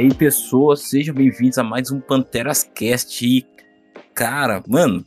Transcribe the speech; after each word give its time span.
aí, 0.00 0.14
pessoas, 0.14 0.80
sejam 0.80 1.14
bem-vindos 1.14 1.58
a 1.58 1.62
mais 1.62 1.90
um 1.90 2.00
Panteras 2.00 2.64
Cast. 2.64 3.22
E, 3.22 3.46
cara, 4.14 4.62
mano, 4.66 5.04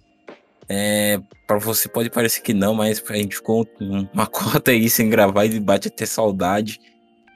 é, 0.69 1.19
para 1.47 1.57
você 1.57 1.89
pode 1.89 2.11
parecer 2.11 2.41
que 2.41 2.54
não, 2.54 2.75
mas 2.75 3.04
a 3.09 3.15
gente 3.15 3.37
ficou 3.37 3.68
uma 4.14 4.27
cota 4.29 4.69
aí 4.69 4.87
sem 4.87 5.09
gravar 5.09 5.45
e 5.45 5.59
bate 5.59 5.87
até 5.87 6.05
saudade. 6.05 6.79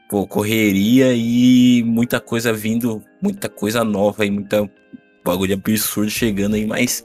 Pô, 0.08 0.28
correria 0.28 1.14
e 1.16 1.82
muita 1.84 2.20
coisa 2.20 2.54
vindo, 2.54 3.04
muita 3.20 3.50
coisa 3.50 3.84
nova 3.84 4.24
e 4.24 4.30
muita 4.30 4.70
bagulho 5.26 5.56
absurdo 5.56 6.12
chegando 6.12 6.56
aí, 6.56 6.66
mas 6.66 7.04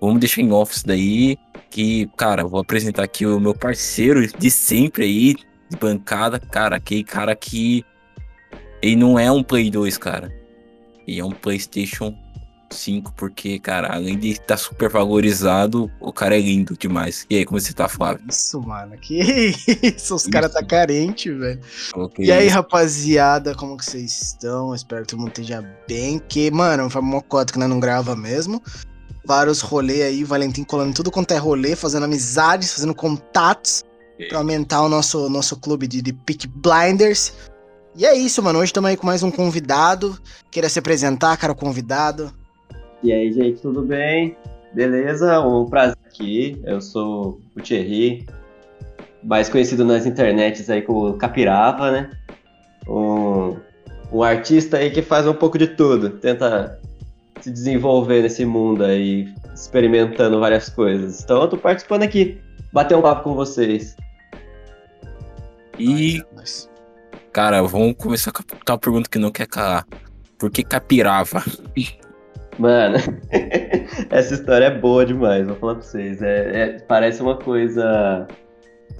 vamos 0.00 0.18
deixar 0.18 0.42
em 0.42 0.52
office 0.52 0.82
daí. 0.82 1.38
Que, 1.70 2.08
cara, 2.16 2.42
vou 2.42 2.58
apresentar 2.58 3.04
aqui 3.04 3.24
o 3.24 3.38
meu 3.38 3.54
parceiro 3.54 4.26
de 4.26 4.50
sempre 4.50 5.04
aí, 5.04 5.34
de 5.70 5.76
bancada, 5.78 6.40
cara, 6.40 6.76
aquele 6.76 7.04
cara 7.04 7.36
que 7.36 7.84
ele 8.82 8.96
não 8.96 9.18
é 9.18 9.30
um 9.30 9.42
Play 9.42 9.70
2, 9.70 9.98
cara. 9.98 10.32
Ele 11.06 11.20
é 11.20 11.24
um 11.24 11.30
PlayStation 11.30 12.16
5, 12.70 13.12
porque, 13.12 13.58
cara, 13.58 13.94
além 13.94 14.18
de 14.18 14.30
estar 14.30 14.44
tá 14.46 14.56
super 14.56 14.90
valorizado, 14.90 15.90
o 16.00 16.12
cara 16.12 16.36
é 16.36 16.40
lindo 16.40 16.76
demais. 16.76 17.26
E 17.30 17.36
aí, 17.36 17.44
como 17.44 17.60
você 17.60 17.72
tá, 17.72 17.88
Flávio? 17.88 18.24
Isso, 18.28 18.60
mano, 18.60 18.96
que 18.98 19.20
isso, 19.82 20.14
os 20.14 20.26
caras 20.26 20.52
tá 20.52 20.64
carente, 20.64 21.30
velho. 21.32 21.60
Okay. 21.94 22.26
E 22.26 22.32
aí, 22.32 22.48
rapaziada, 22.48 23.54
como 23.54 23.76
que 23.76 23.84
vocês 23.84 24.22
estão? 24.22 24.74
Espero 24.74 25.02
que 25.02 25.08
todo 25.08 25.20
mundo 25.20 25.28
esteja 25.28 25.62
bem, 25.86 26.18
que, 26.18 26.50
mano, 26.50 26.90
foi 26.90 27.00
uma 27.00 27.22
cota 27.22 27.52
que 27.52 27.58
nós 27.58 27.68
não 27.68 27.80
grava 27.80 28.16
mesmo. 28.16 28.62
Vários 29.24 29.60
rolês 29.60 30.02
aí, 30.02 30.24
Valentim 30.24 30.62
colando 30.62 30.94
tudo 30.94 31.10
quanto 31.10 31.32
é 31.32 31.36
rolê, 31.36 31.74
fazendo 31.74 32.04
amizades, 32.04 32.72
fazendo 32.72 32.94
contatos, 32.94 33.84
okay. 34.14 34.28
pra 34.28 34.38
aumentar 34.38 34.82
o 34.82 34.88
nosso, 34.88 35.28
nosso 35.28 35.56
clube 35.56 35.86
de, 35.86 36.00
de 36.00 36.12
Pick 36.12 36.46
Blinders. 36.46 37.32
E 37.98 38.04
é 38.04 38.14
isso, 38.14 38.42
mano. 38.42 38.58
Hoje 38.58 38.66
estamos 38.66 38.90
aí 38.90 38.96
com 38.96 39.06
mais 39.06 39.22
um 39.22 39.30
convidado. 39.30 40.18
Queira 40.50 40.68
se 40.68 40.78
apresentar, 40.78 41.34
cara, 41.38 41.54
o 41.54 41.56
convidado. 41.56 42.30
E 43.02 43.10
aí, 43.10 43.32
gente, 43.32 43.62
tudo 43.62 43.80
bem? 43.80 44.36
Beleza? 44.74 45.40
Um 45.40 45.64
prazer 45.64 45.96
aqui. 46.06 46.60
Eu 46.64 46.78
sou 46.82 47.40
o 47.56 47.60
Thierry, 47.62 48.26
mais 49.22 49.48
conhecido 49.48 49.82
nas 49.82 50.04
internets 50.04 50.68
aí 50.68 50.82
como 50.82 51.14
Capirava, 51.14 51.90
né? 51.90 52.10
Um, 52.86 53.56
um 54.12 54.22
artista 54.22 54.76
aí 54.76 54.90
que 54.90 55.00
faz 55.00 55.26
um 55.26 55.32
pouco 55.32 55.56
de 55.56 55.68
tudo. 55.68 56.10
Tenta 56.10 56.78
se 57.40 57.50
desenvolver 57.50 58.20
nesse 58.20 58.44
mundo 58.44 58.84
aí, 58.84 59.26
experimentando 59.54 60.38
várias 60.38 60.68
coisas. 60.68 61.22
Então 61.22 61.40
eu 61.40 61.48
tô 61.48 61.56
participando 61.56 62.02
aqui, 62.02 62.38
bater 62.74 62.94
um 62.94 63.00
papo 63.00 63.22
com 63.22 63.34
vocês. 63.34 63.96
E 65.78 66.22
Cara, 67.36 67.60
vamos 67.60 67.96
começar 67.98 68.32
com 68.32 68.72
a 68.72 68.78
pergunta 68.78 69.10
que 69.10 69.18
não 69.18 69.30
quer 69.30 69.46
calar. 69.46 69.86
Por 70.38 70.50
que 70.50 70.62
capirava? 70.64 71.44
Mano, 72.58 72.96
essa 74.08 74.32
história 74.32 74.64
é 74.64 74.70
boa 74.70 75.04
demais, 75.04 75.46
vou 75.46 75.54
falar 75.56 75.74
pra 75.74 75.82
vocês. 75.82 76.22
É, 76.22 76.62
é, 76.62 76.80
parece 76.88 77.20
uma 77.20 77.36
coisa. 77.36 78.26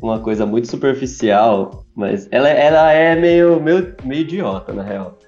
Uma 0.02 0.20
coisa 0.20 0.44
muito 0.44 0.68
superficial, 0.68 1.86
mas 1.94 2.28
ela, 2.30 2.50
ela 2.50 2.92
é 2.92 3.16
meio, 3.16 3.58
meio, 3.58 3.96
meio 4.04 4.20
idiota, 4.20 4.74
na 4.74 4.82
real. 4.82 5.18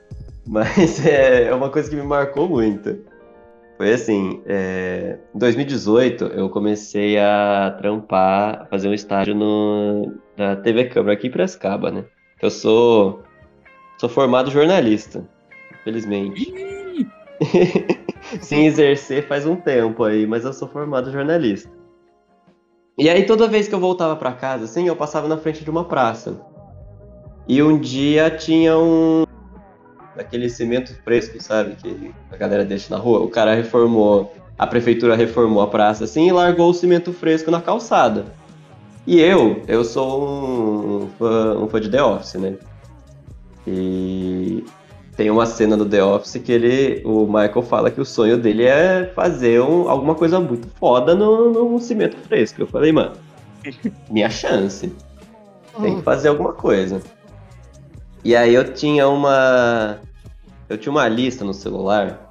Mas 0.46 1.00
é, 1.06 1.44
é 1.44 1.54
uma 1.54 1.70
coisa 1.70 1.88
que 1.88 1.96
me 1.96 2.02
marcou 2.02 2.46
muito. 2.46 2.94
Foi 3.78 3.90
assim, 3.90 4.42
é, 4.44 5.16
em 5.34 5.38
2018 5.38 6.26
eu 6.26 6.50
comecei 6.50 7.18
a 7.18 7.74
trampar, 7.78 8.64
a 8.64 8.66
fazer 8.66 8.86
um 8.88 8.92
estágio 8.92 9.34
no, 9.34 10.12
na 10.36 10.56
TV 10.56 10.84
Câmara 10.84 11.14
aqui 11.14 11.28
em 11.28 11.30
Prescaba, 11.30 11.90
né? 11.90 12.04
Eu 12.40 12.50
sou. 12.50 13.22
Sou 13.98 14.08
formado 14.08 14.50
jornalista, 14.50 15.28
infelizmente. 15.80 16.52
Sem 18.40 18.66
exercer 18.66 19.26
faz 19.26 19.44
um 19.44 19.56
tempo 19.56 20.04
aí, 20.04 20.26
mas 20.26 20.44
eu 20.44 20.52
sou 20.52 20.68
formado 20.68 21.10
jornalista. 21.10 21.70
E 22.96 23.08
aí 23.08 23.24
toda 23.26 23.48
vez 23.48 23.66
que 23.66 23.74
eu 23.74 23.80
voltava 23.80 24.14
para 24.14 24.32
casa, 24.32 24.64
assim, 24.64 24.86
eu 24.86 24.94
passava 24.94 25.26
na 25.26 25.36
frente 25.36 25.64
de 25.64 25.70
uma 25.70 25.84
praça. 25.84 26.40
E 27.48 27.62
um 27.62 27.78
dia 27.78 28.30
tinha 28.30 28.78
um 28.78 29.24
aquele 30.16 30.50
cimento 30.50 30.94
fresco, 31.02 31.40
sabe, 31.40 31.76
que 31.76 32.12
a 32.30 32.36
galera 32.36 32.64
deixa 32.64 32.94
na 32.94 33.00
rua. 33.00 33.20
O 33.20 33.28
cara 33.28 33.54
reformou, 33.54 34.32
a 34.58 34.66
prefeitura 34.66 35.14
reformou 35.14 35.62
a 35.62 35.68
praça 35.68 36.04
assim 36.04 36.28
e 36.28 36.32
largou 36.32 36.70
o 36.70 36.74
cimento 36.74 37.12
fresco 37.12 37.50
na 37.50 37.60
calçada. 37.60 38.26
E 39.08 39.22
eu, 39.22 39.62
eu 39.66 39.86
sou 39.86 40.22
um 40.22 41.08
fã, 41.18 41.56
um 41.58 41.66
fã 41.66 41.80
de 41.80 41.88
The 41.88 42.04
Office, 42.04 42.34
né? 42.34 42.58
E 43.66 44.62
tem 45.16 45.30
uma 45.30 45.46
cena 45.46 45.78
do 45.78 45.88
The 45.88 46.04
Office 46.04 46.42
que 46.44 46.52
ele, 46.52 47.02
o 47.06 47.24
Michael 47.24 47.62
fala 47.62 47.90
que 47.90 48.02
o 48.02 48.04
sonho 48.04 48.36
dele 48.36 48.64
é 48.64 49.10
fazer 49.14 49.62
um, 49.62 49.88
alguma 49.88 50.14
coisa 50.14 50.38
muito 50.38 50.68
foda 50.78 51.14
no, 51.14 51.70
no 51.70 51.78
cimento 51.80 52.18
fresco. 52.18 52.60
Eu 52.60 52.66
falei, 52.66 52.92
mano, 52.92 53.12
minha 54.10 54.28
chance. 54.28 54.94
Tem 55.80 55.96
que 55.96 56.02
fazer 56.02 56.28
alguma 56.28 56.52
coisa. 56.52 57.00
E 58.22 58.36
aí 58.36 58.52
eu 58.52 58.74
tinha 58.74 59.08
uma. 59.08 60.00
Eu 60.68 60.76
tinha 60.76 60.92
uma 60.92 61.08
lista 61.08 61.46
no 61.46 61.54
celular 61.54 62.30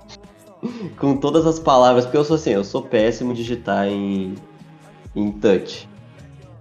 com 0.99 1.17
todas 1.17 1.47
as 1.47 1.57
palavras, 1.57 2.05
porque 2.05 2.17
eu 2.17 2.23
sou 2.23 2.35
assim, 2.35 2.51
eu 2.51 2.63
sou 2.63 2.83
péssimo 2.83 3.33
digitar 3.33 3.87
em, 3.87 4.35
em 5.15 5.31
touch. 5.31 5.89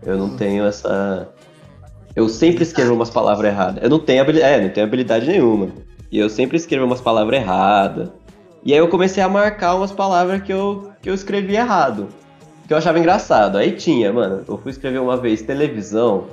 Eu 0.02 0.16
não 0.16 0.36
tenho 0.36 0.64
essa. 0.64 1.28
Eu 2.14 2.28
sempre 2.28 2.62
escrevo 2.62 2.94
umas 2.94 3.10
palavras 3.10 3.52
erradas. 3.52 3.82
Eu 3.82 3.90
não 3.90 3.98
tenho 3.98 4.22
habilidade, 4.22 4.54
é, 4.54 4.62
não 4.62 4.70
tenho 4.70 4.86
habilidade 4.86 5.26
nenhuma. 5.26 5.68
E 6.10 6.18
eu 6.18 6.30
sempre 6.30 6.56
escrevo 6.56 6.86
umas 6.86 7.00
palavras 7.00 7.40
erradas. 7.40 8.08
E 8.64 8.72
aí 8.72 8.78
eu 8.78 8.88
comecei 8.88 9.22
a 9.22 9.28
marcar 9.28 9.74
umas 9.74 9.92
palavras 9.92 10.42
que 10.42 10.52
eu, 10.52 10.90
que 11.00 11.08
eu 11.08 11.14
escrevi 11.14 11.54
errado. 11.54 12.08
Que 12.66 12.72
eu 12.72 12.78
achava 12.78 12.98
engraçado. 12.98 13.58
Aí 13.58 13.72
tinha, 13.72 14.12
mano, 14.12 14.44
eu 14.48 14.58
fui 14.58 14.72
escrever 14.72 14.98
uma 14.98 15.16
vez 15.16 15.42
televisão, 15.42 16.26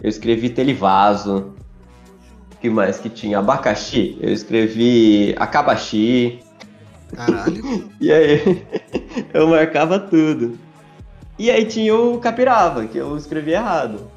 eu 0.00 0.08
escrevi 0.08 0.50
televaso. 0.50 1.54
que 2.60 2.70
mais 2.70 2.98
que 2.98 3.08
tinha? 3.08 3.38
Abacaxi, 3.38 4.16
eu 4.20 4.32
escrevi 4.32 5.34
acabaxi. 5.38 6.38
Caralho. 7.14 7.90
e 8.00 8.12
aí 8.12 8.64
eu 9.34 9.48
marcava 9.48 9.98
tudo. 9.98 10.56
E 11.40 11.50
aí 11.50 11.64
tinha 11.64 11.96
o 11.96 12.18
Capirava, 12.18 12.86
que 12.86 12.98
eu 12.98 13.16
escrevi 13.16 13.52
errado. 13.52 14.10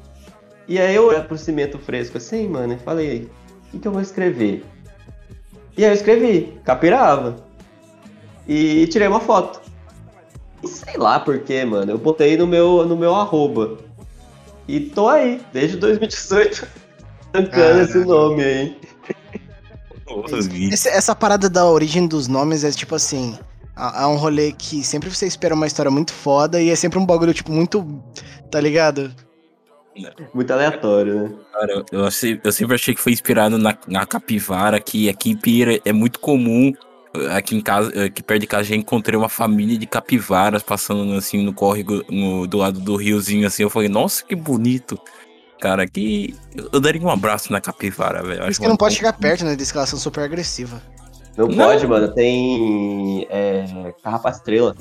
E 0.68 0.78
aí 0.78 0.94
eu 0.94 1.06
olhei 1.06 1.22
pro 1.22 1.38
cimento 1.38 1.78
fresco 1.78 2.18
assim, 2.18 2.46
mano, 2.46 2.74
e 2.74 2.78
falei, 2.78 3.30
o 3.66 3.70
que, 3.70 3.78
que 3.78 3.88
eu 3.88 3.92
vou 3.92 4.02
escrever? 4.02 4.62
E 5.74 5.82
aí 5.82 5.90
eu 5.90 5.94
escrevi, 5.94 6.52
Capirava. 6.66 7.36
E 8.46 8.86
tirei 8.88 9.08
uma 9.08 9.20
foto. 9.20 9.58
E 10.62 10.68
sei 10.68 10.98
lá 10.98 11.18
porquê, 11.18 11.64
mano, 11.64 11.92
eu 11.92 11.96
botei 11.96 12.36
no 12.36 12.46
meu, 12.46 12.84
no 12.84 12.94
meu 12.94 13.14
arroba. 13.14 13.78
E 14.68 14.78
tô 14.78 15.08
aí, 15.08 15.40
desde 15.50 15.78
2018, 15.78 16.68
tancando 17.32 17.80
esse 17.88 18.04
nome 18.04 18.44
aí. 18.44 18.78
Essa 20.70 21.14
parada 21.14 21.48
da 21.48 21.64
origem 21.64 22.06
dos 22.06 22.28
nomes 22.28 22.64
é 22.64 22.70
tipo 22.70 22.94
assim. 22.94 23.38
É 23.76 24.06
um 24.06 24.16
rolê 24.16 24.52
que 24.52 24.84
sempre 24.84 25.10
você 25.10 25.26
espera 25.26 25.54
uma 25.54 25.66
história 25.66 25.90
muito 25.90 26.12
foda 26.12 26.62
e 26.62 26.70
é 26.70 26.76
sempre 26.76 26.98
um 26.98 27.06
bagulho, 27.06 27.34
tipo, 27.34 27.52
muito. 27.52 27.84
Tá 28.50 28.60
ligado? 28.60 29.12
Muito 30.32 30.52
aleatório, 30.52 31.22
né? 31.22 31.34
Cara, 31.52 31.72
eu, 31.72 31.84
eu, 31.92 32.04
eu 32.44 32.52
sempre 32.52 32.74
achei 32.74 32.94
que 32.94 33.00
foi 33.00 33.12
inspirado 33.12 33.58
na, 33.58 33.76
na 33.86 34.06
capivara, 34.06 34.80
que 34.80 35.08
aqui 35.08 35.30
em 35.30 35.36
Pira 35.36 35.80
é 35.84 35.92
muito 35.92 36.20
comum. 36.20 36.72
Aqui 37.30 37.54
em 37.54 37.60
casa, 37.60 38.06
aqui 38.06 38.24
perto 38.24 38.40
de 38.40 38.46
casa, 38.46 38.64
já 38.64 38.74
encontrei 38.74 39.16
uma 39.16 39.28
família 39.28 39.78
de 39.78 39.86
capivaras 39.86 40.64
passando 40.64 41.12
assim 41.14 41.44
no 41.44 41.52
córrego 41.52 42.02
no, 42.08 42.44
do 42.44 42.58
lado 42.58 42.80
do 42.80 42.96
riozinho, 42.96 43.46
assim. 43.46 43.62
Eu 43.62 43.70
falei, 43.70 43.88
nossa, 43.88 44.24
que 44.24 44.34
bonito. 44.34 44.98
Cara, 45.60 45.86
que. 45.86 46.34
Eu 46.72 46.80
daria 46.80 47.00
um 47.00 47.08
abraço 47.08 47.52
na 47.52 47.60
capivara, 47.60 48.22
velho. 48.22 48.50
Isso 48.50 48.60
que 48.60 48.66
não 48.66 48.76
pode 48.76 48.96
chegar 48.96 49.12
perto, 49.12 49.44
né? 49.44 49.54
Diz 49.54 49.70
que 49.70 49.78
elas 49.78 49.88
são 49.88 49.98
super 49.98 50.24
agressivas. 50.24 50.80
Não, 51.36 51.46
não, 51.48 51.66
pode, 51.66 51.86
mano. 51.86 52.08
Tem 52.08 53.26
é, 53.28 53.94
carrapato 54.02 54.38
estrela. 54.38 54.76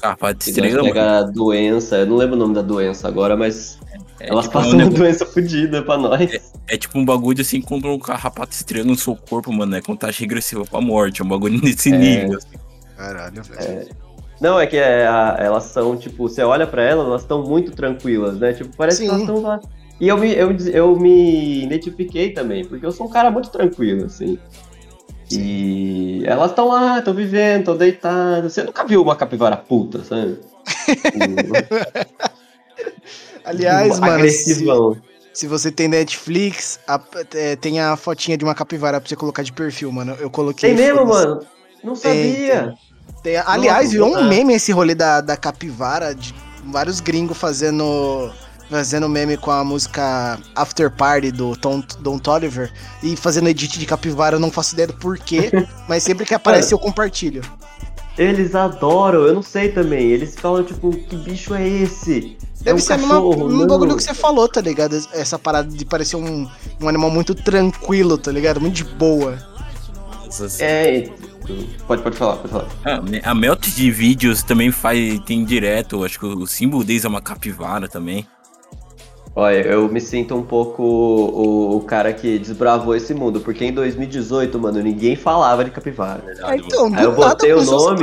Carrapato 0.00 0.48
estrela? 0.48 0.82
Pega 0.84 1.22
doença, 1.24 1.98
eu 1.98 2.06
não 2.06 2.16
lembro 2.16 2.36
o 2.36 2.38
nome 2.38 2.54
da 2.54 2.62
doença 2.62 3.06
agora, 3.06 3.36
mas 3.36 3.78
é, 4.18 4.28
elas 4.30 4.46
tipo, 4.46 4.58
passam 4.58 4.74
uma 4.78 4.90
doença 4.90 5.26
fodida 5.26 5.82
pra 5.82 5.98
nós. 5.98 6.32
É, 6.32 6.40
é, 6.68 6.76
tipo 6.76 6.98
um 6.98 7.04
bagulho 7.04 7.40
assim, 7.40 7.60
quando 7.60 7.88
um 7.88 7.98
carrapato 7.98 8.52
estrela 8.52 8.86
no 8.86 8.96
seu 8.96 9.14
corpo, 9.14 9.52
mano, 9.52 9.76
é 9.76 9.80
contagem 9.80 10.20
regressiva 10.20 10.64
pra 10.64 10.80
morte. 10.80 11.20
É 11.20 11.24
um 11.24 11.28
bagulho 11.28 11.60
nesse 11.62 11.92
é... 11.92 11.98
nível. 11.98 12.38
Assim. 12.38 12.56
Caralho, 12.96 13.42
velho. 13.42 13.60
É... 13.60 13.88
Não, 14.40 14.58
é 14.58 14.66
que 14.66 14.78
é, 14.78 15.06
a, 15.06 15.36
elas 15.38 15.64
são, 15.64 15.94
tipo, 15.98 16.26
você 16.26 16.42
olha 16.42 16.66
pra 16.66 16.82
elas, 16.82 17.06
elas 17.06 17.20
estão 17.20 17.44
muito 17.44 17.72
tranquilas, 17.72 18.38
né? 18.38 18.54
Tipo, 18.54 18.74
parece 18.74 18.98
Sim. 18.98 19.04
que 19.04 19.10
elas 19.10 19.20
estão 19.20 19.42
lá. 19.42 19.60
E 20.00 20.08
eu 20.08 20.16
me, 20.16 20.32
eu, 20.32 20.56
eu 20.72 20.96
me 20.98 21.62
identifiquei 21.64 22.32
também, 22.32 22.64
porque 22.64 22.86
eu 22.86 22.90
sou 22.90 23.06
um 23.06 23.10
cara 23.10 23.30
muito 23.30 23.50
tranquilo, 23.50 24.06
assim. 24.06 24.38
E 25.30 26.22
elas 26.26 26.50
estão 26.50 26.68
lá, 26.68 26.98
estão 26.98 27.14
vivendo, 27.14 27.60
estão 27.60 27.76
deitadas. 27.76 28.52
Você 28.52 28.62
nunca 28.62 28.84
viu 28.84 29.02
uma 29.02 29.14
capivara 29.14 29.56
puta, 29.56 30.02
sabe? 30.04 30.38
Aliás, 33.44 33.98
mano. 33.98 34.14
Agressivão. 34.14 34.96
Se 35.32 35.46
você 35.46 35.70
tem 35.70 35.88
Netflix, 35.88 36.80
a, 36.86 37.00
é, 37.34 37.56
tem 37.56 37.80
a 37.80 37.96
fotinha 37.96 38.36
de 38.36 38.44
uma 38.44 38.54
capivara 38.54 39.00
pra 39.00 39.08
você 39.08 39.16
colocar 39.16 39.42
de 39.42 39.52
perfil, 39.52 39.90
mano. 39.92 40.16
Eu 40.18 40.28
coloquei. 40.28 40.74
Tem 40.74 40.86
mesmo, 40.86 41.06
mano? 41.06 41.40
Não 41.82 41.94
sabia. 41.94 42.74
Tem, 43.22 43.34
tem. 43.34 43.42
aliás, 43.46 43.92
virou 43.92 44.16
um 44.16 44.28
meme 44.28 44.54
esse 44.54 44.72
rolê 44.72 44.94
da, 44.94 45.20
da 45.20 45.36
capivara, 45.36 46.14
de 46.14 46.34
vários 46.64 47.00
gringos 47.00 47.38
fazendo 47.38 48.30
fazendo 48.70 49.08
meme 49.08 49.36
com 49.36 49.50
a 49.50 49.64
música 49.64 50.38
After 50.54 50.90
Party 50.90 51.32
do 51.32 51.56
Tom, 51.56 51.82
Don 51.98 52.18
Toliver 52.18 52.72
e 53.02 53.16
fazendo 53.16 53.48
edit 53.48 53.78
de 53.78 53.84
capivara, 53.84 54.36
eu 54.36 54.40
não 54.40 54.50
faço 54.50 54.74
ideia 54.74 54.86
do 54.86 54.94
porquê, 54.94 55.50
mas 55.88 56.04
sempre 56.04 56.24
que 56.24 56.32
aparece 56.32 56.72
eu 56.72 56.78
compartilho. 56.78 57.42
Eles 58.16 58.54
adoram, 58.54 59.20
eu 59.20 59.34
não 59.34 59.42
sei 59.42 59.70
também. 59.70 60.10
Eles 60.10 60.34
falam, 60.34 60.62
tipo, 60.62 60.90
que 60.90 61.16
bicho 61.16 61.54
é 61.54 61.66
esse? 61.66 62.36
Deve 62.60 62.70
é 62.70 62.74
um 62.74 62.78
ser 62.78 63.00
cachorro, 63.00 63.48
num 63.48 63.66
bagulho 63.66 63.96
que 63.96 64.02
você 64.02 64.14
falou, 64.14 64.46
tá 64.46 64.60
ligado? 64.60 64.96
Essa 65.12 65.38
parada 65.38 65.68
de 65.68 65.84
parecer 65.84 66.16
um, 66.16 66.46
um 66.80 66.88
animal 66.88 67.10
muito 67.10 67.34
tranquilo, 67.34 68.18
tá 68.18 68.30
ligado? 68.30 68.60
Muito 68.60 68.74
de 68.74 68.84
boa. 68.84 69.38
É, 70.58 71.08
Pode, 71.86 72.02
pode 72.02 72.16
falar, 72.16 72.36
pode 72.36 72.52
falar. 72.52 72.68
Ah, 72.84 73.30
a 73.30 73.34
Melt 73.34 73.68
de 73.74 73.90
vídeos 73.90 74.42
também 74.42 74.70
faz, 74.70 75.18
tem 75.20 75.44
direto, 75.44 76.04
acho 76.04 76.18
que 76.20 76.26
o 76.26 76.46
símbolo 76.46 76.84
deles 76.84 77.04
é 77.04 77.08
uma 77.08 77.20
capivara 77.20 77.88
também. 77.88 78.26
Olha, 79.34 79.60
eu 79.60 79.88
me 79.88 80.00
sinto 80.00 80.34
um 80.34 80.42
pouco 80.42 80.82
o, 80.82 81.76
o, 81.76 81.80
cara 81.82 82.12
que 82.12 82.38
desbravou 82.38 82.96
esse 82.96 83.14
mundo, 83.14 83.40
porque 83.40 83.64
em 83.64 83.72
2018, 83.72 84.58
mano, 84.58 84.82
ninguém 84.82 85.14
falava 85.14 85.64
de 85.64 85.70
capivara. 85.70 86.22
É, 86.26 86.56
então, 86.56 86.90
aí 86.94 87.04
eu 87.04 87.12
botei 87.12 87.52
o 87.52 87.62
nome. 87.62 88.00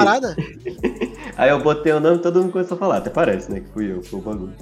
aí 1.36 1.50
eu 1.50 1.62
botei 1.62 1.92
o 1.92 2.00
nome 2.00 2.16
e 2.16 2.20
todo 2.20 2.42
mundo 2.42 2.52
começou 2.52 2.76
a 2.76 2.80
falar. 2.80 2.98
Até 2.98 3.10
parece, 3.10 3.52
né? 3.52 3.60
Que 3.60 3.70
fui 3.74 3.92
eu, 3.92 4.02
foi 4.02 4.20
o 4.20 4.22
bagulho. 4.22 4.54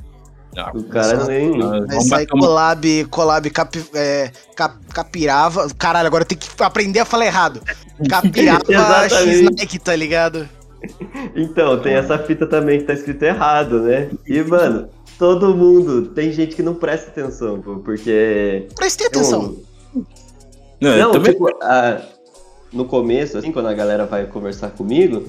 Ah, 0.57 0.71
o 0.73 0.83
cara 0.83 1.19
só, 1.19 1.27
nem. 1.27 1.59
Vai 1.59 2.01
sair 2.01 2.27
collab, 2.27 3.05
collab 3.05 3.49
capi, 3.51 3.85
é, 3.93 4.31
cap, 4.55 4.75
capirava. 4.91 5.67
Caralho, 5.77 6.07
agora 6.07 6.25
tem 6.25 6.37
que 6.37 6.47
aprender 6.63 6.99
a 6.99 7.05
falar 7.05 7.25
errado. 7.25 7.61
Capirava 8.09 9.09
X-Nike, 9.09 9.79
tá 9.79 9.95
ligado? 9.95 10.49
Então, 11.35 11.79
tem 11.79 11.93
essa 11.93 12.17
fita 12.17 12.45
também 12.45 12.79
que 12.79 12.85
tá 12.85 12.93
escrito 12.93 13.23
errado, 13.23 13.81
né? 13.81 14.09
E, 14.25 14.41
mano, 14.43 14.89
todo 15.17 15.55
mundo. 15.55 16.07
Tem 16.09 16.31
gente 16.31 16.55
que 16.55 16.63
não 16.63 16.75
presta 16.75 17.09
atenção, 17.09 17.61
pô, 17.61 17.77
porque. 17.77 18.67
Preste 18.75 19.03
atenção. 19.03 19.57
Não, 20.81 20.97
não 20.97 21.11
também... 21.13 21.31
tipo, 21.31 21.47
a, 21.63 22.01
no 22.71 22.85
começo, 22.85 23.37
assim, 23.37 23.51
quando 23.51 23.67
a 23.67 23.73
galera 23.73 24.05
vai 24.05 24.25
conversar 24.25 24.71
comigo, 24.71 25.25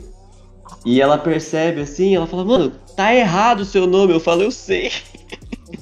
e 0.85 1.01
ela 1.01 1.17
percebe 1.17 1.81
assim, 1.81 2.17
ela 2.17 2.27
fala, 2.27 2.45
mano, 2.45 2.73
tá 2.97 3.15
errado 3.15 3.61
o 3.61 3.65
seu 3.65 3.87
nome. 3.87 4.13
Eu 4.13 4.21
falo, 4.21 4.43
eu 4.43 4.51
sei. 4.51 4.91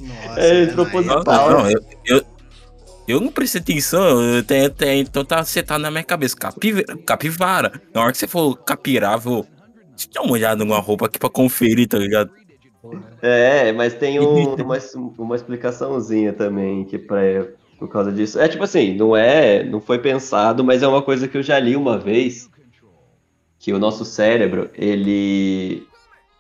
Nossa, 0.00 0.40
é, 0.40 0.62
é 0.62 0.66
proposital. 0.66 1.50
Não, 1.50 1.58
não, 1.58 1.70
eu, 1.70 1.80
eu, 2.06 2.22
eu 3.06 3.20
não 3.20 3.30
prestei 3.30 3.60
atenção, 3.60 4.22
eu 4.22 4.42
tenho, 4.42 4.70
tenho, 4.70 5.02
então 5.02 5.24
tá 5.24 5.40
acertado 5.40 5.82
na 5.82 5.90
minha 5.90 6.04
cabeça. 6.04 6.36
Capivara, 6.36 6.98
capivara. 7.04 7.82
Na 7.92 8.02
hora 8.02 8.12
que 8.12 8.18
você 8.18 8.26
falou 8.26 8.54
capirava, 8.54 9.30
eu. 9.30 9.46
Deixa 9.94 10.08
eu 10.08 10.14
dar 10.14 10.22
uma 10.22 10.32
olhada 10.32 10.64
numa 10.64 10.80
roupa 10.80 11.06
aqui 11.06 11.20
pra 11.20 11.30
conferir, 11.30 11.86
tá 11.86 11.98
ligado? 11.98 12.28
É, 13.22 13.72
mas 13.72 13.94
tem 13.94 14.20
um, 14.20 14.54
uma, 14.54 14.78
uma 15.18 15.36
explicaçãozinha 15.36 16.32
também 16.32 16.84
que 16.84 16.98
pra, 16.98 17.18
por 17.78 17.88
causa 17.88 18.12
disso. 18.12 18.38
É 18.38 18.48
tipo 18.48 18.64
assim, 18.64 18.94
não 18.94 19.16
é, 19.16 19.62
não 19.64 19.80
foi 19.80 19.98
pensado, 19.98 20.62
mas 20.64 20.82
é 20.82 20.88
uma 20.88 21.02
coisa 21.02 21.26
que 21.26 21.36
eu 21.36 21.42
já 21.42 21.58
li 21.58 21.76
uma 21.76 21.98
vez, 21.98 22.50
que 23.58 23.72
o 23.72 23.78
nosso 23.78 24.04
cérebro, 24.04 24.70
ele 24.74 25.86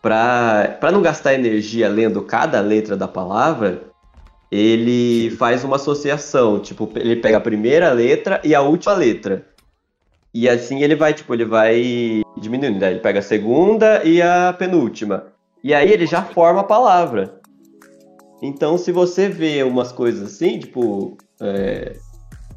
para 0.02 0.92
não 0.92 1.00
gastar 1.00 1.32
energia 1.32 1.88
lendo 1.88 2.20
cada 2.20 2.60
letra 2.60 2.94
da 2.94 3.08
palavra, 3.08 3.84
ele 4.52 5.30
faz 5.30 5.64
uma 5.64 5.76
associação, 5.76 6.60
tipo, 6.60 6.90
ele 6.94 7.16
pega 7.16 7.38
a 7.38 7.40
primeira 7.40 7.90
letra 7.90 8.38
e 8.44 8.54
a 8.54 8.60
última 8.60 8.92
letra. 8.92 9.46
E 10.32 10.48
assim 10.48 10.82
ele 10.82 10.94
vai, 10.94 11.14
tipo, 11.14 11.32
ele 11.32 11.44
vai 11.44 12.22
diminuindo, 12.36 12.78
né? 12.78 12.90
Ele 12.90 13.00
pega 13.00 13.20
a 13.20 13.22
segunda 13.22 14.04
e 14.04 14.20
a 14.20 14.52
penúltima. 14.52 15.33
E 15.64 15.72
aí 15.72 15.90
ele 15.90 16.06
já 16.06 16.22
forma 16.22 16.60
a 16.60 16.64
palavra. 16.64 17.40
Então, 18.42 18.76
se 18.76 18.92
você 18.92 19.30
vê 19.30 19.62
umas 19.62 19.90
coisas 19.90 20.34
assim, 20.34 20.58
tipo, 20.58 21.16
é, 21.40 21.96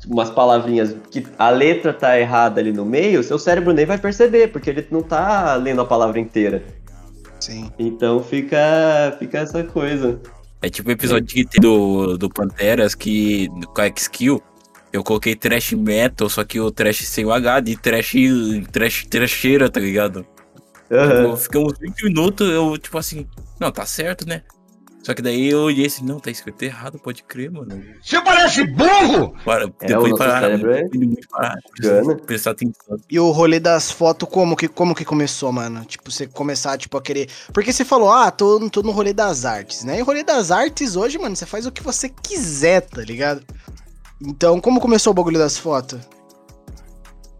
umas 0.05 0.29
palavrinhas 0.29 0.93
que 1.09 1.25
a 1.39 1.49
letra 1.49 1.93
tá 1.93 2.19
errada 2.19 2.59
ali 2.59 2.73
no 2.73 2.83
meio, 2.83 3.23
seu 3.23 3.39
cérebro 3.39 3.71
nem 3.71 3.85
vai 3.85 3.97
perceber, 3.97 4.49
porque 4.49 4.69
ele 4.69 4.85
não 4.91 5.01
tá 5.01 5.55
lendo 5.55 5.79
a 5.79 5.85
palavra 5.85 6.19
inteira. 6.19 6.61
Sim. 7.39 7.71
Então 7.79 8.21
fica, 8.21 9.15
fica 9.17 9.37
essa 9.37 9.63
coisa. 9.63 10.19
É 10.61 10.67
tipo 10.67 10.89
o 10.89 10.91
episódio 10.91 11.47
do, 11.61 12.17
do 12.17 12.29
Panteras 12.29 12.93
que 12.93 13.47
com 13.73 13.81
a 13.81 13.85
X-Kill 13.85 14.43
eu 14.91 15.01
coloquei 15.01 15.33
trash 15.33 15.71
metal, 15.71 16.27
só 16.27 16.43
que 16.43 16.59
o 16.59 16.71
trash 16.71 17.05
sem 17.05 17.23
o 17.23 17.31
H 17.31 17.61
de 17.61 17.77
trash, 17.77 18.15
trash, 18.69 19.05
trasheira, 19.05 19.69
tá 19.69 19.79
ligado? 19.79 20.25
Uhum. 20.89 21.35
Tipo, 21.35 21.59
uns 21.59 21.77
20 21.79 22.03
minutos, 22.03 22.49
eu, 22.49 22.77
tipo 22.77 22.97
assim, 22.97 23.27
não, 23.59 23.71
tá 23.71 23.85
certo, 23.85 24.27
né? 24.27 24.43
Só 25.07 25.13
que 25.13 25.21
daí 25.21 25.51
eu 25.51 25.59
olhei 25.59 25.85
assim, 25.85 26.03
não, 26.03 26.19
tá 26.19 26.29
escrito 26.29 26.61
errado, 26.63 26.99
pode 26.99 27.23
crer, 27.23 27.49
mano. 27.49 27.81
Você 28.03 28.21
parece 28.21 28.65
burro! 28.65 29.33
Para, 29.45 29.63
é, 29.81 29.87
depois 29.87 30.17
parar, 30.17 30.51
é 30.51 30.57
parar, 31.31 31.55
prestar 32.25 32.51
atenção. 32.51 32.97
E 33.09 33.17
o 33.17 33.31
rolê 33.31 33.57
das 33.57 33.89
fotos, 33.89 34.27
como 34.27 34.53
que, 34.53 34.67
como 34.67 34.93
que 34.93 35.05
começou, 35.05 35.49
mano? 35.53 35.85
Tipo, 35.85 36.11
você 36.11 36.27
começar, 36.27 36.77
tipo, 36.77 36.97
a 36.97 37.01
querer... 37.01 37.29
Porque 37.53 37.71
você 37.71 37.85
falou, 37.85 38.11
ah, 38.11 38.29
tô, 38.29 38.69
tô 38.69 38.83
no 38.83 38.91
rolê 38.91 39.13
das 39.13 39.45
artes, 39.45 39.85
né? 39.85 39.97
E 39.97 40.01
o 40.01 40.05
rolê 40.05 40.23
das 40.23 40.51
artes 40.51 40.97
hoje, 40.97 41.17
mano, 41.17 41.37
você 41.37 41.45
faz 41.45 41.65
o 41.65 41.71
que 41.71 41.81
você 41.81 42.09
quiser, 42.09 42.81
tá 42.81 43.01
ligado? 43.01 43.45
Então, 44.21 44.59
como 44.59 44.81
começou 44.81 45.11
o 45.11 45.13
bagulho 45.13 45.39
das 45.39 45.57
fotos? 45.57 46.01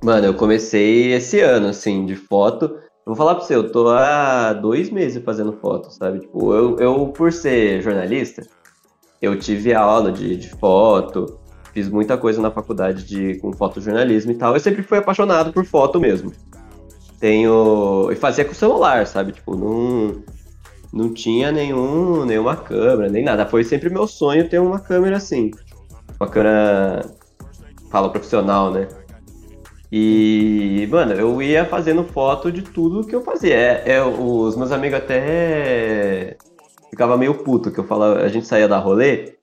Mano, 0.01 0.27
eu 0.27 0.35
comecei 0.35 1.11
esse 1.11 1.41
ano, 1.41 1.67
assim, 1.67 2.05
de 2.05 2.15
foto 2.15 2.77
vou 3.07 3.15
falar 3.15 3.35
pra 3.35 3.43
você, 3.43 3.55
eu 3.55 3.71
tô 3.71 3.87
há 3.89 4.53
dois 4.53 4.89
meses 4.89 5.23
fazendo 5.23 5.53
foto, 5.53 5.89
sabe? 5.91 6.19
Tipo, 6.19 6.53
eu, 6.53 6.77
eu 6.77 7.07
por 7.07 7.31
ser 7.31 7.81
jornalista, 7.81 8.45
eu 9.21 9.39
tive 9.39 9.73
aula 9.73 10.11
de, 10.11 10.35
de 10.35 10.49
foto, 10.49 11.39
fiz 11.73 11.89
muita 11.89 12.17
coisa 12.17 12.41
na 12.41 12.51
faculdade 12.51 13.03
de, 13.05 13.35
com 13.39 13.53
fotojornalismo 13.53 14.31
e 14.31 14.35
tal. 14.35 14.53
Eu 14.53 14.59
sempre 14.59 14.83
fui 14.83 14.97
apaixonado 14.97 15.53
por 15.53 15.65
foto 15.65 15.99
mesmo. 15.99 16.33
Tenho. 17.19 18.09
E 18.11 18.15
fazia 18.15 18.43
com 18.45 18.51
o 18.51 18.55
celular, 18.55 19.07
sabe? 19.07 19.31
Tipo, 19.31 19.55
não, 19.55 20.21
não 20.91 21.13
tinha 21.13 21.51
nenhum, 21.51 22.25
nenhuma 22.25 22.55
câmera, 22.55 23.09
nem 23.09 23.23
nada. 23.23 23.45
Foi 23.45 23.63
sempre 23.63 23.89
meu 23.89 24.07
sonho 24.07 24.49
ter 24.49 24.59
uma 24.59 24.79
câmera 24.79 25.17
assim. 25.17 25.51
Uma 26.19 26.29
câmera. 26.29 27.05
Fala 27.89 28.09
profissional, 28.09 28.71
né? 28.71 28.87
E, 29.91 30.87
mano, 30.91 31.13
eu 31.13 31.41
ia 31.41 31.65
fazendo 31.65 32.03
foto 32.03 32.51
de 32.51 32.61
tudo 32.61 33.07
que 33.07 33.15
eu 33.15 33.23
fazia. 33.23 33.55
É, 33.55 33.93
é, 33.93 34.03
os 34.03 34.55
meus 34.55 34.71
amigos 34.71 34.99
até 34.99 36.37
ficava 36.89 37.17
meio 37.17 37.35
puto 37.35 37.71
que 37.71 37.79
eu 37.79 37.85
falava, 37.85 38.19
a 38.21 38.27
gente 38.27 38.47
saía 38.47 38.67
da 38.67 38.77
rolê 38.77 39.37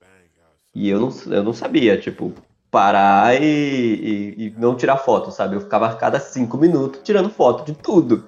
e 0.73 0.89
eu 0.89 0.99
não, 0.99 1.09
eu 1.33 1.43
não 1.43 1.53
sabia, 1.53 1.97
tipo, 1.97 2.33
parar 2.69 3.41
e, 3.41 3.45
e, 3.45 4.47
e 4.47 4.55
não 4.57 4.75
tirar 4.75 4.97
foto, 4.97 5.31
sabe? 5.31 5.55
Eu 5.55 5.61
ficava 5.61 5.87
a 5.87 5.95
cada 5.95 6.19
cinco 6.19 6.57
minutos 6.57 7.01
tirando 7.03 7.29
foto 7.29 7.65
de 7.65 7.73
tudo. 7.73 8.25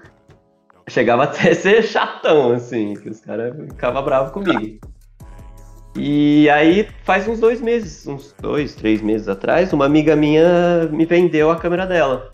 Chegava 0.88 1.26
até 1.26 1.52
a 1.52 1.56
ser 1.56 1.84
chatão, 1.84 2.54
assim, 2.54 2.94
que 2.96 3.10
os 3.10 3.20
caras 3.20 3.56
ficavam 3.56 4.04
bravos 4.04 4.32
comigo. 4.32 4.80
E 5.98 6.48
aí, 6.52 6.88
faz 7.04 7.28
uns 7.28 7.40
dois 7.40 7.60
meses, 7.60 8.06
uns 8.06 8.34
dois, 8.40 8.76
três 8.76 9.02
meses 9.02 9.28
atrás, 9.28 9.74
uma 9.74 9.86
amiga 9.86 10.16
minha 10.16 10.88
me 10.92 11.06
vendeu 11.06 11.50
a 11.50 11.56
câmera 11.56 11.88
dela. 11.88 12.30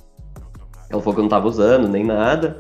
Ela 0.90 1.02
falou 1.02 1.14
que 1.14 1.20
eu 1.22 1.24
não 1.24 1.30
tava 1.30 1.48
usando 1.48 1.88
nem 1.88 2.04
nada. 2.04 2.60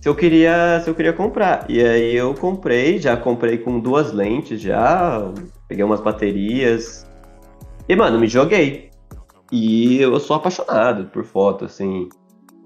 Se 0.00 0.08
eu 0.08 0.14
queria, 0.14 0.80
se 0.80 0.88
eu 0.88 0.94
queria 0.94 1.12
comprar. 1.12 1.66
E 1.68 1.82
aí 1.82 2.14
eu 2.14 2.32
comprei, 2.34 3.00
já 3.00 3.16
comprei 3.16 3.58
com 3.58 3.80
duas 3.80 4.12
lentes 4.12 4.60
já, 4.60 5.20
peguei 5.66 5.84
umas 5.84 6.00
baterias. 6.00 7.04
E, 7.88 7.96
mano, 7.96 8.18
me 8.18 8.28
joguei. 8.28 8.90
E 9.50 10.00
eu 10.00 10.20
sou 10.20 10.36
apaixonado 10.36 11.06
por 11.06 11.24
foto, 11.24 11.64
assim. 11.64 12.08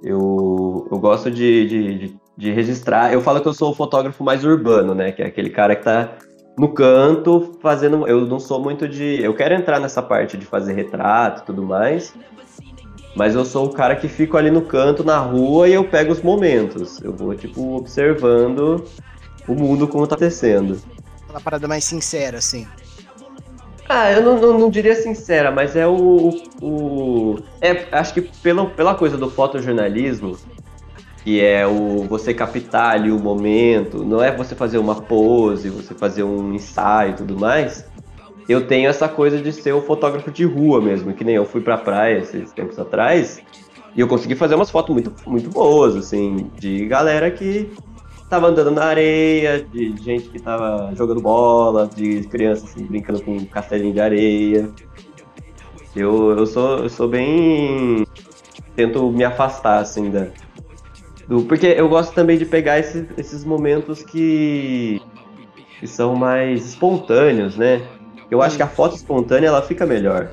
Eu, 0.04 0.86
eu 0.90 0.98
gosto 0.98 1.30
de, 1.30 1.66
de, 1.66 1.98
de, 1.98 2.16
de 2.36 2.50
registrar. 2.52 3.12
Eu 3.12 3.22
falo 3.22 3.40
que 3.40 3.48
eu 3.48 3.54
sou 3.54 3.70
o 3.70 3.74
fotógrafo 3.74 4.22
mais 4.22 4.44
urbano, 4.44 4.94
né? 4.94 5.10
Que 5.10 5.22
é 5.22 5.26
aquele 5.26 5.48
cara 5.48 5.74
que 5.74 5.84
tá 5.84 6.18
no 6.56 6.68
canto, 6.68 7.56
fazendo. 7.60 8.06
Eu 8.06 8.26
não 8.26 8.38
sou 8.38 8.60
muito 8.60 8.88
de. 8.88 9.22
Eu 9.22 9.34
quero 9.34 9.54
entrar 9.54 9.80
nessa 9.80 10.02
parte 10.02 10.36
de 10.36 10.46
fazer 10.46 10.72
retrato 10.74 11.42
e 11.42 11.46
tudo 11.46 11.62
mais. 11.62 12.14
Mas 13.14 13.34
eu 13.34 13.44
sou 13.44 13.66
o 13.66 13.70
cara 13.70 13.94
que 13.94 14.08
fico 14.08 14.36
ali 14.36 14.50
no 14.50 14.62
canto, 14.62 15.04
na 15.04 15.18
rua, 15.18 15.68
e 15.68 15.74
eu 15.74 15.84
pego 15.84 16.12
os 16.12 16.22
momentos. 16.22 17.02
Eu 17.02 17.12
vou, 17.12 17.34
tipo, 17.34 17.76
observando 17.76 18.84
o 19.46 19.54
mundo 19.54 19.86
como 19.86 20.06
tá 20.06 20.14
acontecendo. 20.14 20.80
Uma 21.28 21.40
parada 21.40 21.68
mais 21.68 21.84
sincera, 21.84 22.38
assim. 22.38 22.66
Ah, 23.88 24.10
eu 24.12 24.22
não, 24.22 24.40
não, 24.40 24.58
não, 24.58 24.70
diria 24.70 24.94
sincera, 24.94 25.50
mas 25.50 25.76
é 25.76 25.86
o. 25.86 26.42
o 26.62 27.38
é, 27.60 27.86
acho 27.92 28.14
que 28.14 28.22
pela, 28.22 28.66
pela 28.66 28.94
coisa 28.94 29.18
do 29.18 29.30
fotojornalismo, 29.30 30.38
que 31.22 31.40
é 31.40 31.66
o 31.66 32.04
você 32.08 32.34
captar 32.34 32.94
ali 32.94 33.10
o 33.10 33.18
momento, 33.18 34.04
não 34.04 34.22
é 34.22 34.34
você 34.34 34.54
fazer 34.54 34.78
uma 34.78 35.02
pose, 35.02 35.70
você 35.70 35.94
fazer 35.94 36.22
um 36.22 36.52
ensaio 36.54 37.12
e 37.12 37.16
tudo 37.16 37.38
mais. 37.38 37.84
eu 38.48 38.66
tenho 38.66 38.88
essa 38.88 39.08
coisa 39.08 39.40
de 39.40 39.52
ser 39.52 39.72
o 39.72 39.82
fotógrafo 39.82 40.30
de 40.30 40.44
rua 40.44 40.80
mesmo, 40.80 41.12
que 41.12 41.24
nem 41.24 41.36
eu 41.36 41.44
fui 41.44 41.60
pra 41.60 41.78
praia 41.78 42.18
esses 42.18 42.52
tempos 42.52 42.78
atrás, 42.78 43.40
e 43.94 44.00
eu 44.00 44.08
consegui 44.08 44.34
fazer 44.34 44.54
umas 44.54 44.70
fotos 44.70 44.92
muito, 44.92 45.12
muito 45.26 45.50
boas, 45.50 45.94
assim, 45.96 46.50
de 46.58 46.86
galera 46.86 47.30
que 47.30 47.70
tava 48.28 48.48
andando 48.48 48.70
na 48.70 48.84
areia, 48.84 49.62
de 49.62 49.94
gente 50.02 50.30
que 50.30 50.40
tava 50.40 50.94
jogando 50.96 51.20
bola, 51.20 51.90
de 51.94 52.22
crianças 52.28 52.70
assim, 52.70 52.82
brincando 52.86 53.22
com 53.22 53.36
um 53.36 53.44
castelinho 53.44 53.92
de 53.92 54.00
areia. 54.00 54.70
Eu, 55.94 56.30
eu, 56.38 56.46
sou, 56.46 56.78
eu 56.78 56.88
sou 56.88 57.06
bem. 57.06 58.06
Tento 58.74 59.10
me 59.10 59.22
afastar, 59.22 59.80
assim, 59.80 60.10
da. 60.10 60.28
Do, 61.28 61.42
porque 61.42 61.66
eu 61.66 61.88
gosto 61.88 62.12
também 62.12 62.36
de 62.36 62.44
pegar 62.44 62.78
esse, 62.78 63.06
esses 63.16 63.44
momentos 63.44 64.02
que, 64.02 65.00
que 65.78 65.86
são 65.86 66.16
mais 66.16 66.66
espontâneos, 66.66 67.56
né? 67.56 67.86
Eu 68.30 68.40
acho 68.42 68.56
que 68.56 68.62
a 68.62 68.68
foto 68.68 68.96
espontânea 68.96 69.48
ela 69.48 69.62
fica 69.62 69.86
melhor. 69.86 70.30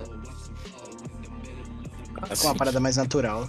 Com 2.40 2.48
uma 2.48 2.56
parada 2.56 2.80
mais 2.80 2.98
natural. 2.98 3.48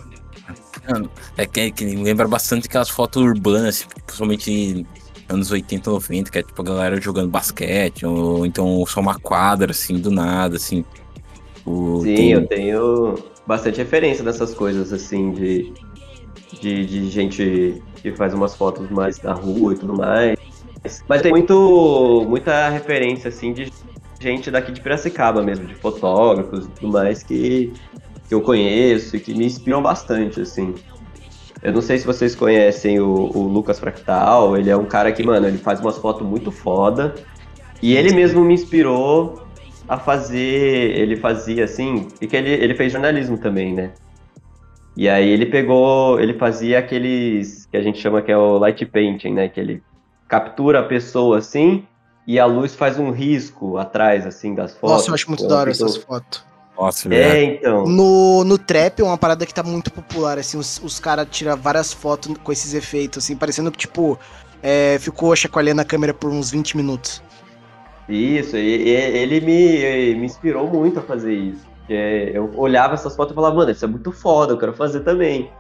É 1.36 1.46
que, 1.46 1.70
que 1.70 1.84
lembra 1.84 2.26
bastante 2.26 2.66
aquelas 2.66 2.88
fotos 2.88 3.22
urbanas, 3.22 3.86
principalmente 4.06 4.86
anos 5.28 5.50
80, 5.50 5.90
90, 5.90 6.30
que 6.30 6.38
é 6.38 6.42
tipo 6.42 6.60
a 6.60 6.64
galera 6.64 7.00
jogando 7.00 7.30
basquete, 7.30 8.04
ou 8.04 8.44
então 8.44 8.84
só 8.86 9.00
uma 9.00 9.18
quadra, 9.18 9.70
assim, 9.70 9.98
do 9.98 10.10
nada, 10.10 10.56
assim. 10.56 10.84
O, 11.64 12.00
Sim, 12.00 12.14
tem... 12.14 12.30
eu 12.32 12.46
tenho 12.46 13.14
bastante 13.46 13.78
referência 13.78 14.24
dessas 14.24 14.52
coisas, 14.52 14.92
assim, 14.92 15.32
de, 15.32 15.72
de, 16.52 16.86
de 16.86 17.08
gente 17.08 17.82
que 17.96 18.12
faz 18.12 18.34
umas 18.34 18.54
fotos 18.54 18.88
mais 18.90 19.18
da 19.18 19.32
rua 19.32 19.74
e 19.74 19.76
tudo 19.76 19.96
mais. 19.96 20.36
Mas 21.08 21.22
tem 21.22 21.30
muito, 21.30 22.24
muita 22.28 22.68
referência, 22.70 23.28
assim, 23.28 23.52
de 23.52 23.70
gente 24.20 24.50
daqui 24.50 24.72
de 24.72 24.80
Piracicaba 24.80 25.42
mesmo, 25.42 25.66
de 25.66 25.74
fotógrafos 25.74 26.66
e 26.66 26.70
tudo 26.70 26.92
mais, 26.92 27.22
que 27.22 27.72
que 28.30 28.34
eu 28.34 28.40
conheço 28.40 29.16
e 29.16 29.20
que 29.20 29.34
me 29.34 29.44
inspiram 29.44 29.82
bastante, 29.82 30.40
assim. 30.40 30.72
Eu 31.60 31.72
não 31.72 31.82
sei 31.82 31.98
se 31.98 32.06
vocês 32.06 32.36
conhecem 32.36 33.00
o, 33.00 33.28
o, 33.36 33.42
Lucas 33.48 33.80
Fractal, 33.80 34.56
ele 34.56 34.70
é 34.70 34.76
um 34.76 34.84
cara 34.84 35.10
que, 35.10 35.20
mano, 35.24 35.48
ele 35.48 35.58
faz 35.58 35.80
umas 35.80 35.98
fotos 35.98 36.24
muito 36.24 36.52
foda. 36.52 37.12
E 37.82 37.96
ele 37.96 38.14
mesmo 38.14 38.44
me 38.44 38.54
inspirou 38.54 39.42
a 39.88 39.98
fazer, 39.98 40.96
ele 40.96 41.16
fazia 41.16 41.64
assim, 41.64 42.06
e 42.20 42.28
que 42.28 42.36
ele, 42.36 42.50
ele 42.50 42.74
fez 42.76 42.92
jornalismo 42.92 43.36
também, 43.36 43.74
né? 43.74 43.90
E 45.00 45.08
aí 45.08 45.30
ele 45.30 45.46
pegou, 45.46 46.20
ele 46.20 46.34
fazia 46.34 46.78
aqueles 46.78 47.64
que 47.64 47.74
a 47.74 47.82
gente 47.82 47.98
chama 47.98 48.20
que 48.20 48.30
é 48.30 48.36
o 48.36 48.58
light 48.58 48.84
painting, 48.84 49.32
né? 49.32 49.48
Que 49.48 49.58
ele 49.58 49.82
captura 50.28 50.80
a 50.80 50.82
pessoa 50.82 51.38
assim 51.38 51.86
e 52.26 52.38
a 52.38 52.44
luz 52.44 52.74
faz 52.74 52.98
um 52.98 53.10
risco 53.10 53.78
atrás, 53.78 54.26
assim, 54.26 54.54
das 54.54 54.76
fotos. 54.76 54.96
Nossa, 54.98 55.10
eu 55.10 55.14
acho 55.14 55.28
muito 55.28 55.48
da 55.48 55.56
hora 55.56 55.70
essas 55.70 55.96
fotos. 55.96 56.44
Nossa, 56.78 57.14
é, 57.14 57.42
então. 57.44 57.86
No, 57.86 58.44
no 58.44 58.58
trap 58.58 59.00
é 59.00 59.02
uma 59.02 59.16
parada 59.16 59.46
que 59.46 59.54
tá 59.54 59.62
muito 59.62 59.90
popular, 59.90 60.36
assim, 60.36 60.58
os, 60.58 60.78
os 60.84 61.00
caras 61.00 61.26
tiram 61.30 61.56
várias 61.56 61.94
fotos 61.94 62.36
com 62.44 62.52
esses 62.52 62.74
efeitos, 62.74 63.24
assim, 63.24 63.34
parecendo 63.34 63.72
que, 63.72 63.78
tipo, 63.78 64.18
é, 64.62 64.98
ficou 65.00 65.34
chacoalhando 65.34 65.80
a 65.80 65.84
câmera 65.84 66.12
por 66.12 66.30
uns 66.30 66.50
20 66.50 66.76
minutos. 66.76 67.22
Isso, 68.06 68.54
e, 68.54 68.82
e, 68.82 68.90
ele 68.90 69.40
me, 69.40 70.14
me 70.20 70.26
inspirou 70.26 70.68
muito 70.68 70.98
a 70.98 71.02
fazer 71.02 71.32
isso. 71.32 71.69
Eu 71.94 72.50
olhava 72.56 72.94
essas 72.94 73.16
fotos 73.16 73.32
e 73.32 73.34
falava, 73.34 73.56
mano, 73.56 73.70
isso 73.70 73.84
é 73.84 73.88
muito 73.88 74.12
foda, 74.12 74.52
eu 74.52 74.58
quero 74.58 74.72
fazer 74.72 75.00
também. 75.00 75.50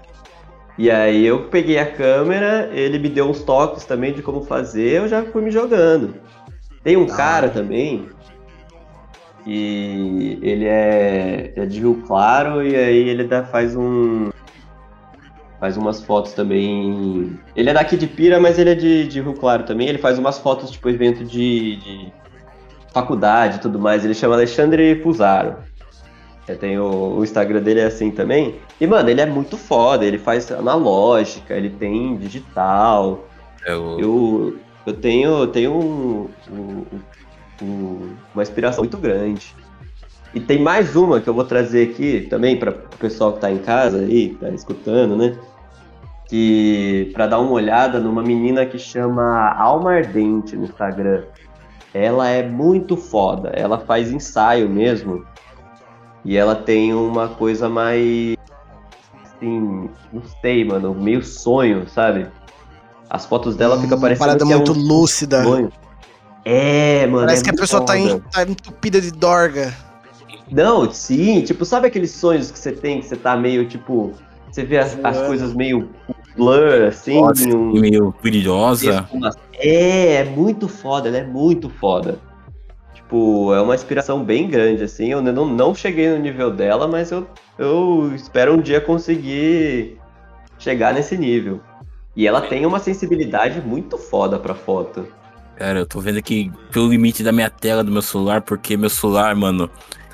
E 0.78 0.90
aí 0.90 1.26
eu 1.26 1.48
peguei 1.48 1.78
a 1.78 1.90
câmera, 1.90 2.70
ele 2.72 2.98
me 2.98 3.08
deu 3.08 3.28
uns 3.28 3.42
toques 3.42 3.84
também 3.84 4.12
de 4.12 4.22
como 4.22 4.42
fazer, 4.42 4.98
eu 4.98 5.08
já 5.08 5.22
fui 5.24 5.42
me 5.42 5.50
jogando. 5.50 6.14
Tem 6.82 6.96
um 6.96 7.06
cara 7.06 7.48
também 7.48 8.08
e 9.46 10.38
ele 10.42 10.66
é, 10.66 11.52
é 11.56 11.66
de 11.66 11.80
Rio 11.80 12.02
Claro 12.06 12.62
e 12.66 12.76
aí 12.76 13.08
ele 13.08 13.24
dá, 13.24 13.44
faz 13.44 13.76
um. 13.76 14.30
Faz 15.58 15.76
umas 15.76 16.02
fotos 16.02 16.32
também. 16.32 17.38
Ele 17.54 17.68
é 17.68 17.74
daqui 17.74 17.96
de 17.96 18.06
Pira, 18.06 18.40
mas 18.40 18.58
ele 18.58 18.70
é 18.70 18.74
de, 18.74 19.06
de 19.06 19.20
Rio 19.20 19.34
Claro 19.34 19.64
também. 19.64 19.88
Ele 19.88 19.98
faz 19.98 20.18
umas 20.18 20.38
fotos, 20.38 20.70
tipo, 20.70 20.88
evento 20.88 21.22
de, 21.22 21.76
de 21.76 22.12
faculdade 22.94 23.56
e 23.56 23.60
tudo 23.60 23.78
mais. 23.78 24.02
Ele 24.04 24.14
chama 24.14 24.34
Alexandre 24.34 25.02
Fusaro. 25.02 25.56
Tem 26.54 26.78
o, 26.78 27.18
o, 27.18 27.24
Instagram 27.24 27.62
dele 27.62 27.80
é 27.80 27.84
assim 27.84 28.10
também. 28.10 28.56
E, 28.80 28.86
mano, 28.86 29.08
ele 29.08 29.20
é 29.20 29.26
muito 29.26 29.56
foda. 29.56 30.04
Ele 30.04 30.18
faz 30.18 30.50
analógica, 30.50 31.54
ele 31.54 31.70
tem 31.70 32.16
digital. 32.16 33.26
É 33.66 33.74
o... 33.74 34.00
eu, 34.00 34.58
eu 34.86 34.92
tenho, 34.94 35.46
tenho 35.48 35.72
um, 35.72 36.28
um, 37.62 38.14
uma 38.34 38.42
inspiração 38.42 38.82
muito 38.82 38.96
grande. 38.96 39.54
E 40.32 40.38
tem 40.38 40.60
mais 40.60 40.94
uma 40.94 41.20
que 41.20 41.28
eu 41.28 41.34
vou 41.34 41.44
trazer 41.44 41.90
aqui 41.90 42.26
também 42.30 42.56
para 42.56 42.70
o 42.70 42.98
pessoal 42.98 43.32
que 43.32 43.38
está 43.38 43.50
em 43.50 43.58
casa 43.58 43.98
aí, 43.98 44.36
tá 44.40 44.48
escutando, 44.50 45.16
né? 45.16 45.36
Que 46.28 47.10
para 47.12 47.26
dar 47.26 47.40
uma 47.40 47.50
olhada 47.50 47.98
numa 47.98 48.22
menina 48.22 48.64
que 48.64 48.78
chama 48.78 49.52
Alma 49.52 49.94
Ardente 49.94 50.56
no 50.56 50.64
Instagram. 50.64 51.24
Ela 51.92 52.28
é 52.28 52.46
muito 52.46 52.96
foda, 52.96 53.48
ela 53.48 53.78
faz 53.78 54.12
ensaio 54.12 54.68
mesmo. 54.68 55.26
E 56.24 56.36
ela 56.36 56.54
tem 56.54 56.92
uma 56.92 57.28
coisa 57.28 57.68
mais 57.68 58.36
assim, 59.24 59.88
não 60.12 60.22
sei, 60.40 60.64
mano, 60.64 60.94
meio 60.94 61.24
sonho, 61.24 61.88
sabe? 61.88 62.26
As 63.08 63.26
fotos 63.26 63.56
dela 63.56 63.76
hum, 63.76 63.82
ficam 63.82 63.98
parecendo 63.98 64.26
parada 64.26 64.44
que 64.44 64.54
muito 64.54 64.72
é 64.72 64.74
um 64.74 64.78
lúcida. 64.78 65.42
Sonho. 65.42 65.72
É, 66.44 67.06
mano. 67.06 67.26
Parece 67.26 67.42
é 67.42 67.44
que 67.44 67.50
a 67.50 67.54
pessoa 67.54 67.84
tá, 67.84 67.98
em, 67.98 68.18
tá, 68.18 68.42
entupida 68.42 69.00
de 69.00 69.10
dorga. 69.10 69.74
Não, 70.50 70.90
sim, 70.90 71.42
tipo, 71.42 71.64
sabe 71.64 71.86
aqueles 71.86 72.10
sonhos 72.10 72.50
que 72.50 72.58
você 72.58 72.72
tem, 72.72 73.00
que 73.00 73.06
você 73.06 73.16
tá 73.16 73.36
meio, 73.36 73.66
tipo, 73.66 74.12
você 74.50 74.64
vê 74.64 74.78
as, 74.78 74.98
as 75.02 75.18
coisas 75.26 75.54
meio 75.54 75.88
blur, 76.36 76.88
assim. 76.88 77.20
Nossa, 77.20 77.48
um, 77.48 77.72
meio 77.72 78.14
brilhosa. 78.22 79.06
É, 79.54 80.14
é 80.14 80.24
muito 80.24 80.68
foda, 80.68 81.08
ela 81.08 81.18
é 81.18 81.24
muito 81.24 81.68
foda. 81.68 82.18
Tipo, 83.10 83.52
é 83.52 83.60
uma 83.60 83.74
inspiração 83.74 84.22
bem 84.22 84.48
grande, 84.48 84.84
assim. 84.84 85.08
Eu 85.08 85.20
não, 85.20 85.44
não 85.44 85.74
cheguei 85.74 86.08
no 86.10 86.18
nível 86.18 86.48
dela, 86.48 86.86
mas 86.86 87.10
eu, 87.10 87.26
eu 87.58 88.12
espero 88.14 88.54
um 88.54 88.60
dia 88.60 88.80
conseguir 88.80 89.98
chegar 90.60 90.94
nesse 90.94 91.18
nível. 91.18 91.60
E 92.14 92.24
ela 92.24 92.40
tem 92.40 92.64
uma 92.64 92.78
sensibilidade 92.78 93.60
muito 93.62 93.98
foda 93.98 94.38
pra 94.38 94.54
foto. 94.54 95.08
Cara, 95.56 95.80
eu 95.80 95.86
tô 95.86 95.98
vendo 95.98 96.18
aqui 96.18 96.52
pelo 96.70 96.88
limite 96.88 97.24
da 97.24 97.32
minha 97.32 97.50
tela 97.50 97.82
do 97.82 97.90
meu 97.90 98.00
celular, 98.00 98.42
porque 98.42 98.76
meu 98.76 98.88
celular, 98.88 99.34
mano, 99.34 99.68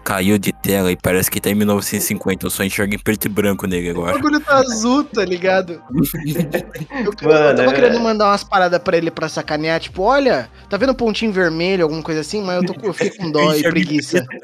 caiu 0.06 0.38
de 0.38 0.52
tela 0.52 0.92
e 0.92 0.96
parece 0.96 1.28
que 1.28 1.40
tá 1.40 1.50
em 1.50 1.54
1950. 1.56 2.46
Eu 2.46 2.50
só 2.50 2.62
enxergo 2.62 2.94
em 2.94 2.98
preto 2.98 3.24
e 3.24 3.28
branco 3.28 3.66
nele 3.66 3.90
agora. 3.90 4.12
O 4.12 4.14
bagulho 4.14 4.38
tá 4.38 4.58
azul, 4.58 5.02
tá 5.02 5.24
ligado? 5.24 5.72
eu, 5.72 7.28
Mano, 7.28 7.48
eu 7.48 7.56
tava 7.56 7.70
é... 7.70 7.74
querendo 7.74 7.98
mandar 7.98 8.26
umas 8.26 8.44
paradas 8.44 8.78
pra 8.78 8.96
ele 8.96 9.10
pra 9.10 9.28
sacanear, 9.28 9.80
tipo, 9.80 10.02
olha, 10.02 10.48
tá 10.70 10.76
vendo 10.76 10.92
um 10.92 10.94
pontinho 10.94 11.32
vermelho, 11.32 11.82
alguma 11.82 12.02
coisa 12.04 12.20
assim? 12.20 12.40
Mas 12.40 12.62
eu, 12.62 12.72
tô, 12.72 12.86
eu 12.86 12.92
fiquei 12.92 13.18
com 13.18 13.30
dó 13.32 13.52
e 13.52 13.64
preguiça. 13.64 14.24
Tá 14.24 14.36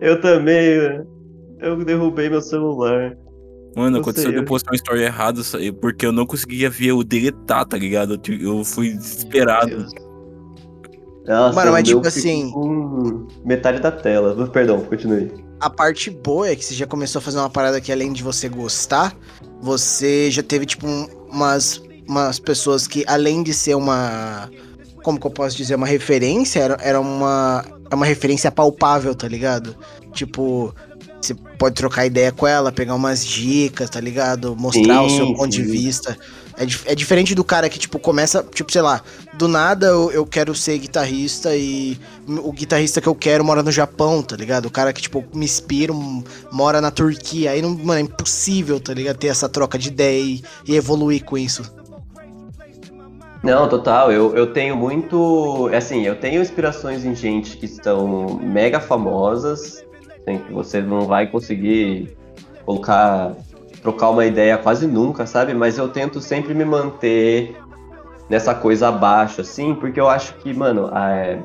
eu 0.00 0.20
também, 0.20 1.04
eu 1.60 1.84
derrubei 1.84 2.28
meu 2.28 2.42
celular. 2.42 3.16
Mano, 3.76 3.90
não 3.90 4.00
aconteceu 4.00 4.32
de 4.32 4.38
eu 4.38 4.44
postar 4.44 4.72
uma 4.72 4.76
story 4.76 5.02
errada 5.02 5.40
porque 5.80 6.04
eu 6.04 6.10
não 6.10 6.26
conseguia 6.26 6.68
ver 6.68 6.90
o 6.90 7.04
deletar, 7.04 7.64
tá 7.64 7.78
ligado? 7.78 8.20
Eu 8.28 8.64
fui 8.64 8.92
desesperado. 8.94 9.86
Nossa, 11.26 11.54
Mano, 11.54 11.72
mas 11.72 11.86
tipo 11.86 12.06
assim. 12.06 12.52
metade 13.44 13.80
da 13.80 13.90
tela. 13.90 14.46
Perdão, 14.48 14.80
continue. 14.80 15.30
A 15.60 15.68
parte 15.68 16.10
boa 16.10 16.48
é 16.48 16.56
que 16.56 16.64
você 16.64 16.74
já 16.74 16.86
começou 16.86 17.18
a 17.18 17.22
fazer 17.22 17.38
uma 17.38 17.50
parada 17.50 17.80
que 17.80 17.92
além 17.92 18.12
de 18.12 18.22
você 18.22 18.48
gostar, 18.48 19.14
você 19.60 20.30
já 20.30 20.42
teve, 20.42 20.64
tipo, 20.64 20.86
umas, 21.30 21.82
umas 22.08 22.38
pessoas 22.38 22.86
que, 22.86 23.04
além 23.06 23.42
de 23.42 23.52
ser 23.52 23.74
uma. 23.74 24.50
Como 25.02 25.20
que 25.20 25.26
eu 25.26 25.30
posso 25.30 25.56
dizer? 25.56 25.74
Uma 25.74 25.86
referência, 25.86 26.60
era, 26.60 26.78
era 26.80 27.00
uma. 27.00 27.64
É 27.90 27.94
uma 27.94 28.06
referência 28.06 28.50
palpável, 28.50 29.14
tá 29.14 29.28
ligado? 29.28 29.76
Tipo, 30.12 30.74
você 31.20 31.34
pode 31.34 31.74
trocar 31.74 32.06
ideia 32.06 32.32
com 32.32 32.46
ela, 32.46 32.72
pegar 32.72 32.94
umas 32.94 33.24
dicas, 33.24 33.90
tá 33.90 34.00
ligado? 34.00 34.56
Mostrar 34.56 35.00
sim, 35.00 35.06
o 35.06 35.10
seu 35.10 35.34
ponto 35.34 35.54
sim. 35.54 35.62
de 35.62 35.68
vista. 35.68 36.16
É, 36.56 36.92
é, 36.92 36.94
diferente 36.94 37.34
do 37.34 37.44
cara 37.44 37.68
que, 37.68 37.78
tipo, 37.78 37.98
começa, 37.98 38.42
tipo, 38.42 38.70
sei 38.70 38.82
lá, 38.82 39.02
do 39.34 39.48
nada 39.48 39.86
eu, 39.86 40.10
eu, 40.12 40.26
quero 40.26 40.54
ser 40.54 40.78
guitarrista 40.78 41.56
e 41.56 41.98
o 42.26 42.52
guitarrista 42.52 43.00
que 43.00 43.08
eu 43.08 43.14
quero 43.14 43.44
mora 43.44 43.62
no 43.62 43.70
Japão, 43.70 44.22
tá 44.22 44.36
ligado? 44.36 44.66
O 44.66 44.70
cara 44.70 44.92
que, 44.92 45.02
tipo, 45.02 45.24
me 45.34 45.44
inspira, 45.44 45.92
mora 46.52 46.80
na 46.80 46.90
Turquia. 46.90 47.52
Aí, 47.52 47.62
não, 47.62 47.70
mano, 47.70 48.00
é 48.00 48.02
impossível, 48.02 48.80
tá 48.80 48.92
ligado? 48.92 49.16
Ter 49.16 49.28
essa 49.28 49.48
troca 49.48 49.78
de 49.78 49.88
ideia 49.88 50.20
e, 50.22 50.42
e 50.66 50.76
evoluir 50.76 51.24
com 51.24 51.38
isso. 51.38 51.62
Não, 53.42 53.68
total. 53.68 54.12
Eu, 54.12 54.36
eu 54.36 54.52
tenho 54.52 54.76
muito. 54.76 55.70
Assim, 55.74 56.02
eu 56.02 56.16
tenho 56.16 56.42
inspirações 56.42 57.04
em 57.04 57.14
gente 57.14 57.56
que 57.56 57.64
estão 57.64 58.38
mega 58.42 58.80
famosas 58.80 59.82
que 60.38 60.52
você 60.52 60.80
não 60.80 61.02
vai 61.02 61.26
conseguir 61.26 62.16
colocar, 62.64 63.34
trocar 63.82 64.10
uma 64.10 64.24
ideia 64.26 64.58
quase 64.58 64.86
nunca, 64.86 65.26
sabe? 65.26 65.54
Mas 65.54 65.78
eu 65.78 65.88
tento 65.88 66.20
sempre 66.20 66.54
me 66.54 66.64
manter 66.64 67.56
nessa 68.28 68.54
coisa 68.54 68.88
abaixo, 68.88 69.40
assim, 69.40 69.74
porque 69.74 70.00
eu 70.00 70.08
acho 70.08 70.34
que, 70.34 70.54
mano, 70.54 70.90
é, 70.94 71.38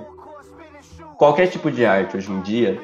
qualquer 1.18 1.48
tipo 1.48 1.72
de 1.72 1.86
arte 1.86 2.18
hoje 2.18 2.32
em 2.32 2.42
dia, 2.42 2.80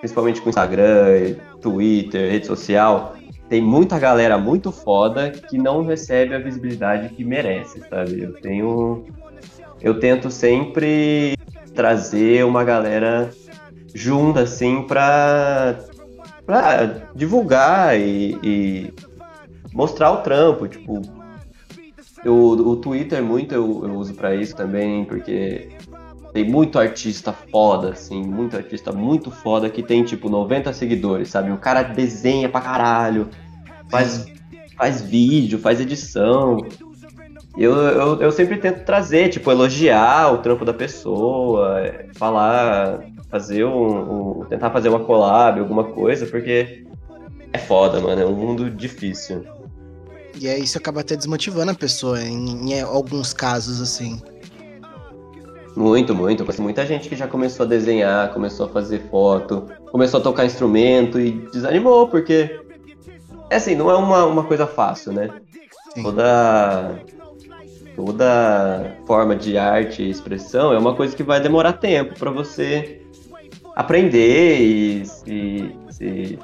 principalmente 0.00 0.40
com 0.40 0.48
Instagram, 0.48 1.36
Twitter, 1.60 2.30
rede 2.30 2.46
social, 2.46 3.14
tem 3.48 3.62
muita 3.62 3.98
galera 3.98 4.38
muito 4.38 4.72
foda 4.72 5.30
que 5.30 5.56
não 5.58 5.84
recebe 5.84 6.34
a 6.34 6.38
visibilidade 6.38 7.10
que 7.10 7.24
merece, 7.24 7.80
sabe? 7.88 8.22
Eu 8.22 8.32
tenho. 8.40 9.04
Eu 9.80 10.00
tento 10.00 10.30
sempre 10.30 11.36
trazer 11.74 12.44
uma 12.44 12.64
galera 12.64 13.30
junta, 13.94 14.40
assim, 14.40 14.82
pra, 14.82 15.76
pra 16.46 17.08
divulgar 17.14 17.98
e, 17.98 18.38
e 18.42 18.94
mostrar 19.72 20.12
o 20.12 20.18
trampo. 20.18 20.68
Tipo, 20.68 21.02
eu, 22.24 22.34
o 22.34 22.76
Twitter 22.76 23.22
muito 23.22 23.54
eu, 23.54 23.82
eu 23.84 23.94
uso 23.94 24.14
para 24.14 24.34
isso 24.34 24.56
também, 24.56 25.04
porque 25.04 25.68
tem 26.32 26.44
muito 26.44 26.78
artista 26.78 27.32
foda, 27.32 27.90
assim, 27.90 28.22
muito 28.22 28.56
artista 28.56 28.90
muito 28.90 29.30
foda 29.30 29.70
que 29.70 29.82
tem, 29.82 30.02
tipo, 30.02 30.28
90 30.28 30.72
seguidores, 30.72 31.28
sabe? 31.28 31.52
O 31.52 31.58
cara 31.58 31.82
desenha 31.82 32.48
pra 32.48 32.60
caralho, 32.60 33.28
faz, 33.88 34.26
faz 34.76 35.00
vídeo, 35.00 35.60
faz 35.60 35.80
edição. 35.80 36.58
Eu, 37.56 37.72
eu, 37.76 38.20
eu 38.20 38.32
sempre 38.32 38.56
tento 38.56 38.84
trazer, 38.84 39.28
tipo, 39.28 39.48
elogiar 39.48 40.32
o 40.32 40.38
trampo 40.38 40.64
da 40.64 40.74
pessoa, 40.74 41.80
falar, 42.16 42.98
fazer 43.30 43.64
um, 43.64 44.40
um, 44.40 44.44
tentar 44.44 44.70
fazer 44.70 44.88
uma 44.88 45.00
collab, 45.00 45.60
alguma 45.60 45.84
coisa, 45.84 46.26
porque 46.26 46.84
é 47.52 47.58
foda, 47.58 48.00
mano, 48.00 48.20
é 48.20 48.26
um 48.26 48.34
mundo 48.34 48.70
difícil. 48.70 49.44
E 50.36 50.48
é 50.48 50.58
isso 50.58 50.76
acaba 50.76 51.00
até 51.00 51.16
desmotivando 51.16 51.70
a 51.70 51.74
pessoa 51.74 52.20
em, 52.20 52.72
em 52.72 52.80
alguns 52.80 53.32
casos, 53.32 53.80
assim. 53.80 54.20
Muito, 55.76 56.14
muito. 56.14 56.44
Muita 56.60 56.86
gente 56.86 57.08
que 57.08 57.16
já 57.16 57.26
começou 57.26 57.64
a 57.66 57.68
desenhar, 57.68 58.32
começou 58.32 58.66
a 58.66 58.68
fazer 58.68 59.02
foto, 59.10 59.68
começou 59.90 60.20
a 60.20 60.22
tocar 60.22 60.44
instrumento 60.44 61.20
e 61.20 61.32
desanimou, 61.52 62.08
porque. 62.08 62.60
É 63.50 63.56
assim, 63.56 63.74
não 63.74 63.90
é 63.90 63.94
uma, 63.94 64.24
uma 64.24 64.44
coisa 64.44 64.66
fácil, 64.66 65.12
né? 65.12 65.30
Sim. 65.94 66.02
Toda. 66.02 67.02
Toda 67.94 68.96
forma 69.06 69.36
de 69.36 69.56
arte 69.56 70.02
e 70.02 70.10
expressão 70.10 70.72
é 70.72 70.78
uma 70.78 70.96
coisa 70.96 71.14
que 71.14 71.22
vai 71.22 71.40
demorar 71.40 71.74
tempo 71.74 72.18
para 72.18 72.28
você 72.28 73.03
aprender 73.74 74.60
e 74.60 75.06
se 75.06 76.38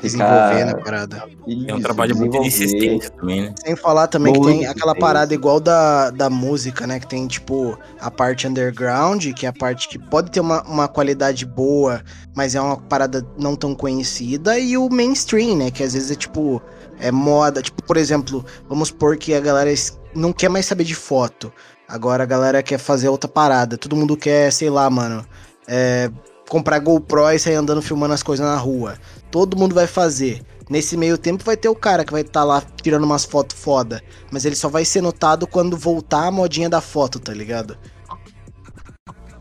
desenvolver 0.00 0.64
na 0.64 0.74
parada. 0.76 1.24
Isso, 1.46 1.66
é 1.68 1.74
um 1.74 1.80
trabalho 1.80 2.16
muito 2.16 2.36
insistente 2.38 3.10
também, 3.12 3.42
né? 3.42 3.54
Sem 3.64 3.76
falar 3.76 4.06
também 4.06 4.32
muito 4.32 4.48
que 4.48 4.58
tem 4.58 4.66
aquela 4.66 4.94
parada 4.94 5.34
igual 5.34 5.60
da, 5.60 6.10
da 6.10 6.30
música, 6.30 6.86
né? 6.86 6.98
Que 6.98 7.06
tem, 7.06 7.26
tipo, 7.26 7.78
a 8.00 8.10
parte 8.10 8.46
underground, 8.46 9.32
que 9.34 9.44
é 9.46 9.48
a 9.48 9.52
parte 9.52 9.88
que 9.88 9.98
pode 9.98 10.30
ter 10.30 10.40
uma, 10.40 10.62
uma 10.62 10.88
qualidade 10.88 11.44
boa, 11.44 12.02
mas 12.34 12.54
é 12.54 12.60
uma 12.60 12.76
parada 12.76 13.26
não 13.38 13.54
tão 13.54 13.74
conhecida, 13.74 14.58
e 14.58 14.76
o 14.76 14.88
mainstream, 14.88 15.56
né? 15.56 15.70
Que 15.70 15.82
às 15.82 15.92
vezes 15.94 16.10
é, 16.10 16.14
tipo, 16.14 16.62
é 16.98 17.10
moda. 17.10 17.60
Tipo, 17.60 17.82
por 17.82 17.96
exemplo, 17.96 18.44
vamos 18.68 18.88
supor 18.88 19.16
que 19.16 19.34
a 19.34 19.40
galera 19.40 19.72
não 20.14 20.32
quer 20.32 20.48
mais 20.48 20.66
saber 20.66 20.84
de 20.84 20.94
foto. 20.94 21.52
Agora 21.88 22.22
a 22.22 22.26
galera 22.26 22.62
quer 22.62 22.78
fazer 22.78 23.08
outra 23.08 23.28
parada. 23.28 23.76
Todo 23.76 23.96
mundo 23.96 24.16
quer, 24.16 24.50
sei 24.50 24.70
lá, 24.70 24.88
mano. 24.88 25.26
É, 25.66 26.10
comprar 26.48 26.78
GoPro 26.80 27.30
e 27.30 27.38
sair 27.38 27.54
andando 27.54 27.80
filmando 27.80 28.14
as 28.14 28.22
coisas 28.22 28.44
na 28.44 28.56
rua. 28.56 28.94
Todo 29.30 29.56
mundo 29.56 29.74
vai 29.74 29.86
fazer. 29.86 30.42
Nesse 30.68 30.96
meio 30.96 31.18
tempo 31.18 31.44
vai 31.44 31.56
ter 31.56 31.68
o 31.68 31.74
cara 31.74 32.04
que 32.04 32.12
vai 32.12 32.22
estar 32.22 32.40
tá 32.40 32.44
lá 32.44 32.62
tirando 32.82 33.04
umas 33.04 33.24
fotos 33.24 33.58
foda. 33.58 34.02
Mas 34.30 34.44
ele 34.44 34.56
só 34.56 34.68
vai 34.68 34.84
ser 34.84 35.00
notado 35.00 35.46
quando 35.46 35.76
voltar 35.76 36.26
a 36.26 36.30
modinha 36.30 36.68
da 36.68 36.80
foto, 36.80 37.18
tá 37.18 37.32
ligado? 37.32 37.76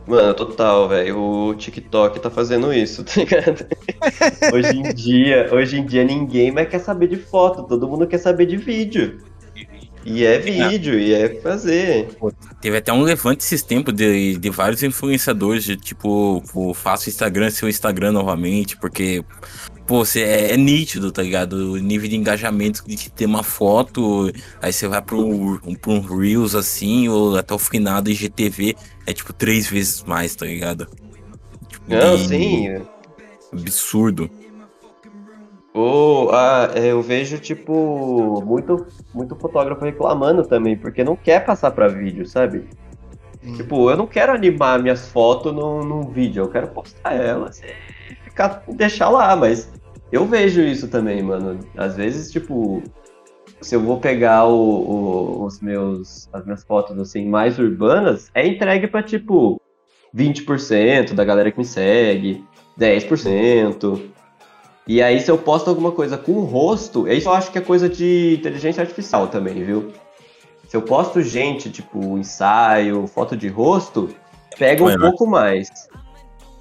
Mano, 0.08 0.34
total, 0.34 0.90
velho. 0.90 1.20
O 1.20 1.56
TikTok 1.56 2.20
tá 2.20 2.30
fazendo 2.30 2.74
isso, 2.74 3.04
tá 3.06 3.14
ligado? 3.18 3.66
hoje 4.54 4.78
em 4.78 4.94
dia, 4.94 5.50
hoje 5.54 5.78
em 5.80 5.86
dia 5.86 6.04
ninguém 6.04 6.52
mais 6.52 6.68
quer 6.68 6.80
saber 6.80 7.08
de 7.08 7.18
foto, 7.18 7.64
todo 7.64 7.88
mundo 7.88 8.08
quer 8.08 8.18
saber 8.18 8.46
de 8.46 8.58
vídeo. 8.58 9.20
E 10.04 10.26
é 10.26 10.40
vídeo, 10.40 11.00
e 11.00 11.14
é 11.14 11.30
fazer. 11.42 12.10
Teve 12.60 12.78
até 12.78 12.92
um 12.92 13.02
levante 13.02 13.44
esses 13.44 13.62
tempos 13.62 13.94
de, 13.94 14.36
de 14.38 14.50
vários 14.50 14.82
influenciadores, 14.82 15.64
de 15.64 15.78
tipo, 15.78 16.44
faço 16.74 17.10
Instagram, 17.10 17.50
seu 17.52 17.70
Instagram 17.70 18.12
novamente, 18.12 18.76
porque, 18.78 19.24
pô, 19.86 20.04
você 20.04 20.22
é, 20.22 20.54
é, 20.54 20.58
nítido, 20.58 21.12
tá 21.12 21.22
ligado? 21.22 21.74
O 21.74 21.78
nível 21.78 22.10
de 22.10 22.16
engajamento 22.16 22.84
de 22.88 23.12
ter 23.12 23.26
uma 23.26 23.44
foto, 23.44 24.32
aí 24.62 24.74
você 24.74 24.88
vai 24.88 25.02
pro, 25.02 25.60
pro 25.80 25.92
um 25.92 26.02
Reels 26.02 26.56
assim, 26.56 27.08
ou 27.08 27.38
até 27.38 27.54
o 27.54 27.60
finado 27.60 28.10
IGTV, 28.10 28.76
é 29.06 29.14
tipo 29.14 29.32
três 29.34 29.68
vezes 29.68 30.04
mais, 30.04 30.36
tá 30.36 30.48
ligado? 30.48 30.88
Tipo, 31.70 31.86
Não, 31.90 32.18
sim. 32.18 32.82
Absurdo. 33.54 34.32
Oh, 35.74 36.30
ah, 36.34 36.70
eu 36.76 37.02
vejo, 37.02 37.40
tipo, 37.40 38.42
muito, 38.46 38.86
muito 39.14 39.36
fotógrafo 39.36 39.86
reclamando 39.86 40.46
também, 40.46 40.78
porque 40.78 41.04
não 41.04 41.16
quer 41.16 41.46
passar 41.46 41.72
para 41.72 41.88
vídeo, 41.88 42.26
sabe? 42.26 42.70
Hum. 43.44 43.54
Tipo, 43.54 43.90
eu 43.90 43.96
não 43.96 44.06
quero 44.06 44.34
animar 44.34 44.82
minhas 44.82 45.08
fotos 45.10 45.54
num, 45.54 45.84
num 45.84 46.12
vídeo, 46.12 46.44
eu 46.44 46.50
quero 46.50 46.68
postar 46.68 47.14
elas 47.14 47.62
e 47.62 48.16
ficar, 48.24 48.64
deixar 48.68 49.10
lá, 49.10 49.36
mas 49.36 49.72
eu 50.12 50.26
vejo 50.26 50.62
isso 50.62 50.90
também, 50.90 51.24
mano. 51.24 51.60
Às 51.78 51.96
vezes, 51.96 52.32
tipo, 52.32 52.84
se 53.62 53.76
eu 53.76 53.80
vou 53.80 54.00
pegar 54.00 54.46
o, 54.46 54.54
o, 54.54 55.46
os 55.46 55.62
meus, 55.62 56.28
as 56.34 56.44
minhas 56.44 56.64
fotos, 56.66 57.00
assim, 57.00 57.28
mais 57.28 57.58
urbanas, 57.58 58.30
é 58.34 58.46
entregue 58.46 58.88
pra, 58.88 59.02
tipo, 59.02 59.62
20% 60.14 61.14
da 61.14 61.24
galera 61.24 61.52
que 61.52 61.58
me 61.58 61.66
segue, 61.66 62.44
10%. 62.78 64.12
E 64.88 65.02
aí, 65.02 65.20
se 65.22 65.30
eu 65.30 65.38
posto 65.38 65.70
alguma 65.70 65.92
coisa 65.92 66.18
com 66.18 66.34
o 66.34 66.44
rosto, 66.44 67.08
isso 67.08 67.30
eu 67.30 67.34
acho 67.34 67.52
que 67.52 67.58
é 67.58 67.62
coisa 67.62 67.88
de 67.88 68.36
inteligência 68.40 68.82
artificial 68.82 69.28
também, 69.28 69.64
viu? 69.64 69.94
Se 70.68 70.76
eu 70.76 70.82
posto 70.82 71.22
gente, 71.22 71.70
tipo, 71.70 72.18
ensaio, 72.18 73.06
foto 73.08 73.36
de 73.38 73.48
rosto, 73.48 74.10
pega 74.58 74.84
um 74.84 74.90
é, 74.90 74.98
pouco 74.98 75.28
mais. 75.28 75.70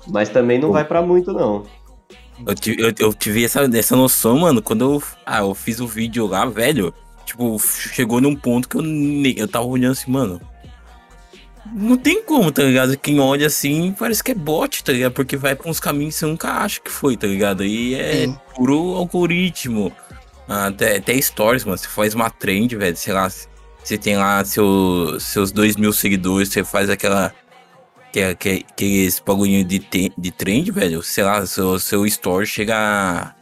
Mas 0.08 0.28
também 0.28 0.58
não 0.58 0.68
Pô. 0.68 0.74
vai 0.74 0.84
para 0.84 1.00
muito, 1.00 1.32
não. 1.32 1.64
Eu 2.46 2.54
tive, 2.54 2.82
eu, 2.82 2.92
eu 2.98 3.14
tive 3.14 3.44
essa, 3.44 3.62
essa 3.76 3.96
noção, 3.96 4.38
mano, 4.38 4.62
quando 4.62 4.94
eu, 4.94 5.02
ah, 5.24 5.40
eu 5.40 5.54
fiz 5.54 5.80
o 5.80 5.86
vídeo 5.86 6.26
lá, 6.26 6.44
velho. 6.46 6.92
Tipo, 7.24 7.58
chegou 7.58 8.20
num 8.20 8.34
ponto 8.34 8.68
que 8.68 8.76
eu, 8.76 8.82
eu 9.36 9.46
tava 9.46 9.66
olhando 9.66 9.92
assim, 9.92 10.10
mano, 10.10 10.40
não 11.72 11.96
tem 11.96 12.22
como, 12.22 12.50
tá 12.50 12.62
ligado? 12.62 12.96
Quem 12.96 13.20
olha 13.20 13.46
assim 13.46 13.94
parece 13.98 14.22
que 14.22 14.32
é 14.32 14.34
bot, 14.34 14.82
tá 14.82 14.92
ligado? 14.92 15.12
Porque 15.12 15.36
vai 15.36 15.54
pra 15.54 15.70
uns 15.70 15.80
caminhos 15.80 16.14
que 16.14 16.20
você 16.20 16.26
nunca 16.26 16.52
acha 16.52 16.80
que 16.80 16.90
foi, 16.90 17.16
tá 17.16 17.26
ligado? 17.26 17.64
E 17.64 17.94
é 17.94 18.26
Sim. 18.26 18.38
puro 18.54 18.94
algoritmo. 18.96 19.92
Até, 20.48 20.96
até 20.96 21.20
stories, 21.20 21.64
mano. 21.64 21.78
Você 21.78 21.88
faz 21.88 22.14
uma 22.14 22.28
trend, 22.28 22.76
velho. 22.76 22.96
Sei 22.96 23.12
lá, 23.12 23.30
você 23.82 23.96
tem 23.96 24.16
lá 24.16 24.44
seu, 24.44 25.18
seus 25.20 25.52
dois 25.52 25.76
mil 25.76 25.92
seguidores, 25.92 26.48
você 26.48 26.64
faz 26.64 26.90
aquela. 26.90 27.32
Que, 28.12 28.34
que, 28.34 28.66
que 28.76 29.04
esse 29.04 29.22
bagulho 29.22 29.64
de, 29.64 29.78
de 30.18 30.30
trend, 30.32 30.72
velho. 30.72 31.02
Sei 31.02 31.22
lá, 31.22 31.46
seu, 31.46 31.78
seu 31.78 32.04
story 32.06 32.46
chega 32.46 32.76
a, 32.76 33.34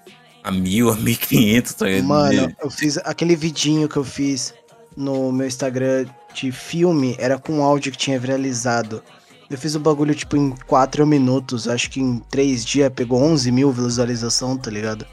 a 0.44 0.50
mil, 0.50 0.90
a 0.90 0.96
mil 0.96 1.14
e 1.14 1.16
quinhentos, 1.16 1.72
tá 1.72 1.86
ligado? 1.86 2.04
Mano, 2.04 2.54
eu 2.62 2.70
fiz 2.70 2.98
aquele 2.98 3.34
vidinho 3.34 3.88
que 3.88 3.96
eu 3.96 4.04
fiz 4.04 4.52
no 4.94 5.32
meu 5.32 5.46
Instagram 5.46 6.04
de 6.38 6.52
filme 6.52 7.16
era 7.18 7.38
com 7.38 7.62
áudio 7.62 7.90
que 7.90 7.98
tinha 7.98 8.18
viralizado. 8.18 9.02
Eu 9.50 9.56
fiz 9.56 9.74
o 9.74 9.80
bagulho, 9.80 10.14
tipo, 10.14 10.36
em 10.36 10.54
4 10.66 11.06
minutos. 11.06 11.66
Acho 11.66 11.90
que 11.90 12.00
em 12.00 12.18
3 12.30 12.64
dias 12.64 12.92
pegou 12.94 13.20
11 13.20 13.50
mil 13.50 13.72
visualização, 13.72 14.56
tá 14.56 14.70
ligado? 14.70 15.06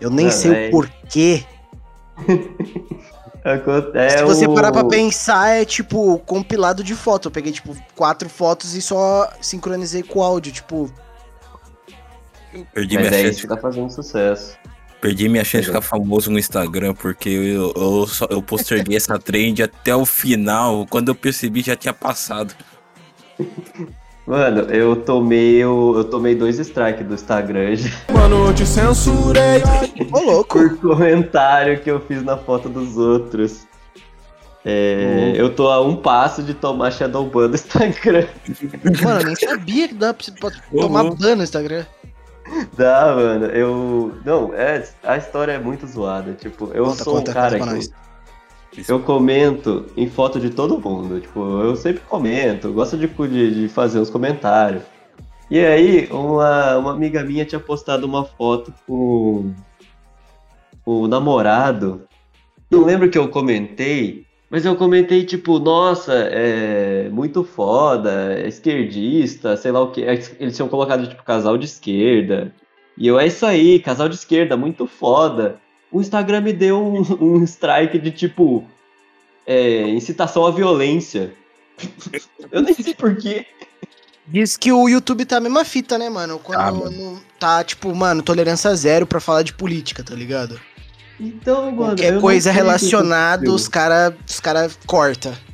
Eu 0.00 0.10
nem 0.10 0.28
ah, 0.28 0.30
sei 0.30 0.50
véio. 0.50 0.68
o 0.68 0.70
porquê. 0.70 1.44
é 3.94 4.08
Se 4.10 4.24
você 4.24 4.48
parar 4.48 4.72
pra 4.72 4.84
pensar, 4.84 5.48
é 5.48 5.64
tipo 5.64 6.18
compilado 6.20 6.82
de 6.82 6.94
foto. 6.94 7.28
Eu 7.28 7.32
peguei, 7.32 7.52
tipo, 7.52 7.76
quatro 7.94 8.28
fotos 8.28 8.74
e 8.74 8.80
só 8.80 9.30
sincronizei 9.40 10.02
com 10.02 10.20
o 10.20 10.22
áudio, 10.22 10.52
tipo. 10.52 10.90
Perdi 12.74 12.96
Mas 12.96 13.10
minha 13.10 13.20
é 13.20 13.28
isso 13.28 13.42
que 13.42 13.46
tá 13.46 13.56
fazendo 13.58 13.90
sucesso. 13.90 14.58
Perdi 15.00 15.28
minha 15.28 15.44
chance 15.44 15.62
de 15.62 15.66
ficar 15.68 15.80
famoso 15.80 16.30
no 16.30 16.38
Instagram, 16.38 16.94
porque 16.94 17.30
eu, 17.30 17.72
eu, 17.74 18.06
só, 18.06 18.26
eu 18.28 18.42
posterguei 18.42 18.96
essa 18.96 19.18
trend 19.18 19.62
até 19.62 19.96
o 19.96 20.04
final. 20.04 20.86
Quando 20.88 21.08
eu 21.08 21.14
percebi, 21.14 21.62
já 21.62 21.74
tinha 21.74 21.94
passado. 21.94 22.54
Mano, 24.26 24.60
eu 24.70 24.94
tomei, 24.94 25.56
eu, 25.56 25.94
eu 25.96 26.04
tomei 26.04 26.34
dois 26.34 26.58
strikes 26.58 27.06
do 27.06 27.14
Instagram 27.14 27.74
já. 27.76 27.90
Mano, 28.12 28.46
eu 28.46 28.54
te 28.54 28.66
censurei. 28.66 29.62
Ô, 30.12 30.20
louco. 30.20 30.58
Por 30.58 30.76
comentário 30.78 31.80
que 31.80 31.90
eu 31.90 31.98
fiz 32.00 32.22
na 32.22 32.36
foto 32.36 32.68
dos 32.68 32.98
outros. 32.98 33.66
É, 34.64 35.32
uhum. 35.32 35.34
Eu 35.36 35.54
tô 35.54 35.68
a 35.68 35.80
um 35.80 35.96
passo 35.96 36.42
de 36.42 36.52
tomar 36.52 36.90
Shadowban 36.90 37.48
do 37.48 37.54
Instagram. 37.54 38.26
Mano, 39.02 39.20
eu 39.20 39.26
nem 39.26 39.36
sabia 39.36 39.88
que 39.88 39.94
dá 39.94 40.12
pra 40.12 40.22
você 40.22 40.32
tomar 40.78 41.04
uhum. 41.04 41.14
ban 41.14 41.36
no 41.36 41.42
Instagram. 41.42 41.86
Dá, 42.76 43.14
mano. 43.14 43.46
Eu. 43.46 44.14
Não, 44.24 44.54
é, 44.54 44.84
a 45.02 45.16
história 45.16 45.52
é 45.52 45.58
muito 45.58 45.86
zoada. 45.86 46.32
Tipo, 46.32 46.70
eu 46.74 46.84
conta, 46.84 47.04
sou 47.04 47.14
conta, 47.14 47.30
um 47.30 47.34
cara 47.34 47.58
que. 47.60 47.90
Eu, 48.88 49.00
comento 49.00 49.86
em 49.96 50.08
foto 50.08 50.38
de 50.38 50.50
todo 50.50 50.80
mundo. 50.80 51.20
Tipo, 51.20 51.40
eu 51.62 51.74
sempre 51.74 52.02
comento, 52.08 52.72
gosto 52.72 52.96
de, 52.96 53.06
de, 53.08 53.62
de 53.62 53.68
fazer 53.68 53.98
uns 53.98 54.10
comentários. 54.10 54.82
E 55.50 55.58
aí, 55.58 56.08
uma, 56.12 56.78
uma 56.78 56.92
amiga 56.92 57.24
minha 57.24 57.44
tinha 57.44 57.58
postado 57.58 58.06
uma 58.06 58.24
foto 58.24 58.72
com 58.86 59.52
o 60.84 61.08
namorado. 61.08 62.06
Não 62.70 62.84
lembro 62.84 63.10
que 63.10 63.18
eu 63.18 63.28
comentei, 63.28 64.24
mas 64.50 64.64
eu 64.64 64.74
comentei, 64.74 65.24
tipo, 65.24 65.60
nossa, 65.60 66.12
é 66.12 67.08
muito 67.08 67.44
foda, 67.44 68.34
é 68.34 68.48
esquerdista, 68.48 69.56
sei 69.56 69.70
lá 69.70 69.80
o 69.80 69.92
que. 69.92 70.00
Eles 70.00 70.56
tinham 70.56 70.68
colocado, 70.68 71.06
tipo, 71.06 71.22
casal 71.22 71.56
de 71.56 71.66
esquerda. 71.66 72.52
E 72.98 73.06
eu, 73.06 73.18
é 73.18 73.28
isso 73.28 73.46
aí, 73.46 73.78
casal 73.78 74.08
de 74.08 74.16
esquerda, 74.16 74.56
muito 74.56 74.88
foda. 74.88 75.60
O 75.92 76.00
Instagram 76.00 76.40
me 76.40 76.52
deu 76.52 76.84
um, 76.84 77.00
um 77.38 77.44
strike 77.44 77.96
de, 77.96 78.10
tipo, 78.10 78.64
é, 79.46 79.88
incitação 79.88 80.44
à 80.44 80.50
violência. 80.50 81.32
eu 82.50 82.60
nem 82.60 82.74
sei 82.74 82.92
porquê. 82.92 83.46
Diz 84.26 84.56
que 84.56 84.72
o 84.72 84.88
YouTube 84.88 85.24
tá 85.26 85.36
a 85.36 85.40
mesma 85.40 85.64
fita, 85.64 85.96
né, 85.96 86.10
mano? 86.10 86.40
Quando 86.40 86.60
ah, 86.60 86.72
mano. 86.72 87.22
tá, 87.38 87.62
tipo, 87.62 87.94
mano, 87.94 88.20
tolerância 88.20 88.74
zero 88.74 89.06
pra 89.06 89.20
falar 89.20 89.42
de 89.42 89.52
política, 89.52 90.02
tá 90.02 90.14
ligado? 90.14 90.60
Então, 91.20 91.66
mano. 91.66 91.76
Qualquer 91.76 92.18
coisa 92.18 92.50
relacionada, 92.50 93.50
os 93.50 93.68
caras 93.68 94.14
os 94.26 94.40
cara 94.40 94.68
corta. 94.86 95.34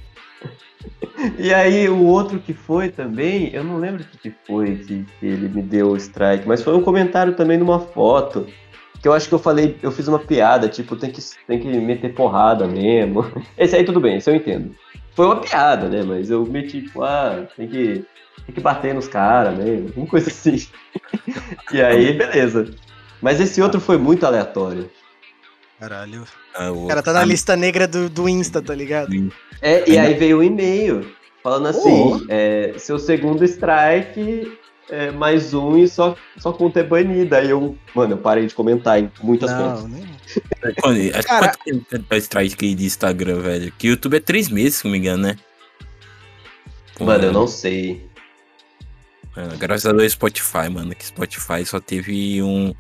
E 1.39 1.53
aí, 1.53 1.89
o 1.89 2.05
outro 2.05 2.39
que 2.39 2.53
foi 2.53 2.91
também, 2.91 3.51
eu 3.55 3.65
não 3.65 3.79
lembro 3.79 4.03
o 4.03 4.07
que, 4.07 4.19
que 4.19 4.35
foi 4.47 4.77
que, 4.77 5.07
que 5.19 5.27
ele 5.27 5.49
me 5.49 5.63
deu 5.63 5.93
o 5.93 5.97
strike, 5.97 6.47
mas 6.47 6.63
foi 6.63 6.77
um 6.77 6.83
comentário 6.83 7.35
também 7.35 7.57
numa 7.57 7.81
foto. 7.81 8.47
Que 9.01 9.09
eu 9.09 9.15
acho 9.15 9.27
que 9.27 9.35
eu 9.35 9.39
falei, 9.39 9.79
eu 9.83 9.91
fiz 9.91 10.09
uma 10.09 10.19
piada, 10.19 10.69
tipo, 10.69 10.95
tem 10.95 11.11
que, 11.11 11.21
tem 11.47 11.59
que 11.59 11.69
meter 11.69 12.15
porrada 12.15 12.67
mesmo. 12.67 13.25
Esse 13.57 13.77
aí 13.77 13.85
tudo 13.85 13.99
bem, 13.99 14.19
isso 14.19 14.29
eu 14.29 14.37
entendo. 14.37 14.75
Foi 15.15 15.25
uma 15.25 15.41
piada, 15.41 15.89
né? 15.89 16.03
Mas 16.03 16.31
eu 16.31 16.45
meti, 16.45 16.83
tipo, 16.83 17.03
ah, 17.03 17.47
tem 17.57 17.67
que 17.67 18.05
tem 18.45 18.55
que 18.55 18.61
bater 18.61 18.95
nos 18.95 19.09
caras, 19.09 19.59
né? 19.59 19.87
Uma 19.97 20.07
coisa 20.07 20.29
assim. 20.29 20.67
e 21.73 21.81
aí, 21.81 22.13
beleza. 22.13 22.71
Mas 23.21 23.41
esse 23.41 23.61
outro 23.63 23.81
foi 23.81 23.97
muito 23.97 24.27
aleatório. 24.27 24.91
Caralho. 25.79 26.25
Ah, 26.55 26.73
o 26.73 26.87
cara 26.87 27.03
tá 27.03 27.13
na 27.13 27.25
lista 27.25 27.55
negra 27.55 27.87
do, 27.87 28.09
do 28.09 28.29
Insta, 28.29 28.63
tá 28.63 28.75
ligado? 28.75 29.13
É, 29.61 29.89
e 29.89 29.99
aí 29.99 30.15
veio 30.15 30.39
o 30.39 30.41
um 30.41 30.43
e-mail 30.43 31.15
falando 31.43 31.69
assim: 31.69 32.15
oh. 32.15 32.21
é, 32.29 32.75
seu 32.79 32.99
segundo 32.99 33.45
strike 33.45 34.59
é, 34.89 35.11
mais 35.11 35.53
um 35.53 35.77
e 35.77 35.89
só, 35.89 36.17
só 36.39 36.53
conta 36.53 36.81
é 36.81 36.83
banida. 36.83 37.39
Aí 37.39 37.51
eu, 37.51 37.77
mano, 37.95 38.15
eu 38.15 38.19
parei 38.19 38.47
de 38.47 38.55
comentar 38.55 38.99
em 38.99 39.11
muitas 39.23 39.51
não, 39.51 39.77
contas. 39.77 39.85
Nem... 39.85 40.07
Mano, 40.83 41.17
acho 41.17 41.29
Cara... 41.29 41.49
que 41.49 41.71
quanto 41.71 41.85
tempo 41.85 42.15
é 42.15 42.17
strike 42.19 42.65
aí 42.65 42.75
de 42.75 42.85
Instagram, 42.87 43.41
velho? 43.41 43.73
Que 43.79 43.89
YouTube 43.89 44.17
é 44.17 44.21
três 44.21 44.49
meses, 44.49 44.77
se 44.77 44.85
não 44.85 44.93
me 44.93 44.99
engano, 44.99 45.25
né? 45.25 45.37
Mano, 46.99 47.25
eu 47.25 47.33
não 47.33 47.47
sei. 47.47 48.09
É, 49.37 49.57
graças 49.57 49.85
a 49.85 49.93
Deus 49.93 50.13
Spotify, 50.13 50.71
mano, 50.71 50.95
que 50.95 51.05
Spotify 51.05 51.65
só 51.67 51.79
teve 51.79 52.43
um, 52.43 52.75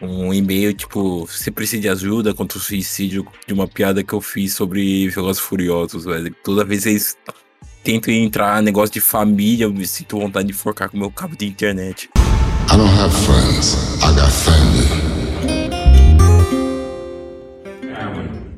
um 0.00 0.32
e-mail, 0.32 0.74
tipo, 0.74 1.26
você 1.26 1.50
precisa 1.50 1.82
de 1.82 1.88
ajuda 1.88 2.34
contra 2.34 2.58
o 2.58 2.60
suicídio 2.60 3.26
de 3.46 3.54
uma 3.54 3.66
piada 3.66 4.02
que 4.02 4.12
eu 4.12 4.20
fiz 4.20 4.54
sobre 4.54 5.08
Velozes 5.08 5.40
Furiosos, 5.40 6.04
velho. 6.04 6.34
Toda 6.44 6.64
vez 6.64 6.86
eles 6.86 7.16
tentam 7.82 8.12
entrar 8.12 8.62
negócio 8.62 8.92
de 8.92 9.00
família, 9.00 9.64
eu 9.64 9.72
me 9.72 9.86
sinto 9.86 10.18
vontade 10.18 10.48
de 10.48 10.52
forcar 10.52 10.88
com 10.88 10.98
meu 10.98 11.10
cabo 11.10 11.36
de 11.36 11.46
internet. 11.46 12.10
I 12.68 12.76
don't 12.76 12.90
have 12.90 13.14
friends, 13.14 13.96
I 14.02 14.12
got 14.12 14.30
family. 14.30 14.86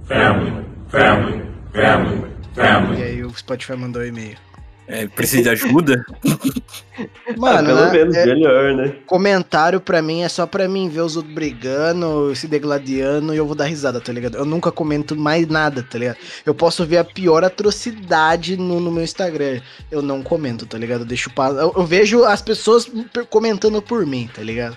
Family, 0.06 0.64
family, 0.88 1.42
family, 1.74 2.24
family, 2.54 3.00
E 3.00 3.02
aí 3.02 3.24
o 3.24 3.30
Spotify 3.36 3.76
mandou 3.76 4.00
um 4.00 4.06
e-mail. 4.06 4.47
É, 4.88 5.06
precisa 5.06 5.42
de 5.42 5.48
ajuda? 5.50 6.02
Mano, 7.36 7.70
ah, 7.70 7.74
pelo 7.74 7.80
né, 7.80 7.92
menos, 7.92 8.16
é, 8.16 8.26
melhor, 8.26 8.74
né? 8.74 8.96
Comentário 9.06 9.80
pra 9.80 10.00
mim 10.00 10.22
é 10.22 10.28
só 10.30 10.46
pra 10.46 10.66
mim 10.66 10.88
ver 10.88 11.02
os 11.02 11.14
outros 11.14 11.34
brigando, 11.34 12.34
se 12.34 12.48
degladiando 12.48 13.34
e 13.34 13.36
eu 13.36 13.46
vou 13.46 13.54
dar 13.54 13.66
risada, 13.66 14.00
tá 14.00 14.10
ligado? 14.10 14.38
Eu 14.38 14.46
nunca 14.46 14.72
comento 14.72 15.14
mais 15.14 15.46
nada, 15.46 15.82
tá 15.82 15.98
ligado? 15.98 16.16
Eu 16.44 16.54
posso 16.54 16.86
ver 16.86 16.96
a 16.96 17.04
pior 17.04 17.44
atrocidade 17.44 18.56
no, 18.56 18.80
no 18.80 18.90
meu 18.90 19.04
Instagram. 19.04 19.60
Eu 19.90 20.00
não 20.00 20.22
comento, 20.22 20.64
tá 20.64 20.78
ligado? 20.78 21.02
Eu 21.02 21.06
deixo 21.06 21.30
eu, 21.36 21.74
eu 21.76 21.84
vejo 21.84 22.24
as 22.24 22.40
pessoas 22.40 22.90
comentando 23.28 23.82
por 23.82 24.06
mim, 24.06 24.28
tá 24.34 24.42
ligado? 24.42 24.76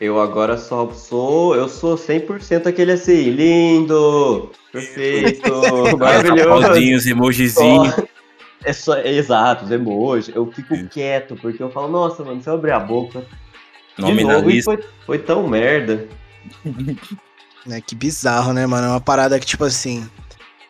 Eu 0.00 0.18
agora 0.20 0.56
só 0.56 0.88
sou, 0.92 1.56
eu 1.56 1.68
sou 1.68 1.96
100% 1.96 2.68
aquele 2.68 2.92
assim, 2.92 3.30
lindo, 3.30 4.50
perfeito, 4.72 5.50
maravilhoso. 5.98 7.10
emojizinhos. 7.10 7.94
É 8.64 8.72
só, 8.72 8.94
é 8.94 9.12
exato, 9.12 9.64
os 9.64 9.70
emojis. 9.70 10.34
Eu 10.34 10.50
fico 10.52 10.74
Isso. 10.74 10.88
quieto, 10.88 11.36
porque 11.36 11.62
eu 11.62 11.70
falo, 11.70 11.88
nossa, 11.88 12.22
mano, 12.22 12.42
se 12.42 12.48
eu 12.48 12.54
abrir 12.54 12.72
a 12.72 12.80
boca. 12.80 13.24
Nome 13.96 14.24
na 14.24 14.38
lista. 14.38 14.72
Foi, 14.72 14.84
foi 15.06 15.18
tão 15.18 15.46
merda. 15.48 16.06
É, 17.68 17.78
que 17.78 17.94
bizarro, 17.94 18.54
né, 18.54 18.66
mano? 18.66 18.86
É 18.86 18.90
uma 18.90 19.00
parada 19.02 19.38
que, 19.38 19.44
tipo 19.44 19.64
assim, 19.64 20.08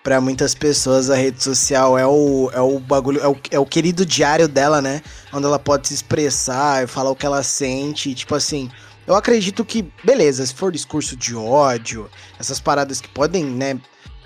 para 0.03 0.20
muitas 0.20 0.55
pessoas 0.55 1.11
a 1.11 1.14
rede 1.14 1.42
social 1.42 1.96
é 1.98 2.07
o, 2.07 2.50
é 2.53 2.61
o 2.61 2.79
bagulho, 2.81 3.20
é 3.20 3.29
o, 3.29 3.37
é 3.53 3.59
o 3.59 3.66
querido 3.66 4.05
diário 4.05 4.48
dela, 4.48 4.83
né? 4.83 5.03
Onde 5.33 5.46
ela 5.46 5.59
pode 5.59 5.88
se 5.88 5.94
expressar, 5.94 6.88
falar 6.88 7.11
o 7.11 7.16
que 7.16 7.26
ela 7.26 7.42
sente, 7.42 8.14
tipo 8.14 8.35
assim. 8.35 8.70
Eu 9.07 9.14
acredito 9.14 9.64
que, 9.64 9.90
beleza, 10.05 10.44
se 10.44 10.55
for 10.55 10.72
discurso 10.72 11.16
de 11.16 11.35
ódio, 11.35 12.09
essas 12.38 12.61
paradas 12.61 13.00
que 13.00 13.09
podem, 13.09 13.44
né, 13.44 13.79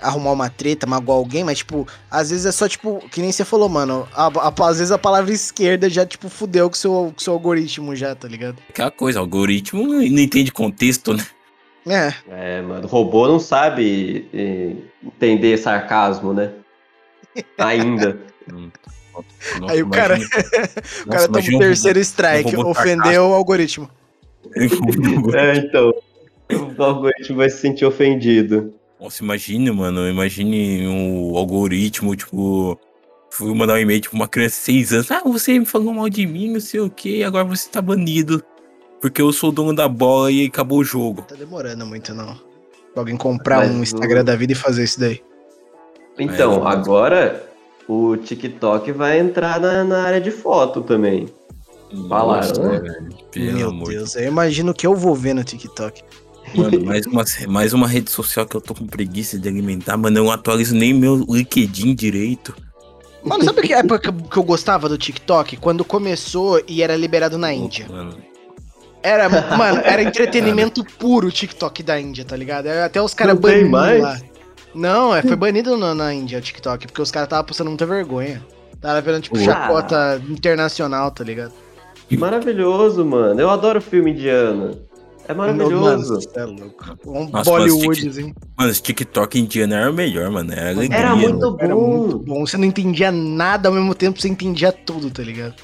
arrumar 0.05 0.33
uma 0.33 0.51
treta, 0.51 0.87
magoar 0.87 1.19
alguém, 1.19 1.43
mas, 1.43 1.59
tipo, 1.59 1.87
às 2.11 2.31
vezes 2.31 2.47
é 2.47 2.53
só, 2.53 2.69
tipo, 2.69 3.03
que 3.11 3.21
nem 3.21 3.33
você 3.33 3.45
falou, 3.45 3.69
mano. 3.69 4.07
A, 4.15 4.27
a, 4.27 4.69
às 4.69 4.79
vezes 4.79 4.93
a 4.93 4.99
palavra 4.99 5.33
esquerda 5.33 5.89
já, 5.89 6.05
tipo, 6.05 6.29
fudeu 6.29 6.69
com 6.69 6.75
o 6.75 6.79
seu, 6.79 7.13
com 7.15 7.21
seu 7.21 7.33
algoritmo 7.33 7.97
já, 7.97 8.15
tá 8.15 8.29
ligado? 8.29 8.59
Aquela 8.69 8.91
coisa, 8.91 9.19
algoritmo 9.19 9.87
não, 9.87 10.03
entende 10.03 10.53
contexto, 10.53 11.15
né? 11.15 11.25
É. 11.87 12.15
É, 12.31 12.63
mano, 12.63 12.85
o 12.85 12.89
robô 12.89 13.29
não 13.29 13.39
sabe 13.39 14.29
eh, 14.33 14.75
entender 15.05 15.59
sarcasmo, 15.59 16.33
né? 16.33 16.51
Ainda. 17.59 18.19
Nossa, 18.49 19.73
Aí 19.73 19.83
o 19.83 19.89
cara, 19.91 20.17
o 21.07 21.11
cara 21.11 21.29
toma 21.29 21.39
o 21.39 21.59
terceiro 21.59 21.99
strike, 22.01 22.57
um 22.57 22.69
ofendeu 22.69 23.29
o 23.29 23.35
algoritmo. 23.35 23.89
é, 25.35 25.57
então. 25.57 25.93
O 26.79 26.83
algoritmo 26.83 27.39
vai 27.39 27.49
se 27.49 27.59
sentir 27.59 27.87
ofendido. 27.87 28.75
Nossa, 29.01 29.23
imagine, 29.23 29.71
mano. 29.71 30.09
Imagine 30.09 30.87
um 30.87 31.37
algoritmo, 31.37 32.15
tipo. 32.15 32.79
Fui 33.31 33.53
mandar 33.53 33.75
um 33.75 33.79
e-mail, 33.79 34.01
tipo, 34.01 34.15
uma 34.15 34.29
criança 34.29 34.57
de 34.57 34.63
6 34.63 34.93
anos. 34.93 35.11
Ah, 35.11 35.23
você 35.25 35.59
me 35.59 35.67
falou 35.67 35.93
mal 35.93 36.09
de 36.09 36.25
mim, 36.25 36.53
não 36.53 36.61
sei 36.61 36.79
o 36.79 36.89
que, 36.89 37.25
agora 37.25 37.45
você 37.45 37.69
tá 37.69 37.83
banido. 37.83 38.43
Porque 39.01 39.21
eu 39.21 39.33
sou 39.33 39.51
o 39.51 39.53
dono 39.53 39.75
da 39.75 39.89
bola 39.89 40.31
e 40.31 40.47
acabou 40.47 40.79
o 40.79 40.85
jogo. 40.85 41.23
Tá 41.23 41.35
demorando 41.35 41.85
muito, 41.85 42.15
não. 42.15 42.39
Alguém 42.95 43.17
comprar 43.17 43.59
Mas 43.59 43.71
um 43.73 43.83
Instagram 43.83 44.25
da 44.25 44.37
vida 44.37 44.53
e 44.53 44.57
fazer 44.57 44.85
isso 44.85 45.01
daí. 45.01 45.21
Então, 46.17 46.67
é, 46.67 46.73
agora 46.73 47.45
o 47.89 48.17
TikTok 48.17 48.93
vai 48.93 49.19
entrar 49.19 49.61
na, 49.61 49.83
na 49.83 50.03
área 50.05 50.21
de 50.21 50.31
foto 50.31 50.81
também. 50.81 51.29
Falaram, 52.09 52.63
né? 52.63 53.09
Meu 53.37 53.73
Deus, 53.73 54.17
eu 54.17 54.29
imagino 54.29 54.73
que 54.73 54.87
eu 54.87 54.95
vou 54.95 55.15
ver 55.15 55.35
no 55.35 55.45
TikTok. 55.45 56.03
Mano, 56.55 56.83
mais 56.85 57.07
uma, 57.07 57.25
mais 57.49 57.73
uma 57.73 57.87
rede 57.87 58.11
social 58.11 58.47
que 58.47 58.57
eu 58.57 58.61
tô 58.61 58.75
com 58.75 58.87
preguiça 58.87 59.39
de 59.39 59.49
alimentar, 59.49 59.97
mano. 59.97 60.19
Eu 60.19 60.25
não 60.25 60.33
atualizo 60.33 60.75
nem 60.75 60.93
meu 60.93 61.25
LinkedIn 61.29 61.95
direito. 61.95 62.55
Mano, 63.23 63.43
sabe 63.45 63.63
que 63.63 63.73
época 63.73 64.13
que 64.13 64.37
eu 64.37 64.43
gostava 64.43 64.89
do 64.89 64.99
TikTok? 64.99 65.57
Quando 65.57 65.85
começou 65.85 66.63
e 66.69 66.83
era 66.83 66.95
liberado 66.95 67.39
na 67.39 67.53
Índia. 67.53 67.87
Mano. 67.89 68.17
Era, 69.03 69.29
mano, 69.57 69.81
era 69.85 70.03
entretenimento 70.03 70.85
puro 70.99 71.29
o 71.29 71.33
TikTok 71.33 71.83
da 71.83 71.99
Índia, 71.99 72.25
tá 72.25 72.37
ligado? 72.37 72.67
Até 72.67 73.01
os 73.01 73.15
caras 73.15 73.39
baniram 73.39 73.71
lá. 74.01 74.21
Não, 74.75 75.15
é, 75.15 75.23
foi 75.23 75.37
banido 75.37 75.77
na, 75.77 75.95
na 75.95 76.13
Índia 76.13 76.39
o 76.39 76.43
TikTok, 76.43 76.89
porque 76.89 77.01
os 77.01 77.11
caras 77.11 77.29
tava 77.29 77.45
passando 77.45 77.69
muita 77.69 77.87
vergonha. 77.87 78.45
Tava 78.81 79.01
vendo, 79.01 79.23
tipo, 79.23 79.37
Uau. 79.37 79.45
chacota 79.45 80.21
internacional, 80.29 81.11
tá 81.11 81.25
ligado? 81.25 81.53
Maravilhoso, 82.11 83.05
mano. 83.05 83.41
Eu 83.41 83.49
adoro 83.49 83.81
filme 83.81 84.11
indiano. 84.11 84.79
É 85.27 85.33
maravilhoso. 85.33 86.15
Mano, 86.15 86.29
é 86.35 86.45
louco. 86.45 86.99
Um 87.07 87.29
Nossa, 87.31 87.51
Bollywoodzinho. 87.51 88.35
Mano, 88.57 88.71
esse 88.71 88.83
TikTok 88.83 89.39
indiano 89.39 89.75
era 89.75 89.91
o 89.91 89.95
melhor, 89.95 90.31
mano. 90.31 90.53
Era 90.53 90.71
alegria. 90.71 90.99
Era 90.99 91.17
muito 91.17 91.51
bom. 91.51 91.57
Era 91.61 91.75
muito 91.75 92.19
bom. 92.19 92.47
Você 92.47 92.57
não 92.57 92.65
entendia 92.65 93.11
nada 93.11 93.69
ao 93.69 93.75
mesmo 93.75 93.95
tempo, 93.95 94.21
você 94.21 94.29
entendia 94.29 94.71
tudo, 94.71 95.11
tá 95.11 95.23
ligado? 95.23 95.55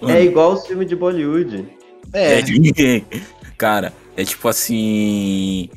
Mano. 0.00 0.14
É 0.14 0.24
igual 0.24 0.52
os 0.52 0.66
filmes 0.66 0.86
de 0.88 0.94
Bollywood. 0.94 1.66
É. 2.12 2.40
é 2.40 3.02
cara, 3.56 3.92
é 4.16 4.24
tipo 4.24 4.48
assim. 4.48 5.68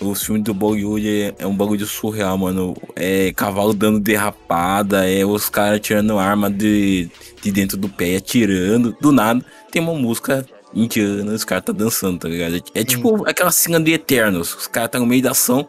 Os 0.00 0.22
filmes 0.22 0.44
do 0.44 0.52
Bollywood 0.52 1.08
é, 1.08 1.34
é 1.38 1.46
um 1.46 1.56
bagulho 1.56 1.86
surreal, 1.86 2.36
mano. 2.36 2.74
É 2.94 3.32
cavalo 3.32 3.72
dando 3.72 3.98
derrapada, 3.98 5.08
é 5.08 5.24
os 5.24 5.48
caras 5.48 5.80
tirando 5.80 6.18
arma 6.18 6.50
de, 6.50 7.10
de 7.42 7.50
dentro 7.50 7.78
do 7.78 7.88
pé, 7.88 8.16
atirando. 8.16 8.94
Do 9.00 9.10
nada, 9.10 9.42
tem 9.70 9.80
uma 9.80 9.94
música 9.94 10.46
indiana, 10.74 11.32
os 11.32 11.44
caras 11.44 11.64
tá 11.64 11.72
dançando, 11.72 12.18
tá 12.20 12.28
ligado? 12.28 12.62
É 12.74 12.84
tipo 12.84 13.28
aquela 13.28 13.50
cena 13.50 13.80
de 13.80 13.92
Eternos, 13.92 14.54
os 14.54 14.66
caras 14.66 14.90
tá 14.90 14.98
no 14.98 15.06
meio 15.06 15.22
da 15.22 15.30
ação, 15.30 15.68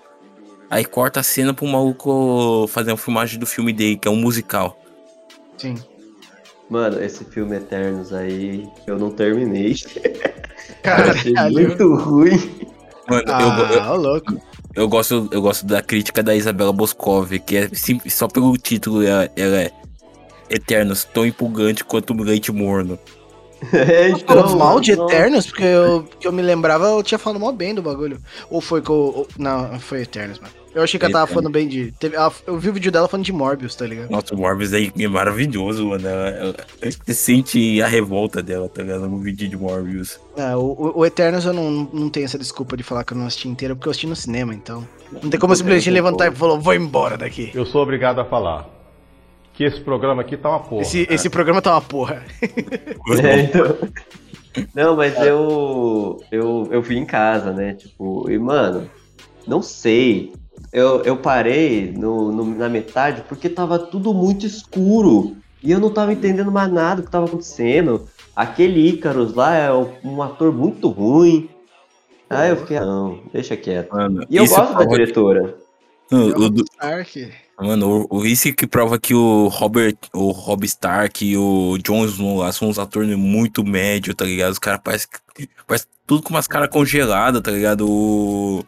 Aí 0.69 0.83
corta 0.83 1.21
a 1.21 1.23
cena 1.23 1.53
pro 1.53 1.65
maluco 1.65 2.67
fazer 2.67 2.91
uma 2.91 2.97
filmagem 2.97 3.39
do 3.39 3.45
filme 3.45 3.71
dele, 3.71 3.95
que 3.97 4.07
é 4.07 4.11
um 4.11 4.17
musical. 4.17 4.77
Sim. 5.57 5.75
Mano, 6.69 7.01
esse 7.01 7.23
filme 7.23 7.55
Eternos 7.55 8.11
aí, 8.11 8.67
eu 8.85 8.99
não 8.99 9.09
terminei. 9.09 9.75
Cara, 10.83 11.11
achei 11.11 11.33
muito 11.33 11.95
ruim. 11.95 12.37
Mano, 13.09 13.23
ah, 13.27 13.69
eu, 13.71 13.79
eu, 13.79 13.95
louco. 13.95 14.41
Eu 14.75 14.89
gosto, 14.89 15.29
eu 15.31 15.41
gosto 15.41 15.65
da 15.65 15.81
crítica 15.81 16.21
da 16.21 16.35
Isabela 16.35 16.73
Boscov, 16.73 17.31
que 17.39 17.55
é 17.55 17.69
só 18.09 18.27
pelo 18.27 18.57
título 18.57 19.01
ela, 19.01 19.31
ela 19.37 19.61
é 19.61 19.71
Eternos, 20.49 21.05
tão 21.05 21.25
empolgante 21.25 21.85
quanto 21.85 22.13
um 22.13 22.21
leite 22.21 22.51
morno. 22.51 22.99
É, 23.73 24.09
então, 24.09 24.57
mal 24.57 24.79
de 24.79 24.91
Eternos, 24.91 25.47
porque 25.47 25.63
eu, 25.63 26.03
que 26.19 26.27
eu 26.27 26.31
me 26.31 26.41
lembrava, 26.41 26.87
eu 26.87 27.03
tinha 27.03 27.17
falado 27.17 27.39
mal 27.39 27.51
bem 27.51 27.73
do 27.73 27.81
bagulho. 27.81 28.19
Ou 28.49 28.61
foi 28.61 28.81
que 28.81 28.89
eu. 28.89 29.27
Não, 29.37 29.79
foi 29.79 30.01
Eternos, 30.01 30.39
mano. 30.39 30.53
Eu 30.75 30.83
achei 30.83 30.99
que 30.99 31.05
ela 31.05 31.13
tava 31.13 31.27
falando 31.27 31.49
bem 31.49 31.67
de. 31.67 31.91
Teve, 31.93 32.15
ela, 32.15 32.31
eu 32.45 32.59
vi 32.59 32.69
o 32.69 32.73
vídeo 32.73 32.91
dela 32.91 33.07
falando 33.07 33.25
de 33.25 33.33
Morbius, 33.33 33.73
tá 33.73 33.87
ligado? 33.87 34.11
Nossa, 34.11 34.35
o 34.35 34.37
Morbius 34.37 34.73
aí 34.73 34.91
é 34.97 35.07
maravilhoso, 35.07 35.87
mano. 35.87 36.03
Você 37.03 37.13
sente 37.15 37.81
a 37.81 37.87
revolta 37.87 38.43
dela, 38.43 38.69
tá 38.69 38.83
ligado? 38.83 39.07
No 39.07 39.17
vídeo 39.17 39.49
de 39.49 39.57
Morbius. 39.57 40.19
É, 40.35 40.55
o, 40.55 40.93
o 40.95 41.05
Eternos 41.05 41.45
eu 41.45 41.53
não, 41.53 41.89
não 41.91 42.09
tenho 42.09 42.25
essa 42.25 42.37
desculpa 42.37 42.77
de 42.77 42.83
falar 42.83 43.03
que 43.03 43.13
eu 43.13 43.17
não 43.17 43.25
assisti 43.25 43.47
inteiro, 43.47 43.75
porque 43.75 43.87
eu 43.87 43.91
assisti 43.91 44.05
no 44.05 44.15
cinema, 44.15 44.53
então. 44.53 44.87
Não 45.11 45.31
tem 45.31 45.39
como 45.39 45.53
eu 45.53 45.57
simplesmente 45.57 45.89
levantar 45.89 46.31
e 46.31 46.35
falar, 46.35 46.57
vou 46.59 46.75
embora 46.75 47.17
daqui. 47.17 47.49
Eu 47.55 47.65
sou 47.65 47.81
obrigado 47.81 48.19
a 48.19 48.25
falar 48.25 48.76
que 49.57 49.63
esse 49.63 49.81
programa 49.81 50.21
aqui 50.21 50.37
tá 50.37 50.49
uma 50.49 50.59
porra. 50.59 50.83
Esse, 50.83 51.07
esse 51.09 51.29
programa 51.31 51.59
tá 51.63 51.71
uma 51.71 51.81
porra. 51.81 52.23
É, 53.23 53.39
então. 53.39 53.75
Não, 54.73 54.95
mas 54.95 55.19
eu, 55.19 56.21
eu 56.31 56.67
eu 56.69 56.83
fui 56.83 56.95
em 56.95 57.05
casa, 57.05 57.51
né? 57.51 57.73
Tipo, 57.73 58.29
e 58.29 58.37
mano, 58.37 58.87
não 59.47 59.63
sei. 59.63 60.31
Eu, 60.71 61.01
eu 61.03 61.17
parei 61.17 61.91
no, 61.91 62.31
no, 62.31 62.45
na 62.45 62.69
metade 62.69 63.23
porque 63.27 63.49
tava 63.49 63.79
tudo 63.79 64.13
muito 64.13 64.45
escuro. 64.45 65.35
E 65.63 65.71
eu 65.71 65.79
não 65.79 65.89
tava 65.89 66.13
entendendo 66.13 66.51
mais 66.51 66.71
nada 66.71 67.01
do 67.01 67.05
que 67.05 67.11
tava 67.11 67.25
acontecendo. 67.25 68.07
Aquele 68.35 68.87
Ícaros 68.87 69.33
lá 69.33 69.55
é 69.55 69.71
um 70.03 70.21
ator 70.21 70.53
muito 70.53 70.87
ruim. 70.89 71.49
Aí 72.29 72.51
eu 72.51 72.57
fiquei, 72.57 72.79
não, 72.79 73.21
deixa 73.33 73.57
quieto. 73.57 73.91
Mano, 73.91 74.23
e 74.29 74.37
eu 74.37 74.45
gosto 74.45 74.77
da 74.77 74.85
diretora. 74.85 75.55
O, 76.11 76.15
o, 76.15 76.49
do... 76.49 76.63
Stark. 76.63 77.31
Mano, 77.59 78.05
o, 78.09 78.23
isso 78.25 78.53
que 78.53 78.67
prova 78.67 78.99
que 78.99 79.15
o 79.15 79.47
Robert, 79.47 79.97
o 80.13 80.29
Rob 80.31 80.63
Stark 80.65 81.25
e 81.25 81.35
o 81.35 81.77
Jon 81.83 82.05
Snow 82.05 82.37
lá 82.37 82.51
são 82.51 82.69
uns 82.69 82.77
atores 82.77 83.17
muito 83.17 83.63
médio, 83.63 84.13
tá 84.13 84.25
ligado? 84.25 84.51
Os 84.51 84.59
caras 84.59 84.79
parecem 84.83 85.09
parece 85.65 85.87
tudo 86.05 86.21
com 86.23 86.29
umas 86.29 86.47
caras 86.47 86.69
congeladas, 86.69 87.41
tá 87.41 87.51
ligado? 87.51 87.89
O, 87.89 88.63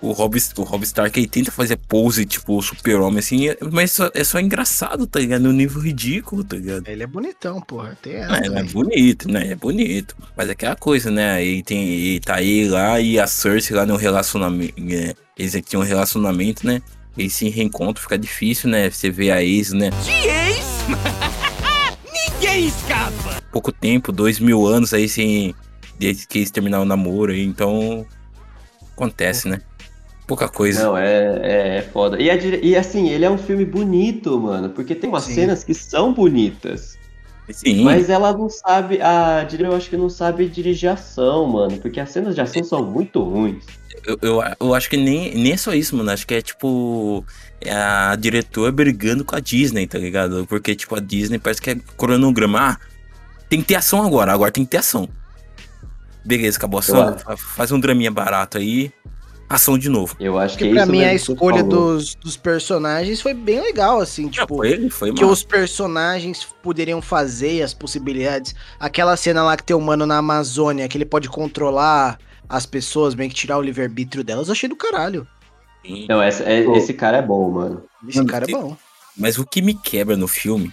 o, 0.00 0.12
Rob, 0.12 0.38
o 0.56 0.62
Rob 0.62 0.82
Stark 0.84 1.18
ele 1.18 1.28
tenta 1.28 1.50
fazer 1.50 1.76
pose, 1.76 2.24
tipo, 2.24 2.60
super-homem, 2.62 3.18
assim, 3.18 3.48
mas 3.70 3.92
só, 3.92 4.10
é 4.14 4.24
só 4.24 4.38
engraçado, 4.38 5.06
tá 5.06 5.18
ligado? 5.18 5.42
No 5.42 5.52
nível 5.52 5.82
ridículo, 5.82 6.42
tá 6.44 6.56
ligado? 6.56 6.88
Ele 6.88 7.02
é 7.02 7.06
bonitão, 7.06 7.60
porra. 7.60 7.98
Tem 8.00 8.14
essa, 8.14 8.36
é, 8.36 8.46
é 8.46 8.62
bonito, 8.62 9.30
né? 9.30 9.48
É 9.48 9.54
bonito. 9.56 10.16
Mas 10.36 10.48
é 10.48 10.52
aquela 10.52 10.76
coisa, 10.76 11.10
né? 11.10 11.44
Ele, 11.44 11.62
tem, 11.62 11.88
ele 11.88 12.20
tá 12.20 12.36
aí 12.36 12.68
lá 12.68 13.00
e 13.00 13.18
a 13.18 13.26
Cersei 13.26 13.76
lá 13.76 13.84
no 13.84 13.96
relacionamento. 13.96 14.74
É, 14.88 15.14
eles 15.36 15.54
aqui 15.54 15.70
tinham 15.70 15.82
um 15.82 15.86
relacionamento, 15.86 16.66
né? 16.66 16.80
Eles 17.16 17.32
se 17.32 17.48
reencontram, 17.48 18.02
fica 18.02 18.18
difícil, 18.18 18.70
né? 18.70 18.88
Você 18.90 19.10
vê 19.10 19.30
a 19.30 19.42
ex, 19.42 19.72
né? 19.72 19.90
De 20.04 20.10
ex? 20.10 20.64
Ninguém 22.40 22.66
escapa! 22.66 23.42
Pouco 23.52 23.72
tempo, 23.72 24.12
dois 24.12 24.38
mil 24.38 24.66
anos 24.66 24.94
aí 24.94 25.08
sem. 25.08 25.54
Desde 25.98 26.26
que 26.26 26.38
eles 26.38 26.50
terminaram 26.50 26.84
o 26.84 26.86
namoro 26.86 27.32
aí, 27.32 27.44
então. 27.44 28.06
Acontece, 28.92 29.48
né? 29.48 29.60
Pouca 30.26 30.48
coisa. 30.48 30.84
Não, 30.84 30.96
é, 30.96 31.40
é, 31.42 31.76
é 31.78 31.82
foda. 31.82 32.20
E, 32.22 32.30
a, 32.30 32.36
e 32.36 32.76
assim, 32.76 33.08
ele 33.08 33.24
é 33.24 33.30
um 33.30 33.38
filme 33.38 33.64
bonito, 33.64 34.38
mano, 34.38 34.70
porque 34.70 34.94
tem 34.94 35.10
umas 35.10 35.24
Sim. 35.24 35.34
cenas 35.34 35.64
que 35.64 35.74
são 35.74 36.14
bonitas. 36.14 36.99
Sim. 37.52 37.82
Mas 37.82 38.08
ela 38.08 38.32
não 38.32 38.48
sabe, 38.48 39.00
a 39.00 39.44
diretora 39.44 39.74
eu 39.74 39.76
acho 39.76 39.90
que 39.90 39.96
não 39.96 40.08
sabe 40.08 40.48
dirigir 40.48 40.90
ação, 40.90 41.46
mano, 41.46 41.78
porque 41.78 42.00
as 42.00 42.10
cenas 42.10 42.34
de 42.34 42.40
ação 42.40 42.62
são 42.64 42.84
muito 42.84 43.22
ruins. 43.22 43.64
Eu, 44.04 44.18
eu, 44.22 44.42
eu, 44.60 44.74
acho 44.74 44.88
que 44.88 44.96
nem, 44.96 45.34
nem 45.34 45.52
é 45.52 45.56
só 45.56 45.74
isso, 45.74 45.96
mano. 45.96 46.10
Acho 46.10 46.26
que 46.26 46.34
é 46.34 46.40
tipo 46.40 47.24
a 47.68 48.16
diretora 48.16 48.72
brigando 48.72 49.24
com 49.24 49.36
a 49.36 49.40
Disney, 49.40 49.86
tá 49.86 49.98
ligado? 49.98 50.46
Porque, 50.48 50.74
tipo, 50.74 50.96
a 50.96 51.00
Disney 51.00 51.38
parece 51.38 51.60
que 51.60 51.70
é 51.70 51.76
cronograma. 51.96 52.58
Ah, 52.60 52.78
tem 53.48 53.60
que 53.60 53.66
ter 53.66 53.74
ação 53.74 54.02
agora, 54.02 54.32
agora 54.32 54.50
tem 54.50 54.64
que 54.64 54.70
ter 54.70 54.78
ação. 54.78 55.08
Beleza, 56.24 56.56
acabou 56.56 56.78
a 56.78 56.80
ação. 56.80 57.16
Faz 57.36 57.72
um 57.72 57.80
draminha 57.80 58.10
barato 58.10 58.58
aí. 58.58 58.92
Ação 59.50 59.76
de 59.76 59.88
novo. 59.88 60.14
Eu 60.20 60.38
acho 60.38 60.56
que, 60.56 60.68
que 60.68 60.72
pra 60.72 60.86
mim 60.86 61.02
a 61.02 61.12
escolha 61.12 61.64
dos, 61.64 62.14
dos 62.14 62.36
personagens 62.36 63.20
foi 63.20 63.34
bem 63.34 63.60
legal, 63.60 64.00
assim, 64.00 64.28
tipo. 64.28 64.58
foi 64.58 64.70
ele, 64.70 64.88
foi 64.88 65.12
que 65.12 65.24
os 65.24 65.42
personagens 65.42 66.46
poderiam 66.62 67.02
fazer, 67.02 67.60
as 67.60 67.74
possibilidades. 67.74 68.54
Aquela 68.78 69.16
cena 69.16 69.42
lá 69.42 69.56
que 69.56 69.64
tem 69.64 69.74
o 69.74 69.80
mano 69.80 70.06
na 70.06 70.18
Amazônia, 70.18 70.86
que 70.86 70.96
ele 70.96 71.04
pode 71.04 71.28
controlar 71.28 72.16
as 72.48 72.64
pessoas, 72.64 73.12
bem 73.12 73.28
que 73.28 73.34
tirar 73.34 73.58
o 73.58 73.62
livre-arbítrio 73.62 74.22
delas, 74.22 74.46
eu 74.46 74.52
achei 74.52 74.68
do 74.68 74.76
caralho. 74.76 75.26
Não, 76.08 76.22
essa, 76.22 76.44
é, 76.44 76.60
esse 76.76 76.92
cara 76.92 77.16
é 77.16 77.22
bom, 77.22 77.50
mano. 77.50 77.82
Esse 78.06 78.18
mano, 78.18 78.30
cara 78.30 78.44
é 78.48 78.52
bom. 78.52 78.76
Mas 79.16 79.36
o 79.36 79.44
que 79.44 79.60
me 79.60 79.74
quebra 79.74 80.16
no 80.16 80.28
filme 80.28 80.72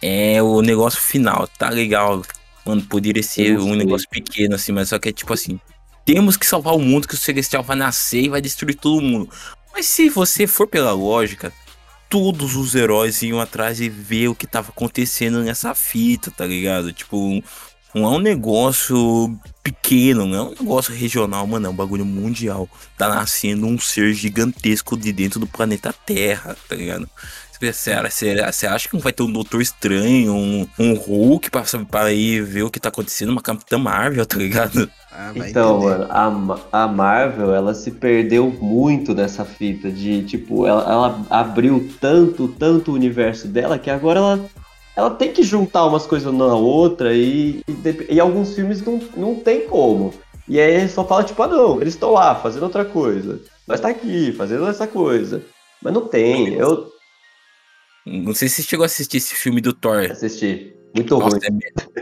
é 0.00 0.42
o 0.42 0.62
negócio 0.62 1.02
final. 1.02 1.46
Tá 1.58 1.68
legal. 1.68 2.22
Mano, 2.64 2.80
poderia 2.80 3.22
ser 3.22 3.58
um 3.58 3.74
negócio 3.74 4.08
pequeno, 4.08 4.54
assim, 4.54 4.72
mas 4.72 4.88
só 4.88 4.98
que 4.98 5.10
é 5.10 5.12
tipo 5.12 5.34
assim. 5.34 5.60
Temos 6.06 6.36
que 6.36 6.46
salvar 6.46 6.74
o 6.74 6.78
mundo, 6.78 7.08
que 7.08 7.14
o 7.14 7.18
Celestial 7.18 7.64
vai 7.64 7.76
nascer 7.76 8.22
e 8.22 8.28
vai 8.28 8.40
destruir 8.40 8.76
todo 8.76 9.02
mundo. 9.02 9.28
Mas 9.74 9.86
se 9.86 10.08
você 10.08 10.46
for 10.46 10.68
pela 10.68 10.92
lógica, 10.92 11.52
todos 12.08 12.54
os 12.54 12.76
heróis 12.76 13.20
iam 13.22 13.40
atrás 13.40 13.80
e 13.80 13.88
ver 13.88 14.28
o 14.28 14.34
que 14.34 14.46
tava 14.46 14.70
acontecendo 14.70 15.42
nessa 15.42 15.74
fita, 15.74 16.30
tá 16.30 16.46
ligado? 16.46 16.92
Tipo, 16.92 17.42
não 17.92 18.04
é 18.04 18.08
um 18.16 18.20
negócio 18.20 19.36
pequeno, 19.62 20.26
não 20.26 20.36
é 20.36 20.42
um 20.42 20.50
negócio 20.50 20.94
regional, 20.94 21.44
mano, 21.46 21.66
é 21.66 21.70
um 21.70 21.74
bagulho 21.74 22.04
mundial. 22.04 22.68
Tá 22.96 23.08
nascendo 23.08 23.66
um 23.66 23.76
ser 23.76 24.14
gigantesco 24.14 24.96
de 24.96 25.12
dentro 25.12 25.40
do 25.40 25.46
planeta 25.46 25.92
Terra, 25.92 26.56
tá 26.68 26.76
ligado? 26.76 27.10
Você 27.60 28.66
acha 28.66 28.88
que 28.88 28.94
não 28.94 29.00
vai 29.00 29.12
ter 29.12 29.22
um 29.22 29.32
Doutor 29.32 29.60
Estranho, 29.60 30.34
um, 30.34 30.66
um 30.78 30.94
Hulk 30.94 31.50
pra, 31.50 31.64
pra 31.90 32.12
ir 32.12 32.42
ver 32.42 32.62
o 32.62 32.70
que 32.70 32.80
tá 32.80 32.88
acontecendo, 32.88 33.30
uma 33.30 33.40
Capitã 33.40 33.78
Marvel, 33.78 34.26
tá 34.26 34.36
ligado? 34.36 34.90
Ah, 35.10 35.32
então, 35.34 35.78
entender. 35.78 36.06
mano, 36.08 36.58
a, 36.72 36.84
a 36.84 36.88
Marvel, 36.88 37.54
ela 37.54 37.72
se 37.72 37.90
perdeu 37.90 38.50
muito 38.60 39.14
nessa 39.14 39.44
fita 39.44 39.90
de, 39.90 40.22
tipo, 40.24 40.66
ela, 40.66 40.82
ela 40.82 41.26
abriu 41.30 41.88
tanto, 42.00 42.48
tanto 42.48 42.90
o 42.90 42.94
universo 42.94 43.48
dela 43.48 43.78
que 43.78 43.90
agora 43.90 44.18
ela 44.18 44.44
ela 44.96 45.10
tem 45.10 45.30
que 45.30 45.42
juntar 45.42 45.84
umas 45.84 46.06
coisas 46.06 46.32
na 46.32 46.54
outra 46.54 47.12
e, 47.12 47.62
e, 47.68 48.14
e, 48.14 48.18
alguns 48.18 48.54
filmes 48.54 48.82
não, 48.82 48.98
não 49.14 49.34
tem 49.34 49.66
como. 49.68 50.12
E 50.48 50.58
aí 50.58 50.88
só 50.88 51.04
fala, 51.04 51.22
tipo, 51.22 51.42
ah 51.42 51.48
não, 51.48 51.80
eles 51.82 51.92
estão 51.92 52.12
lá 52.12 52.34
fazendo 52.34 52.62
outra 52.62 52.82
coisa. 52.82 53.38
Nós 53.68 53.78
tá 53.78 53.88
aqui 53.88 54.32
fazendo 54.32 54.66
essa 54.66 54.86
coisa. 54.86 55.42
Mas 55.82 55.92
não 55.92 56.06
tem. 56.06 56.54
Eu. 56.54 56.90
Não 58.06 58.34
sei 58.34 58.48
se 58.48 58.62
você 58.62 58.68
chegou 58.68 58.84
a 58.84 58.86
assistir 58.86 59.16
esse 59.16 59.34
filme 59.34 59.60
do 59.60 59.72
Thor. 59.72 60.08
Assisti. 60.10 60.72
Muito 60.94 61.18
Nossa, 61.18 61.36
ruim. 61.36 61.58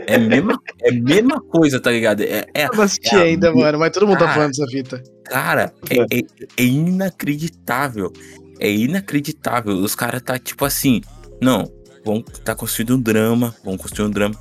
É, 0.07 0.13
é, 0.13 0.17
mesma, 0.17 0.61
é 0.81 0.91
mesma 0.91 1.41
coisa, 1.41 1.81
tá 1.81 1.91
ligado? 1.91 2.21
É, 2.21 2.45
é, 2.53 2.65
eu 2.65 2.69
não 2.73 2.83
assisti 2.83 3.15
é 3.15 3.23
ainda, 3.23 3.53
mano, 3.53 3.79
mas 3.79 3.91
todo 3.91 4.07
mundo 4.07 4.19
tá 4.19 4.25
cara, 4.25 4.29
tá 4.29 4.35
falando 4.35 4.51
dessa 4.51 4.67
fita. 4.67 5.03
Cara, 5.25 5.73
é, 5.89 6.17
é, 6.17 6.21
é 6.57 6.63
inacreditável. 6.63 8.13
É 8.59 8.71
inacreditável. 8.71 9.73
Os 9.73 9.95
caras 9.95 10.21
tá 10.21 10.39
tipo 10.39 10.63
assim. 10.63 11.01
Não, 11.41 11.69
vão 12.05 12.21
tá 12.21 12.55
construindo 12.55 12.95
um 12.95 13.01
drama, 13.01 13.53
vão 13.65 13.77
construir 13.77 14.07
um 14.07 14.11
drama. 14.11 14.35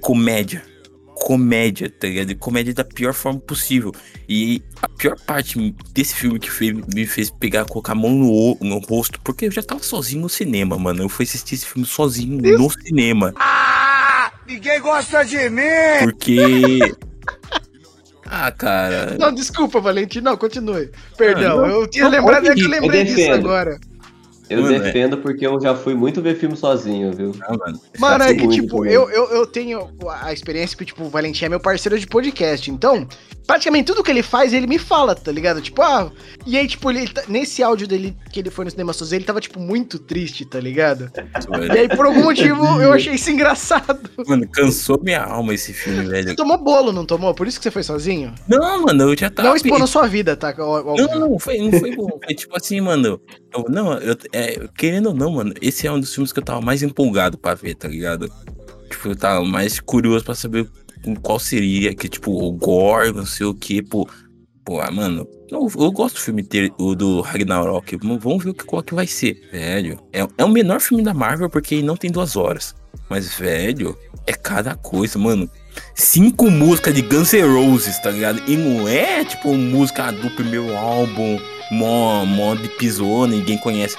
Comédia. 0.00 0.64
Comédia, 1.14 1.90
tá 1.90 2.06
ligado? 2.06 2.34
Comédia 2.36 2.74
da 2.74 2.84
pior 2.84 3.14
forma 3.14 3.40
possível. 3.40 3.92
E 4.28 4.62
a 4.80 4.88
pior 4.88 5.16
parte 5.26 5.74
desse 5.92 6.14
filme 6.14 6.38
que 6.38 6.50
fez, 6.50 6.74
me 6.94 7.06
fez 7.06 7.30
pegar, 7.30 7.64
colocar 7.64 7.92
a 7.92 7.94
mão 7.94 8.10
no, 8.10 8.56
no 8.60 8.78
rosto, 8.78 9.20
porque 9.20 9.46
eu 9.46 9.50
já 9.50 9.62
tava 9.62 9.82
sozinho 9.82 10.22
no 10.22 10.28
cinema, 10.28 10.78
mano. 10.78 11.02
Eu 11.02 11.08
fui 11.08 11.24
assistir 11.24 11.54
esse 11.54 11.66
filme 11.66 11.86
sozinho 11.86 12.44
Isso. 12.44 12.58
no 12.58 12.70
cinema. 12.70 13.32
Ah! 13.36 14.32
Ninguém 14.46 14.80
gosta 14.80 15.24
de 15.24 15.48
mim! 15.48 15.62
Porque. 16.02 16.78
Ah, 18.34 18.50
cara. 18.50 19.18
Não, 19.18 19.30
desculpa, 19.30 19.78
Valentim. 19.78 20.22
Não, 20.22 20.38
continue. 20.38 20.90
Perdão, 21.18 21.62
ah, 21.64 21.68
não, 21.68 21.82
eu 21.82 21.86
tinha 21.86 22.08
lembrado 22.08 22.44
que 22.54 22.62
eu 22.62 22.68
lembrei 22.68 23.04
disso 23.04 23.30
agora. 23.30 23.78
Eu 24.50 24.62
mano, 24.62 24.74
é. 24.74 24.78
defendo 24.78 25.16
é... 25.16 25.20
porque 25.20 25.46
eu 25.46 25.60
já 25.60 25.74
fui 25.74 25.94
muito 25.94 26.20
ver 26.20 26.36
filme 26.36 26.56
sozinho, 26.56 27.12
viu? 27.12 27.34
Ah, 27.42 27.56
mano, 27.56 27.80
mano 27.98 28.24
é 28.24 28.34
que, 28.34 28.48
tipo, 28.48 28.84
eu, 28.84 29.08
eu, 29.10 29.30
eu 29.30 29.46
tenho 29.46 29.88
a 30.08 30.32
experiência 30.32 30.76
que, 30.76 30.84
tipo, 30.84 31.04
o 31.04 31.08
Valentim 31.08 31.44
é 31.44 31.48
meu 31.48 31.60
parceiro 31.60 31.98
de 31.98 32.06
podcast. 32.06 32.70
Então, 32.70 33.06
praticamente 33.46 33.86
tudo 33.86 34.02
que 34.02 34.10
ele 34.10 34.22
faz, 34.22 34.52
ele 34.52 34.66
me 34.66 34.78
fala, 34.78 35.14
tá 35.14 35.30
ligado? 35.30 35.60
Tipo, 35.60 35.82
ah. 35.82 36.10
E 36.46 36.56
aí, 36.56 36.66
tipo, 36.66 36.90
ele, 36.90 37.08
tá, 37.08 37.22
nesse 37.28 37.62
áudio 37.62 37.86
dele 37.86 38.16
que 38.32 38.40
ele 38.40 38.50
foi 38.50 38.64
no 38.64 38.70
cinema 38.70 38.92
sozinho, 38.92 39.18
ele 39.18 39.24
tava, 39.24 39.40
tipo, 39.40 39.60
muito 39.60 39.98
triste, 39.98 40.44
tá 40.44 40.58
ligado? 40.58 41.10
e 41.74 41.78
aí, 41.78 41.88
por 41.88 42.06
algum 42.06 42.24
motivo, 42.24 42.80
eu 42.80 42.92
achei 42.92 43.14
isso 43.14 43.30
engraçado. 43.30 44.10
Mano, 44.26 44.48
cansou 44.48 45.00
minha 45.02 45.22
alma 45.22 45.54
esse 45.54 45.72
filme, 45.72 46.04
velho. 46.04 46.28
Você 46.28 46.36
tomou 46.36 46.58
bolo, 46.58 46.92
não 46.92 47.04
tomou? 47.04 47.34
Por 47.34 47.46
isso 47.46 47.58
que 47.58 47.64
você 47.64 47.70
foi 47.70 47.82
sozinho? 47.82 48.34
Não, 48.48 48.82
mano, 48.82 49.04
eu 49.04 49.16
já 49.16 49.30
tava. 49.30 49.48
Não 49.48 49.56
expor 49.56 49.78
na 49.78 49.86
sua 49.86 50.06
vida, 50.06 50.36
tá? 50.36 50.54
Não, 50.56 51.20
não, 51.20 51.38
foi, 51.38 51.58
não 51.58 51.72
foi 51.78 51.94
bom. 51.94 52.08
Foi 52.24 52.34
tipo 52.34 52.56
assim, 52.56 52.80
mano. 52.80 53.20
Eu, 53.54 53.64
não, 53.68 53.92
eu, 53.98 54.16
é, 54.32 54.68
querendo 54.76 55.06
ou 55.06 55.14
não, 55.14 55.32
mano, 55.32 55.52
esse 55.60 55.86
é 55.86 55.92
um 55.92 56.00
dos 56.00 56.14
filmes 56.14 56.32
que 56.32 56.38
eu 56.38 56.44
tava 56.44 56.60
mais 56.60 56.82
empolgado 56.82 57.36
pra 57.36 57.54
ver, 57.54 57.74
tá 57.74 57.88
ligado? 57.88 58.30
Tipo, 58.90 59.08
eu 59.08 59.16
tava 59.16 59.44
mais 59.44 59.80
curioso 59.80 60.24
pra 60.24 60.34
saber 60.34 60.68
qual 61.22 61.38
seria, 61.38 61.94
que 61.94 62.08
tipo, 62.08 62.32
o 62.32 62.52
gore, 62.52 63.12
não 63.12 63.26
sei 63.26 63.46
o 63.46 63.54
que, 63.54 63.82
pô. 63.82 64.08
Pô, 64.64 64.80
ah, 64.80 64.92
mano, 64.92 65.26
eu, 65.50 65.68
eu, 65.76 65.90
gosto 65.90 66.14
do 66.14 66.20
filme 66.20 66.42
ter, 66.42 66.72
o 66.78 66.94
do 66.94 67.20
Ragnarok. 67.20 67.96
Vamos 67.96 68.44
ver 68.44 68.54
qual 68.54 68.80
que 68.82 68.94
vai 68.94 69.08
ser, 69.08 69.40
velho. 69.50 69.98
É, 70.12 70.26
é 70.38 70.44
o 70.44 70.48
menor 70.48 70.80
filme 70.80 71.02
da 71.02 71.12
Marvel 71.12 71.50
porque 71.50 71.82
não 71.82 71.96
tem 71.96 72.12
duas 72.12 72.36
horas. 72.36 72.72
Mas, 73.10 73.34
velho, 73.34 73.98
é 74.26 74.32
cada 74.32 74.76
coisa, 74.76 75.18
mano. 75.18 75.50
Cinco 75.94 76.50
músicas 76.50 76.94
de 76.94 77.02
Guns 77.02 77.32
N' 77.32 77.42
Roses, 77.42 77.98
tá 77.98 78.10
ligado? 78.10 78.40
E 78.48 78.56
não 78.56 78.86
é 78.86 79.24
tipo 79.24 79.52
música 79.54 80.12
do 80.12 80.30
primeiro 80.30 80.76
álbum, 80.76 81.38
mó, 81.70 82.24
mó 82.24 82.54
de 82.54 82.68
pisou, 82.68 83.26
ninguém 83.26 83.58
conhece. 83.58 83.96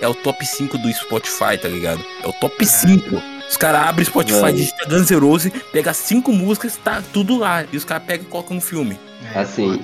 É 0.00 0.08
o 0.08 0.14
top 0.14 0.46
5 0.46 0.78
do 0.78 0.90
Spotify, 0.92 1.58
tá 1.60 1.68
ligado? 1.68 2.02
É 2.22 2.28
o 2.28 2.32
top 2.32 2.64
5. 2.64 3.39
Os 3.50 3.56
caras 3.56 3.88
abrem 3.88 4.04
Spotify, 4.04 4.52
digita 4.52 4.88
Guns 4.88 5.10
N' 5.10 5.18
Roses, 5.18 5.52
pega 5.72 5.92
cinco 5.92 6.32
músicas, 6.32 6.76
tá 6.76 7.02
tudo 7.12 7.36
lá. 7.36 7.64
E 7.72 7.76
os 7.76 7.84
caras 7.84 8.04
pegam 8.04 8.24
e 8.24 8.30
colocam 8.30 8.54
no 8.54 8.62
filme. 8.62 8.96
É, 9.34 9.40
assim, 9.40 9.82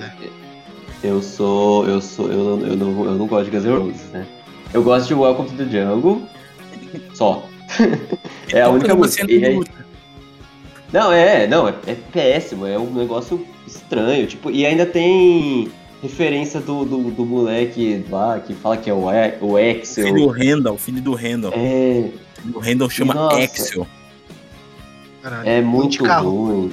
eu 1.03 1.21
sou. 1.21 1.85
Eu 1.85 2.01
sou. 2.01 2.31
Eu, 2.31 2.65
eu, 2.65 2.77
não, 2.77 3.05
eu 3.05 3.15
não 3.15 3.27
gosto 3.27 3.51
de 3.51 3.51
Guns 3.51 3.65
N' 3.65 3.77
Roses, 3.77 4.09
né? 4.13 4.25
Eu 4.73 4.81
gosto 4.81 5.07
de 5.07 5.13
Welcome 5.13 5.49
to 5.49 5.55
the 5.57 5.65
Jungle. 5.65 6.21
Só. 7.13 7.43
é 8.53 8.61
a 8.61 8.69
única 8.69 8.95
música. 8.95 9.27
É... 9.29 9.59
Não, 10.93 11.11
é, 11.11 11.45
não, 11.47 11.67
é, 11.67 11.73
é, 11.85 11.95
péssimo, 12.13 12.65
é 12.65 12.79
um 12.79 12.93
negócio 12.93 13.45
estranho, 13.67 14.25
tipo, 14.25 14.49
e 14.49 14.65
ainda 14.65 14.85
tem 14.85 15.69
referência 16.01 16.59
do, 16.59 16.85
do, 16.85 17.11
do 17.11 17.25
moleque 17.25 18.05
lá 18.09 18.39
que 18.39 18.53
fala 18.53 18.77
que 18.77 18.89
é 18.89 18.93
o, 18.93 19.05
o 19.41 19.57
Axel. 19.57 20.05
Filho 20.05 20.27
do 20.27 20.27
Randall, 20.27 20.77
filho 20.77 21.01
do 21.01 21.13
Randall. 21.13 21.53
É. 21.55 22.09
O 22.53 22.59
Randall 22.59 22.89
chama 22.89 23.13
Nossa. 23.13 23.43
Axel. 23.43 23.87
Caralho, 25.21 25.49
é 25.49 25.61
muito 25.61 26.05
ruim. 26.05 26.71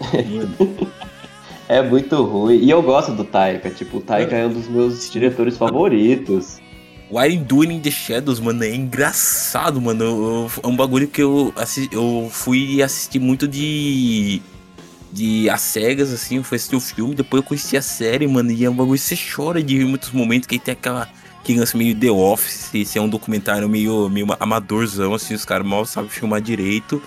é 1.68 1.82
muito 1.82 2.22
ruim. 2.22 2.58
E 2.58 2.70
eu 2.70 2.82
gosto 2.82 3.12
do 3.12 3.24
Taika. 3.24 3.70
Tipo, 3.70 3.98
o 3.98 4.00
Taika 4.00 4.36
é 4.36 4.46
um 4.46 4.52
dos 4.52 4.68
meus 4.68 5.10
diretores 5.10 5.56
favoritos. 5.56 6.58
Why 7.10 7.36
Doing 7.36 7.80
the 7.80 7.90
Shadows, 7.90 8.40
mano, 8.40 8.64
é 8.64 8.74
engraçado, 8.74 9.80
mano. 9.80 10.48
é 10.62 10.66
um 10.66 10.76
bagulho 10.76 11.06
que 11.06 11.22
eu, 11.22 11.52
assisti, 11.54 11.94
eu 11.94 12.28
fui 12.30 12.82
assistir 12.82 13.20
muito 13.20 13.46
de 13.46 14.42
de 15.12 15.48
as 15.48 15.60
cegas, 15.60 16.12
assim, 16.12 16.36
eu 16.36 16.44
fui 16.44 16.56
assistir 16.56 16.76
o 16.76 16.80
filme, 16.80 17.14
depois 17.14 17.42
eu 17.42 17.48
conheci 17.48 17.76
a 17.76 17.82
série, 17.82 18.26
mano, 18.26 18.50
e 18.50 18.64
é 18.64 18.70
um 18.70 18.74
bagulho 18.74 18.98
que 18.98 19.04
você 19.04 19.16
chora 19.16 19.62
de 19.62 19.76
rir 19.76 19.84
em 19.84 19.88
muitos 19.88 20.10
momentos, 20.10 20.46
que 20.46 20.58
tem 20.58 20.72
aquela 20.72 21.08
que 21.44 21.54
lança 21.56 21.78
meio 21.78 21.94
The 21.94 22.10
Office, 22.10 22.74
esse 22.74 22.98
é 22.98 23.00
um 23.00 23.08
documentário 23.08 23.68
meio, 23.68 24.08
meio 24.10 24.26
amadorzão, 24.40 25.14
assim, 25.14 25.32
os 25.32 25.44
caras 25.44 25.64
mal 25.64 25.86
sabem 25.86 26.10
filmar 26.10 26.40
direito. 26.40 27.00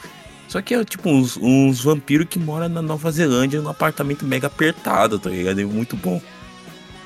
Só 0.47 0.61
que 0.61 0.73
é 0.73 0.83
tipo 0.83 1.09
uns, 1.09 1.37
uns 1.37 1.83
vampiros 1.83 2.25
que 2.27 2.39
moram 2.39 2.69
na 2.69 2.81
Nova 2.81 3.11
Zelândia 3.11 3.61
num 3.61 3.69
apartamento 3.69 4.25
mega 4.25 4.47
apertado, 4.47 5.19
tá 5.19 5.29
ligado? 5.29 5.59
É 5.59 5.65
muito 5.65 5.95
bom. 5.95 6.21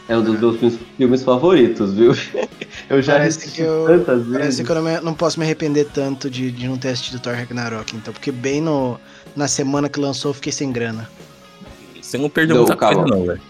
É 0.08 0.15
um 0.15 0.23
dos 0.23 0.39
meus 0.62 0.77
filmes 0.95 1.23
favoritos, 1.23 1.93
viu? 1.93 2.13
eu 2.89 3.01
já 3.01 3.13
parece 3.13 3.49
que 3.49 3.62
eu, 3.62 3.86
tantas 3.86 4.25
vezes. 4.27 4.38
Parece 4.38 4.63
que 4.63 4.71
eu 4.71 4.75
não, 4.75 4.84
me, 4.84 5.01
não 5.01 5.13
posso 5.13 5.39
me 5.39 5.45
arrepender 5.45 5.88
tanto 5.93 6.29
de, 6.29 6.51
de 6.51 6.67
não 6.67 6.77
ter 6.77 6.89
assistido 6.89 7.19
Thor 7.19 7.34
Ragnarok, 7.34 7.95
então, 7.95 8.13
porque 8.13 8.32
bem 8.32 8.62
no, 8.62 8.99
na 9.36 9.48
semana 9.48 9.89
que 9.89 10.00
lançou 10.00 10.30
eu 10.32 10.34
fiquei 10.34 10.52
sem 10.52 10.72
grana. 10.72 11.10
Você 12.02 12.17
não 12.17 12.30
perdeu 12.30 12.58
muita 12.58 12.76
calma. 12.76 13.04
coisa 13.04 13.15
não, 13.15 13.26
velho. 13.26 13.41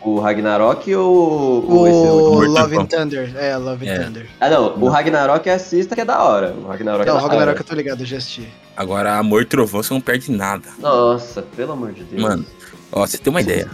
O 0.00 0.20
Ragnarok 0.20 0.94
ou 0.94 1.64
o, 1.64 1.82
o 1.82 2.44
Love 2.44 2.78
and 2.78 2.86
Thunder? 2.86 3.36
É, 3.36 3.56
Love 3.56 3.88
and 3.88 3.92
é. 3.92 3.98
Thunder. 3.98 4.26
Ah, 4.40 4.48
não, 4.48 4.76
o 4.80 4.88
Ragnarok 4.88 5.50
assista 5.50 5.94
que 5.94 6.00
é 6.00 6.04
da 6.04 6.22
hora. 6.22 6.52
O 6.52 6.68
Ragnarok 6.68 7.06
não, 7.06 7.14
é 7.14 7.18
o 7.18 7.20
Ragnarok 7.20 7.50
hora. 7.50 7.60
eu 7.60 7.64
tô 7.64 7.74
ligado, 7.74 8.00
eu 8.00 8.06
já 8.06 8.16
assisti. 8.16 8.48
Agora, 8.76 9.18
Amor 9.18 9.44
Trovão 9.44 9.82
você 9.82 9.92
não 9.92 10.00
perde 10.00 10.30
nada. 10.30 10.68
Nossa, 10.78 11.42
pelo 11.42 11.72
amor 11.72 11.92
de 11.92 12.04
Deus. 12.04 12.22
Mano, 12.22 12.46
ó, 12.92 13.06
você 13.06 13.18
tem 13.18 13.30
uma 13.30 13.40
ideia. 13.40 13.68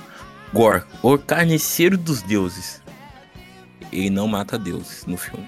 Gore, 0.52 0.82
o 1.02 1.18
carniceiro 1.18 1.98
dos 1.98 2.22
deuses. 2.22 2.82
Ele 3.92 4.10
não 4.10 4.26
mata 4.26 4.58
deuses 4.58 5.04
no 5.06 5.16
filme. 5.16 5.46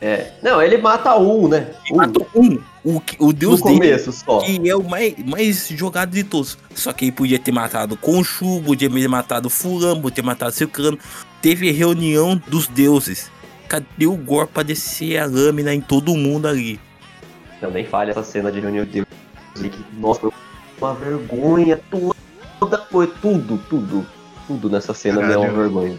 É. 0.00 0.32
Não, 0.42 0.62
ele 0.62 0.78
mata 0.78 1.16
um, 1.16 1.48
né? 1.48 1.68
Um. 1.90 1.96
Mata 1.96 2.26
um. 2.34 2.58
O, 2.84 3.02
o 3.18 3.32
deus 3.32 3.60
no 3.60 3.66
começo, 3.66 4.10
dele, 4.10 4.16
só. 4.24 4.38
que 4.40 4.68
é 4.68 4.74
o 4.74 4.82
mais, 4.82 5.14
mais 5.24 5.68
jogado 5.68 6.10
de 6.10 6.24
todos. 6.24 6.56
Só 6.74 6.92
que 6.92 7.06
ele 7.06 7.12
podia 7.12 7.38
ter 7.38 7.52
matado 7.52 7.96
Conchu, 7.96 8.62
podia 8.64 8.88
ter 8.88 9.08
matado 9.08 9.50
Fulano, 9.50 10.00
podia 10.00 10.16
ter 10.16 10.22
matado 10.22 10.52
Ciclano. 10.52 10.98
Teve 11.42 11.70
reunião 11.70 12.40
dos 12.46 12.66
deuses. 12.68 13.30
Cadê 13.68 14.06
o 14.06 14.16
Gor 14.16 14.46
pra 14.46 14.62
descer 14.62 15.18
a 15.18 15.26
lâmina 15.26 15.74
em 15.74 15.80
todo 15.80 16.14
mundo 16.16 16.48
ali? 16.48 16.80
Não, 17.60 17.70
nem 17.70 17.84
falha 17.84 18.12
essa 18.12 18.22
cena 18.22 18.50
de 18.50 18.60
reunião 18.60 18.84
de 18.84 19.04
deuses. 19.56 19.78
Nossa, 19.94 20.28
uma 20.80 20.94
vergonha 20.94 21.78
toda. 21.90 22.78
Foi 22.90 23.06
tudo, 23.06 23.58
tudo. 23.68 24.06
Tudo 24.46 24.70
nessa 24.70 24.94
cena 24.94 25.20
é 25.20 25.36
uma 25.36 25.50
vergonha. 25.50 25.98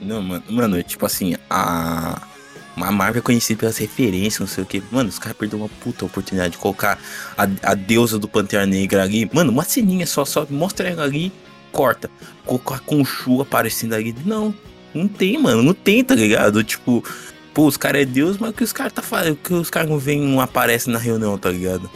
Não, 0.00 0.22
mano, 0.22 0.44
mano, 0.48 0.82
tipo 0.82 1.04
assim, 1.06 1.34
a. 1.48 2.28
A 2.76 2.90
Marvel 2.90 3.20
é 3.20 3.22
conhecida 3.22 3.60
pelas 3.60 3.78
referências, 3.78 4.40
não 4.40 4.48
sei 4.48 4.64
o 4.64 4.66
que. 4.66 4.82
Mano, 4.90 5.08
os 5.08 5.16
caras 5.16 5.38
perderam 5.38 5.62
uma 5.62 5.68
puta 5.68 6.04
oportunidade 6.04 6.52
de 6.52 6.58
colocar 6.58 6.98
a, 7.38 7.44
a 7.62 7.74
deusa 7.74 8.18
do 8.18 8.26
Pantera 8.26 8.66
Negra 8.66 9.04
ali. 9.04 9.30
Mano, 9.32 9.52
uma 9.52 9.62
ceninha 9.62 10.04
só, 10.08 10.24
só 10.24 10.44
mostra 10.50 10.88
ela 10.88 11.04
ali, 11.04 11.32
corta. 11.70 12.10
Colocar 12.44 12.80
com 12.80 13.04
chu 13.04 13.40
aparecendo 13.40 13.92
ali. 13.92 14.12
Não, 14.26 14.52
não 14.92 15.06
tem, 15.06 15.38
mano, 15.38 15.62
não 15.62 15.72
tem, 15.72 16.02
tá 16.02 16.16
ligado? 16.16 16.64
Tipo, 16.64 17.04
pô, 17.52 17.66
os 17.66 17.76
caras 17.76 18.02
é 18.02 18.04
Deus, 18.04 18.38
mas 18.38 18.50
o 18.50 18.52
que 18.52 18.64
os 18.64 18.72
caras 18.72 18.92
tá 18.92 19.02
fazendo? 19.02 19.36
que 19.36 19.54
os 19.54 19.70
caras 19.70 19.88
não 19.88 19.98
vêm, 19.98 20.20
não 20.20 20.40
aparecem 20.40 20.92
na 20.92 20.98
reunião, 20.98 21.38
tá 21.38 21.50
ligado? 21.50 21.88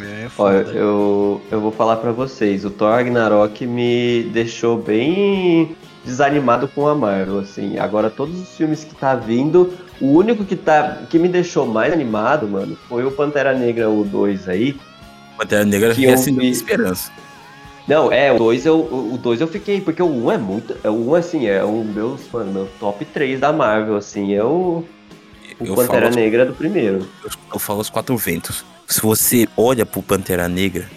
É, 0.00 0.28
Olha, 0.38 0.58
eu, 0.68 1.40
eu 1.50 1.60
vou 1.60 1.72
falar 1.72 1.96
para 1.96 2.12
vocês, 2.12 2.64
o 2.64 2.70
Thor 2.70 2.90
Ragnarok 2.90 3.66
me 3.66 4.24
deixou 4.32 4.76
bem 4.76 5.76
desanimado 6.04 6.68
com 6.68 6.86
a 6.86 6.94
Marvel, 6.94 7.40
assim. 7.40 7.78
Agora, 7.78 8.10
todos 8.10 8.40
os 8.40 8.56
filmes 8.56 8.84
que 8.84 8.94
tá 8.94 9.14
vindo, 9.14 9.72
o 10.00 10.06
único 10.06 10.44
que, 10.44 10.56
tá, 10.56 11.02
que 11.08 11.18
me 11.18 11.28
deixou 11.28 11.66
mais 11.66 11.92
animado, 11.92 12.48
mano, 12.48 12.76
foi 12.88 13.04
o 13.04 13.10
Pantera 13.10 13.52
Negra, 13.52 13.88
o 13.88 14.04
2 14.04 14.48
aí. 14.48 14.76
Pantera 15.36 15.64
Negra 15.64 15.94
que 15.94 16.06
é 16.06 16.12
assim 16.12 16.34
vi... 16.36 16.50
esperança. 16.50 17.10
Não, 17.86 18.12
é, 18.12 18.30
o 18.30 18.38
2 18.38 18.66
eu, 18.66 18.80
o 18.80 19.18
dois 19.20 19.40
eu 19.40 19.48
fiquei, 19.48 19.80
porque 19.80 20.02
o 20.02 20.06
1 20.06 20.24
um 20.24 20.32
é 20.32 20.36
muito. 20.36 20.76
O 20.84 20.90
1, 20.90 21.08
um, 21.08 21.14
assim, 21.14 21.46
é 21.46 21.64
um 21.64 21.82
meus, 21.82 22.20
mano, 22.30 22.52
meu 22.52 22.68
top 22.78 23.04
3 23.04 23.40
da 23.40 23.52
Marvel, 23.52 23.96
assim, 23.96 24.34
é 24.34 24.44
o. 24.44 24.84
O 25.58 25.64
eu 25.64 25.74
Pantera 25.74 26.10
Negra 26.10 26.44
do 26.44 26.52
primeiro. 26.52 27.08
Eu, 27.24 27.30
eu 27.54 27.58
falo 27.58 27.80
os 27.80 27.88
quatro 27.88 28.16
ventos. 28.16 28.64
Se 28.86 29.00
você 29.00 29.48
olha 29.56 29.84
pro 29.84 30.02
Pantera 30.02 30.48
Negra, 30.48 30.88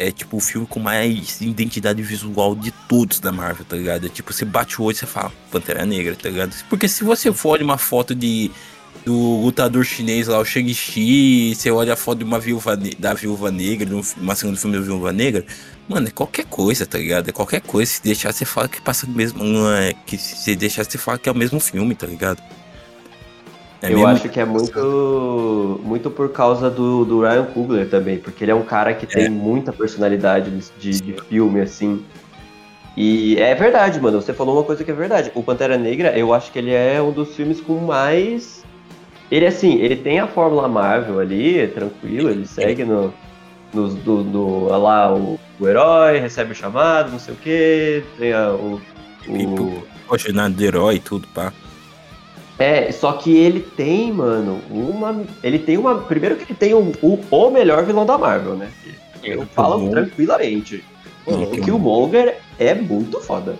é 0.00 0.10
tipo 0.10 0.38
o 0.38 0.40
filme 0.40 0.66
com 0.66 0.80
mais 0.80 1.40
identidade 1.42 2.02
visual 2.02 2.56
de 2.56 2.70
todos 2.88 3.20
da 3.20 3.30
Marvel, 3.30 3.66
tá 3.66 3.76
ligado? 3.76 4.06
É 4.06 4.08
tipo, 4.08 4.32
você 4.32 4.46
bate 4.46 4.80
o 4.80 4.84
olho 4.84 4.94
e 4.94 4.98
você 4.98 5.06
fala, 5.06 5.30
Pantera 5.50 5.84
Negra, 5.84 6.16
tá 6.16 6.28
ligado? 6.28 6.56
Porque 6.70 6.88
se 6.88 7.04
você 7.04 7.30
for 7.32 7.50
olhar 7.50 7.64
uma 7.64 7.78
foto 7.78 8.14
de 8.14 8.50
do 9.04 9.40
lutador 9.40 9.84
chinês 9.84 10.26
lá, 10.26 10.38
o 10.38 10.44
Shang-Chi, 10.44 11.54
você 11.54 11.70
olha 11.70 11.94
a 11.94 11.96
foto 11.96 12.18
de 12.18 12.24
uma 12.24 12.38
viúva 12.38 12.76
da 12.76 13.14
Viúva 13.14 13.50
Negra, 13.50 13.88
uma 14.16 14.34
segunda 14.34 14.58
filme 14.58 14.76
da 14.76 14.82
Viúva 14.82 15.12
Negra, 15.12 15.44
mano, 15.88 16.08
é 16.08 16.10
qualquer 16.10 16.44
coisa, 16.44 16.84
tá 16.86 16.98
ligado? 16.98 17.28
É 17.28 17.32
qualquer 17.32 17.60
coisa. 17.60 17.90
Se 17.90 18.02
deixar, 18.02 18.32
você 18.32 18.44
fala 18.44 18.68
que 18.68 18.80
passa 18.80 19.06
mesmo. 19.06 19.42
É, 19.70 19.94
que 20.06 20.18
se 20.18 20.54
deixar, 20.54 20.84
você 20.84 20.98
fala 20.98 21.18
que 21.18 21.28
é 21.28 21.32
o 21.32 21.34
mesmo 21.34 21.58
filme, 21.60 21.94
tá 21.94 22.06
ligado? 22.06 22.42
É 23.82 23.92
eu 23.92 24.06
acho 24.06 24.28
que 24.28 24.38
é 24.38 24.44
muito, 24.44 25.80
muito 25.82 26.10
por 26.10 26.30
causa 26.30 26.68
do, 26.68 27.04
do 27.04 27.22
Ryan 27.22 27.46
Coogler 27.46 27.88
também, 27.88 28.18
porque 28.18 28.44
ele 28.44 28.50
é 28.50 28.54
um 28.54 28.62
cara 28.62 28.92
que 28.92 29.06
tem 29.06 29.24
é. 29.24 29.28
muita 29.30 29.72
personalidade 29.72 30.50
de, 30.78 31.00
de 31.00 31.22
filme, 31.22 31.60
assim. 31.62 32.04
E 32.96 33.38
é 33.38 33.54
verdade, 33.54 33.98
mano, 33.98 34.20
você 34.20 34.34
falou 34.34 34.56
uma 34.56 34.64
coisa 34.64 34.84
que 34.84 34.90
é 34.90 34.94
verdade. 34.94 35.32
O 35.34 35.42
Pantera 35.42 35.78
Negra, 35.78 36.16
eu 36.18 36.34
acho 36.34 36.52
que 36.52 36.58
ele 36.58 36.72
é 36.72 37.00
um 37.00 37.10
dos 37.10 37.34
filmes 37.34 37.60
com 37.60 37.76
mais. 37.76 38.64
Ele, 39.30 39.46
assim, 39.46 39.78
ele 39.78 39.96
tem 39.96 40.18
a 40.18 40.26
fórmula 40.26 40.68
Marvel 40.68 41.18
ali, 41.18 41.60
é 41.60 41.66
tranquilo, 41.66 42.28
ele 42.28 42.46
segue 42.46 42.84
no. 42.84 43.14
no, 43.72 43.88
do, 43.88 44.22
do, 44.24 44.64
lá, 44.66 45.14
o, 45.14 45.38
o 45.58 45.68
herói 45.68 46.18
recebe 46.18 46.52
o 46.52 46.54
chamado, 46.54 47.12
não 47.12 47.18
sei 47.18 47.32
o 47.32 47.36
que, 47.38 48.02
tem 48.18 48.32
a, 48.34 48.50
o, 48.50 48.80
o 49.28 50.14
a 50.14 50.18
jornada 50.18 50.54
do 50.54 50.62
herói 50.62 50.96
e 50.96 51.00
tudo, 51.00 51.26
pá. 51.28 51.52
É, 52.60 52.92
só 52.92 53.14
que 53.14 53.34
ele 53.34 53.60
tem, 53.60 54.12
mano, 54.12 54.60
uma. 54.70 55.24
Ele 55.42 55.58
tem 55.58 55.78
uma. 55.78 56.02
Primeiro 56.02 56.36
que 56.36 56.42
ele 56.42 56.54
tem 56.54 56.74
um, 56.74 56.92
o, 57.00 57.18
o 57.30 57.50
melhor 57.50 57.86
vilão 57.86 58.04
da 58.04 58.18
Marvel, 58.18 58.54
né? 58.54 58.70
Eu 59.24 59.46
falo 59.46 59.88
tranquilamente. 59.88 60.84
O 61.24 61.50
Killmonger 61.52 62.36
é 62.58 62.74
muito 62.74 63.18
foda. 63.22 63.56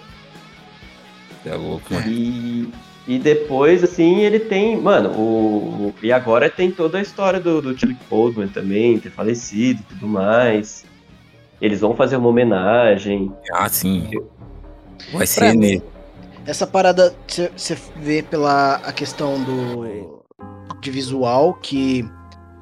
É 1.46 1.54
louco, 1.54 1.94
mano. 1.94 2.06
E, 2.06 2.68
e 3.08 3.18
depois, 3.18 3.82
assim, 3.82 4.20
ele 4.20 4.38
tem. 4.38 4.76
Mano, 4.76 5.08
o, 5.12 5.86
o 5.86 5.94
e 6.02 6.12
agora 6.12 6.50
tem 6.50 6.70
toda 6.70 6.98
a 6.98 7.02
história 7.02 7.40
do, 7.40 7.62
do 7.62 7.78
Charlie 7.78 7.98
Coldman 8.06 8.48
também, 8.48 8.98
ter 8.98 9.10
falecido 9.10 9.80
e 9.80 9.94
tudo 9.94 10.08
mais. 10.08 10.84
Eles 11.58 11.80
vão 11.80 11.96
fazer 11.96 12.16
uma 12.16 12.28
homenagem. 12.28 13.32
Ah, 13.50 13.68
sim. 13.70 14.10
Vai 15.10 15.26
ser 15.26 15.54
nele. 15.54 15.82
Essa 16.46 16.66
parada 16.66 17.14
você 17.56 17.76
vê 17.96 18.22
pela 18.22 18.76
a 18.76 18.92
questão 18.92 19.42
do 19.42 20.20
de 20.80 20.90
visual 20.90 21.54
que 21.54 22.08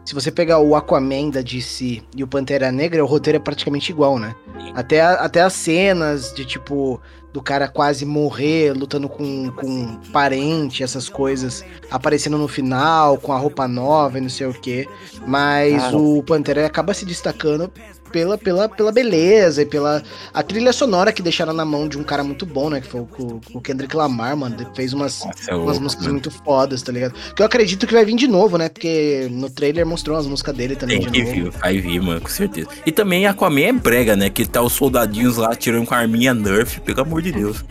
se 0.04 0.14
você 0.14 0.32
pegar 0.32 0.58
o 0.58 0.74
Aquaman 0.74 1.28
da 1.28 1.42
DC 1.42 2.02
e 2.16 2.24
o 2.24 2.26
Pantera 2.26 2.72
Negra, 2.72 3.04
o 3.04 3.06
roteiro 3.06 3.36
é 3.36 3.40
praticamente 3.40 3.92
igual, 3.92 4.18
né? 4.18 4.34
Até, 4.74 5.02
até 5.02 5.42
as 5.42 5.52
cenas 5.52 6.32
de 6.32 6.46
tipo 6.46 6.98
do 7.30 7.42
cara 7.42 7.68
quase 7.68 8.06
morrer 8.06 8.72
lutando 8.72 9.06
com, 9.06 9.50
com 9.50 9.96
parente, 10.12 10.82
essas 10.82 11.10
coisas 11.10 11.62
aparecendo 11.90 12.38
no 12.38 12.48
final, 12.48 13.18
com 13.18 13.34
a 13.34 13.38
roupa 13.38 13.68
nova 13.68 14.16
e 14.16 14.20
não 14.22 14.30
sei 14.30 14.46
o 14.46 14.54
que. 14.54 14.88
Mas 15.26 15.92
o 15.92 16.22
Pantera 16.22 16.64
acaba 16.64 16.94
se 16.94 17.04
destacando 17.04 17.70
pela, 18.10 18.38
pela, 18.38 18.68
pela 18.68 18.92
beleza 18.92 19.62
e 19.62 19.66
pela 19.66 20.02
a 20.32 20.42
trilha 20.42 20.72
sonora 20.72 21.12
que 21.12 21.22
deixaram 21.22 21.52
na 21.52 21.64
mão 21.64 21.88
de 21.88 21.98
um 21.98 22.02
cara 22.02 22.24
muito 22.24 22.44
bom, 22.44 22.70
né? 22.70 22.80
Que 22.80 22.88
foi 22.88 23.00
o, 23.00 23.40
o 23.54 23.60
Kendrick 23.60 23.96
Lamar, 23.96 24.36
mano. 24.36 24.56
Ele 24.58 24.68
fez 24.74 24.92
umas, 24.92 25.24
Nossa, 25.24 25.50
é 25.50 25.54
umas 25.54 25.66
louco, 25.66 25.82
músicas 25.82 26.04
mano. 26.06 26.14
muito 26.14 26.30
fodas, 26.30 26.82
tá 26.82 26.92
ligado? 26.92 27.14
Que 27.34 27.42
eu 27.42 27.46
acredito 27.46 27.86
que 27.86 27.94
vai 27.94 28.04
vir 28.04 28.16
de 28.16 28.26
novo, 28.28 28.58
né? 28.58 28.68
Porque 28.68 29.28
no 29.30 29.50
trailer 29.50 29.86
mostrou 29.86 30.16
as 30.16 30.26
músicas 30.26 30.54
dele 30.54 30.76
também. 30.76 31.00
Tem 31.00 31.10
que 31.10 31.22
vir, 31.22 31.50
vai 31.50 31.78
vir, 31.78 32.00
mano, 32.00 32.20
com 32.20 32.28
certeza. 32.28 32.68
E 32.84 32.92
também 32.92 33.26
Aquaman 33.26 33.60
é 33.60 33.72
brega, 33.72 34.16
né? 34.16 34.30
Que 34.30 34.46
tá 34.46 34.62
os 34.62 34.72
soldadinhos 34.72 35.36
lá 35.36 35.54
tirando 35.54 35.86
com 35.86 35.94
a 35.94 35.98
arminha 35.98 36.34
Nerf, 36.34 36.80
pelo 36.80 37.00
amor 37.00 37.22
de 37.22 37.32
Deus. 37.32 37.64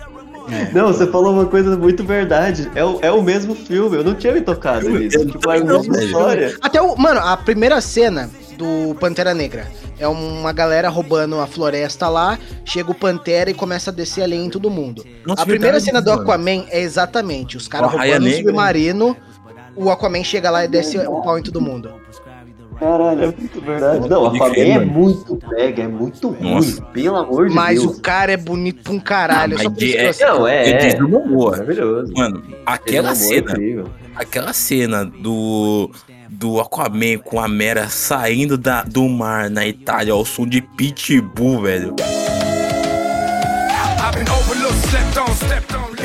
É. 0.49 0.71
Não, 0.73 0.87
você 0.87 1.05
falou 1.07 1.33
uma 1.33 1.45
coisa 1.45 1.77
muito 1.77 2.03
verdade. 2.03 2.69
É 2.73 2.83
o, 2.83 2.99
é 3.01 3.11
o 3.11 3.21
mesmo 3.21 3.53
filme, 3.53 3.97
eu 3.97 4.03
não 4.03 4.15
tinha 4.15 4.33
me 4.33 4.41
tocado 4.41 4.89
nisso. 4.89 5.25
Tipo, 5.25 5.51
é 5.51 5.59
a 5.59 5.63
mesma 5.63 6.03
história. 6.03 6.57
Até 6.61 6.81
o. 6.81 6.95
Mano, 6.95 7.19
a 7.19 7.35
primeira 7.35 7.81
cena 7.81 8.29
do 8.57 8.95
Pantera 8.99 9.33
Negra. 9.33 9.67
É 9.99 10.07
uma 10.07 10.51
galera 10.51 10.89
roubando 10.89 11.39
a 11.39 11.47
floresta 11.47 12.07
lá, 12.07 12.37
chega 12.63 12.91
o 12.91 12.95
Pantera 12.95 13.49
e 13.49 13.53
começa 13.53 13.89
a 13.89 13.93
descer 13.93 14.23
além 14.23 14.45
em 14.45 14.49
todo 14.49 14.69
mundo. 14.69 15.03
Nossa, 15.25 15.41
a 15.41 15.45
primeira 15.45 15.79
cena 15.79 16.01
do 16.01 16.11
Aquaman 16.11 16.65
é 16.69 16.81
exatamente 16.81 17.57
os 17.57 17.67
caras 17.67 17.91
roubando 17.91 18.27
o 18.27 18.31
submarino, 18.31 19.17
o 19.75 19.89
Aquaman 19.89 20.23
chega 20.23 20.51
lá 20.51 20.65
e 20.65 20.67
desce 20.67 20.97
o 20.99 21.21
pau 21.21 21.39
em 21.39 21.41
todo 21.41 21.59
mundo. 21.59 21.93
Caralho, 22.79 23.23
é 23.23 23.25
muito 23.25 23.61
verdade. 23.61 24.09
Não, 24.09 24.25
a 24.27 24.37
família 24.37 24.73
é 24.75 24.85
muito 24.85 25.35
pega, 25.35 25.83
é 25.83 25.87
muito 25.87 26.29
ruim, 26.29 26.75
pelo 26.93 27.15
amor 27.15 27.49
de 27.49 27.55
Mas 27.55 27.79
Deus. 27.79 27.87
Mas 27.87 27.97
o 27.97 28.01
cara 28.01 28.31
é 28.31 28.37
bonito 28.37 28.83
pra 28.83 28.93
um 28.93 28.99
caralho. 28.99 29.57
Não, 29.57 29.63
só 29.63 29.69
é, 29.69 30.29
não, 30.29 30.47
é, 30.47 30.69
é, 30.69 30.89
é. 30.89 30.99
Maravilhoso. 30.99 32.13
Mano, 32.15 32.43
aquela 32.65 33.15
cena, 33.15 33.53
aquela 34.15 34.53
cena 34.53 35.05
do 35.05 35.89
do 36.29 36.59
Aquaman 36.59 37.17
com 37.23 37.39
a 37.39 37.47
Mera 37.47 37.87
saindo 37.89 38.57
da, 38.57 38.83
do 38.83 39.07
mar 39.07 39.49
na 39.49 39.65
Itália 39.65 40.13
ao 40.13 40.25
som 40.25 40.45
de 40.45 40.61
Pitbull, 40.61 41.61
velho. 41.61 41.95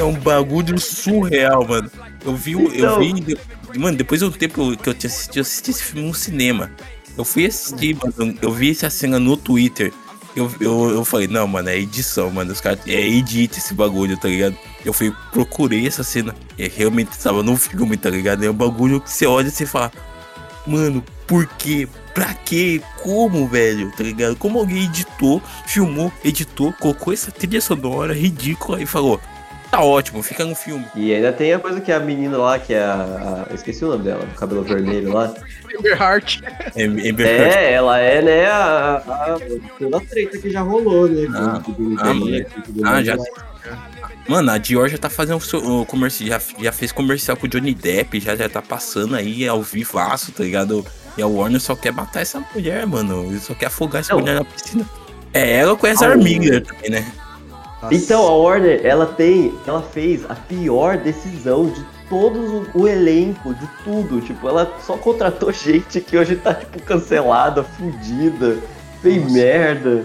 É 0.02 0.04
um 0.04 0.14
bagulho 0.14 0.80
surreal, 0.80 1.64
mano. 1.66 1.88
Eu 2.24 2.34
vi, 2.34 2.52
eu 2.52 2.72
então- 2.74 2.98
vi, 2.98 3.78
mano, 3.78 3.96
depois 3.96 4.20
de 4.20 4.26
um 4.26 4.32
tempo 4.32 4.76
que 4.76 4.88
eu 4.88 4.94
tinha 4.94 5.08
assistido, 5.08 5.36
eu 5.36 5.42
assisti 5.42 5.70
esse 5.70 5.82
filme 5.84 6.08
no 6.08 6.12
cinema. 6.12 6.72
Eu 7.16 7.24
fui 7.24 7.46
assistir, 7.46 7.96
mano, 7.96 8.36
eu 8.42 8.50
vi 8.50 8.72
essa 8.72 8.90
cena 8.90 9.20
no 9.20 9.36
Twitter. 9.36 9.92
Eu, 10.34 10.50
eu, 10.60 10.90
eu 10.90 11.04
falei, 11.04 11.28
não, 11.28 11.46
mano, 11.46 11.68
é 11.68 11.78
edição, 11.78 12.30
mano. 12.32 12.50
Os 12.50 12.60
caras. 12.60 12.80
É 12.84 13.00
edit 13.00 13.58
esse 13.58 13.74
bagulho, 13.74 14.16
tá 14.16 14.26
ligado? 14.26 14.56
Eu 14.84 14.92
fui, 14.92 15.14
procurei 15.30 15.86
essa 15.86 16.02
cena. 16.02 16.34
E 16.58 16.66
realmente 16.66 17.12
estava 17.12 17.40
no 17.42 17.56
filme, 17.56 17.96
tá 17.96 18.10
ligado? 18.10 18.44
É 18.44 18.50
um 18.50 18.54
bagulho 18.54 19.00
que 19.00 19.08
você 19.10 19.24
olha 19.24 19.46
e 19.46 19.50
você 19.52 19.64
fala, 19.64 19.92
Mano, 20.66 21.04
por 21.26 21.46
quê? 21.46 21.88
Pra 22.14 22.34
quê? 22.34 22.80
Como, 23.02 23.46
velho? 23.48 23.90
Tá 23.96 24.02
ligado? 24.04 24.36
Como 24.36 24.58
alguém 24.58 24.84
editou, 24.84 25.42
filmou, 25.66 26.12
editou, 26.24 26.72
colocou 26.72 27.12
essa 27.12 27.30
trilha 27.30 27.60
sonora 27.60 28.14
ridícula 28.14 28.80
e 28.80 28.86
falou: 28.86 29.20
tá 29.72 29.82
ótimo, 29.82 30.22
fica 30.22 30.44
no 30.44 30.54
filme. 30.54 30.84
E 30.94 31.14
ainda 31.14 31.32
tem 31.32 31.54
a 31.54 31.58
coisa 31.58 31.80
que 31.80 31.90
a 31.90 31.98
menina 31.98 32.36
lá, 32.36 32.58
que 32.58 32.74
é 32.74 32.82
a. 32.82 33.46
a 33.50 33.54
esqueci 33.54 33.82
o 33.82 33.88
nome 33.88 34.04
dela, 34.04 34.24
do 34.26 34.34
cabelo 34.34 34.62
vermelho 34.62 35.10
lá. 35.10 35.34
Amber 35.78 36.00
Heart. 36.00 36.42
Amber 36.76 37.26
é, 37.26 37.72
ela 37.72 37.98
é, 37.98 38.20
né, 38.20 38.46
a, 38.46 38.96
a, 38.96 39.38
toda 39.78 39.96
a 39.96 40.00
treta 40.00 40.36
que 40.36 40.50
já 40.50 40.60
rolou, 40.60 41.08
né? 41.08 41.26
Ah, 41.34 41.62
ah, 42.02 42.96
ah 42.96 43.02
já. 43.02 43.16
Mano, 44.28 44.50
a 44.50 44.58
Dior 44.58 44.88
já 44.90 44.98
tá 44.98 45.08
fazendo 45.08 45.40
o 45.64 45.86
comercial, 45.86 46.28
já, 46.28 46.40
já 46.64 46.72
fez 46.72 46.92
comercial 46.92 47.36
com 47.36 47.46
o 47.46 47.48
Johnny 47.48 47.74
Depp, 47.74 48.20
já, 48.20 48.36
já 48.36 48.48
tá 48.50 48.60
passando 48.60 49.16
aí 49.16 49.48
ao 49.48 49.62
vivaço, 49.62 50.32
tá 50.32 50.44
ligado? 50.44 50.84
E 51.16 51.22
a 51.22 51.26
Warner 51.26 51.60
só 51.60 51.74
quer 51.74 51.92
matar 51.92 52.20
essa 52.20 52.44
mulher, 52.54 52.86
mano. 52.86 53.24
Ele 53.24 53.40
só 53.40 53.54
quer 53.54 53.66
afogar 53.66 54.00
essa 54.00 54.12
Não. 54.12 54.20
mulher 54.20 54.34
na 54.34 54.44
piscina. 54.44 54.86
É 55.32 55.56
ela 55.56 55.74
com 55.74 55.86
essa 55.86 56.06
armiga 56.06 56.60
também, 56.60 56.90
né? 56.90 57.10
Nossa. 57.82 57.94
Então, 57.94 58.24
a 58.24 58.36
Warner, 58.36 58.80
ela 58.84 59.06
tem, 59.06 59.52
ela 59.66 59.82
fez 59.82 60.24
a 60.30 60.36
pior 60.36 60.98
decisão 60.98 61.68
de 61.68 61.84
todo 62.08 62.70
o 62.74 62.86
elenco, 62.86 63.52
de 63.54 63.66
tudo. 63.82 64.20
Tipo, 64.20 64.48
ela 64.48 64.72
só 64.80 64.96
contratou 64.96 65.50
gente 65.52 66.00
que 66.00 66.16
hoje 66.16 66.36
tá, 66.36 66.54
tipo, 66.54 66.80
cancelada, 66.82 67.64
fudida, 67.64 68.58
fez 69.00 69.30
merda. 69.32 70.04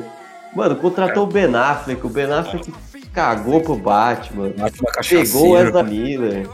Mano, 0.56 0.76
contratou 0.78 1.24
o 1.24 1.28
Ben 1.28 1.54
Affleck, 1.56 2.04
o 2.04 2.10
Ben 2.10 2.32
Affleck 2.32 2.74
cagou 3.14 3.62
pro 3.62 3.76
Batman. 3.76 4.50
Batman 4.58 4.92
pegou 5.08 5.50
o 5.50 5.58
Ezra 5.58 5.84
Miller. 5.84 6.50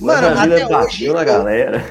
Mano, 0.00 0.26
Ezra 0.28 0.46
Miller 0.46 0.68
bateu 0.68 1.14
na 1.14 1.22
galera. 1.22 1.84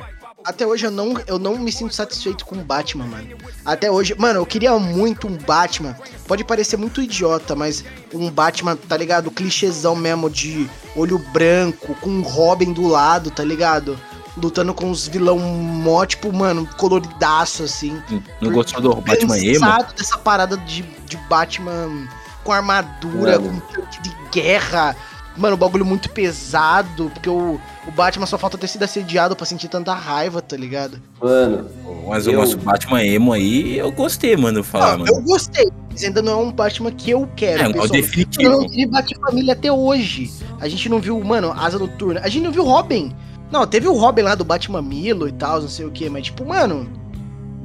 Até 0.46 0.68
hoje 0.68 0.86
eu 0.86 0.92
não, 0.92 1.14
eu 1.26 1.40
não 1.40 1.58
me 1.58 1.72
sinto 1.72 1.96
satisfeito 1.96 2.46
com 2.46 2.56
o 2.56 2.64
Batman, 2.64 3.06
mano. 3.06 3.30
Até 3.64 3.90
hoje, 3.90 4.14
mano, 4.18 4.40
eu 4.40 4.46
queria 4.46 4.78
muito 4.78 5.28
um 5.28 5.38
Batman. 5.38 5.96
Pode 6.28 6.44
parecer 6.44 6.78
muito 6.78 7.02
idiota, 7.02 7.56
mas 7.56 7.84
um 8.14 8.30
Batman, 8.30 8.76
tá 8.76 8.98
ligado? 8.98 9.32
Clichêzão 9.32 9.96
mesmo 9.96 10.30
de 10.30 10.70
olho 10.96 11.18
branco, 11.18 11.96
com 11.96 12.10
um 12.10 12.22
Robin 12.22 12.74
do 12.74 12.88
lado, 12.88 13.32
tá 13.32 13.44
ligado? 13.44 13.98
Lutando 14.36 14.74
com 14.74 14.90
os 14.90 15.08
vilão 15.08 15.38
mó, 15.40 16.06
tipo, 16.06 16.34
mano, 16.34 16.68
coloridaço, 16.78 17.64
assim. 17.64 18.02
Não 18.42 18.52
gostou 18.52 18.82
do 18.82 18.96
Batman 18.96 19.38
emo? 19.38 19.66
dessa 19.96 20.18
parada 20.18 20.58
de, 20.58 20.82
de 20.82 21.18
Batman 21.30 22.08
com 22.44 22.52
armadura, 22.52 23.40
Mano. 23.40 23.62
com 23.62 23.82
tanque 23.82 24.02
de 24.02 24.16
guerra. 24.32 24.96
Mano, 25.36 25.56
o 25.56 25.58
bagulho 25.58 25.86
muito 25.86 26.10
pesado, 26.10 27.10
porque 27.14 27.30
o, 27.30 27.60
o 27.88 27.92
Batman 27.92 28.26
só 28.26 28.38
falta 28.38 28.58
ter 28.58 28.68
sido 28.68 28.84
assediado 28.84 29.36
pra 29.36 29.46
sentir 29.46 29.68
tanta 29.68 29.94
raiva, 29.94 30.42
tá 30.42 30.56
ligado? 30.56 31.02
Mano. 31.22 31.68
Mas 32.08 32.28
eu... 32.28 32.34
o 32.34 32.36
nosso 32.36 32.58
Batman 32.58 33.04
emo 33.04 33.34
aí, 33.34 33.78
eu 33.78 33.92
gostei, 33.92 34.36
mano, 34.36 34.64
falar, 34.64 34.98
mano. 34.98 35.12
Eu 35.12 35.22
gostei, 35.24 35.72
mas 35.90 36.04
ainda 36.04 36.22
não 36.22 36.34
é 36.34 36.36
um 36.44 36.52
Batman 36.52 36.92
que 36.92 37.12
eu 37.12 37.28
quero. 37.36 37.64
É, 37.64 37.78
é 37.78 37.82
o 37.82 37.88
definitivo. 37.88 38.44
Eu 38.44 38.62
não 38.62 38.70
vi 38.70 38.86
Batman 38.86 39.52
até 39.52 39.72
hoje. 39.72 40.32
A 40.60 40.68
gente 40.68 40.88
não 40.88 41.00
viu, 41.00 41.20
mano, 41.24 41.52
Asa 41.52 41.80
Noturna. 41.80 42.22
A 42.24 42.30
gente 42.30 42.44
não 42.44 42.52
viu 42.52 42.64
Robin. 42.64 43.14
Não, 43.52 43.66
teve 43.68 43.88
o 43.88 43.94
Robin 43.94 44.24
lá 44.24 44.36
do 44.36 44.44
Batman 44.44 44.82
Milo 44.82 45.28
e 45.28 45.32
tal, 45.32 45.62
não 45.62 45.70
sei 45.70 45.86
o 45.86 45.92
que, 45.92 46.10
mas 46.10 46.24
tipo, 46.24 46.44
mano, 46.46 46.90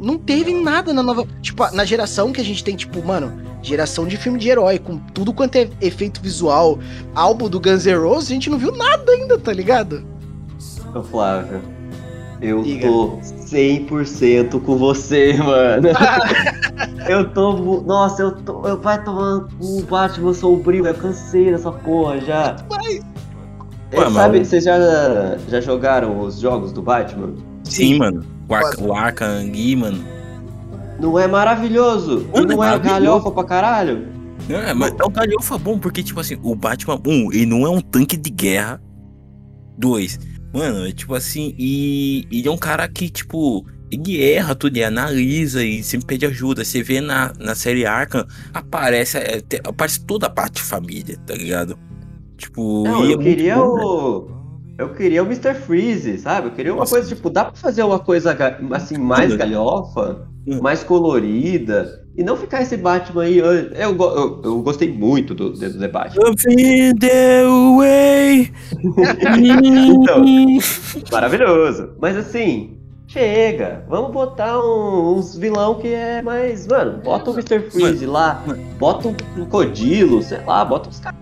não 0.01 0.17
teve 0.19 0.55
nada 0.55 0.93
na 0.93 1.03
nova. 1.03 1.27
Tipo, 1.43 1.69
na 1.75 1.85
geração 1.85 2.33
que 2.33 2.41
a 2.41 2.45
gente 2.45 2.63
tem, 2.63 2.77
tipo, 2.77 3.05
mano, 3.05 3.33
geração 3.63 4.07
de 4.07 4.17
filme 4.17 4.39
de 4.39 4.49
herói, 4.49 4.79
com 4.79 4.99
tudo 4.99 5.33
quanto 5.33 5.57
é 5.57 5.69
efeito 5.81 6.21
visual, 6.21 6.79
álbum 7.15 7.49
do 7.49 7.61
Guns 7.61 7.85
N' 7.85 7.97
Roses, 7.97 8.31
a 8.31 8.35
gente 8.35 8.51
não 8.51 8.59
viu 8.59 8.73
nada 8.73 9.11
ainda, 9.13 9.39
tá 9.39 9.53
ligado? 9.53 10.05
Ô 10.95 11.03
Flávio, 11.03 11.61
eu 12.41 12.63
Diga. 12.63 12.87
tô 12.87 13.19
100% 13.21 14.61
com 14.63 14.77
você, 14.77 15.35
mano. 15.35 15.89
eu 17.09 17.29
tô. 17.31 17.81
Nossa, 17.83 18.23
eu 18.23 18.33
tô. 18.33 18.67
Eu 18.67 18.81
vai 18.81 19.03
tomando 19.03 19.49
um 19.61 19.83
Batman 19.83 20.33
sombrio, 20.33 20.87
eu 20.87 20.95
cansei 20.95 21.51
dessa 21.51 21.73
porra 21.73 22.21
já. 22.21 22.57
Mas... 22.71 23.01
É, 23.91 24.11
sabe, 24.11 24.45
vocês 24.45 24.65
já, 24.65 25.39
já 25.49 25.61
jogaram 25.63 26.21
os 26.21 26.39
jogos 26.39 26.73
do 26.73 26.83
Batman? 26.83 27.35
Sim, 27.65 27.95
Sim 27.95 27.99
mano. 27.99 28.38
O, 28.49 28.55
Ar 28.55 28.63
o 28.79 28.93
Arkham 28.95 29.45
mano. 29.77 30.05
Não 30.99 31.19
é 31.19 31.27
maravilhoso? 31.27 32.27
Mano, 32.33 32.57
não 32.57 32.65
é, 32.65 32.75
é 32.75 32.79
galhofa 32.79 33.31
pra 33.31 33.45
caralho? 33.45 34.09
É, 34.49 34.73
mas 34.73 34.95
é 34.99 35.05
um 35.05 35.11
galhofa 35.11 35.59
bom, 35.59 35.79
porque, 35.79 36.03
tipo 36.03 36.19
assim, 36.19 36.39
o 36.43 36.55
Batman, 36.55 37.01
um, 37.07 37.33
ele 37.33 37.47
não 37.47 37.67
é 37.67 37.71
um 37.71 37.81
tanque 37.81 38.17
de 38.17 38.31
guerra. 38.31 38.81
Dois, 39.77 40.19
mano, 40.53 40.87
é 40.87 40.93
tipo 40.93 41.15
assim, 41.15 41.55
e 41.57 42.27
ele 42.33 42.49
é 42.49 42.51
um 42.51 42.57
cara 42.57 42.89
que, 42.89 43.09
tipo, 43.09 43.65
ele 43.91 44.21
erra 44.23 44.55
tudo, 44.55 44.77
ele 44.77 44.85
analisa 44.85 45.63
e 45.63 45.83
sempre 45.83 46.07
pede 46.07 46.27
ajuda. 46.27 46.65
Você 46.65 46.83
vê 46.83 47.01
na, 47.01 47.33
na 47.39 47.55
série 47.55 47.87
Arkham, 47.87 48.27
aparece, 48.53 49.19
é, 49.19 49.41
aparece 49.65 50.05
toda 50.05 50.27
a 50.27 50.31
parte 50.31 50.61
família, 50.61 51.17
tá 51.27 51.35
ligado? 51.35 51.79
Tipo, 52.37 52.85
Não, 52.85 53.05
eu 53.05 53.19
queria 53.19 53.57
bom, 53.57 53.63
o. 53.63 54.29
Né? 54.29 54.38
Eu 54.79 54.91
queria 54.95 55.25
o 55.25 55.27
Mr. 55.27 55.55
Freeze, 55.55 56.19
sabe? 56.19 56.47
Eu 56.47 56.53
queria 56.53 56.73
uma 56.73 56.81
Nossa. 56.81 56.95
coisa, 56.95 57.13
tipo, 57.13 57.29
dá 57.29 57.47
pra 57.47 57.55
fazer 57.57 57.83
uma 57.83 57.99
coisa 57.99 58.37
assim, 58.71 58.97
mais 58.97 59.35
galhofa, 59.35 60.29
hum. 60.47 60.61
mais 60.63 60.85
colorida, 60.85 62.07
e 62.17 62.23
não 62.23 62.37
ficar 62.37 62.63
esse 62.63 62.77
Batman 62.77 63.25
aí. 63.25 63.39
Eu, 63.39 63.53
eu, 63.53 64.41
eu, 64.45 64.63
gostei 64.63 64.93
muito 64.93 65.35
do, 65.35 65.51
do 65.51 65.79
debate. 65.79 66.17
então, 70.01 70.25
maravilhoso. 71.11 71.95
Mas 72.01 72.17
assim, 72.17 72.79
chega. 73.09 73.85
Vamos 73.89 74.13
botar 74.13 74.61
um, 74.61 75.17
uns 75.17 75.37
vilão 75.37 75.75
que 75.75 75.89
é 75.89 76.23
mais. 76.23 76.69
Mano, 76.69 77.01
bota 77.03 77.33
o 77.33 77.35
Mr. 77.35 77.69
Freeze 77.71 78.07
lá, 78.07 78.45
bota 78.79 79.09
um 79.09 79.45
Codilo, 79.47 80.23
sei 80.23 80.39
lá, 80.45 80.65
bota 80.65 80.89
uns 80.89 81.01
caras 81.01 81.19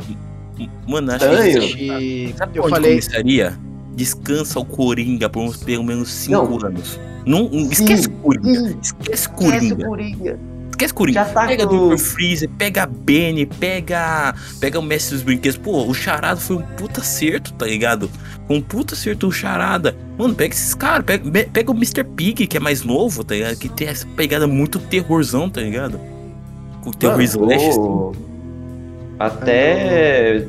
Mano, 0.89 1.13
acho 1.13 1.77
que. 1.77 2.35
Sabe 2.37 2.59
eu 2.59 2.69
falei. 2.69 2.93
Começaria? 2.93 3.59
Descansa 3.95 4.61
o 4.61 4.65
Coringa 4.65 5.29
por 5.29 5.43
uns 5.43 5.57
pelo 5.57 5.83
menos 5.83 6.13
5 6.13 6.67
anos. 6.67 7.01
Não, 7.25 7.51
esquece 7.71 8.09
Coringa. 8.09 8.77
Esquece 8.83 9.29
Coringa. 9.29 9.65
Esquece 9.65 9.85
Coringa. 9.85 10.39
Esquece 10.71 10.95
Coringa. 10.95 11.25
Tá 11.25 11.47
pega 11.47 11.67
com... 11.67 11.89
Dr. 11.89 11.99
Freezer, 11.99 12.51
pega 12.51 12.83
a 12.83 12.87
Benny, 12.87 13.47
pega. 13.47 14.35
Pega 14.61 14.79
o 14.79 14.83
Mestre 14.83 15.15
dos 15.15 15.23
Brinquedos. 15.23 15.57
Pô, 15.57 15.85
o 15.87 15.95
Charada 15.95 16.39
foi 16.39 16.57
um 16.57 16.63
puta 16.63 17.01
acerto, 17.01 17.53
tá 17.55 17.67
ligado? 17.67 18.11
Um 18.49 18.61
puta 18.61 18.95
acerto 18.95 19.27
o 19.27 19.33
Charada. 19.33 19.97
Mano, 20.19 20.35
pega 20.35 20.55
esses 20.55 20.75
caras. 20.75 21.05
Pega, 21.05 21.49
pega 21.51 21.71
o 21.71 21.75
Mr. 21.75 22.05
Pig, 22.05 22.47
que 22.47 22.57
é 22.57 22.61
mais 22.61 22.83
novo, 22.85 23.25
tá 23.25 23.35
ligado? 23.35 23.57
Que 23.57 23.69
tem 23.69 23.89
essa 23.89 24.07
pegada 24.09 24.47
muito 24.47 24.79
terrorzão, 24.79 25.49
tá 25.49 25.63
ligado? 25.63 25.99
Com 26.83 26.93
terror 26.93 27.21
slash. 27.23 27.69
Assim. 27.69 28.36
Até. 29.19 30.47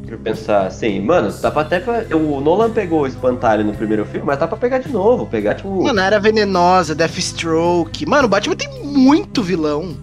Deixa 0.00 0.14
eu 0.14 0.18
pensar 0.18 0.66
assim, 0.66 1.00
mano, 1.00 1.30
dá 1.30 1.50
pra 1.50 1.62
até. 1.62 1.80
Pra... 1.80 2.04
O 2.16 2.40
Nolan 2.40 2.70
pegou 2.70 3.02
o 3.02 3.06
espantalho 3.06 3.64
no 3.64 3.74
primeiro 3.74 4.06
filme, 4.06 4.24
mas 4.26 4.38
dá 4.38 4.48
pra 4.48 4.56
pegar 4.56 4.78
de 4.78 4.90
novo. 4.90 5.26
Pegar, 5.26 5.54
tipo. 5.54 5.82
Mano, 5.82 6.00
era 6.00 6.18
venenosa, 6.18 6.94
Deathstroke. 6.94 8.06
Mano, 8.06 8.26
o 8.26 8.28
Batman 8.28 8.56
tem 8.56 8.82
muito 8.84 9.42
vilão. 9.42 9.96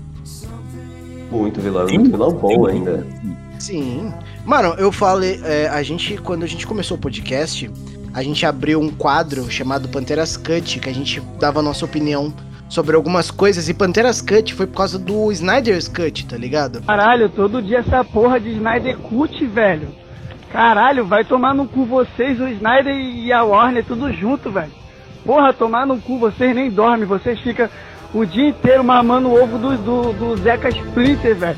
Muito 1.31 1.59
vilão, 1.59 1.87
muito 1.87 2.11
vilão 2.11 2.31
bom 2.33 2.67
ainda. 2.67 3.05
Sim. 3.57 4.13
Mano, 4.45 4.75
eu 4.77 4.91
falei. 4.91 5.41
É, 5.43 5.67
a 5.69 5.81
gente, 5.81 6.17
quando 6.17 6.43
a 6.43 6.47
gente 6.47 6.67
começou 6.67 6.97
o 6.97 6.99
podcast, 6.99 7.69
a 8.13 8.21
gente 8.21 8.45
abriu 8.45 8.79
um 8.79 8.89
quadro 8.89 9.49
chamado 9.49 9.89
Panteras 9.89 10.37
Cut, 10.37 10.79
que 10.79 10.89
a 10.89 10.93
gente 10.93 11.19
dava 11.39 11.61
a 11.61 11.63
nossa 11.63 11.83
opinião 11.83 12.31
sobre 12.69 12.95
algumas 12.95 13.31
coisas. 13.31 13.69
E 13.69 13.73
Panteras 13.73 14.21
Cut 14.21 14.53
foi 14.53 14.67
por 14.67 14.77
causa 14.77 14.97
do 14.99 15.31
Snyder's 15.31 15.87
Cut, 15.87 16.25
tá 16.25 16.37
ligado? 16.37 16.81
Caralho, 16.83 17.29
todo 17.29 17.61
dia 17.61 17.79
essa 17.79 18.03
porra 18.03 18.39
de 18.39 18.51
Snyder 18.51 18.97
Cut, 18.97 19.45
velho. 19.45 19.87
Caralho, 20.51 21.05
vai 21.05 21.25
tomar 21.25 21.53
no 21.53 21.67
cu 21.67 21.85
vocês, 21.85 22.39
o 22.39 22.47
Snyder 22.47 22.95
e 22.95 23.31
a 23.33 23.43
Warner, 23.43 23.83
tudo 23.83 24.11
junto, 24.13 24.49
velho. 24.49 24.71
Porra, 25.25 25.51
tomar 25.51 25.85
no 25.85 25.99
cu, 25.99 26.19
vocês 26.19 26.55
nem 26.55 26.69
dormem, 26.69 27.05
vocês 27.05 27.39
ficam 27.39 27.67
o 28.13 28.23
dia 28.25 28.49
inteiro 28.49 28.83
mamando 28.83 29.27
o 29.27 29.41
ovo 29.41 29.57
do, 29.57 29.77
do, 29.77 30.13
do 30.13 30.37
Zeca 30.37 30.69
Splinter, 30.69 31.35
velho. 31.35 31.57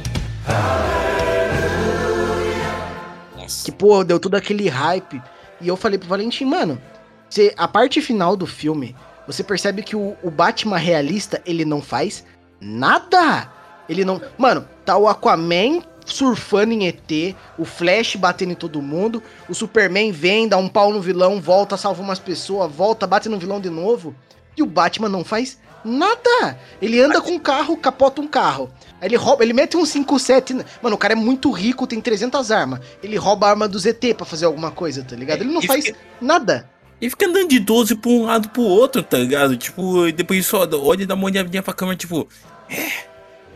Que, 3.63 3.71
pô, 3.71 4.03
deu 4.03 4.19
todo 4.19 4.35
aquele 4.35 4.67
hype. 4.69 5.21
E 5.61 5.67
eu 5.67 5.75
falei 5.75 5.99
pro 5.99 6.07
Valentim, 6.07 6.45
mano, 6.45 6.81
se 7.29 7.53
a 7.57 7.67
parte 7.67 8.01
final 8.01 8.35
do 8.35 8.47
filme 8.47 8.95
você 9.27 9.43
percebe 9.43 9.83
que 9.83 9.95
o, 9.95 10.15
o 10.23 10.31
Batman 10.31 10.77
realista, 10.77 11.41
ele 11.45 11.65
não 11.65 11.81
faz 11.81 12.23
nada. 12.59 13.51
Ele 13.87 14.03
não. 14.03 14.21
Mano, 14.37 14.67
tá 14.85 14.97
o 14.97 15.07
Aquaman 15.07 15.81
surfando 16.05 16.73
em 16.73 16.87
ET, 16.87 17.35
o 17.57 17.65
Flash 17.65 18.15
batendo 18.15 18.53
em 18.53 18.55
todo 18.55 18.81
mundo, 18.81 19.21
o 19.49 19.53
Superman 19.53 20.09
vem, 20.11 20.47
dá 20.47 20.55
um 20.55 20.69
pau 20.69 20.91
no 20.91 21.01
vilão, 21.01 21.41
volta, 21.41 21.75
salva 21.75 22.01
umas 22.01 22.17
pessoas, 22.17 22.71
volta, 22.71 23.05
bate 23.05 23.27
no 23.27 23.37
vilão 23.37 23.59
de 23.59 23.69
novo. 23.69 24.15
E 24.55 24.63
o 24.63 24.65
Batman 24.65 25.09
não 25.09 25.25
faz 25.25 25.59
nada. 25.83 26.57
Ele 26.81 26.99
anda 26.99 27.21
com 27.21 27.31
um 27.31 27.39
carro, 27.39 27.77
capota 27.77 28.21
um 28.21 28.27
carro. 28.27 28.71
Aí 28.99 29.07
ele 29.07 29.15
rouba, 29.15 29.43
ele 29.43 29.53
mete 29.53 29.77
um 29.77 29.83
5-7. 29.83 30.65
Mano, 30.81 30.95
o 30.95 30.97
cara 30.99 31.13
é 31.13 31.15
muito 31.15 31.51
rico, 31.51 31.85
tem 31.85 32.01
300 32.01 32.51
armas. 32.51 32.79
Ele 33.03 33.17
rouba 33.17 33.47
a 33.47 33.49
arma 33.51 33.67
do 33.67 33.77
ZT 33.77 34.13
para 34.15 34.25
fazer 34.25 34.45
alguma 34.45 34.71
coisa, 34.71 35.03
tá 35.03 35.15
ligado? 35.15 35.41
Ele 35.41 35.53
não 35.53 35.61
faz 35.61 35.91
nada. 36.19 36.69
E 36.99 37.09
fica 37.09 37.27
andando 37.27 37.49
de 37.49 37.59
12 37.59 37.95
pra 37.95 38.09
um 38.09 38.25
lado 38.25 38.49
pro 38.49 38.61
outro, 38.63 39.03
tá 39.03 39.17
ligado? 39.17 39.55
Tipo, 39.55 40.11
depois 40.11 40.45
só 40.45 40.67
olha 40.73 41.03
e 41.03 41.05
dá 41.05 41.13
uma 41.13 41.25
olhadinha 41.25 41.61
pra 41.61 41.73
câmera, 41.73 41.97
tipo. 41.97 42.27
É. 42.69 43.07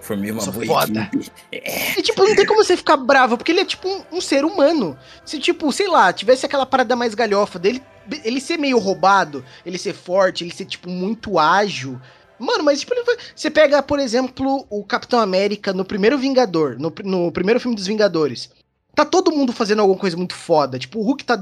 Formei 0.02 0.32
uma 0.32 0.44
boa 0.44 0.66
foda. 0.66 1.10
É. 1.52 2.00
E, 2.00 2.02
tipo, 2.02 2.24
não 2.24 2.36
tem 2.36 2.46
como 2.46 2.64
você 2.64 2.76
ficar 2.76 2.98
bravo, 2.98 3.38
porque 3.38 3.52
ele 3.52 3.62
é 3.62 3.66
tipo 3.66 3.88
um, 3.88 4.18
um, 4.18 4.22
ser 4.22 4.44
humano. 4.44 4.98
Se, 5.26 5.40
tipo, 5.40 5.72
sei 5.72 5.88
lá, 5.88 6.12
tivesse 6.12 6.46
aquela 6.46 6.66
parada 6.66 6.96
mais 6.96 7.16
galhofa 7.16 7.58
dele, 7.58 7.82
ele 8.24 8.42
ser 8.42 8.58
meio 8.58 8.78
roubado, 8.80 9.46
ele 9.66 9.78
ser 9.78 9.94
forte, 9.94 10.44
ele 10.44 10.54
ser, 10.54 10.66
tipo, 10.66 10.90
muito 10.90 11.40
ágil. 11.40 12.00
Mano, 12.38 12.64
mas 12.64 12.80
tipo, 12.80 12.94
você 13.36 13.52
pega, 13.52 13.84
por 13.84 14.00
exemplo, 14.00 14.66
o 14.70 14.84
Capitão 14.84 15.20
América 15.20 15.72
no 15.72 15.86
primeiro 15.86 16.18
Vingador, 16.18 16.78
no, 16.80 16.92
no 17.04 17.32
primeiro 17.32 17.60
filme 17.60 17.76
dos 17.76 17.86
Vingadores. 17.86 18.50
Tá 18.94 19.06
todo 19.06 19.32
mundo 19.32 19.54
fazendo 19.54 19.80
alguma 19.80 20.00
coisa 20.00 20.18
muito 20.18 20.36
foda. 20.36 20.78
Tipo, 20.78 21.00
o 21.00 21.04
Hulk 21.04 21.24
tá 21.24 21.42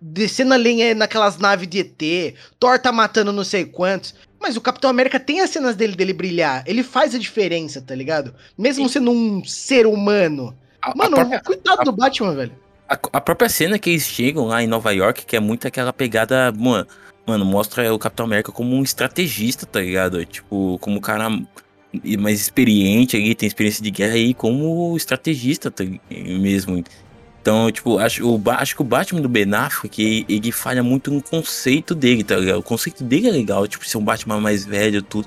descendo 0.00 0.52
a 0.52 0.56
linha 0.56 0.94
naquelas 0.94 1.38
naves 1.38 1.68
de 1.68 1.80
ET, 1.80 2.34
Thor 2.58 2.78
tá 2.78 2.90
matando 2.90 3.32
não 3.32 3.44
sei 3.44 3.64
quantos. 3.64 4.14
Mas 4.40 4.56
o 4.56 4.60
Capitão 4.60 4.90
América 4.90 5.18
tem 5.18 5.40
as 5.40 5.50
cenas 5.50 5.76
dele 5.76 5.96
dele 5.96 6.12
brilhar. 6.12 6.62
Ele 6.66 6.82
faz 6.82 7.14
a 7.14 7.18
diferença, 7.18 7.80
tá 7.80 7.94
ligado? 7.94 8.34
Mesmo 8.56 8.88
sendo 8.88 9.10
um 9.10 9.44
ser 9.44 9.86
humano. 9.86 10.56
A, 10.80 10.96
Mano, 10.96 11.14
a 11.14 11.20
própria, 11.20 11.40
cuidado 11.40 11.80
a, 11.80 11.84
do 11.84 11.92
Batman, 11.92 12.34
velho. 12.34 12.52
A, 12.88 13.20
própria 13.20 13.48
cena 13.48 13.78
que 13.78 13.90
eles 13.90 14.04
chegam 14.04 14.46
lá 14.46 14.62
em 14.62 14.66
Nova 14.66 14.92
York, 14.92 15.26
que 15.26 15.36
é 15.36 15.40
muito 15.40 15.66
aquela 15.66 15.92
pegada. 15.92 16.52
Mano, 16.52 16.86
mano, 17.26 17.44
mostra 17.44 17.92
o 17.92 17.98
Capitão 17.98 18.26
América 18.26 18.52
como 18.52 18.74
um 18.74 18.82
estrategista, 18.82 19.66
tá 19.66 19.80
ligado? 19.80 20.24
Tipo, 20.24 20.78
como 20.80 20.96
um 20.96 21.00
cara 21.00 21.28
mais 22.18 22.40
experiente 22.40 23.16
aí, 23.16 23.34
tem 23.34 23.46
experiência 23.46 23.82
de 23.82 23.90
guerra 23.90 24.14
aí 24.14 24.34
como 24.34 24.96
estrategista 24.96 25.72
mesmo. 26.10 26.84
Então, 27.40 27.70
tipo, 27.70 27.98
acho, 27.98 28.28
o, 28.28 28.42
acho 28.50 28.76
que 28.76 28.82
o 28.82 28.84
Batman 28.84 29.20
do 29.20 29.28
Ben 29.28 29.52
Affleck, 29.54 30.26
ele 30.28 30.52
falha 30.52 30.82
muito 30.82 31.10
no 31.10 31.22
conceito 31.22 31.94
dele, 31.94 32.22
tá 32.22 32.36
ligado? 32.36 32.58
O 32.58 32.62
conceito 32.62 33.02
dele 33.02 33.28
é 33.28 33.30
legal, 33.30 33.66
tipo, 33.66 33.86
ser 33.88 33.96
um 33.96 34.04
Batman 34.04 34.40
mais 34.40 34.66
velho, 34.66 35.00
tudo. 35.00 35.26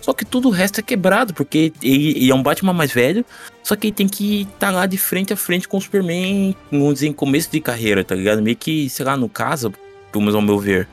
Só 0.00 0.14
que 0.14 0.24
tudo 0.24 0.48
o 0.48 0.50
resto 0.50 0.80
é 0.80 0.82
quebrado, 0.82 1.34
porque 1.34 1.72
ele, 1.82 2.12
ele 2.12 2.30
é 2.30 2.34
um 2.34 2.42
Batman 2.42 2.72
mais 2.72 2.90
velho, 2.90 3.24
só 3.62 3.76
que 3.76 3.88
ele 3.88 3.94
tem 3.94 4.08
que 4.08 4.42
estar 4.42 4.68
tá 4.68 4.70
lá 4.70 4.86
de 4.86 4.96
frente 4.96 5.34
a 5.34 5.36
frente 5.36 5.68
com 5.68 5.76
o 5.76 5.80
Superman, 5.80 6.56
vamos 6.72 6.94
dizer, 6.94 7.08
em 7.08 7.12
começo 7.12 7.50
de 7.50 7.60
carreira, 7.60 8.02
tá 8.02 8.14
ligado? 8.14 8.40
Meio 8.40 8.56
que, 8.56 8.88
sei 8.88 9.04
lá, 9.04 9.14
no 9.16 9.28
caso, 9.28 9.70
pelo 10.10 10.22
menos 10.22 10.34
ao 10.34 10.40
meu 10.40 10.58
ver. 10.58 10.88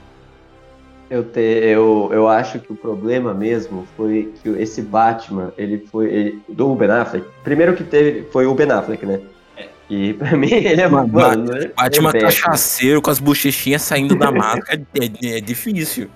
Eu, 1.09 1.23
te, 1.23 1.39
eu, 1.39 2.09
eu 2.11 2.27
acho 2.27 2.59
que 2.59 2.71
o 2.71 2.75
problema 2.75 3.33
mesmo 3.33 3.87
foi 3.95 4.33
que 4.41 4.49
esse 4.49 4.81
Batman, 4.81 5.53
ele 5.57 5.77
foi. 5.89 6.07
Ele, 6.07 6.41
do 6.49 6.75
Ben 6.75 6.89
Affleck. 6.89 7.25
Primeiro 7.43 7.75
que 7.75 7.83
teve 7.83 8.23
foi 8.31 8.45
o 8.45 8.53
Ben 8.53 8.69
Affleck, 8.69 9.05
né? 9.05 9.21
É. 9.55 9.67
E 9.89 10.13
pra 10.13 10.35
mim 10.35 10.51
ele 10.51 10.81
é 10.81 10.87
mano, 10.87 11.07
mano 11.07 11.57
é 11.57 11.67
Batman 11.69 12.11
é 12.13 12.19
cachaceiro 12.19 13.01
com 13.01 13.09
as 13.09 13.19
bochechinhas 13.19 13.81
saindo 13.83 14.17
da 14.17 14.31
máscara 14.31 14.81
é, 14.99 15.37
é, 15.37 15.39
difícil. 15.39 16.09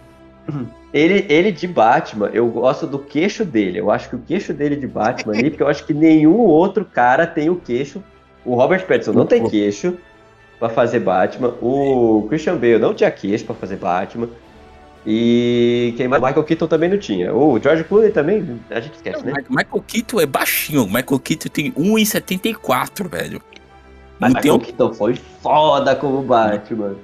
Ele, 0.94 1.26
ele 1.30 1.54
de 1.54 1.68
Batman, 1.68 2.30
eu 2.34 2.46
gosto 2.48 2.86
do 2.86 3.00
queixo 3.00 3.46
dele. 3.46 3.80
Eu 3.80 3.89
acho 3.89 4.10
que 4.10 4.16
o 4.18 4.20
queixo 4.20 4.54
dele 4.54 4.76
de 4.76 4.88
Batman 4.88 5.34
ali, 5.34 5.50
porque 5.50 5.64
eu 5.64 5.70
acho 5.70 5.86
que 5.86 5.94
nenhum 5.94 6.39
outro 6.39 6.84
cara 6.84 7.26
tem 7.26 7.50
o 7.50 7.56
queixo. 7.56 8.04
O 8.44 8.56
Robert 8.56 8.86
Pattinson 8.86 9.14
não 9.14 9.26
tem 9.26 9.48
queixo 9.48 9.98
para 10.60 10.68
fazer 10.68 11.00
Batman. 11.00 11.54
O 11.62 12.26
Christian 12.28 12.58
Bale 12.58 12.78
não 12.78 12.94
tinha 12.94 13.10
queixo 13.10 13.46
para 13.46 13.56
fazer 13.56 13.78
Batman. 13.78 14.28
E 15.06 15.93
quem 15.97 16.08
mais? 16.08 16.22
Michael 16.22 16.43
Keaton 16.43 16.68
também 16.68 16.89
não 16.89 16.97
tinha. 16.97 17.34
O 17.34 17.60
George 17.60 17.84
Clooney 17.84 18.12
também, 18.12 18.60
a 18.70 18.80
gente 18.80 18.95
esquece, 18.95 19.26
né? 19.26 19.34
Michael 19.49 19.84
Keaton 19.88 20.22
é 20.22 20.26
baixinho. 20.26 20.86
Michael 20.86 21.20
Keaton 21.20 21.49
tem 21.49 21.72
1,74, 21.72 23.10
velho. 23.10 23.41
Mas 24.20 24.34
Michael 24.34 24.60
tem... 24.60 24.68
Keaton 24.68 24.93
foi 24.93 25.16
foda 25.41 25.95
como 25.95 26.22
Batman. 26.22 26.95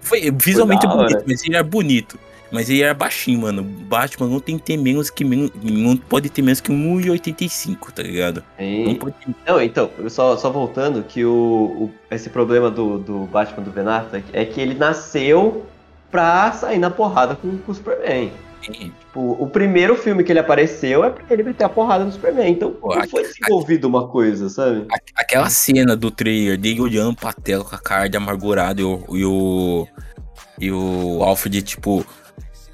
Foi 0.00 0.30
visualmente 0.30 0.86
foi 0.86 0.96
bonito, 0.96 1.24
mas 1.26 1.44
ele 1.44 1.54
era 1.54 1.64
bonito. 1.64 2.18
Mas 2.50 2.68
ele 2.68 2.82
era 2.82 2.92
baixinho, 2.92 3.40
mano. 3.40 3.62
Batman 3.62 4.28
não 4.28 4.38
tem 4.38 4.58
que 4.58 4.64
ter 4.64 4.76
menos 4.76 5.08
que. 5.08 5.24
Não 5.24 5.96
pode 5.96 6.28
ter 6.28 6.42
menos 6.42 6.60
que 6.60 6.70
1,85, 6.70 7.90
tá 7.90 8.02
ligado? 8.02 8.44
Não 8.58 8.94
pode 8.94 9.14
ter... 9.16 9.34
Não, 9.46 9.60
então, 9.60 9.90
só, 10.08 10.36
só 10.36 10.50
voltando, 10.50 11.02
que 11.02 11.24
o, 11.24 11.32
o, 11.32 11.90
esse 12.10 12.28
problema 12.28 12.70
do, 12.70 12.98
do 12.98 13.20
Batman 13.20 13.64
do 13.64 13.70
Ben 13.70 13.86
Affleck 13.88 14.26
é 14.34 14.44
que 14.44 14.60
ele 14.60 14.74
nasceu 14.74 15.64
pra 16.12 16.52
sair 16.52 16.78
na 16.78 16.90
porrada 16.90 17.34
com, 17.34 17.58
com 17.58 17.72
o 17.72 17.74
Superman. 17.74 18.30
Tipo, 18.60 19.32
o 19.42 19.48
primeiro 19.48 19.96
filme 19.96 20.22
que 20.22 20.30
ele 20.30 20.38
apareceu 20.38 21.02
é 21.02 21.10
pra 21.10 21.24
ele 21.30 21.42
meter 21.42 21.64
a 21.64 21.68
porrada 21.68 22.04
no 22.04 22.12
Superman. 22.12 22.52
Então 22.52 22.70
Pô, 22.70 22.94
não 22.94 23.08
foi 23.08 23.24
desenvolvido 23.24 23.86
uma 23.88 24.06
coisa, 24.06 24.48
sabe? 24.48 24.86
Aquela 25.16 25.50
cena 25.50 25.96
do 25.96 26.12
trailer 26.12 26.56
dele 26.56 26.80
olhando 26.80 27.16
pra 27.16 27.32
tela 27.32 27.64
com 27.64 27.74
a 27.74 27.78
cara 27.78 28.08
de 28.08 28.16
amargurado 28.16 28.80
e 28.80 28.84
o, 28.84 29.16
e 29.16 29.24
o, 29.24 29.88
e 30.60 30.70
o 30.70 31.22
Alfred, 31.24 31.60
tipo, 31.62 32.06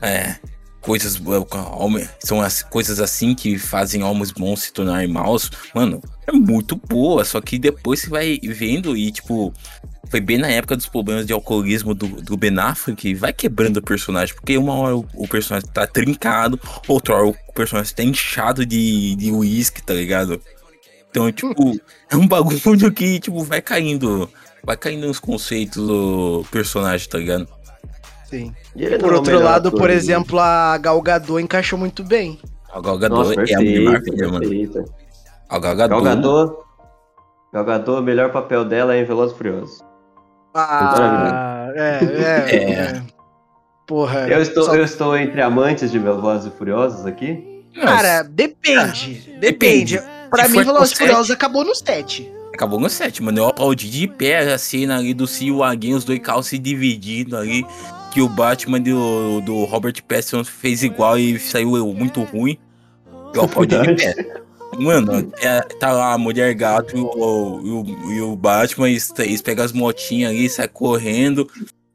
é, 0.02 0.36
coisas. 0.88 1.16
É, 1.16 2.08
são 2.18 2.40
as 2.40 2.62
coisas 2.62 2.98
assim 2.98 3.34
que 3.34 3.58
fazem 3.58 4.02
homens 4.02 4.30
bons 4.30 4.62
se 4.62 4.72
tornarem 4.72 5.06
maus. 5.06 5.50
Mano, 5.74 6.02
é 6.26 6.32
muito 6.32 6.74
boa. 6.74 7.24
Só 7.26 7.42
que 7.42 7.58
depois 7.58 8.00
você 8.00 8.08
vai 8.08 8.40
vendo 8.42 8.96
e, 8.96 9.12
tipo, 9.12 9.52
foi 10.08 10.20
bem 10.20 10.38
na 10.38 10.48
época 10.48 10.76
dos 10.76 10.86
problemas 10.86 11.26
de 11.26 11.32
alcoolismo 11.34 11.94
do, 11.94 12.06
do 12.22 12.36
Ben 12.38 12.58
Affleck, 12.58 13.14
vai 13.14 13.34
quebrando 13.34 13.76
o 13.76 13.82
personagem, 13.82 14.34
porque 14.34 14.56
uma 14.56 14.74
hora 14.74 14.96
o, 14.96 15.06
o 15.14 15.28
personagem 15.28 15.68
tá 15.68 15.86
trincado, 15.86 16.58
outra 16.86 17.14
hora 17.14 17.26
o 17.26 17.52
personagem 17.52 17.94
tá 17.94 18.02
inchado 18.02 18.64
de 18.64 19.30
uísque, 19.30 19.82
tá 19.82 19.92
ligado? 19.92 20.40
Então, 21.10 21.30
tipo, 21.30 21.78
é 22.10 22.16
um 22.16 22.26
bagulho 22.26 22.90
que, 22.92 23.20
tipo, 23.20 23.44
vai 23.44 23.60
caindo, 23.60 24.30
vai 24.64 24.76
caindo 24.76 25.06
nos 25.06 25.18
conceitos 25.18 25.86
do 25.86 26.46
personagem, 26.50 27.06
tá 27.08 27.18
ligado? 27.18 27.46
Sim. 28.28 28.54
E 28.76 28.98
por 28.98 29.14
outro 29.14 29.42
lado, 29.42 29.72
por 29.72 29.88
exemplo, 29.88 30.38
a 30.38 30.76
Gal 30.78 31.00
Gadot 31.00 31.42
encaixou 31.42 31.78
muito 31.78 32.04
bem. 32.04 32.38
A 32.70 32.80
Gal 32.80 32.98
Gadot 32.98 33.16
Nossa, 33.16 33.40
é 33.40 33.54
a 33.54 33.58
Mulher 33.58 33.84
Maravilha, 33.84 34.28
mano. 34.28 34.84
A 35.48 35.58
Gal 35.58 35.76
Gadot... 35.76 36.04
Gal 36.04 36.16
Gadot... 36.16 36.56
Gal 37.52 37.64
Gadot, 37.64 38.00
o 38.00 38.02
melhor 38.02 38.30
papel 38.30 38.64
dela 38.66 38.94
é 38.94 39.00
em 39.00 39.04
Velozes 39.04 39.34
Furiosos. 39.36 39.82
Ah, 40.54 41.68
é, 41.74 41.98
é, 42.04 42.54
é, 42.54 42.72
é. 42.72 43.02
Porra. 43.86 44.28
Eu 44.28 44.42
estou, 44.42 44.64
só... 44.64 44.74
eu 44.74 44.84
estou 44.84 45.16
entre 45.16 45.40
amantes 45.40 45.90
de 45.90 45.98
Velozes 45.98 46.52
e 46.52 46.56
Furiosos 46.56 47.06
aqui? 47.06 47.64
Cara, 47.80 48.22
depende. 48.22 49.24
Ah, 49.26 49.38
depende. 49.40 50.02
Pra 50.28 50.48
mim, 50.48 50.62
Velozes 50.62 50.92
e 50.92 50.96
Furiosos 50.96 51.30
acabou 51.30 51.64
no 51.64 51.74
7. 51.74 52.30
Acabou 52.52 52.78
no 52.78 52.90
7, 52.90 53.22
mano. 53.22 53.38
Eu 53.38 53.46
aplaudi 53.46 53.88
de 53.88 54.06
pé 54.06 54.52
a 54.52 54.58
cena 54.58 54.98
ali 54.98 55.14
do 55.14 55.26
Cio 55.26 55.62
Aguinho, 55.62 55.96
os 55.96 56.04
dois 56.04 56.18
carros 56.18 56.48
se 56.48 56.58
dividindo 56.58 57.36
ali. 57.36 57.64
Que 58.12 58.20
o 58.22 58.28
Batman 58.28 58.80
do, 58.80 59.40
do 59.42 59.64
Robert 59.64 60.02
Pattinson 60.06 60.44
fez 60.44 60.82
igual 60.82 61.18
e 61.18 61.38
saiu 61.38 61.70
muito 61.92 62.22
ruim. 62.22 62.58
Eu 63.34 63.42
aplaudi 63.42 63.78
de 63.78 63.94
pé. 63.94 64.14
Mano, 64.78 65.32
é, 65.40 65.60
tá 65.60 65.92
lá 65.92 66.12
a 66.12 66.18
mulher 66.18 66.54
gato 66.54 66.96
e 66.96 67.00
o, 67.00 67.60
e 67.64 67.70
o, 67.70 68.12
e 68.12 68.20
o 68.20 68.36
Batman, 68.36 68.88
eles, 68.88 69.12
eles 69.18 69.42
pegam 69.42 69.64
as 69.64 69.72
motinhas 69.72 70.30
ali, 70.30 70.48
sai 70.48 70.68
correndo. 70.68 71.48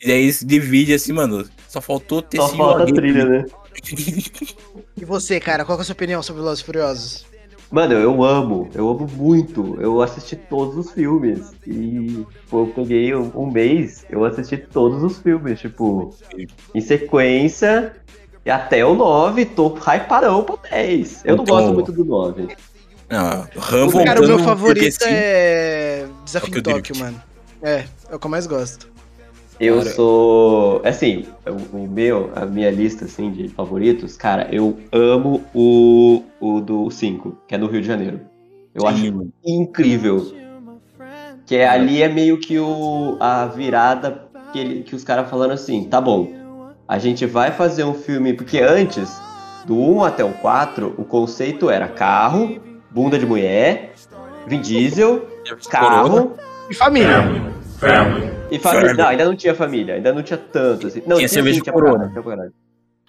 E 0.03 0.11
aí 0.11 0.31
se 0.33 0.45
divide 0.45 0.93
assim, 0.93 1.13
mano. 1.13 1.47
Só 1.67 1.79
faltou 1.79 2.21
ter 2.21 2.37
Só 2.37 2.49
falta 2.49 2.83
a 2.83 2.85
trilha, 2.85 3.25
né? 3.25 3.45
e 4.97 5.05
você, 5.05 5.39
cara, 5.39 5.63
qual 5.63 5.77
é 5.77 5.81
a 5.81 5.83
sua 5.83 5.93
opinião 5.93 6.21
sobre 6.21 6.41
Velozes 6.41 6.63
Furiosos? 6.63 7.25
Mano, 7.73 7.95
eu 7.95 8.23
amo, 8.23 8.69
eu 8.75 8.87
amo 8.87 9.09
muito. 9.15 9.81
Eu 9.81 9.99
assisti 9.99 10.35
todos 10.35 10.77
os 10.77 10.91
filmes. 10.91 11.55
E 11.65 12.23
pô, 12.47 12.59
eu 12.59 12.67
peguei 12.67 13.15
um, 13.15 13.31
um 13.33 13.49
mês, 13.49 14.05
eu 14.11 14.23
assisti 14.23 14.57
todos 14.57 15.01
os 15.01 15.17
filmes, 15.17 15.59
tipo, 15.59 16.15
em 16.75 16.81
sequência. 16.81 17.95
E 18.45 18.51
até 18.51 18.85
o 18.85 18.93
9, 18.93 19.45
tô 19.45 19.73
hyparão 19.73 20.43
pro 20.43 20.59
10. 20.69 21.23
Eu 21.25 21.37
não 21.37 21.45
gosto 21.45 21.73
muito 21.73 21.91
do 21.91 22.05
9. 22.05 22.55
Não, 23.09 23.47
Rambo 23.57 24.05
Cara, 24.05 24.21
o 24.21 24.27
meu 24.27 24.37
favorito 24.37 25.03
é 25.07 26.05
Desafio 26.23 26.59
em 26.59 26.61
Tóquio, 26.61 26.95
mano. 26.99 27.19
É, 27.63 27.85
é 28.07 28.15
o 28.15 28.19
que 28.19 28.27
eu 28.27 28.29
mais 28.29 28.45
gosto. 28.45 28.92
Eu 29.65 29.77
cara. 29.77 29.89
sou. 29.91 30.81
Assim, 30.83 31.25
o, 31.73 31.87
meu, 31.87 32.31
a 32.35 32.45
minha 32.45 32.69
lista 32.69 33.05
assim, 33.05 33.31
de 33.31 33.47
favoritos, 33.47 34.17
cara, 34.17 34.47
eu 34.51 34.77
amo 34.91 35.43
o, 35.53 36.23
o 36.39 36.59
do 36.59 36.89
5, 36.89 37.37
que 37.47 37.55
é 37.55 37.57
no 37.57 37.67
Rio 37.67 37.81
de 37.81 37.87
Janeiro. 37.87 38.21
Eu 38.73 38.81
Sim. 38.81 38.87
acho 38.87 39.27
incrível. 39.45 40.33
Que 41.45 41.57
é, 41.57 41.67
ali 41.67 42.01
é 42.01 42.07
meio 42.07 42.39
que 42.39 42.57
o, 42.57 43.17
a 43.19 43.45
virada 43.45 44.29
que, 44.53 44.59
ele, 44.59 44.83
que 44.83 44.95
os 44.95 45.03
caras 45.03 45.29
falando 45.29 45.51
assim, 45.51 45.83
tá 45.85 45.99
bom, 45.99 46.31
a 46.87 46.99
gente 46.99 47.25
vai 47.25 47.51
fazer 47.51 47.83
um 47.83 47.93
filme, 47.93 48.33
porque 48.33 48.59
antes, 48.59 49.19
do 49.65 49.75
1 49.75 50.03
até 50.03 50.23
o 50.23 50.31
4, 50.33 50.93
o 50.97 51.03
conceito 51.03 51.69
era 51.69 51.87
carro, 51.87 52.61
bunda 52.91 53.17
de 53.17 53.25
mulher, 53.25 53.93
Vin 54.47 54.61
Diesel, 54.61 55.27
carro 55.69 56.33
e 56.69 56.75
família. 56.75 57.53
Family. 57.83 58.31
E 58.51 58.59
família. 58.59 58.93
Não, 58.93 59.07
ainda 59.07 59.25
não 59.25 59.35
tinha 59.35 59.55
família, 59.55 59.95
ainda 59.95 60.13
não 60.13 60.23
tinha 60.23 60.37
tanto 60.37 60.87
assim. 60.87 60.99
Não, 60.99 61.17
tinha, 61.17 61.17
tinha 61.17 61.29
cerveja 61.29 61.61
de 61.61 61.71
corona. 61.71 62.13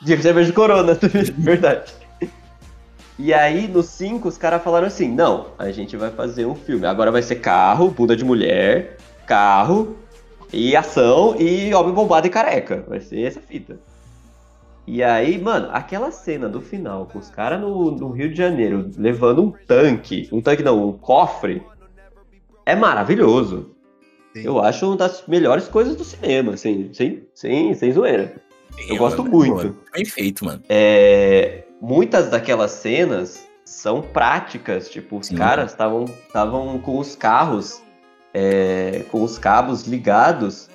Tinha 0.04 0.22
cerveja 0.22 0.46
de 0.46 0.52
corona, 0.52 0.98
verdade. 1.38 1.92
E 3.18 3.32
aí, 3.32 3.68
no 3.68 3.82
5, 3.82 4.26
os 4.26 4.36
caras 4.36 4.62
falaram 4.62 4.86
assim: 4.86 5.08
não, 5.08 5.48
a 5.58 5.70
gente 5.70 5.96
vai 5.96 6.10
fazer 6.10 6.46
um 6.46 6.54
filme. 6.54 6.86
Agora 6.86 7.10
vai 7.10 7.22
ser 7.22 7.36
carro, 7.36 7.90
bunda 7.90 8.16
de 8.16 8.24
mulher, 8.24 8.96
carro, 9.26 9.96
e 10.52 10.74
ação 10.74 11.36
e 11.38 11.72
homem 11.74 11.92
bombado 11.92 12.26
e 12.26 12.30
careca. 12.30 12.84
Vai 12.88 13.00
ser 13.00 13.22
essa 13.22 13.40
fita. 13.40 13.78
E 14.86 15.02
aí, 15.02 15.40
mano, 15.40 15.68
aquela 15.72 16.10
cena 16.10 16.48
do 16.48 16.60
final, 16.60 17.06
com 17.06 17.18
os 17.18 17.30
caras 17.30 17.60
no, 17.60 17.90
no, 17.90 18.10
Rio 18.10 18.28
de 18.28 18.36
Janeiro 18.36 18.90
levando 18.98 19.42
um 19.42 19.50
tanque, 19.50 20.28
um 20.30 20.42
tanque 20.42 20.62
não, 20.62 20.88
um 20.88 20.92
cofre, 20.92 21.62
é 22.66 22.76
maravilhoso. 22.76 23.73
Sim. 24.34 24.42
Eu 24.44 24.60
acho 24.60 24.86
uma 24.86 24.96
das 24.96 25.24
melhores 25.28 25.68
coisas 25.68 25.94
do 25.94 26.04
cinema, 26.04 26.54
assim, 26.54 26.90
sem, 26.92 27.22
sem, 27.32 27.72
sem 27.74 27.92
zoeira. 27.92 28.34
Sim, 28.72 28.90
Eu 28.90 28.96
gosto 28.96 29.22
mano, 29.22 29.30
muito. 29.30 29.76
Bem 29.92 30.04
feito, 30.04 30.44
mano. 30.44 30.60
É, 30.68 31.62
muitas 31.80 32.30
daquelas 32.30 32.72
cenas 32.72 33.46
são 33.64 34.02
práticas, 34.02 34.90
tipo, 34.90 35.18
os 35.18 35.28
Sim, 35.28 35.36
caras 35.36 35.70
estavam 35.70 36.78
com 36.80 36.98
os 36.98 37.14
carros 37.14 37.80
é, 38.34 39.04
com 39.12 39.22
os 39.22 39.38
cabos 39.38 39.86
ligados. 39.86 40.68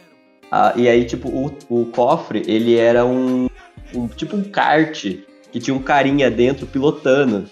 Ah, 0.49 0.73
e 0.77 0.87
aí, 0.87 1.03
tipo, 1.03 1.27
o, 1.27 1.53
o 1.69 1.85
cofre, 1.87 2.41
ele 2.47 2.77
era 2.77 3.05
um, 3.05 3.49
um, 3.93 4.07
tipo 4.07 4.37
um 4.37 4.43
kart 4.43 5.03
que 5.51 5.59
tinha 5.59 5.75
um 5.75 5.81
carinha 5.81 6.31
dentro 6.31 6.65
pilotando. 6.65 7.49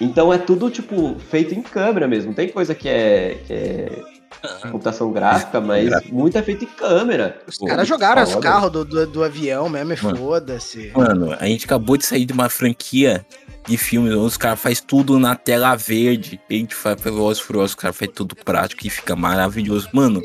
Então 0.00 0.32
é 0.32 0.38
tudo, 0.38 0.70
tipo, 0.70 1.16
feito 1.18 1.54
em 1.54 1.62
câmera 1.62 2.08
mesmo. 2.08 2.34
Tem 2.34 2.48
coisa 2.48 2.74
que 2.74 2.88
é, 2.88 3.38
que 3.46 3.52
é 3.52 4.02
computação 4.70 5.12
gráfica, 5.12 5.60
mas 5.60 5.90
muito 6.06 6.36
é 6.36 6.42
feito 6.42 6.64
em 6.64 6.68
câmera. 6.68 7.40
Os 7.46 7.58
caras 7.58 7.86
jogaram 7.86 8.22
os 8.22 8.34
carros 8.36 8.70
do, 8.70 8.84
do, 8.84 9.06
do, 9.06 9.24
avião 9.24 9.68
mesmo, 9.68 10.16
foda-se. 10.16 10.92
Mano, 10.94 11.36
a 11.38 11.46
gente 11.46 11.64
acabou 11.64 11.96
de 11.96 12.06
sair 12.06 12.24
de 12.24 12.32
uma 12.32 12.48
franquia 12.48 13.24
de 13.66 13.76
filmes, 13.76 14.14
os 14.14 14.36
caras 14.36 14.60
fazem 14.60 14.82
tudo 14.86 15.18
na 15.18 15.36
tela 15.36 15.74
verde. 15.76 16.40
A 16.48 16.52
gente 16.52 16.74
faz 16.74 17.00
Velozes 17.00 17.42
Furiosos, 17.42 17.70
os 17.70 17.74
caras 17.74 17.96
fazem 17.96 18.14
tudo 18.14 18.34
prático 18.34 18.86
e 18.86 18.90
fica 18.90 19.14
maravilhoso. 19.14 19.88
Mano, 19.92 20.22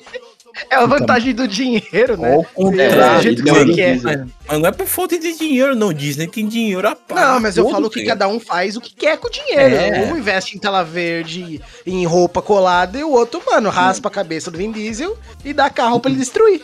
é 0.69 0.75
a 0.75 0.85
vantagem 0.85 1.33
do 1.33 1.47
dinheiro, 1.47 2.17
né? 2.17 2.35
Ao 2.35 2.43
contrário, 2.43 3.31
é, 3.31 3.35
não, 3.35 3.73
que 3.73 4.33
Mas 4.47 4.59
não 4.59 4.69
é 4.69 4.71
por 4.71 4.87
falta 4.87 5.17
de 5.19 5.37
dinheiro, 5.37 5.75
não. 5.75 5.93
Disney 5.93 6.27
tem 6.27 6.47
dinheiro 6.47 6.87
a 6.87 6.95
par. 6.95 7.33
Não, 7.33 7.39
mas 7.41 7.57
eu 7.57 7.69
falo 7.69 7.89
que 7.89 8.05
cada 8.05 8.27
um 8.27 8.39
faz 8.39 8.77
o 8.77 8.81
que 8.81 8.93
quer 8.95 9.17
com 9.17 9.27
o 9.27 9.31
dinheiro. 9.31 9.75
É. 9.75 10.11
Um 10.11 10.17
investe 10.17 10.55
em 10.55 10.59
tela 10.59 10.83
verde, 10.83 11.61
em 11.85 12.05
roupa 12.05 12.41
colada, 12.41 12.97
e 12.97 13.03
o 13.03 13.11
outro, 13.11 13.41
mano, 13.45 13.69
raspa 13.69 14.07
a 14.07 14.11
cabeça 14.11 14.49
do 14.49 14.57
Vin 14.57 14.71
Diesel 14.71 15.17
e 15.43 15.53
dá 15.53 15.69
carro 15.69 15.99
pra 15.99 16.09
ele 16.09 16.19
destruir. 16.19 16.61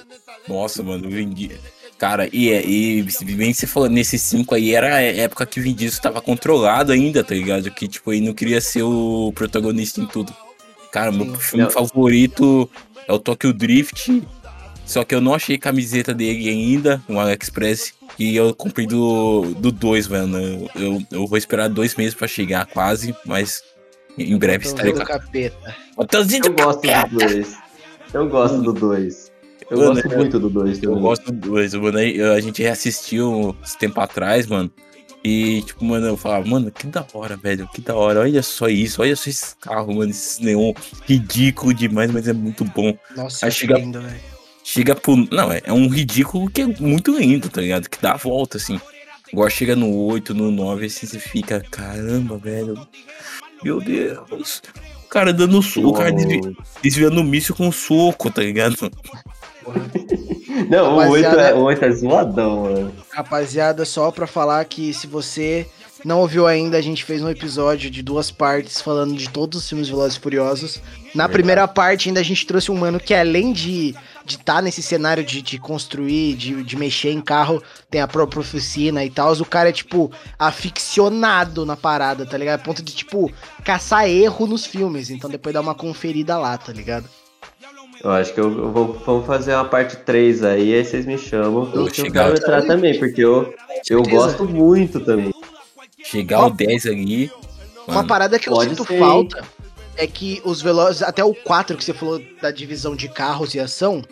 Nossa, 0.47 0.81
mano, 0.81 1.07
o 1.07 1.11
Vin 1.11 1.29
Diesel. 1.29 1.59
Cara, 1.97 2.27
e, 2.33 2.49
é, 2.49 2.65
e 2.65 3.05
bem 3.35 3.53
você 3.53 3.67
falou, 3.67 3.87
nesses 3.87 4.21
cinco 4.23 4.55
aí 4.55 4.73
era 4.73 4.95
a 4.95 5.01
época 5.01 5.45
que 5.45 5.59
o 5.59 5.63
Vin 5.63 5.73
Diesel 5.73 6.01
tava 6.01 6.19
controlado 6.19 6.91
ainda, 6.91 7.23
tá 7.23 7.35
ligado? 7.35 7.69
Que, 7.69 7.87
tipo, 7.87 8.11
ele 8.11 8.25
não 8.25 8.33
queria 8.33 8.59
ser 8.59 8.83
o 8.83 9.31
protagonista 9.35 10.01
em 10.01 10.07
tudo. 10.07 10.33
Cara, 10.91 11.11
meu 11.11 11.35
filme 11.35 11.63
não. 11.63 11.71
favorito 11.71 12.69
é 13.07 13.13
o 13.13 13.19
Tokyo 13.19 13.53
Drift. 13.53 14.23
Só 14.85 15.05
que 15.05 15.15
eu 15.15 15.21
não 15.21 15.33
achei 15.33 15.57
camiseta 15.57 16.13
dele 16.13 16.49
ainda 16.49 17.01
no 17.07 17.19
AliExpress. 17.19 17.93
E 18.19 18.35
eu 18.35 18.53
comprei 18.53 18.85
do 18.85 19.53
2, 19.57 19.73
dois, 19.73 20.07
mano. 20.07 20.69
Eu, 20.75 21.01
eu 21.11 21.27
vou 21.27 21.37
esperar 21.37 21.69
dois 21.69 21.95
meses 21.95 22.13
pra 22.13 22.27
chegar, 22.27 22.65
quase, 22.65 23.15
mas 23.25 23.63
em 24.17 24.37
breve 24.37 24.65
estarei 24.65 24.91
com 24.91 25.01
a 25.01 25.05
capeta. 25.05 25.75
Eu 26.33 26.51
gosto 26.51 26.81
do 26.81 27.19
2. 27.19 27.57
Eu 28.13 28.29
gosto 28.29 28.61
do 28.61 28.73
2. 28.73 29.31
Eu 29.69 29.77
mano, 29.77 29.93
gosto 29.93 30.09
muito 30.09 30.39
do 30.39 30.49
2 30.49 30.83
Eu 30.83 30.99
gosto 30.99 31.31
do 31.31 31.49
2, 31.49 31.73
mano. 31.75 31.97
A 32.35 32.41
gente 32.41 32.61
reassistiu 32.61 33.55
uns 33.61 33.75
tempo 33.75 34.01
atrás, 34.01 34.45
mano. 34.45 34.69
E, 35.23 35.61
tipo, 35.61 35.85
mano, 35.85 36.07
eu 36.07 36.17
falava, 36.17 36.47
mano, 36.47 36.71
que 36.71 36.87
da 36.87 37.05
hora, 37.13 37.37
velho, 37.37 37.67
que 37.67 37.81
da 37.81 37.95
hora. 37.95 38.21
Olha 38.21 38.41
só 38.41 38.67
isso, 38.67 39.01
olha 39.01 39.15
só 39.15 39.29
esse 39.29 39.55
carro, 39.57 39.93
mano, 39.93 40.09
esse 40.09 40.43
neon 40.43 40.73
ridículo 41.05 41.73
demais, 41.73 42.09
mas 42.11 42.27
é 42.27 42.33
muito 42.33 42.65
bom. 42.65 42.97
Nossa, 43.15 43.45
Aí 43.45 43.51
chega, 43.51 43.77
lindo, 43.77 44.01
velho. 44.01 44.19
Chega 44.63 44.95
pro. 44.95 45.15
Não, 45.31 45.51
é, 45.51 45.61
é 45.63 45.73
um 45.73 45.87
ridículo 45.87 46.49
que 46.49 46.61
é 46.61 46.65
muito 46.65 47.17
lindo, 47.17 47.49
tá 47.49 47.61
ligado? 47.61 47.87
Que 47.87 48.01
dá 48.01 48.13
a 48.13 48.17
volta, 48.17 48.57
assim. 48.57 48.79
Agora 49.31 49.49
chega 49.49 49.75
no 49.75 49.93
8, 49.95 50.33
no 50.33 50.51
9, 50.51 50.85
assim, 50.87 51.05
você 51.05 51.19
fica, 51.19 51.63
caramba, 51.71 52.37
velho. 52.37 52.75
Meu 53.63 53.79
Deus. 53.79 54.61
O 55.05 55.07
cara 55.07 55.31
dando 55.31 55.61
soco, 55.61 55.89
o 55.89 55.93
cara 55.93 56.11
desvi, 56.11 56.39
desviando 56.81 57.21
o 57.21 57.23
míssil 57.23 57.55
com 57.55 57.71
soco, 57.71 58.31
tá 58.31 58.41
ligado? 58.41 58.75
Não, 60.69 60.97
o 60.97 61.09
8, 61.09 61.27
é, 61.27 61.53
o 61.53 61.61
8 61.63 61.85
é 61.85 61.91
zoadão, 61.91 62.63
mano. 62.63 62.93
Rapaziada, 63.11 63.85
só 63.85 64.11
pra 64.11 64.27
falar 64.27 64.63
que 64.65 64.93
se 64.93 65.07
você 65.07 65.67
não 66.03 66.19
ouviu 66.19 66.47
ainda, 66.47 66.77
a 66.77 66.81
gente 66.81 67.03
fez 67.03 67.21
um 67.21 67.29
episódio 67.29 67.89
de 67.89 68.01
duas 68.01 68.31
partes 68.31 68.81
falando 68.81 69.15
de 69.15 69.29
todos 69.29 69.59
os 69.59 69.69
filmes 69.69 69.87
Velozes 69.87 70.17
e 70.17 70.19
Furiosos. 70.19 70.81
Na 71.13 71.23
Verdade. 71.23 71.33
primeira 71.33 71.67
parte, 71.67 72.09
ainda 72.09 72.19
a 72.19 72.23
gente 72.23 72.45
trouxe 72.45 72.71
um 72.71 72.77
mano 72.77 72.99
que 72.99 73.13
além 73.13 73.53
de, 73.53 73.95
estar 74.27 74.55
tá 74.55 74.61
nesse 74.61 74.81
cenário 74.81 75.23
de, 75.23 75.41
de 75.41 75.59
construir, 75.59 76.35
de, 76.35 76.63
de 76.63 76.75
mexer 76.75 77.11
em 77.11 77.21
carro, 77.21 77.61
tem 77.89 78.01
a 78.01 78.07
própria 78.07 78.39
oficina 78.39 79.05
e 79.05 79.09
tal, 79.09 79.33
o 79.33 79.45
cara 79.45 79.69
é, 79.69 79.71
tipo, 79.71 80.11
aficionado 80.39 81.65
na 81.65 81.77
parada, 81.77 82.25
tá 82.25 82.37
ligado? 82.37 82.59
A 82.59 82.63
ponto 82.63 82.81
de, 82.81 82.93
tipo, 82.93 83.31
caçar 83.63 84.09
erro 84.09 84.47
nos 84.47 84.65
filmes. 84.65 85.09
Então 85.09 85.29
depois 85.29 85.53
dá 85.53 85.61
uma 85.61 85.75
conferida 85.75 86.37
lá, 86.37 86.57
tá 86.57 86.73
ligado? 86.73 87.07
Eu 88.03 88.09
acho 88.11 88.33
que 88.33 88.39
eu, 88.39 88.45
eu 88.45 88.71
vou 88.71 88.93
vamos 89.05 89.25
fazer 89.25 89.53
uma 89.53 89.65
parte 89.65 89.95
3 89.97 90.43
aí, 90.43 90.73
aí 90.73 90.83
vocês 90.83 91.05
me 91.05 91.17
chamam. 91.17 91.69
Eu, 91.73 91.85
eu 91.85 92.11
quero 92.11 92.35
entrar 92.35 92.63
também, 92.63 92.97
porque 92.97 93.21
eu, 93.21 93.53
eu 93.89 94.01
gosto 94.03 94.45
muito 94.45 94.99
também. 94.99 95.31
Chegar 96.03 96.37
ao 96.37 96.49
10 96.49 96.87
ali. 96.87 97.31
Uma 97.87 98.03
parada 98.05 98.39
que 98.39 98.49
eu 98.49 98.59
sinto 98.61 98.85
ser. 98.85 98.97
falta 98.97 99.43
é 99.95 100.07
que 100.07 100.41
os 100.43 100.61
Velozes, 100.61 101.03
até 101.03 101.23
o 101.23 101.33
4 101.33 101.77
que 101.77 101.83
você 101.83 101.93
falou 101.93 102.21
da 102.41 102.49
divisão 102.49 102.95
de 102.95 103.07
carros 103.07 103.53
e 103.53 103.59
ação, 103.59 104.03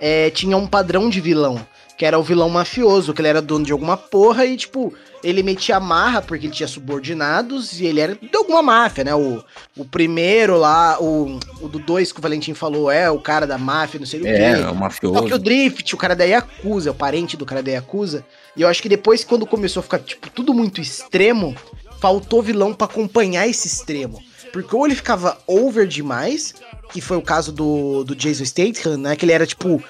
é, 0.00 0.30
tinha 0.30 0.56
um 0.56 0.66
padrão 0.66 1.08
de 1.08 1.20
vilão, 1.20 1.64
que 1.96 2.04
era 2.04 2.18
o 2.18 2.22
vilão 2.22 2.48
mafioso, 2.50 3.14
que 3.14 3.20
ele 3.20 3.28
era 3.28 3.40
dono 3.40 3.64
de 3.64 3.72
alguma 3.72 3.96
porra 3.96 4.44
e, 4.44 4.56
tipo, 4.56 4.92
ele 5.22 5.42
metia 5.42 5.80
marra 5.80 6.22
porque 6.22 6.46
ele 6.46 6.54
tinha 6.54 6.68
subordinados 6.68 7.80
e 7.80 7.86
ele 7.86 8.00
era 8.00 8.14
de 8.14 8.36
alguma 8.36 8.62
máfia, 8.62 9.04
né? 9.04 9.14
O, 9.14 9.42
o 9.76 9.84
primeiro 9.84 10.56
lá, 10.56 11.00
o, 11.00 11.38
o 11.60 11.68
do 11.68 11.78
2 11.78 12.12
que 12.12 12.18
o 12.18 12.22
Valentim 12.22 12.54
falou, 12.54 12.90
é 12.90 13.10
o 13.10 13.20
cara 13.20 13.46
da 13.46 13.58
máfia, 13.58 13.98
não 13.98 14.06
sei 14.06 14.20
o 14.20 14.26
é, 14.26 14.32
quê. 14.32 14.62
É, 14.62 14.70
o 14.70 14.74
mafioso. 14.74 15.18
Só 15.18 15.26
que 15.26 15.34
o 15.34 15.38
Drift, 15.38 15.94
o 15.94 15.98
cara 15.98 16.14
da 16.14 16.24
Yakuza, 16.24 16.90
o 16.90 16.94
parente 16.94 17.36
do 17.36 17.46
cara 17.46 17.62
da 17.62 17.72
Yakuza, 17.72 18.24
e 18.56 18.62
eu 18.62 18.68
acho 18.68 18.82
que 18.82 18.88
depois, 18.88 19.24
quando 19.24 19.46
começou 19.46 19.80
a 19.80 19.82
ficar, 19.82 19.98
tipo, 19.98 20.30
tudo 20.30 20.54
muito 20.54 20.80
extremo, 20.80 21.54
faltou 22.00 22.42
vilão 22.42 22.72
para 22.72 22.86
acompanhar 22.86 23.46
esse 23.48 23.66
extremo. 23.66 24.22
Porque 24.52 24.74
ou 24.74 24.86
ele 24.86 24.94
ficava 24.94 25.38
over 25.46 25.86
demais, 25.86 26.54
que 26.90 27.00
foi 27.00 27.16
o 27.16 27.22
caso 27.22 27.52
do, 27.52 28.02
do 28.04 28.16
Jason 28.16 28.44
Statham, 28.44 28.96
né? 28.96 29.14
Que 29.14 29.24
ele 29.24 29.32
era 29.32 29.46
tipo 29.46 29.82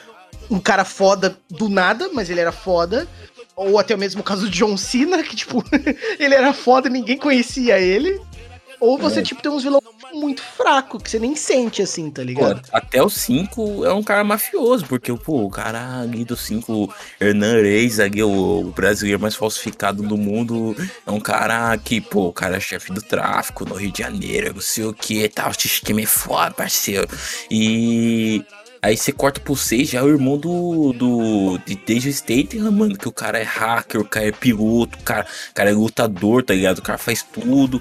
um 0.50 0.58
cara 0.58 0.84
foda 0.84 1.36
do 1.50 1.68
nada, 1.68 2.10
mas 2.12 2.30
ele 2.30 2.40
era 2.40 2.52
foda. 2.52 3.06
Ou 3.58 3.76
até 3.76 3.96
mesmo 3.96 4.20
o 4.20 4.24
caso 4.24 4.42
do 4.42 4.50
John 4.50 4.76
Cena, 4.76 5.20
que 5.20 5.34
tipo, 5.34 5.64
ele 6.16 6.34
era 6.34 6.52
foda 6.52 6.88
e 6.88 6.92
ninguém 6.92 7.18
conhecia 7.18 7.78
ele. 7.78 8.20
Ou 8.78 8.96
você, 8.96 9.18
é. 9.18 9.22
tipo, 9.22 9.42
tem 9.42 9.50
uns 9.50 9.64
vilões 9.64 9.82
muito 10.14 10.40
fracos, 10.40 11.02
que 11.02 11.10
você 11.10 11.18
nem 11.18 11.34
sente 11.34 11.82
assim, 11.82 12.08
tá 12.08 12.22
ligado? 12.22 12.62
Pô, 12.62 12.68
até 12.72 13.02
o 13.02 13.10
5 13.10 13.84
é 13.84 13.92
um 13.92 14.02
cara 14.02 14.22
mafioso, 14.22 14.86
porque, 14.86 15.12
pô, 15.12 15.44
o 15.44 15.50
cara 15.50 16.00
ali 16.00 16.24
do 16.24 16.36
5, 16.36 16.94
Hernan 17.20 17.60
Reis, 17.60 17.98
ali, 17.98 18.22
o, 18.22 18.60
o 18.60 18.72
brasileiro 18.72 19.20
mais 19.20 19.34
falsificado 19.34 20.02
do 20.02 20.16
mundo, 20.16 20.76
é 21.04 21.10
um 21.10 21.20
cara 21.20 21.76
que, 21.76 22.00
pô, 22.00 22.28
o 22.28 22.32
cara 22.32 22.56
é 22.56 22.60
chefe 22.60 22.92
do 22.92 23.02
tráfico 23.02 23.68
no 23.68 23.74
Rio 23.74 23.90
de 23.90 23.98
Janeiro, 23.98 24.54
não 24.54 24.62
sei 24.62 24.84
o 24.84 24.94
que, 24.94 25.28
tal, 25.28 25.50
o 25.50 25.60
sistema 25.60 26.00
é 26.00 26.06
foda, 26.06 26.52
parceiro. 26.52 27.08
E 27.50 28.44
Aí 28.80 28.96
você 28.96 29.12
corta 29.12 29.40
pro 29.40 29.56
6, 29.56 29.90
já 29.90 30.00
é 30.00 30.02
o 30.02 30.08
irmão 30.08 30.38
do, 30.38 30.92
do 30.92 31.58
de 31.66 31.74
Deja 31.74 32.10
Statham, 32.12 32.70
mano, 32.70 32.96
que 32.96 33.08
o 33.08 33.12
cara 33.12 33.38
é 33.38 33.42
hacker, 33.42 34.00
o 34.00 34.04
cara 34.04 34.28
é 34.28 34.32
piloto, 34.32 34.98
o 34.98 35.02
cara, 35.02 35.26
o 35.50 35.54
cara 35.54 35.70
é 35.70 35.72
lutador, 35.72 36.44
tá 36.44 36.54
ligado? 36.54 36.78
O 36.78 36.82
cara 36.82 36.98
faz 36.98 37.22
tudo. 37.22 37.80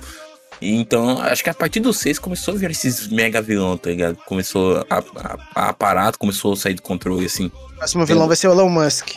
Então, 0.59 1.19
acho 1.21 1.43
que 1.43 1.49
a 1.49 1.53
partir 1.53 1.79
do 1.79 1.93
6 1.93 2.17
começou 2.17 2.55
a 2.55 2.57
vir 2.57 2.71
esses 2.71 3.07
mega 3.09 3.41
vilão, 3.41 3.77
tá 3.77 3.91
ligado? 3.91 4.17
Começou 4.25 4.83
a, 4.89 4.97
a, 4.97 5.37
a 5.53 5.69
aparato, 5.69 6.17
começou 6.17 6.53
a 6.53 6.57
sair 6.57 6.73
do 6.73 6.81
controle, 6.81 7.25
assim. 7.25 7.51
O 7.73 7.75
próximo 7.77 8.05
vilão 8.05 8.27
vai 8.27 8.35
ser 8.35 8.47
o 8.47 8.51
Elon 8.51 8.69
Musk. 8.69 9.09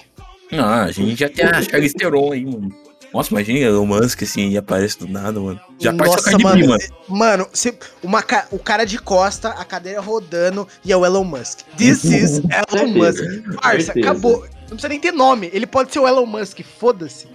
Não, 0.53 0.68
a 0.68 0.91
gente 0.91 1.18
já 1.18 1.28
tem 1.28 1.47
a 1.47 1.62
Charlize 1.62 1.95
Theron 1.95 2.33
aí, 2.33 2.45
mano. 2.45 2.89
Nossa, 3.13 3.33
imagina 3.33 3.59
Elon 3.59 3.87
Musk 3.87 4.23
assim, 4.23 4.51
e 4.51 4.57
aparece 4.57 4.99
do 4.99 5.09
nada, 5.09 5.41
mano. 5.41 5.61
Já 5.79 5.93
Nossa, 5.93 6.39
mano, 6.39 6.61
mim, 6.61 6.67
mano. 6.69 6.83
Mano, 7.09 7.47
se, 7.53 7.75
uma, 8.03 8.25
o 8.53 8.59
cara 8.59 8.85
de 8.85 8.99
costa, 8.99 9.49
a 9.49 9.65
cadeira 9.65 10.01
rodando 10.01 10.67
e 10.85 10.93
é 10.93 10.97
o 10.97 11.05
Elon 11.05 11.25
Musk. 11.25 11.61
This 11.77 12.05
is 12.05 12.39
Elon 12.39 12.89
Musk. 12.89 13.25
Parça, 13.61 13.93
acabou. 13.93 14.45
Não 14.63 14.77
precisa 14.77 14.89
nem 14.89 15.01
ter 15.01 15.13
nome. 15.13 15.51
Ele 15.53 15.67
pode 15.67 15.93
ser 15.93 15.99
o 15.99 16.07
Elon 16.07 16.27
Musk, 16.27 16.61
foda-se. 16.79 17.27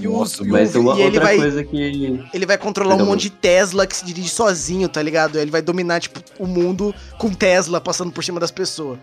Nossa, 0.00 0.42
mas 0.44 0.74
uma 0.74 0.94
outra 0.94 1.20
vai, 1.20 1.36
coisa 1.36 1.64
que. 1.64 2.24
Ele 2.32 2.46
vai 2.46 2.56
controlar 2.56 2.94
um 2.94 3.04
monte 3.04 3.22
de 3.22 3.30
Tesla 3.30 3.86
que 3.86 3.94
se 3.94 4.04
dirige 4.04 4.28
sozinho, 4.28 4.88
tá 4.88 5.02
ligado? 5.02 5.38
Ele 5.38 5.50
vai 5.50 5.60
dominar, 5.60 6.00
tipo, 6.00 6.20
o 6.38 6.46
mundo 6.46 6.94
com 7.18 7.28
Tesla 7.30 7.80
passando 7.80 8.10
por 8.10 8.24
cima 8.24 8.40
das 8.40 8.50
pessoas. 8.50 8.98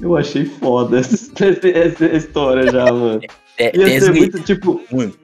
Eu 0.00 0.16
achei 0.16 0.46
foda 0.46 0.98
essa, 0.98 1.30
essa 1.68 2.06
história 2.06 2.72
já, 2.72 2.86
mano. 2.86 3.20
É, 3.58 3.76
Ia 3.76 4.00
ser 4.00 4.12
muito, 4.12 4.40
tipo. 4.40 4.80
Muito. 4.90 5.18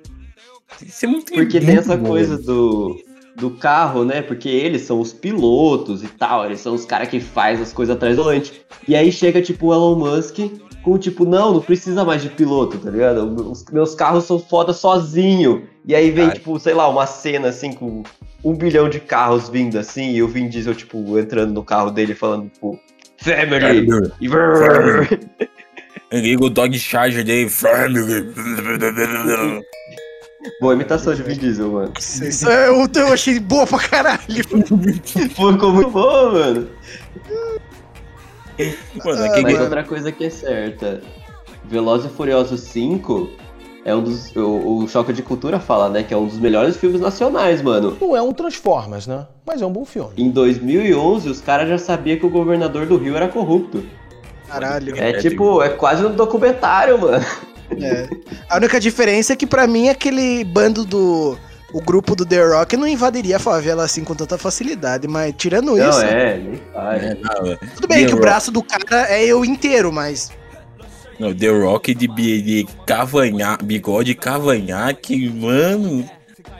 Isso 0.82 1.04
é 1.04 1.08
muito 1.08 1.32
Porque 1.32 1.60
tem 1.60 1.76
essa 1.76 1.98
coisa 1.98 2.38
do, 2.38 2.98
do 3.36 3.50
carro, 3.50 4.04
né? 4.04 4.22
Porque 4.22 4.48
eles 4.48 4.82
são 4.82 5.00
os 5.00 5.12
pilotos 5.12 6.02
e 6.02 6.08
tal, 6.08 6.46
eles 6.46 6.60
são 6.60 6.74
os 6.74 6.84
caras 6.84 7.08
que 7.08 7.20
faz 7.20 7.60
as 7.60 7.72
coisas 7.72 7.94
atrás 7.94 8.16
do 8.16 8.22
volante. 8.22 8.62
E 8.86 8.94
aí 8.94 9.10
chega, 9.10 9.42
tipo, 9.42 9.66
o 9.66 9.74
Elon 9.74 9.96
Musk 9.96 10.38
com 10.82 10.96
tipo, 10.96 11.26
não, 11.26 11.54
não 11.54 11.60
precisa 11.60 12.04
mais 12.04 12.22
de 12.22 12.30
piloto, 12.30 12.78
tá 12.78 12.90
ligado? 12.90 13.50
Os 13.50 13.64
meus 13.70 13.94
carros 13.94 14.24
são 14.24 14.38
foda 14.38 14.72
sozinho. 14.72 15.68
E 15.84 15.94
aí 15.94 16.10
vem, 16.10 16.26
Ai. 16.26 16.32
tipo, 16.32 16.58
sei 16.58 16.72
lá, 16.72 16.88
uma 16.88 17.06
cena 17.06 17.48
assim 17.48 17.72
com 17.72 18.02
um 18.42 18.54
bilhão 18.54 18.88
de 18.88 19.00
carros 19.00 19.48
vindo 19.48 19.78
assim, 19.78 20.12
e 20.12 20.22
o 20.22 20.28
Vin 20.28 20.48
Diesel, 20.48 20.74
tipo, 20.74 21.18
entrando 21.18 21.52
no 21.52 21.62
carro 21.62 21.90
dele 21.90 22.14
falando, 22.14 22.48
tipo, 22.48 22.80
Family! 23.18 23.86
Family. 23.86 24.10
Liga 26.12 26.44
o 26.44 26.50
Dog 26.50 26.76
Charger 26.78 27.24
dele, 27.24 27.48
Family! 27.48 28.34
Boa 30.60 30.74
imitação 30.74 31.14
de 31.14 31.22
Vin 31.22 31.36
Diesel, 31.36 31.70
mano. 31.70 31.92
Isso 31.98 32.48
eu, 32.48 32.88
eu 32.94 33.12
achei 33.12 33.38
boa 33.38 33.66
pra 33.66 33.78
caralho. 33.78 34.20
Ficou 35.04 35.72
muito 35.72 35.90
bom, 35.90 36.32
mano. 36.32 36.68
Mano, 39.04 39.24
ah, 39.24 39.42
mas 39.42 39.60
outra 39.60 39.84
coisa 39.84 40.10
que 40.10 40.24
é 40.24 40.30
certa. 40.30 41.00
Velozes 41.64 42.10
e 42.10 42.14
Furiosos 42.14 42.60
5 42.60 43.30
é 43.84 43.94
um 43.94 44.02
dos. 44.02 44.34
O, 44.34 44.82
o 44.82 44.88
Choque 44.88 45.12
de 45.12 45.22
Cultura 45.22 45.60
fala, 45.60 45.88
né? 45.88 46.02
Que 46.02 46.12
é 46.12 46.16
um 46.16 46.26
dos 46.26 46.38
melhores 46.38 46.76
filmes 46.76 47.00
nacionais, 47.00 47.62
mano. 47.62 47.96
Não 48.00 48.16
é 48.16 48.20
um 48.20 48.32
Transformers, 48.32 49.06
né? 49.06 49.26
Mas 49.46 49.62
é 49.62 49.66
um 49.66 49.72
bom 49.72 49.84
filme. 49.84 50.10
Em 50.16 50.30
2011, 50.30 51.28
os 51.28 51.40
caras 51.40 51.68
já 51.68 51.78
sabiam 51.78 52.18
que 52.18 52.26
o 52.26 52.30
governador 52.30 52.86
do 52.86 52.96
Rio 52.96 53.16
era 53.16 53.28
corrupto. 53.28 53.84
Caralho. 54.50 54.94
É, 54.96 55.10
é 55.10 55.18
tipo, 55.18 55.62
é 55.62 55.68
quase 55.68 56.04
um 56.04 56.14
documentário, 56.14 56.98
mano. 57.00 57.24
É. 57.80 58.08
A 58.48 58.56
única 58.56 58.80
diferença 58.80 59.32
é 59.32 59.36
que 59.36 59.46
para 59.46 59.66
mim 59.66 59.88
aquele 59.88 60.42
bando 60.44 60.84
do 60.84 61.38
o 61.72 61.80
grupo 61.80 62.16
do 62.16 62.26
The 62.26 62.42
Rock 62.42 62.76
não 62.76 62.86
invadiria 62.86 63.36
a 63.36 63.38
favela 63.38 63.84
assim 63.84 64.02
com 64.02 64.14
tanta 64.14 64.36
facilidade, 64.36 65.06
mas 65.06 65.32
tirando 65.36 65.76
não, 65.76 65.90
isso. 65.90 66.00
É, 66.02 66.36
nem 66.36 66.60
é, 66.74 67.16
não, 67.20 67.52
é. 67.52 67.56
Tudo 67.76 67.86
bem 67.86 67.98
The 68.00 68.06
que 68.06 68.12
Rock. 68.12 68.14
o 68.14 68.20
braço 68.20 68.50
do 68.50 68.62
cara 68.62 69.06
é 69.08 69.24
eu 69.24 69.44
inteiro, 69.44 69.92
mas. 69.92 70.32
Não, 71.18 71.34
The 71.34 71.48
Rock 71.48 71.94
de, 71.94 72.08
de 72.08 72.66
cavanhar, 72.86 73.62
bigode 73.62 74.14
cavanhaque, 74.14 75.28
mano. 75.28 76.08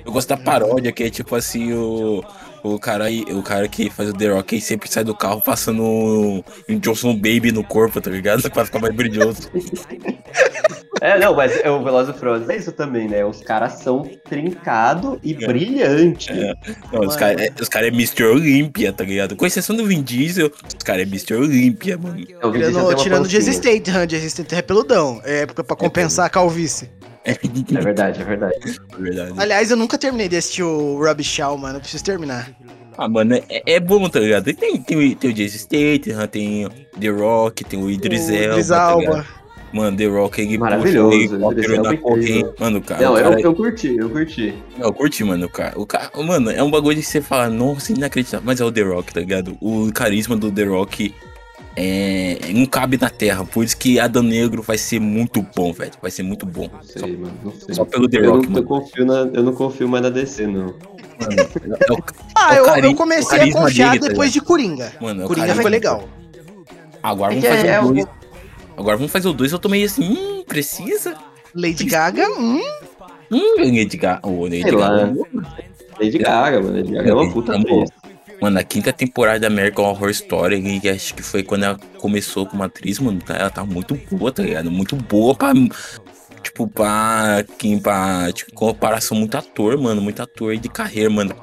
Eu 0.04 0.12
gosto 0.12 0.28
da 0.28 0.36
paródia, 0.36 0.92
que 0.92 1.04
é 1.04 1.10
tipo 1.10 1.34
assim, 1.34 1.72
o. 1.72 2.22
O 2.62 2.78
cara, 2.78 3.06
o 3.10 3.42
cara 3.42 3.68
que 3.68 3.90
faz 3.90 4.10
o 4.10 4.12
The 4.12 4.28
Rock 4.28 4.60
sempre 4.60 4.90
sai 4.90 5.04
do 5.04 5.14
carro 5.14 5.40
passando 5.40 5.82
um, 5.82 6.42
um 6.68 6.78
Johnson 6.78 7.14
Baby 7.14 7.52
no 7.52 7.64
corpo, 7.64 8.00
tá 8.00 8.10
ligado? 8.10 8.48
Pra 8.50 8.64
ficar 8.64 8.80
mais 8.80 8.94
brilhoso. 8.94 9.50
É, 11.00 11.18
não, 11.18 11.34
mas 11.34 11.58
é 11.64 11.70
o 11.70 11.82
Velozes 11.82 12.14
Furiosos 12.14 12.48
é 12.50 12.56
isso 12.56 12.72
também, 12.72 13.08
né? 13.08 13.24
Os 13.24 13.40
caras 13.40 13.80
são 13.80 14.02
trincados 14.28 15.18
e 15.22 15.32
é. 15.32 15.46
brilhantes. 15.46 16.28
É. 16.28 16.52
Não, 16.92 17.00
os 17.08 17.16
caras 17.16 17.40
é, 17.40 17.50
cara 17.70 17.86
é 17.86 17.88
Mr. 17.88 18.24
Olympia, 18.24 18.92
tá 18.92 19.02
ligado? 19.02 19.34
Com 19.34 19.46
exceção 19.46 19.74
do 19.74 19.86
Vin 19.86 20.02
Diesel, 20.02 20.48
os 20.48 20.84
caras 20.84 21.02
é 21.02 21.06
Mr. 21.06 21.36
Olympia, 21.36 21.96
mano. 21.96 22.18
É, 22.20 22.46
o 22.46 22.52
tirando 22.52 22.94
tirando 22.96 23.28
de 23.28 23.36
Existente, 23.36 23.90
de 24.06 24.16
Existente 24.16 24.54
é 24.54 24.60
peludão. 24.60 25.22
É 25.24 25.46
pra 25.46 25.74
compensar 25.74 26.26
a 26.26 26.28
calvície. 26.28 26.90
É 27.24 27.34
verdade, 27.80 28.22
é 28.22 28.24
verdade. 28.24 28.54
é 28.64 28.96
verdade. 28.96 29.32
Aliás, 29.36 29.70
eu 29.70 29.76
nunca 29.76 29.98
terminei 29.98 30.28
de 30.28 30.36
assistir 30.36 30.62
o 30.62 30.98
Rob 30.98 31.22
Shaw, 31.22 31.56
mano. 31.58 31.76
Eu 31.76 31.80
preciso 31.80 32.02
terminar. 32.02 32.50
Ah, 32.96 33.08
mano, 33.08 33.34
é, 33.34 33.62
é 33.66 33.80
bom, 33.80 34.08
tá 34.08 34.20
ligado? 34.20 34.52
Tem, 34.54 34.80
tem, 34.80 35.14
tem 35.14 35.30
o 35.30 35.32
Jason 35.32 35.58
Statham, 35.58 36.26
tem 36.26 36.68
The 36.98 37.08
Rock, 37.08 37.64
tem 37.64 37.82
o 37.82 37.90
Idris 37.90 38.28
o 38.28 38.32
Elba, 38.32 38.44
Idris 38.52 38.70
Elba. 38.70 39.22
Tá 39.22 39.40
Mano, 39.72 39.96
The 39.96 40.06
Rock 40.06 40.40
ele 40.40 40.58
Maravilhoso. 40.58 41.38
Corrente. 41.98 42.54
Mano, 42.58 42.80
cara. 42.82 43.02
Não, 43.02 43.14
cara, 43.14 43.34
eu, 43.34 43.38
eu 43.38 43.54
curti, 43.54 43.96
eu 43.96 44.10
curti. 44.10 44.54
Não, 44.76 44.86
eu 44.88 44.92
curti, 44.92 45.22
mano, 45.22 45.46
o 45.46 45.48
cara. 45.48 45.78
O 45.78 45.86
cara, 45.86 46.10
mano, 46.22 46.50
é 46.50 46.62
um 46.62 46.70
bagulho 46.70 46.96
de 46.96 47.02
você 47.02 47.20
falar, 47.20 47.48
nossa, 47.48 47.92
inacreditável. 47.92 48.44
Mas 48.44 48.60
é 48.60 48.64
o 48.64 48.72
The 48.72 48.82
Rock, 48.82 49.14
tá 49.14 49.20
ligado? 49.20 49.56
O 49.60 49.92
carisma 49.92 50.36
do 50.36 50.50
The 50.50 50.64
Rock 50.64 51.14
é, 51.82 52.52
não 52.52 52.66
cabe 52.66 52.98
na 52.98 53.08
terra. 53.08 53.42
Por 53.42 53.64
isso 53.64 53.74
que 53.74 53.98
Adão 53.98 54.22
Negro 54.22 54.60
vai 54.60 54.76
ser 54.76 55.00
muito 55.00 55.40
bom, 55.56 55.72
velho. 55.72 55.92
Vai 56.02 56.10
ser 56.10 56.22
muito 56.22 56.44
bom. 56.44 56.68
Não 56.70 56.82
sei, 56.82 57.00
só, 57.00 57.06
mano. 57.06 57.32
Não 57.42 57.52
sei. 57.52 57.74
Só 57.74 57.84
pelo 57.86 58.06
The 58.06 58.18
Rock, 58.18 58.44
eu 58.44 58.50
não, 58.50 58.62
confio 58.64 59.06
na, 59.06 59.14
eu 59.32 59.42
não 59.42 59.54
confio 59.54 59.88
mais 59.88 60.02
na 60.02 60.10
DC, 60.10 60.46
não. 60.46 60.74
Mano, 60.74 60.76
é 61.88 61.92
o, 61.92 61.96
ah, 62.36 62.54
é 62.54 62.62
o 62.62 62.66
eu, 62.66 62.84
eu, 62.84 62.94
comecei 62.94 63.40
a 63.40 63.52
confiar 63.52 63.92
dele, 63.92 64.00
tá 64.00 64.08
depois 64.08 64.30
tá 64.30 64.34
de 64.34 64.40
Coringa. 64.44 64.92
Mano, 65.00 65.22
é 65.22 65.26
Coringa 65.26 65.54
foi 65.54 65.70
legal. 65.70 66.06
Agora 67.02 67.30
vamos 67.30 67.44
é 67.46 67.56
fazer 67.56 67.68
é, 67.68 67.80
dois. 67.80 68.06
Agora 68.76 68.96
vamos 68.98 69.12
fazer 69.12 69.28
o 69.28 69.32
dois. 69.32 69.52
Eu 69.52 69.58
tomei 69.58 69.82
assim, 69.82 70.02
hum, 70.04 70.44
precisa? 70.46 71.16
Lady 71.54 71.84
Gaga, 71.84 72.28
hum. 72.28 72.60
Hum, 73.30 73.54
Lady 73.56 73.96
Gaga. 73.96 74.20
Oh, 74.22 74.42
Lady 74.42 74.64
Gaga. 74.64 75.14
Lady 75.98 76.18
Gaga, 76.18 76.60
mano. 76.60 76.76
Lady 76.76 76.92
Gaga 76.92 77.10
é 77.10 77.14
uma 77.14 77.32
puta 77.32 77.56
atriz. 77.56 77.90
Mano, 78.40 78.58
a 78.58 78.62
quinta 78.62 78.92
temporada 78.92 79.40
da 79.40 79.46
American 79.48 79.84
Horror 79.84 80.10
Story, 80.10 80.80
que 80.80 80.88
acho 80.88 81.14
que 81.14 81.22
foi 81.22 81.42
quando 81.42 81.64
ela 81.64 81.78
começou 81.98 82.46
como 82.46 82.62
atriz, 82.62 82.98
mano, 82.98 83.20
ela 83.28 83.50
tá 83.50 83.64
muito 83.64 83.94
boa, 84.10 84.32
tá 84.32 84.42
ligado? 84.42 84.70
Muito 84.70 84.96
boa 84.96 85.34
pra. 85.34 85.52
Tipo, 86.42 86.66
pra. 86.66 87.44
Quem, 87.58 87.78
pra. 87.78 88.32
Tipo, 88.32 88.52
comparação 88.54 89.16
muito 89.18 89.36
ator, 89.36 89.76
mano. 89.78 90.00
Muito 90.00 90.22
ator 90.22 90.56
de 90.56 90.68
carreira, 90.70 91.10
mano. 91.10 91.34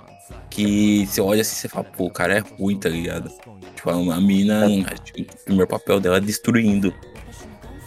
Que 0.49 1.05
você 1.05 1.21
olha 1.21 1.41
assim 1.41 1.55
e 1.55 1.59
você 1.59 1.67
fala, 1.69 1.83
pô, 1.83 2.05
o 2.05 2.11
cara 2.11 2.37
é 2.37 2.39
ruim, 2.39 2.79
tá 2.79 2.89
ligado? 2.89 3.29
Tipo, 3.75 3.91
a 3.91 4.19
mina, 4.19 4.67
tipo, 5.03 5.31
o 5.33 5.45
primeiro 5.45 5.67
papel 5.67 5.99
dela 5.99 6.17
é 6.17 6.21
destruindo. 6.21 6.91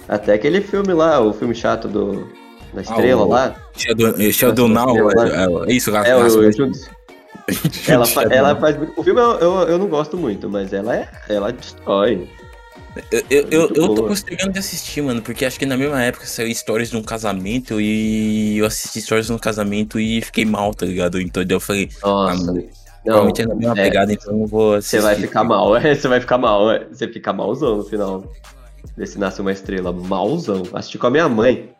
Até 0.09 0.35
aquele 0.35 0.61
filme 0.61 0.93
lá, 0.93 1.21
o 1.21 1.33
filme 1.33 1.55
chato 1.55 1.89
do. 1.89 2.29
Da 2.73 2.83
estrela 2.83 3.23
ah, 3.23 3.27
lá. 3.27 3.57
Sheldon, 3.77 4.33
Sheldon 4.33 4.69
Now, 4.69 5.11
é, 5.11 5.69
é, 5.69 5.73
isso, 5.73 5.91
é, 5.97 6.17
o, 6.17 6.71
ela, 7.89 8.05
ela 8.31 8.57
faz 8.57 8.77
muito. 8.77 8.93
O 8.99 9.03
filme 9.03 9.21
eu, 9.21 9.39
eu, 9.39 9.55
eu, 9.69 9.79
não 9.79 9.89
gosto 9.89 10.17
muito, 10.17 10.49
mas 10.49 10.73
ela 10.73 10.97
é. 10.97 11.09
Ela 11.29 11.53
destrói. 11.53 12.29
Eu, 13.11 13.23
eu, 13.31 13.49
eu, 13.51 13.61
eu 13.75 13.95
tô 13.95 14.03
gostando 14.03 14.53
de 14.53 14.59
assistir, 14.59 15.01
mano, 15.01 15.23
porque 15.23 15.45
acho 15.45 15.59
que 15.59 15.67
na 15.67 15.77
mesma 15.77 16.03
época 16.03 16.27
saiu 16.27 16.53
Stories 16.53 16.91
de 16.91 16.97
um 16.97 17.03
casamento 17.03 17.81
e 17.81 18.59
eu 18.59 18.67
assisti 18.67 19.01
Stories 19.01 19.27
de 19.27 19.33
um 19.33 19.39
casamento 19.39 20.01
e 20.01 20.21
fiquei 20.21 20.45
mal, 20.45 20.75
tá 20.75 20.87
ligado? 20.87 21.21
Então 21.21 21.45
eu 21.49 21.61
falei, 21.61 21.89
Nossa. 22.03 22.53
Ah, 23.09 23.43
é 23.43 23.47
na 23.47 23.55
mesma 23.55 23.81
é, 23.81 23.85
pegada, 23.85 24.13
então 24.13 24.41
eu 24.41 24.47
vou 24.47 24.75
assistir. 24.75 24.97
Você 24.97 25.03
vai 25.03 25.15
ficar 25.15 25.45
mal, 25.45 25.77
é, 25.77 25.95
você 25.95 26.09
vai 26.09 26.21
ficar 26.21 26.37
mal, 26.37 26.71
é, 26.71 26.85
você 26.85 27.09
fica 27.09 27.33
malzão 27.33 27.79
no 27.79 27.85
final. 27.85 28.25
Desse 28.97 29.19
Nasce 29.19 29.41
uma 29.41 29.53
Estrela, 29.53 29.93
malzão. 29.93 30.63
Assisti 30.73 30.99
com 30.99 31.07
a 31.07 31.11
minha 31.11 31.29
mãe. 31.29 31.71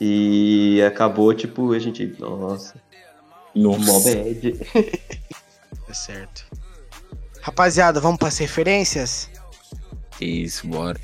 E 0.00 0.82
acabou, 0.86 1.32
tipo, 1.34 1.72
a 1.72 1.78
gente, 1.78 2.14
nossa, 2.18 2.74
nossa. 3.58 4.14
bad. 4.14 4.60
É 5.88 5.94
certo. 5.94 6.44
Rapaziada, 7.40 8.00
vamos 8.00 8.18
para 8.18 8.28
as 8.28 8.38
referências? 8.38 9.30
Isso, 10.20 10.66
bora. 10.66 11.00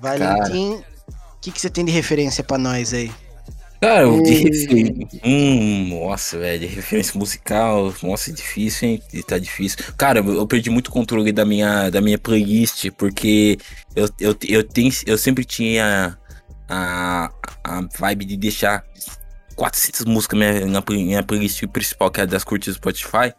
Valentim, 0.00 0.74
o 0.74 1.40
que, 1.40 1.50
que 1.50 1.60
você 1.60 1.70
tem 1.70 1.84
de 1.84 1.92
referência 1.92 2.44
para 2.44 2.58
nós 2.58 2.92
aí? 2.92 3.10
Cara, 3.80 4.08
o 4.08 4.22
de 4.22 4.32
referência. 4.34 5.20
Hum, 5.24 5.88
nossa, 6.00 6.38
velho, 6.38 6.68
referência 6.68 7.18
musical. 7.18 7.94
Nossa, 8.02 8.30
é 8.30 8.32
difícil, 8.32 8.88
hein? 8.88 9.02
Tá 9.26 9.38
difícil. 9.38 9.78
Cara, 9.96 10.20
eu 10.20 10.46
perdi 10.46 10.70
muito 10.70 10.90
controle 10.90 11.32
da 11.32 11.44
minha, 11.44 11.90
da 11.90 12.00
minha 12.00 12.18
playlist, 12.18 12.90
porque 12.92 13.58
eu, 13.94 14.08
eu, 14.18 14.36
eu, 14.48 14.64
tenho, 14.64 14.90
eu 15.06 15.18
sempre 15.18 15.44
tinha 15.44 16.18
a, 16.68 17.30
a 17.62 17.88
vibe 17.98 18.24
de 18.24 18.36
deixar 18.36 18.84
400 19.54 20.04
músicas 20.04 20.38
minha, 20.38 20.66
na 20.66 20.82
minha 20.88 21.22
playlist 21.22 21.66
principal, 21.68 22.10
que 22.10 22.20
é 22.20 22.26
das 22.26 22.44
curtidas 22.44 22.76
do 22.76 22.78
Spotify. 22.78 23.32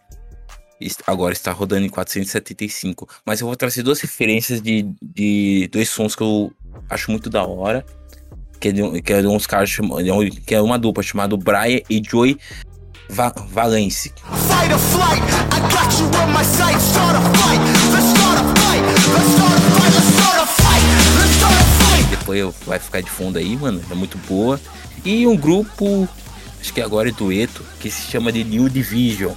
Agora 1.07 1.33
está 1.33 1.51
rodando 1.51 1.85
em 1.85 1.89
475. 1.89 3.07
Mas 3.25 3.41
eu 3.41 3.47
vou 3.47 3.55
trazer 3.55 3.81
duas 3.83 3.99
referências 4.01 4.61
de, 4.61 4.85
de 5.01 5.69
dois 5.71 5.89
sons 5.89 6.15
que 6.15 6.21
eu 6.23 6.51
acho 6.89 7.11
muito 7.11 7.29
da 7.29 7.45
hora. 7.45 7.85
Que 8.59 8.69
é 8.69 8.71
de, 8.71 9.01
que 9.01 9.13
é 9.13 9.21
de 9.21 9.27
uns 9.27 9.47
caras 9.47 9.75
que 10.45 10.55
é 10.55 10.61
uma 10.61 10.77
dupla 10.77 11.03
chamada 11.03 11.35
Brian 11.37 11.81
e 11.89 12.01
Joey 12.03 12.37
Va 13.09 13.33
Valence. 13.51 14.11
Depois 22.09 22.55
vai 22.65 22.79
ficar 22.79 23.01
de 23.01 23.09
fundo 23.09 23.37
aí, 23.37 23.55
mano. 23.55 23.81
É 23.89 23.93
muito 23.93 24.17
boa. 24.27 24.59
E 25.05 25.27
um 25.27 25.37
grupo, 25.37 26.09
acho 26.59 26.73
que 26.73 26.81
agora 26.81 27.09
é 27.09 27.11
dueto, 27.11 27.63
que 27.79 27.91
se 27.91 28.09
chama 28.09 28.31
de 28.31 28.43
New 28.43 28.67
Division. 28.67 29.33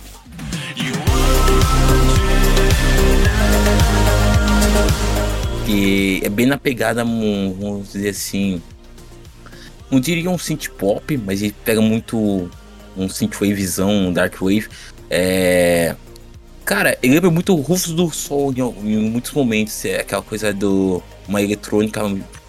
Que 5.67 6.23
é 6.25 6.29
bem 6.31 6.47
na 6.47 6.57
pegada, 6.57 7.05
vamos 7.05 7.93
dizer 7.93 8.09
assim, 8.09 8.63
não 9.91 10.01
diria 10.01 10.31
um 10.31 10.39
synth 10.39 10.69
pop, 10.71 11.17
mas 11.19 11.43
ele 11.43 11.55
pega 11.65 11.83
muito 11.83 12.51
um 12.97 13.09
synthwavezão, 13.09 13.91
um 13.91 14.13
dark 14.13 14.41
wave. 14.41 14.69
É... 15.11 15.95
Cara, 16.65 16.97
ele 17.03 17.15
lembra 17.15 17.31
muito 17.31 17.55
o 17.55 17.61
Rufus 17.61 17.93
do 17.93 18.11
Sol 18.11 18.55
em, 18.55 18.97
muitos 18.97 19.33
momentos. 19.33 19.85
É 19.85 20.01
aquela 20.01 20.23
coisa 20.23 20.53
do 20.53 21.03
uma 21.27 21.43
eletrônica 21.43 22.01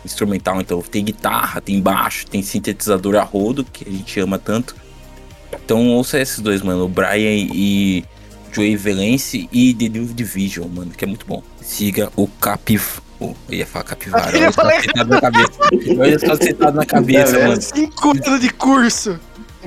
instrumental, 0.03 0.61
então 0.61 0.81
tem 0.81 1.03
guitarra, 1.03 1.61
tem 1.61 1.81
baixo, 1.81 2.25
tem 2.27 2.41
sintetizador 2.41 3.15
a 3.15 3.23
rodo, 3.23 3.63
que 3.63 3.87
a 3.87 3.91
gente 3.91 4.19
ama 4.19 4.39
tanto. 4.39 4.75
Então 5.53 5.89
ouça 5.89 6.19
esses 6.19 6.39
dois, 6.39 6.61
mano, 6.61 6.85
o 6.85 6.87
Brian 6.87 7.47
e 7.53 8.03
Joey 8.51 8.75
Valence 8.75 9.49
e 9.51 9.73
The 9.73 9.89
New 9.89 10.05
Division, 10.05 10.67
mano, 10.67 10.91
que 10.91 11.03
é 11.03 11.07
muito 11.07 11.25
bom. 11.25 11.43
Siga 11.61 12.11
o 12.15 12.27
Capif... 12.27 13.01
Oh, 13.21 13.33
eu 13.49 13.57
ia 13.57 13.65
falar 13.65 13.83
capivara, 13.83 14.37
eu 14.37 14.43
ia 14.43 14.51
falar 14.53 14.81
sentado 14.81 15.09
na 15.09 15.19
cabeça. 15.19 15.59
Eu 15.73 16.05
ia 16.05 16.15
estar 16.15 16.37
sentado 16.37 16.75
na 16.75 16.85
cabeça, 16.85 17.37
é, 17.37 17.47
mano. 17.49 17.61
5 17.61 18.09
anos 18.11 18.39
de 18.39 18.49
curso. 18.49 19.19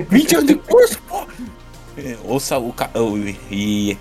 20 0.09 0.35
anos 0.37 0.47
de 0.47 0.55
curso, 0.55 0.99
pô. 1.07 1.27
É, 1.95 2.17
ouça 2.23 2.57
o... 2.57 2.73
E... 3.51 3.95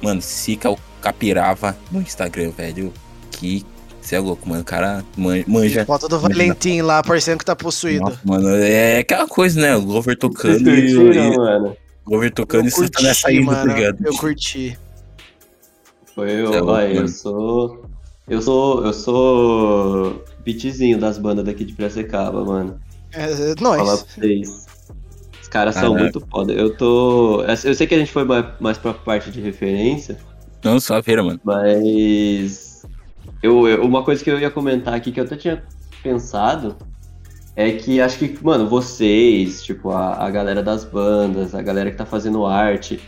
Mano, 0.00 0.22
siga 0.22 0.70
o 0.70 0.78
Capirava 1.00 1.76
no 1.90 2.00
Instagram, 2.00 2.52
velho. 2.56 2.92
Que 3.32 3.66
você 4.02 4.16
é 4.16 4.20
louco, 4.20 4.48
mano. 4.48 4.62
O 4.62 4.64
cara 4.64 5.04
manja. 5.16 5.84
Foto 5.86 6.08
do 6.08 6.18
Valentim 6.18 6.82
lá, 6.82 7.02
parecendo 7.02 7.38
que 7.38 7.44
tá 7.44 7.54
possuído. 7.54 8.04
Nossa, 8.04 8.20
mano, 8.24 8.48
é 8.50 8.98
aquela 8.98 9.26
coisa, 9.28 9.60
né? 9.60 9.76
O 9.76 9.82
Glover 9.82 10.18
tocando 10.18 10.68
e. 10.70 10.94
Curtiram, 10.94 11.36
mano. 11.36 11.76
Glover 12.04 12.32
tocando 12.32 12.64
eu 12.64 12.68
e 12.68 12.70
você 12.70 12.88
tá 12.88 13.02
nessa 13.02 13.28
aí, 13.28 13.44
tá 13.46 13.64
ligado? 13.64 13.98
Eu 14.04 14.16
curti. 14.16 14.78
Foi 16.14 16.30
eu, 16.30 16.52
é 16.52 16.60
louco, 16.60 16.66
vai, 16.66 16.98
eu 16.98 17.08
sou. 17.08 17.84
Eu 18.28 18.42
sou. 18.42 18.84
Eu 18.84 18.92
sou. 18.92 20.24
Beatzinho 20.44 20.98
das 20.98 21.18
bandas 21.18 21.44
daqui 21.44 21.64
de 21.64 21.72
Piracicaba, 21.72 22.44
mano. 22.44 22.80
É, 23.12 23.24
é. 23.24 23.54
Falar 23.56 23.76
pra 23.76 23.84
vocês. 23.96 24.66
Os 25.40 25.48
caras 25.48 25.76
são 25.76 25.94
muito 25.94 26.20
foda. 26.28 26.52
Eu 26.52 26.76
tô. 26.76 27.42
Eu 27.44 27.74
sei 27.74 27.86
que 27.86 27.94
a 27.94 27.98
gente 27.98 28.10
foi 28.10 28.24
mais 28.58 28.78
pra 28.78 28.92
parte 28.92 29.30
de 29.30 29.40
referência. 29.40 30.18
Não, 30.64 30.80
só 30.80 30.98
a 30.98 31.02
feira, 31.02 31.22
mano. 31.22 31.40
Mas 31.44 32.71
eu, 33.42 33.84
uma 33.84 34.04
coisa 34.04 34.22
que 34.22 34.30
eu 34.30 34.38
ia 34.38 34.50
comentar 34.50 34.94
aqui 34.94 35.10
que 35.10 35.18
eu 35.18 35.24
até 35.24 35.36
tinha 35.36 35.62
pensado 36.02 36.76
é 37.54 37.72
que 37.72 38.00
acho 38.00 38.18
que, 38.18 38.38
mano, 38.42 38.68
vocês, 38.68 39.62
tipo, 39.62 39.90
a, 39.90 40.24
a 40.24 40.30
galera 40.30 40.62
das 40.62 40.84
bandas, 40.84 41.54
a 41.54 41.60
galera 41.60 41.90
que 41.90 41.96
tá 41.96 42.06
fazendo 42.06 42.46
arte, 42.46 43.00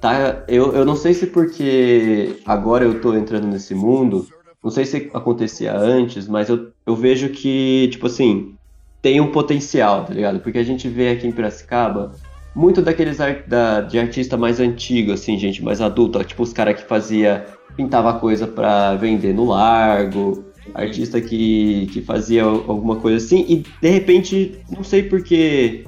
tá. 0.00 0.44
Eu, 0.48 0.72
eu 0.74 0.84
não 0.84 0.96
sei 0.96 1.12
se 1.12 1.26
porque 1.26 2.36
agora 2.46 2.84
eu 2.84 3.00
tô 3.00 3.14
entrando 3.14 3.46
nesse 3.46 3.74
mundo, 3.74 4.26
não 4.62 4.70
sei 4.70 4.86
se 4.86 5.10
acontecia 5.12 5.76
antes, 5.76 6.26
mas 6.26 6.48
eu, 6.48 6.70
eu 6.86 6.96
vejo 6.96 7.28
que, 7.30 7.88
tipo 7.90 8.06
assim, 8.06 8.54
tem 9.02 9.20
um 9.20 9.30
potencial, 9.30 10.04
tá 10.04 10.14
ligado? 10.14 10.40
Porque 10.40 10.58
a 10.58 10.64
gente 10.64 10.88
vê 10.88 11.10
aqui 11.10 11.26
em 11.26 11.32
Piracicaba 11.32 12.12
muito 12.54 12.80
daqueles 12.80 13.20
art, 13.20 13.46
da, 13.46 13.80
de 13.80 13.98
artista 13.98 14.36
mais 14.36 14.60
antigo, 14.60 15.12
assim, 15.12 15.38
gente 15.38 15.62
mais 15.62 15.80
adulta, 15.80 16.22
tipo 16.24 16.42
os 16.42 16.52
caras 16.52 16.80
que 16.80 16.86
fazia 16.86 17.46
pintava 17.76 18.18
coisa 18.18 18.46
para 18.46 18.94
vender 18.94 19.34
no 19.34 19.44
largo, 19.44 20.44
artista 20.74 21.20
que, 21.20 21.88
que 21.92 22.00
fazia 22.00 22.44
alguma 22.44 22.96
coisa 22.96 23.24
assim, 23.24 23.44
e 23.48 23.64
de 23.80 23.88
repente, 23.88 24.60
não 24.70 24.84
sei 24.84 25.02
porque 25.02 25.84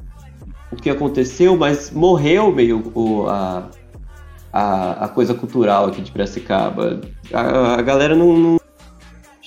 o 0.73 0.77
que 0.77 0.91
aconteceu, 0.91 1.57
mas 1.57 1.91
morreu 1.91 2.53
meio 2.53 2.91
o, 2.95 3.27
a, 3.29 3.71
a, 4.53 5.05
a 5.05 5.09
coisa 5.09 5.35
cultural 5.35 5.87
aqui 5.87 6.03
de 6.03 6.11
Piracicaba. 6.11 7.01
A, 7.33 7.75
a 7.75 7.83
galera 7.83 8.15
não, 8.15 8.37
não, 8.37 8.61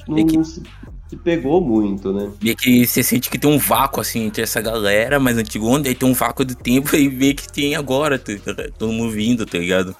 não, 0.08 0.26
que... 0.26 0.44
se, 0.44 0.64
se, 1.10 1.18
pegou 1.18 1.62
muito, 1.62 2.14
né? 2.14 2.32
Meio 2.42 2.56
que 2.56 2.86
você 2.86 3.04
sente 3.04 3.30
que 3.30 3.38
tem 3.38 3.52
um 3.52 3.58
vácuo 3.58 4.02
assim 4.02 4.26
entre 4.26 4.42
essa 4.42 4.62
galera 4.62 5.20
mais 5.20 5.38
antiga, 5.38 5.66
onde 5.66 5.90
aí 5.90 5.96
tem 5.96 6.10
um 6.10 6.14
vácuo 6.14 6.46
do 6.46 6.56
tempo 6.56 6.94
e 6.96 7.10
vê 7.10 7.34
que 7.34 7.52
tem 7.52 7.76
agora, 7.76 8.18
tá, 8.18 8.34
todo 8.78 8.94
mundo 8.94 9.12
vindo, 9.12 9.46
tá 9.46 9.58
ligado? 9.58 9.96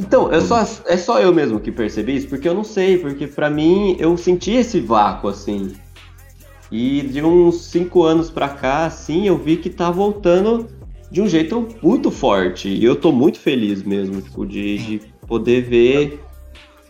Então, 0.00 0.32
é 0.32 0.40
só, 0.40 0.66
é 0.86 0.96
só 0.96 1.20
eu 1.20 1.30
mesmo 1.30 1.60
que 1.60 1.70
percebi 1.70 2.16
isso, 2.16 2.26
porque 2.26 2.48
eu 2.48 2.54
não 2.54 2.64
sei, 2.64 2.96
porque 2.96 3.26
para 3.26 3.50
mim 3.50 3.96
eu 3.98 4.16
senti 4.16 4.52
esse 4.52 4.80
vácuo, 4.80 5.28
assim. 5.28 5.74
E 6.72 7.02
de 7.02 7.22
uns 7.22 7.66
cinco 7.66 8.02
anos 8.02 8.30
pra 8.30 8.48
cá, 8.48 8.86
assim, 8.86 9.28
eu 9.28 9.36
vi 9.36 9.58
que 9.58 9.68
tá 9.68 9.90
voltando 9.90 10.68
de 11.10 11.20
um 11.20 11.28
jeito 11.28 11.68
muito 11.82 12.10
forte. 12.10 12.66
E 12.66 12.82
eu 12.82 12.96
tô 12.96 13.12
muito 13.12 13.38
feliz 13.38 13.82
mesmo, 13.82 14.22
tipo, 14.22 14.46
de, 14.46 14.78
de 14.78 15.02
poder 15.26 15.64
ver 15.64 16.20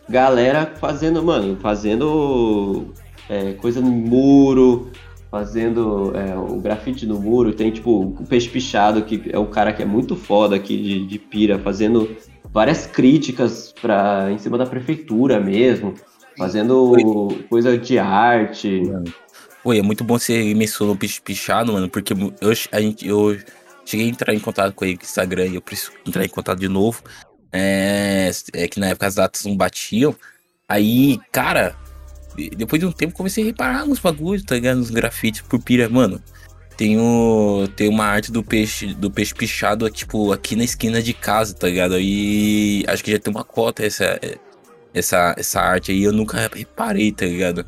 galera 0.09 0.73
fazendo, 0.77 1.21
mano, 1.21 1.57
fazendo 1.57 2.95
é, 3.29 3.55
coisa 3.55 3.81
no 3.81 3.91
muro, 3.91 4.89
fazendo 5.33 6.13
é, 6.15 6.37
o 6.37 6.61
grafite 6.61 7.05
no 7.07 7.19
muro. 7.19 7.53
Tem, 7.53 7.73
tipo, 7.73 8.03
o 8.03 8.25
Peixe 8.25 8.49
Pichado, 8.49 9.03
que 9.03 9.21
é 9.33 9.39
o 9.39 9.47
cara 9.47 9.73
que 9.73 9.83
é 9.83 9.87
muito 9.87 10.15
foda 10.15 10.55
aqui 10.55 10.81
de, 10.81 11.07
de 11.07 11.19
pira, 11.19 11.59
fazendo 11.59 12.09
várias 12.53 12.87
críticas 12.87 13.73
pra, 13.81 14.31
em 14.31 14.39
cima 14.39 14.59
da 14.59 14.67
prefeitura 14.67 15.41
mesmo, 15.41 15.95
fazendo 16.37 16.91
Oi. 16.91 17.47
coisa 17.49 17.77
de 17.79 17.99
arte. 17.99 18.83
Oi, 19.65 19.79
é 19.79 19.83
muito 19.83 20.03
bom 20.03 20.19
você 20.19 20.55
mencionou 20.55 20.95
o 20.95 20.99
Pichado, 20.99 21.73
mano, 21.73 21.89
porque 21.89 22.13
eu, 22.13 22.53
a 22.73 22.81
gente, 22.81 23.07
eu 23.07 23.39
cheguei 23.85 24.07
a 24.07 24.09
entrar 24.09 24.35
em 24.35 24.41
contato 24.41 24.75
com 24.75 24.85
ele 24.85 24.95
no 24.95 25.03
Instagram 25.03 25.47
e 25.47 25.55
eu 25.57 25.63
preciso 25.63 25.93
entrar 26.07 26.25
em 26.25 26.29
contato 26.29 26.59
de 26.59 26.69
novo. 26.69 27.03
É, 27.53 28.31
é 28.55 28.69
que 28.69 28.81
na 28.81 28.87
época 28.87 29.07
as 29.07 29.17
datas 29.17 29.45
não 29.45 29.57
batiam. 29.57 30.15
Aí, 30.69 31.19
cara, 31.33 31.77
depois 32.57 32.81
de 32.81 32.87
um 32.87 32.93
tempo 32.93 33.13
comecei 33.13 33.43
a 33.43 33.47
reparar 33.47 33.87
nos 33.87 33.99
bagulhos, 33.99 34.45
tá 34.45 34.55
ligado? 34.55 34.79
Nos 34.79 34.91
grafites 34.91 35.43
por 35.43 35.61
pira, 35.61 35.89
mano. 35.89 36.23
Tem, 36.81 36.99
o, 36.99 37.69
tem 37.77 37.91
uma 37.91 38.07
arte 38.07 38.33
do 38.33 38.43
peixe 38.43 38.95
do 38.95 39.11
peixe 39.11 39.35
pichado, 39.35 39.91
tipo, 39.91 40.33
aqui 40.33 40.57
na 40.57 40.65
esquina 40.65 41.03
de 41.03 41.13
casa, 41.13 41.53
tá 41.53 41.67
ligado? 41.67 41.93
Aí 41.93 42.83
acho 42.89 43.05
que 43.05 43.13
já 43.13 43.19
tem 43.19 43.31
uma 43.31 43.45
cota 43.45 43.85
essa, 43.85 44.19
essa, 44.95 45.35
essa 45.37 45.61
arte 45.61 45.93
aí, 45.93 46.03
eu 46.03 46.11
nunca 46.11 46.51
reparei, 46.51 47.13
tá 47.13 47.27
ligado? 47.27 47.67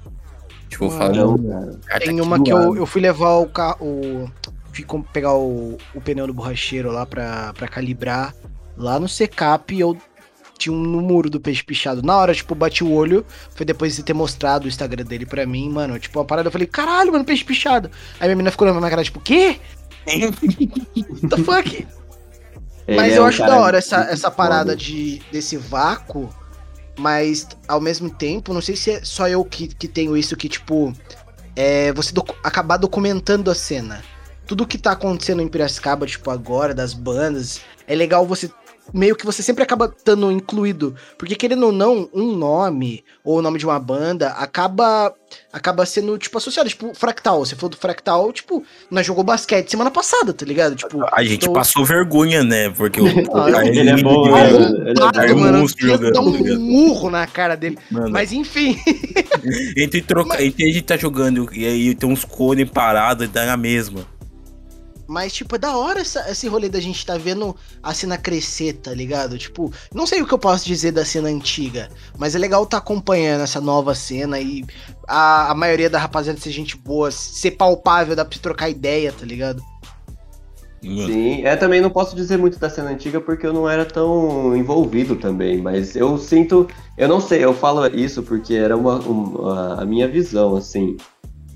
Tipo, 0.67 0.89
falando. 0.89 1.79
Tem 1.99 2.23
uma 2.23 2.43
que 2.43 2.51
eu, 2.51 2.75
eu 2.75 2.87
fui 2.87 3.03
levar 3.03 3.37
o 3.37 3.47
carro. 3.47 4.33
Fui 4.73 4.87
pegar 5.13 5.35
o, 5.35 5.77
o 5.95 6.01
pneu 6.01 6.27
do 6.27 6.33
borracheiro 6.33 6.91
lá 6.91 7.05
pra, 7.05 7.53
pra 7.53 7.69
calibrar. 7.69 8.35
Lá 8.79 8.99
no 8.99 9.07
secap 9.07 9.79
eu 9.79 9.95
tinha 10.59 10.75
um 10.75 10.81
no 10.81 11.01
muro 11.01 11.29
do 11.29 11.41
peixe 11.41 11.63
pichado. 11.63 12.03
Na 12.03 12.17
hora, 12.17 12.35
tipo, 12.35 12.55
bati 12.55 12.85
o 12.85 12.93
olho. 12.93 13.25
Foi 13.55 13.65
depois 13.67 13.97
de 13.97 14.03
ter 14.03 14.15
mostrado 14.15 14.65
o 14.65 14.69
Instagram 14.69 15.05
dele 15.05 15.27
pra 15.27 15.47
mim, 15.47 15.69
mano. 15.69 15.99
Tipo, 15.99 16.21
uma 16.21 16.25
parada, 16.25 16.49
eu 16.49 16.53
falei, 16.53 16.67
caralho, 16.67 17.13
mano, 17.13 17.25
peixe 17.25 17.45
pichado. 17.45 17.91
Aí 18.21 18.27
minha 18.29 18.37
menina 18.37 18.51
ficou 18.51 18.67
olhando 18.67 18.77
pra 18.77 18.81
minha 18.81 18.91
cara, 18.91 19.05
tipo, 19.05 19.21
quê? 19.21 19.59
What 20.07 21.27
the 21.29 21.37
fuck? 21.43 21.87
Ele 22.89 22.97
Mas 22.97 23.13
é 23.13 23.19
eu 23.19 23.25
acho 23.25 23.39
da 23.39 23.61
hora 23.61 23.79
essa, 23.79 24.03
essa 24.11 24.31
parada 24.31 24.75
de, 24.75 25.23
desse 25.31 25.57
vácuo 25.57 26.29
mas 26.97 27.49
ao 27.67 27.81
mesmo 27.81 28.11
tempo, 28.11 28.53
não 28.53 28.61
sei 28.61 28.77
se 28.77 28.91
é 28.91 29.05
só 29.05 29.29
eu 29.29 29.45
que, 29.45 29.69
que 29.69 29.89
tenho 29.89 30.17
isso 30.17 30.37
que, 30.37 30.49
tipo, 30.49 30.93
é 31.57 31.93
você 31.93 32.13
docu 32.13 32.35
acabar 32.43 32.77
documentando 32.77 33.51
a 33.51 33.55
cena. 33.55 34.03
Tudo 34.47 34.67
que 34.67 34.77
tá 34.77 34.93
acontecendo 34.93 35.41
em 35.41 35.49
Piracicaba, 35.49 36.07
tipo, 36.07 36.31
agora, 36.31 36.75
das 36.75 36.93
bandas, 36.93 37.61
é 37.87 37.95
legal 37.95 38.27
você 38.27 38.51
meio 38.93 39.17
que 39.17 39.27
você 39.27 39.43
sempre 39.43 39.63
acaba 39.63 39.87
estando 39.87 40.31
incluído. 40.31 40.95
Porque 41.19 41.35
querendo 41.35 41.67
ou 41.67 41.73
não, 41.73 42.09
um 42.13 42.37
nome, 42.37 43.05
ou 43.25 43.39
o 43.39 43.43
nome 43.43 43.59
de 43.59 43.67
uma 43.67 43.79
banda, 43.79 44.29
acaba 44.31 45.15
acaba 45.53 45.85
sendo, 45.87 46.17
tipo, 46.19 46.39
associado. 46.39 46.69
Tipo, 46.69 46.95
Fractal. 46.95 47.45
Você 47.45 47.55
falou 47.55 47.71
do 47.71 47.77
Fractal, 47.77 48.33
tipo, 48.33 48.65
nós 48.91 49.07
jogou 49.07 49.25
basquete 49.25 49.71
semana 49.71 49.91
passada, 49.91 50.33
tá 50.33 50.45
ligado? 50.45 50.75
Tipo, 50.77 51.05
a 51.11 51.23
gente 51.23 51.47
tô... 51.47 51.53
passou 51.53 51.85
vergonha, 51.85 52.43
né? 52.43 52.71
Porque 52.71 53.01
o, 53.01 53.07
ah, 53.35 53.67
ele, 53.67 53.81
ele 53.81 53.91
é 53.91 53.97
bom, 54.03 54.31
né? 54.31 54.51
Ele 54.51 55.31
é 55.31 55.35
mano, 55.35 55.67
jogando, 55.79 56.31
um 56.31 56.43
tá 56.43 56.59
murro 56.59 57.11
na 57.11 57.27
cara 57.27 57.57
dele. 57.57 57.79
Mano. 57.91 58.11
Mas 58.11 58.33
enfim. 58.33 58.79
entre, 59.77 60.03
troca, 60.03 60.43
entre 60.43 60.65
a 60.65 60.73
gente 60.73 60.83
tá 60.83 60.97
jogando 60.97 61.49
e 61.53 61.67
aí 61.67 61.95
tem 61.95 62.09
uns 62.09 62.25
cones 62.25 62.69
parados 62.71 63.27
e 63.27 63.29
dá 63.29 63.47
na 63.47 63.57
mesma. 63.57 64.07
Mas, 65.07 65.33
tipo, 65.33 65.57
é 65.57 65.59
da 65.59 65.77
hora 65.77 66.01
essa, 66.01 66.31
esse 66.31 66.49
rolê 66.49 66.69
da 66.69 66.81
gente 66.81 67.05
tá 67.05 67.19
vendo 67.19 67.55
a 67.83 67.93
cena 67.93 68.17
crescer, 68.17 68.75
tá 68.75 68.93
ligado? 68.93 69.37
Tipo, 69.37 69.73
não 69.93 70.07
sei 70.07 70.23
o 70.23 70.27
que 70.27 70.33
eu 70.33 70.39
posso 70.39 70.65
dizer 70.65 70.93
da 70.93 71.05
cena 71.05 71.29
antiga, 71.29 71.89
mas 72.17 72.35
é 72.35 72.39
legal 72.39 72.65
tá 72.65 72.79
acompanhando 72.79 73.43
essa 73.43 73.61
nova 73.61 73.95
cena 73.95 74.41
e 74.41 74.65
a, 75.07 75.51
a 75.51 75.55
maioria 75.55 75.91
da 75.91 75.99
rapaziada 75.99 76.41
ser 76.41 76.51
gente 76.51 76.77
boa, 76.77 77.11
ser 77.11 77.53
palpável, 77.53 78.17
dá 78.17 78.25
pra 78.25 78.39
trocar 78.39 78.71
ideia, 78.71 79.13
tá 79.13 79.27
ligado? 79.27 79.63
Sim, 80.83 81.45
é, 81.45 81.55
também 81.55 81.81
não 81.81 81.91
posso 81.91 82.17
dizer 82.17 82.37
muito 82.37 82.59
da 82.59 82.69
cena 82.69 82.91
antiga 82.91 83.21
porque 83.21 83.47
eu 83.47 83.53
não 83.53 83.69
era 83.69 83.85
tão 83.85 84.57
envolvido 84.57 85.15
também, 85.15 85.63
mas 85.63 85.95
eu 85.95 86.19
sinto, 86.19 86.67
eu 86.99 87.07
não 87.07 87.21
sei, 87.21 87.45
eu 87.45 87.55
falo 87.55 87.87
isso 87.87 88.21
porque 88.25 88.55
era 88.55 88.77
uma, 88.77 88.99
uma 88.99 89.81
a 89.81 89.85
minha 89.85 90.09
visão, 90.09 90.57
assim. 90.57 90.97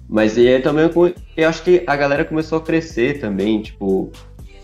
Mas 0.09 0.37
e 0.39 0.59
também 0.61 0.91
eu 1.37 1.49
acho 1.49 1.63
que 1.63 1.83
a 1.87 1.97
galera 1.97 2.25
começou 2.25 2.59
a 2.59 2.63
crescer 2.63 3.21
também, 3.21 3.63
tipo. 3.63 4.11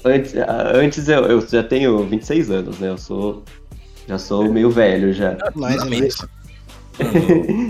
Antes, 0.05 0.35
antes 0.75 1.09
eu, 1.09 1.25
eu 1.27 1.41
já 1.47 1.63
tenho 1.63 2.05
26 2.07 2.51
anos, 2.51 2.79
né? 2.79 2.89
Eu 2.89 2.99
sou. 2.99 3.45
Já 4.09 4.19
sou 4.19 4.53
meio 4.53 4.71
velho 4.71 5.13
já. 5.13 5.37
Mais 5.55 5.83
ou 5.83 5.91
menos. 5.91 6.17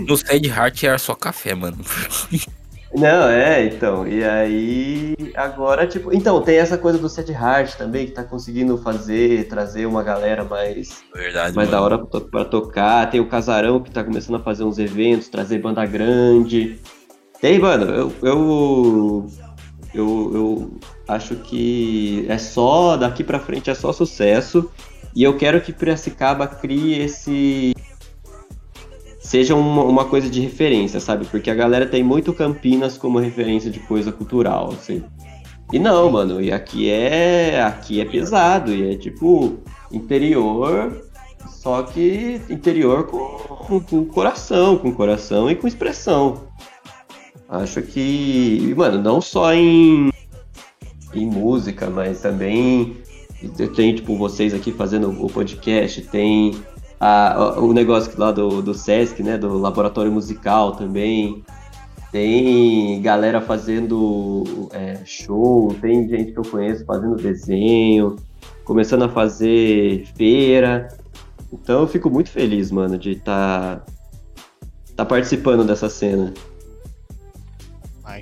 No 0.05 0.17
Sad 0.17 0.45
Heart 0.45 0.83
era 0.83 0.97
só 0.97 1.15
café, 1.15 1.55
mano. 1.55 1.77
Não, 2.95 3.27
é, 3.27 3.65
então. 3.65 4.07
E 4.07 4.23
aí, 4.23 5.15
agora, 5.35 5.87
tipo. 5.87 6.13
Então, 6.13 6.39
tem 6.41 6.57
essa 6.57 6.77
coisa 6.77 6.99
do 6.99 7.09
Sad 7.09 7.31
Heart 7.31 7.75
também, 7.75 8.05
que 8.05 8.11
tá 8.11 8.23
conseguindo 8.23 8.77
fazer, 8.77 9.47
trazer 9.47 9.87
uma 9.87 10.03
galera 10.03 10.43
mais. 10.43 11.03
Verdade. 11.13 11.55
Mais 11.55 11.69
mano. 11.69 11.71
da 11.71 11.81
hora 11.81 12.05
pra, 12.05 12.21
pra, 12.21 12.45
tocar. 12.45 13.09
Tem 13.09 13.19
o 13.19 13.27
Casarão 13.27 13.81
que 13.81 13.89
tá 13.89 14.03
começando 14.03 14.35
a 14.35 14.43
fazer 14.43 14.63
uns 14.63 14.77
eventos, 14.77 15.27
trazer 15.27 15.57
banda 15.57 15.83
grande. 15.87 16.79
Tem, 17.43 17.59
mano, 17.59 17.83
eu, 17.83 18.13
eu, 18.21 19.27
eu, 19.93 20.31
eu 20.33 20.71
acho 21.09 21.35
que 21.35 22.25
é 22.29 22.37
só, 22.37 22.95
daqui 22.95 23.21
pra 23.21 23.37
frente 23.37 23.69
é 23.69 23.75
só 23.75 23.91
sucesso. 23.91 24.71
E 25.13 25.23
eu 25.23 25.35
quero 25.35 25.59
que 25.59 25.73
Piracicaba 25.73 26.47
crie 26.47 27.01
esse. 27.01 27.73
Seja 29.19 29.55
uma, 29.55 29.83
uma 29.83 30.05
coisa 30.05 30.29
de 30.29 30.39
referência, 30.39 31.01
sabe? 31.01 31.25
Porque 31.25 31.51
a 31.51 31.53
galera 31.53 31.85
tem 31.85 32.01
muito 32.01 32.31
Campinas 32.31 32.97
como 32.97 33.19
referência 33.19 33.69
de 33.69 33.81
coisa 33.81 34.09
cultural, 34.09 34.69
assim. 34.71 35.03
E 35.73 35.77
não, 35.77 36.09
mano, 36.09 36.41
e 36.41 36.49
aqui 36.49 36.89
é. 36.89 37.61
Aqui 37.61 37.99
é 37.99 38.05
pesado, 38.05 38.73
e 38.73 38.93
é 38.93 38.95
tipo 38.95 39.57
interior, 39.91 41.09
só 41.49 41.83
que 41.83 42.39
interior 42.49 43.05
com, 43.07 43.81
com 43.81 44.05
coração, 44.05 44.77
com 44.77 44.93
coração 44.93 45.51
e 45.51 45.57
com 45.57 45.67
expressão. 45.67 46.52
Acho 47.49 47.81
que, 47.81 48.73
mano, 48.75 49.01
não 49.01 49.21
só 49.21 49.53
em, 49.53 50.11
em 51.13 51.25
música, 51.25 51.89
mas 51.89 52.21
também 52.21 52.97
tem, 53.75 53.95
tipo, 53.95 54.17
vocês 54.17 54.53
aqui 54.53 54.71
fazendo 54.71 55.09
o 55.23 55.29
podcast, 55.29 56.01
tem 56.03 56.55
a, 56.99 57.59
o 57.59 57.73
negócio 57.73 58.11
lá 58.17 58.31
do, 58.31 58.61
do 58.61 58.73
Sesc, 58.73 59.21
né, 59.21 59.37
do 59.37 59.57
Laboratório 59.57 60.11
Musical 60.11 60.73
também, 60.73 61.43
tem 62.11 63.01
galera 63.01 63.41
fazendo 63.41 64.43
é, 64.71 64.99
show, 65.03 65.75
tem 65.81 66.07
gente 66.07 66.31
que 66.31 66.39
eu 66.39 66.43
conheço 66.43 66.85
fazendo 66.85 67.15
desenho, 67.15 68.15
começando 68.63 69.03
a 69.03 69.09
fazer 69.09 70.05
feira. 70.15 70.87
Então 71.51 71.81
eu 71.81 71.87
fico 71.87 72.09
muito 72.09 72.29
feliz, 72.29 72.71
mano, 72.71 72.97
de 72.97 73.11
estar 73.11 73.77
tá, 73.77 73.85
tá 74.95 75.05
participando 75.05 75.65
dessa 75.65 75.89
cena 75.89 76.33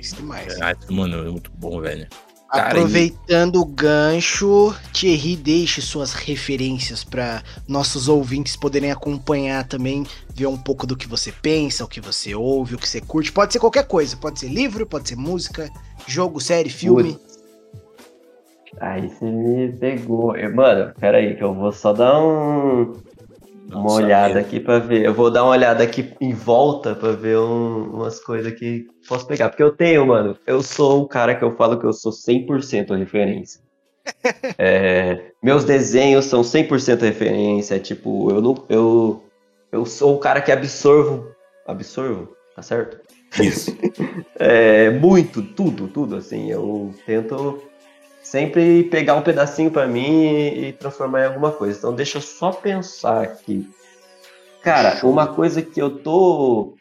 demais, 0.00 0.12
demais. 0.12 0.60
É, 0.60 0.92
mano, 0.92 1.26
é 1.26 1.30
muito 1.30 1.50
bom, 1.52 1.80
velho. 1.80 2.06
Aproveitando 2.48 3.62
o 3.62 3.64
gancho, 3.64 4.74
Thierry, 4.92 5.36
deixe 5.36 5.80
suas 5.80 6.12
referências 6.12 7.02
para 7.02 7.42
nossos 7.66 8.08
ouvintes 8.08 8.56
poderem 8.56 8.90
acompanhar 8.90 9.66
também, 9.66 10.06
ver 10.34 10.46
um 10.46 10.58
pouco 10.58 10.86
do 10.86 10.94
que 10.94 11.08
você 11.08 11.32
pensa, 11.32 11.82
o 11.82 11.88
que 11.88 11.98
você 11.98 12.34
ouve, 12.34 12.74
o 12.74 12.78
que 12.78 12.86
você 12.86 13.00
curte. 13.00 13.32
Pode 13.32 13.54
ser 13.54 13.58
qualquer 13.58 13.86
coisa, 13.86 14.18
pode 14.18 14.38
ser 14.38 14.48
livro, 14.48 14.86
pode 14.86 15.08
ser 15.08 15.16
música, 15.16 15.70
jogo, 16.06 16.40
série, 16.40 16.68
filme. 16.68 17.18
Aí 18.78 19.08
você 19.08 19.24
me 19.24 19.72
pegou. 19.72 20.34
Mano, 20.54 20.92
pera 21.00 21.18
aí, 21.18 21.34
que 21.34 21.44
eu 21.44 21.54
vou 21.54 21.72
só 21.72 21.94
dar 21.94 22.22
um, 22.22 22.92
uma 23.74 23.92
olhada 23.92 24.38
aqui 24.38 24.60
para 24.60 24.78
ver. 24.78 25.04
Eu 25.04 25.14
vou 25.14 25.30
dar 25.30 25.44
uma 25.44 25.52
olhada 25.52 25.82
aqui 25.82 26.12
em 26.20 26.32
volta 26.32 26.94
para 26.94 27.12
ver 27.12 27.38
um, 27.38 27.90
umas 27.94 28.20
coisas 28.20 28.52
que 28.52 28.86
posso 29.08 29.26
pegar. 29.26 29.48
Porque 29.48 29.62
eu 29.62 29.72
tenho, 29.72 30.06
mano. 30.06 30.36
Eu 30.46 30.62
sou 30.62 31.02
o 31.02 31.08
cara 31.08 31.34
que 31.34 31.44
eu 31.44 31.56
falo 31.56 31.78
que 31.78 31.86
eu 31.86 31.92
sou 31.92 32.12
100% 32.12 32.96
referência. 32.96 33.60
é, 34.58 35.32
meus 35.42 35.64
desenhos 35.64 36.24
são 36.26 36.42
100% 36.42 37.00
referência. 37.00 37.78
Tipo, 37.78 38.30
eu 38.30 38.40
não. 38.40 38.64
Eu, 38.68 39.24
eu 39.70 39.84
sou 39.84 40.16
o 40.16 40.18
cara 40.18 40.40
que 40.40 40.52
absorvo. 40.52 41.28
Absorvo? 41.66 42.28
Tá 42.54 42.62
certo? 42.62 43.00
Isso. 43.40 43.76
é, 44.38 44.90
muito, 44.90 45.42
tudo, 45.42 45.88
tudo. 45.88 46.16
Assim, 46.16 46.50
eu 46.50 46.94
tento 47.06 47.62
sempre 48.32 48.84
pegar 48.84 49.14
um 49.14 49.20
pedacinho 49.20 49.70
para 49.70 49.86
mim 49.86 50.26
e 50.46 50.72
transformar 50.72 51.20
em 51.20 51.26
alguma 51.26 51.52
coisa. 51.52 51.76
Então 51.76 51.94
deixa 51.94 52.16
eu 52.16 52.22
só 52.22 52.50
pensar 52.50 53.22
aqui. 53.22 53.68
Cara, 54.62 54.98
uma 55.06 55.26
coisa 55.26 55.60
que 55.60 55.78
eu 55.78 55.98
tô 55.98 56.74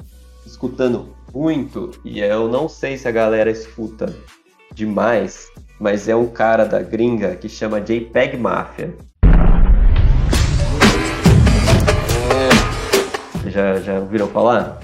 escutando 0.45 1.13
muito, 1.33 1.91
e 2.05 2.21
eu 2.21 2.47
não 2.47 2.69
sei 2.69 2.97
se 2.97 3.05
a 3.05 3.11
galera 3.11 3.51
escuta 3.51 4.15
demais, 4.73 5.51
mas 5.77 6.07
é 6.07 6.15
um 6.15 6.27
cara 6.27 6.63
da 6.63 6.81
gringa 6.81 7.35
que 7.35 7.49
chama 7.49 7.81
JPEG 7.81 8.37
Mafia. 8.37 8.95
Já, 13.47 13.75
já 13.81 13.99
ouviram 13.99 14.29
falar? 14.29 14.79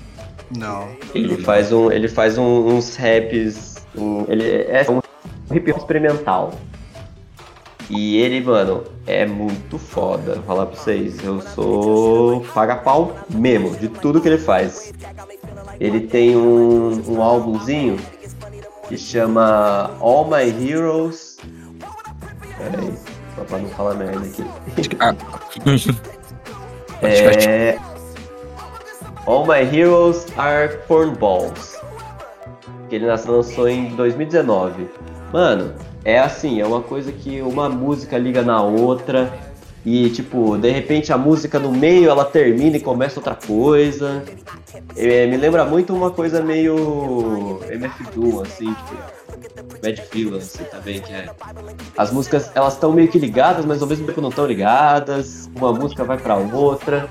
Não. 0.58 0.90
Ele 1.16 1.38
faz, 1.38 1.72
um, 1.72 1.90
ele 1.90 2.10
faz 2.10 2.38
um, 2.38 2.68
uns 2.68 2.98
raps. 2.98 3.78
Um, 3.96 4.26
ele 4.28 4.44
é 4.64 4.86
um 4.90 5.07
hip 5.52 5.72
hop 5.72 5.80
experimental. 5.80 6.54
E 7.90 8.18
ele, 8.18 8.42
mano, 8.42 8.84
é 9.06 9.26
muito 9.26 9.78
foda. 9.78 10.36
Vou 10.36 10.44
falar 10.44 10.66
pra 10.66 10.76
vocês, 10.76 11.24
eu 11.24 11.42
sou 11.42 12.42
paga-pau 12.54 13.16
mesmo 13.30 13.76
de 13.78 13.88
tudo 13.88 14.20
que 14.20 14.28
ele 14.28 14.38
faz. 14.38 14.94
Ele 15.80 16.02
tem 16.02 16.36
um, 16.36 17.02
um 17.10 17.22
álbumzinho 17.22 17.98
que 18.90 18.98
chama 18.98 19.96
All 20.02 20.26
My 20.26 20.70
Heroes. 20.70 21.38
Peraí. 22.58 22.94
pra 23.48 23.60
não 23.60 23.70
falar 23.70 23.96
merda 23.96 24.26
aqui. 24.26 24.46
Ah. 25.00 25.16
é... 27.06 27.78
All 29.28 29.46
My 29.46 29.60
Heroes 29.60 30.26
Are 30.36 30.78
Cornballs. 30.88 31.80
Que 32.90 32.96
ele 32.96 33.06
lançou 33.06 33.70
em 33.70 33.96
2019. 33.96 34.90
Mano, 35.32 35.74
é 36.04 36.20
assim, 36.20 36.62
é 36.62 36.66
uma 36.66 36.82
coisa 36.82 37.12
que 37.12 37.42
uma 37.42 37.70
música 37.70 38.18
liga 38.18 38.42
na 38.42 38.62
outra. 38.62 39.32
E, 39.86 40.10
tipo, 40.10 40.58
de 40.58 40.70
repente 40.70 41.14
a 41.14 41.18
música 41.18 41.60
no 41.60 41.72
meio 41.72 42.10
ela 42.10 42.26
termina 42.26 42.76
e 42.76 42.80
começa 42.80 43.20
outra 43.20 43.36
coisa. 43.36 44.24
É, 44.96 45.26
me 45.28 45.38
lembra 45.38 45.64
muito 45.64 45.96
uma 45.96 46.12
coisa 46.12 46.42
meio 46.42 47.60
MF 47.70 48.04
Doom, 48.14 48.42
assim, 48.42 48.74
tipo, 48.74 48.96
Mad 49.84 50.00
Villains 50.12 50.44
assim, 50.44 50.64
também, 50.66 51.00
que 51.02 51.14
é. 51.14 51.30
As 51.98 52.12
músicas 52.12 52.52
elas 52.56 52.74
estão 52.74 52.92
meio 52.92 53.08
que 53.08 53.20
ligadas, 53.20 53.66
mas 53.66 53.82
ao 53.82 53.88
mesmo 53.88 54.06
tempo 54.06 54.22
não 54.22 54.30
estão 54.30 54.46
ligadas. 54.46 55.50
Uma 55.56 55.72
música 55.72 56.04
vai 56.04 56.18
para 56.18 56.36
outra. 56.36 57.10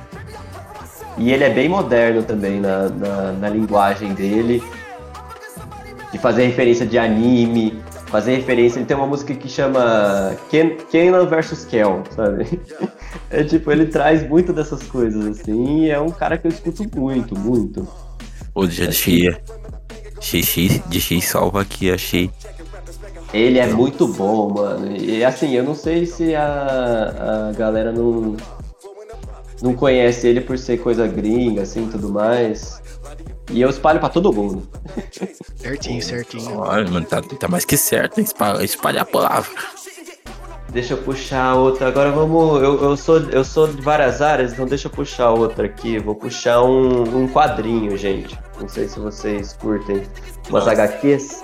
E 1.16 1.32
ele 1.32 1.44
é 1.44 1.50
bem 1.50 1.68
moderno 1.68 2.22
também 2.22 2.60
na, 2.60 2.88
na, 2.88 3.32
na 3.32 3.48
linguagem 3.48 4.12
dele. 4.14 4.62
De 6.12 6.18
fazer 6.18 6.46
referência 6.46 6.86
de 6.86 6.98
anime, 6.98 7.80
fazer 8.06 8.36
referência. 8.36 8.78
Ele 8.78 8.86
tem 8.86 8.96
uma 8.96 9.06
música 9.06 9.34
que 9.34 9.48
chama 9.48 10.36
Ken, 10.50 10.76
Kenan 10.90 11.26
vs 11.26 11.64
Kel, 11.64 12.02
sabe? 12.10 12.60
É 13.30 13.42
tipo, 13.42 13.72
ele 13.72 13.86
traz 13.86 14.28
muito 14.28 14.52
dessas 14.52 14.82
coisas, 14.84 15.40
assim, 15.40 15.84
e 15.84 15.90
é 15.90 15.98
um 15.98 16.10
cara 16.10 16.36
que 16.36 16.46
eu 16.46 16.50
escuto 16.50 16.84
muito, 16.94 17.36
muito. 17.36 17.88
Pô, 18.52 18.66
já 18.68 18.88
achei. 18.88 19.34
Achei, 20.18 20.82
deixei 20.86 21.20
salvo 21.20 21.58
aqui, 21.58 21.90
achei. 21.90 22.30
Ele 23.32 23.58
é 23.58 23.66
muito 23.66 24.06
bom, 24.06 24.52
mano. 24.52 24.96
E 24.96 25.24
assim, 25.24 25.52
eu 25.52 25.64
não 25.64 25.74
sei 25.74 26.06
se 26.06 26.34
a, 26.34 27.48
a 27.50 27.52
galera 27.52 27.90
não, 27.90 28.36
não 29.62 29.74
conhece 29.74 30.28
ele 30.28 30.40
por 30.40 30.58
ser 30.58 30.78
coisa 30.78 31.06
gringa, 31.06 31.62
assim, 31.62 31.88
tudo 31.90 32.10
mais. 32.10 32.80
E 33.50 33.60
eu 33.60 33.70
espalho 33.70 34.00
pra 34.00 34.08
todo 34.08 34.32
mundo. 34.32 34.68
Certinho, 35.56 36.02
certinho. 36.02 36.58
Olha, 36.58 36.88
mano, 36.88 37.04
tá, 37.04 37.20
tá 37.20 37.48
mais 37.48 37.64
que 37.64 37.76
certo, 37.76 38.20
espalhar, 38.20 38.62
espalhar 38.62 39.02
a 39.02 39.06
palavra. 39.06 39.50
Deixa 40.68 40.94
eu 40.94 40.98
puxar 40.98 41.54
outra. 41.54 41.88
Agora 41.88 42.10
vamos. 42.10 42.62
Eu, 42.62 42.82
eu, 42.82 42.96
sou, 42.96 43.18
eu 43.30 43.44
sou 43.44 43.66
de 43.66 43.80
várias 43.82 44.20
áreas, 44.20 44.52
então 44.52 44.66
deixa 44.66 44.86
eu 44.86 44.92
puxar 44.92 45.30
outra 45.30 45.66
aqui. 45.66 45.98
Vou 45.98 46.14
puxar 46.14 46.62
um, 46.62 47.22
um 47.22 47.28
quadrinho, 47.28 47.96
gente. 47.96 48.38
Não 48.60 48.68
sei 48.68 48.88
se 48.88 49.00
vocês 49.00 49.54
curtem 49.54 50.02
umas 50.48 50.68
HQs. 50.68 51.42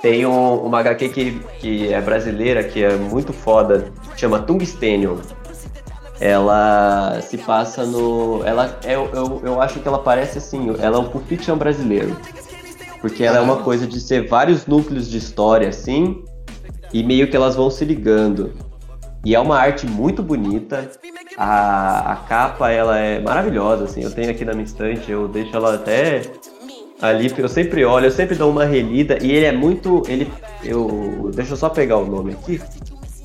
Tem 0.00 0.26
um, 0.26 0.56
uma 0.56 0.80
HQ 0.80 1.08
que, 1.08 1.40
que 1.58 1.92
é 1.92 2.00
brasileira, 2.00 2.62
que 2.62 2.82
é 2.82 2.96
muito 2.96 3.32
foda, 3.32 3.92
chama 4.16 4.40
Tungstênio 4.40 5.20
ela 6.22 7.20
se 7.20 7.36
passa 7.36 7.84
no. 7.84 8.44
Ela, 8.44 8.78
eu, 8.84 9.10
eu, 9.12 9.42
eu 9.44 9.60
acho 9.60 9.80
que 9.80 9.88
ela 9.88 9.98
parece 9.98 10.38
assim, 10.38 10.72
ela 10.78 10.96
é 10.96 11.00
um 11.00 11.08
Pulp 11.08 11.26
Fiction 11.26 11.56
brasileiro. 11.56 12.16
Porque 13.00 13.24
ela 13.24 13.38
é 13.38 13.40
uma 13.40 13.56
coisa 13.56 13.88
de 13.88 14.00
ser 14.00 14.28
vários 14.28 14.64
núcleos 14.64 15.10
de 15.10 15.18
história, 15.18 15.68
assim, 15.68 16.22
e 16.92 17.02
meio 17.02 17.28
que 17.28 17.34
elas 17.34 17.56
vão 17.56 17.68
se 17.68 17.84
ligando. 17.84 18.52
E 19.24 19.34
é 19.34 19.40
uma 19.40 19.58
arte 19.58 19.84
muito 19.84 20.22
bonita. 20.22 20.88
A, 21.36 22.12
a 22.12 22.16
capa, 22.16 22.70
ela 22.70 22.96
é 22.96 23.18
maravilhosa, 23.18 23.84
assim. 23.84 24.02
Eu 24.04 24.12
tenho 24.12 24.30
aqui 24.30 24.44
na 24.44 24.52
minha 24.52 24.64
estante, 24.64 25.10
eu 25.10 25.26
deixo 25.26 25.56
ela 25.56 25.74
até 25.74 26.22
ali, 27.00 27.34
eu 27.36 27.48
sempre 27.48 27.84
olho, 27.84 28.06
eu 28.06 28.10
sempre 28.12 28.36
dou 28.36 28.48
uma 28.48 28.64
relida. 28.64 29.18
E 29.20 29.32
ele 29.32 29.46
é 29.46 29.52
muito. 29.52 30.04
Ele. 30.06 30.30
Eu. 30.62 31.32
Deixa 31.34 31.54
eu 31.54 31.56
só 31.56 31.68
pegar 31.68 31.96
o 31.96 32.06
nome 32.06 32.34
aqui. 32.34 32.60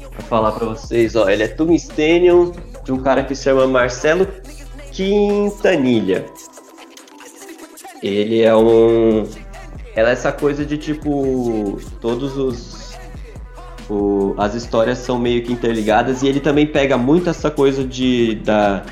Pra 0.09 0.23
falar 0.23 0.51
pra 0.53 0.65
vocês, 0.65 1.15
ó. 1.15 1.29
Ele 1.29 1.43
é 1.43 1.47
Tungstenium 1.47 2.53
de 2.88 2.93
um 2.93 2.99
cara 2.99 3.21
que 3.21 3.35
se 3.35 3.43
chama 3.43 3.67
Marcelo 3.67 4.25
Quintanilha. 4.93 6.25
Ele 8.01 8.41
é 8.41 8.55
um. 8.55 9.27
Ela 9.93 10.09
é 10.09 10.13
essa 10.13 10.31
coisa 10.31 10.65
de 10.65 10.77
tipo. 10.77 11.77
Todos 11.99 12.38
os. 12.38 12.97
O, 13.89 14.33
as 14.38 14.55
histórias 14.55 14.99
são 14.99 15.19
meio 15.19 15.43
que 15.43 15.51
interligadas 15.51 16.21
e 16.21 16.27
ele 16.27 16.39
também 16.39 16.65
pega 16.65 16.97
muito 16.97 17.29
essa 17.29 17.51
coisa 17.51 17.85
de, 17.85 18.35
da, 18.35 18.83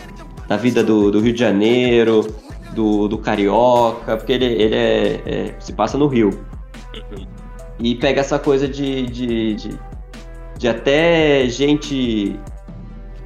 da 0.48 0.58
vida 0.58 0.84
do, 0.84 1.12
do 1.12 1.20
Rio 1.20 1.34
de 1.34 1.40
Janeiro, 1.40 2.28
do, 2.74 3.08
do 3.08 3.18
Carioca, 3.18 4.16
porque 4.16 4.32
ele, 4.34 4.46
ele 4.46 4.76
é, 4.76 5.22
é 5.26 5.56
se 5.60 5.72
passa 5.74 5.98
no 5.98 6.08
Rio. 6.08 6.46
E 7.80 7.96
pega 7.96 8.22
essa 8.22 8.40
coisa 8.40 8.68
de, 8.68 9.06
de, 9.06 9.56
de, 9.56 9.80
de 10.58 10.68
até 10.68 11.46
gente 11.50 12.40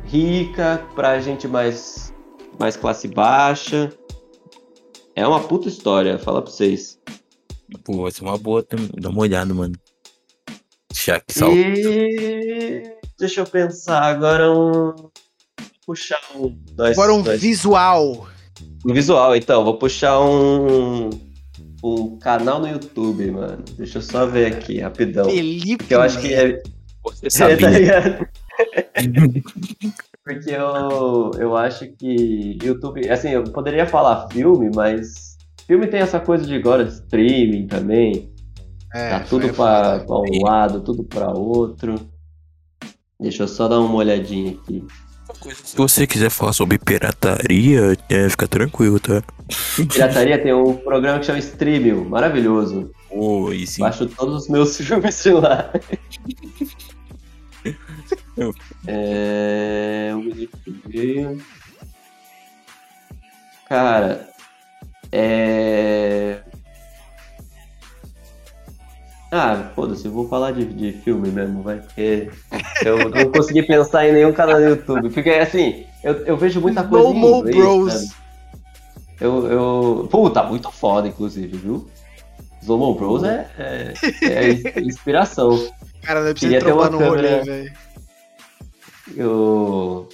rica 0.09 0.85
pra 0.95 1.19
gente 1.19 1.47
mais, 1.47 2.13
mais 2.59 2.75
classe 2.75 3.07
baixa. 3.07 3.91
É 5.15 5.25
uma 5.27 5.39
puta 5.41 5.67
história, 5.67 6.17
fala 6.17 6.41
pra 6.41 6.51
vocês. 6.51 6.99
Pô, 7.83 8.01
vai 8.03 8.11
ser 8.11 8.23
uma 8.23 8.37
boa, 8.37 8.65
dá 8.97 9.09
uma 9.09 9.21
olhada, 9.21 9.53
mano. 9.53 9.75
Já 10.93 11.19
que 11.19 11.33
sal... 11.33 11.51
E... 11.53 12.83
Deixa 13.19 13.41
eu 13.41 13.45
pensar, 13.45 14.01
agora 14.01 14.49
um. 14.51 14.93
Puxar 15.85 16.21
um. 16.35 16.57
Dois, 16.71 16.97
agora 16.97 17.13
um 17.13 17.21
dois. 17.21 17.41
visual. 17.41 18.27
Um 18.85 18.93
visual, 18.93 19.35
então, 19.35 19.63
vou 19.63 19.77
puxar 19.77 20.19
um. 20.21 21.09
Um 21.83 22.17
canal 22.17 22.59
no 22.59 22.67
YouTube, 22.67 23.29
mano. 23.31 23.63
Deixa 23.77 23.97
eu 23.97 24.01
só 24.01 24.25
ver 24.25 24.53
aqui, 24.53 24.79
rapidão. 24.79 25.25
Felipe. 25.25 25.77
Porque 25.77 25.95
eu 25.95 26.01
acho 26.01 26.19
que 26.19 26.33
é. 26.33 26.61
Você 27.03 27.29
sabia. 27.29 28.29
Porque 30.23 30.51
eu, 30.51 31.31
eu 31.39 31.55
acho 31.55 31.87
que 31.93 32.57
YouTube. 32.61 33.09
Assim, 33.09 33.29
eu 33.29 33.43
poderia 33.45 33.85
falar 33.85 34.27
filme, 34.29 34.69
mas 34.75 35.37
filme 35.65 35.87
tem 35.87 36.01
essa 36.01 36.19
coisa 36.19 36.45
de 36.45 36.55
agora 36.55 36.83
streaming 36.83 37.67
também. 37.67 38.31
É, 38.93 39.09
tá 39.09 39.19
tudo 39.21 39.53
para 39.53 40.05
um 40.09 40.43
lado, 40.43 40.81
tudo 40.81 41.03
para 41.03 41.31
outro. 41.31 41.95
Deixa 43.19 43.43
eu 43.43 43.47
só 43.47 43.67
dar 43.67 43.79
uma 43.79 43.95
olhadinha 43.95 44.51
aqui. 44.51 44.85
Se 45.63 45.77
você 45.77 46.07
quiser 46.07 46.29
falar 46.29 46.53
sobre 46.53 46.77
pirataria, 46.79 47.97
é, 48.09 48.29
fica 48.29 48.47
tranquilo, 48.47 48.99
tá? 48.99 49.23
Pirataria 49.75 50.41
tem 50.41 50.53
um 50.53 50.75
programa 50.75 51.19
que 51.19 51.25
chama 51.25 51.39
Streaming, 51.39 52.05
maravilhoso. 52.09 52.91
Oi, 53.11 53.65
sim. 53.65 53.81
Baixo 53.81 54.07
todos 54.07 54.43
os 54.43 54.49
meus 54.49 54.75
filmes 54.81 55.23
de 55.23 55.31
lá. 55.31 55.71
é... 58.87 60.13
Cara, 63.67 64.27
é. 65.11 66.39
Ah, 69.31 69.71
foda-se, 69.75 70.05
eu 70.05 70.11
vou 70.11 70.27
falar 70.27 70.51
de, 70.51 70.65
de 70.65 70.91
filme 71.03 71.29
mesmo, 71.29 71.61
vai, 71.61 71.77
porque 71.77 72.31
eu 72.83 73.09
não 73.09 73.31
consegui 73.31 73.61
pensar 73.61 74.07
em 74.07 74.13
nenhum 74.13 74.33
canal 74.33 74.59
no 74.59 74.69
YouTube. 74.69 75.09
Porque, 75.11 75.29
assim, 75.29 75.85
eu, 76.03 76.13
eu 76.25 76.35
vejo 76.35 76.59
muita 76.59 76.83
coisa 76.83 77.09
no 77.09 77.15
em 77.15 77.39
inglês, 77.39 77.55
Bros. 77.55 78.09
Eu, 79.21 79.47
eu... 79.51 80.07
Pô, 80.09 80.29
tá 80.31 80.43
muito 80.43 80.71
foda, 80.71 81.07
inclusive, 81.07 81.57
viu? 81.57 81.87
Slow 82.61 82.95
Bros 82.95 83.23
é, 83.23 83.47
é, 83.57 83.93
é 84.23 84.81
inspiração. 84.81 85.71
Cara, 86.01 86.23
não 86.23 86.31
precisa 86.31 86.59
trocar 86.59 86.89
no 86.89 86.97
câmera... 86.97 87.39
rolê, 87.39 87.43
velho. 87.43 87.73
Eu. 89.15 90.09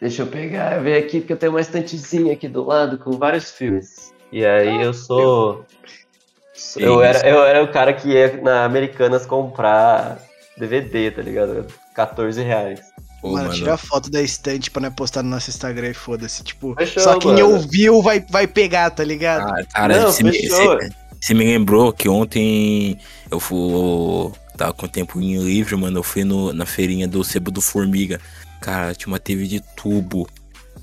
Deixa 0.00 0.22
eu 0.22 0.26
pegar, 0.26 0.82
ver 0.82 0.98
aqui, 0.98 1.20
porque 1.20 1.32
eu 1.32 1.38
tenho 1.38 1.52
uma 1.52 1.60
estantezinha 1.60 2.32
aqui 2.32 2.48
do 2.48 2.64
lado 2.64 2.98
com 2.98 3.12
vários 3.12 3.50
filmes. 3.50 4.12
E 4.30 4.44
aí 4.44 4.82
eu 4.82 4.92
sou. 4.92 5.64
Eu 6.76 7.02
era, 7.02 7.26
eu 7.26 7.44
era 7.44 7.62
o 7.62 7.70
cara 7.70 7.92
que 7.92 8.08
ia 8.08 8.40
na 8.42 8.64
Americanas 8.64 9.26
comprar 9.26 10.18
DVD, 10.56 11.10
tá 11.10 11.22
ligado? 11.22 11.66
14 11.94 12.42
reais. 12.42 12.80
Pô, 13.20 13.32
mano, 13.32 13.44
mano, 13.44 13.54
tira 13.54 13.74
a 13.74 13.76
foto 13.78 14.10
da 14.10 14.22
estante 14.22 14.70
pra 14.70 14.82
não 14.82 14.92
postar 14.92 15.22
no 15.22 15.30
nosso 15.30 15.50
Instagram 15.50 15.88
e 15.88 15.94
foda-se. 15.94 16.42
Tipo, 16.44 16.74
fechou, 16.74 17.02
só 17.02 17.18
quem 17.18 17.32
mano. 17.32 17.54
ouviu 17.54 18.02
vai, 18.02 18.24
vai 18.30 18.46
pegar, 18.46 18.90
tá 18.90 19.02
ligado? 19.02 19.48
Ah, 19.48 19.64
cara, 19.72 20.00
não, 20.00 20.12
você, 20.12 20.22
me, 20.22 20.48
você, 20.48 20.90
você 21.20 21.34
me 21.34 21.44
lembrou 21.44 21.92
que 21.92 22.08
ontem 22.08 22.98
eu 23.30 23.40
fui 23.40 24.32
tava 24.56 24.72
com 24.72 24.88
tempo 24.88 25.20
livre, 25.20 25.76
mano. 25.76 25.98
Eu 25.98 26.02
fui 26.02 26.24
no, 26.24 26.52
na 26.52 26.66
feirinha 26.66 27.06
do 27.06 27.22
Sebo 27.22 27.50
do 27.50 27.60
Formiga. 27.60 28.20
Cara, 28.60 28.94
tinha 28.94 29.08
uma 29.08 29.18
TV 29.18 29.46
de 29.46 29.60
tubo. 29.76 30.26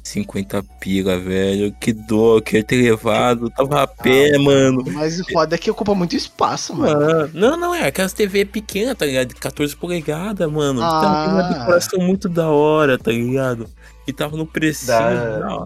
50 0.04 0.64
pila, 0.80 1.18
velho. 1.18 1.74
Que 1.80 1.94
dó, 1.94 2.41
queria 2.41 2.64
ter 2.64 2.76
levado. 2.76 3.50
Tava 3.50 3.84
a 3.84 3.88
pé, 3.88 4.36
ah, 4.36 4.40
mano. 4.40 4.84
Mas 4.91 5.20
o 5.20 5.32
foda 5.32 5.56
é 5.56 5.58
que 5.58 5.72
ocupa 5.72 5.95
muito 5.95 6.16
espaço, 6.16 6.76
mano. 6.76 7.30
não, 7.34 7.58
não, 7.58 7.74
é 7.74 7.88
aquelas 7.88 8.14
TV 8.14 8.45
pequenas, 8.45 8.98
tá 8.98 9.06
ligado? 9.06 9.34
14 9.36 9.76
polegadas, 9.76 10.52
mano. 10.52 10.82
Ah. 10.82 11.02
Tava 11.02 11.32
uma 11.32 11.54
decoração 11.54 12.00
muito 12.00 12.28
da 12.28 12.50
hora, 12.50 12.98
tá 12.98 13.12
ligado? 13.12 13.68
E 14.06 14.12
tava 14.12 14.36
no 14.36 14.45
preço. 14.45 14.91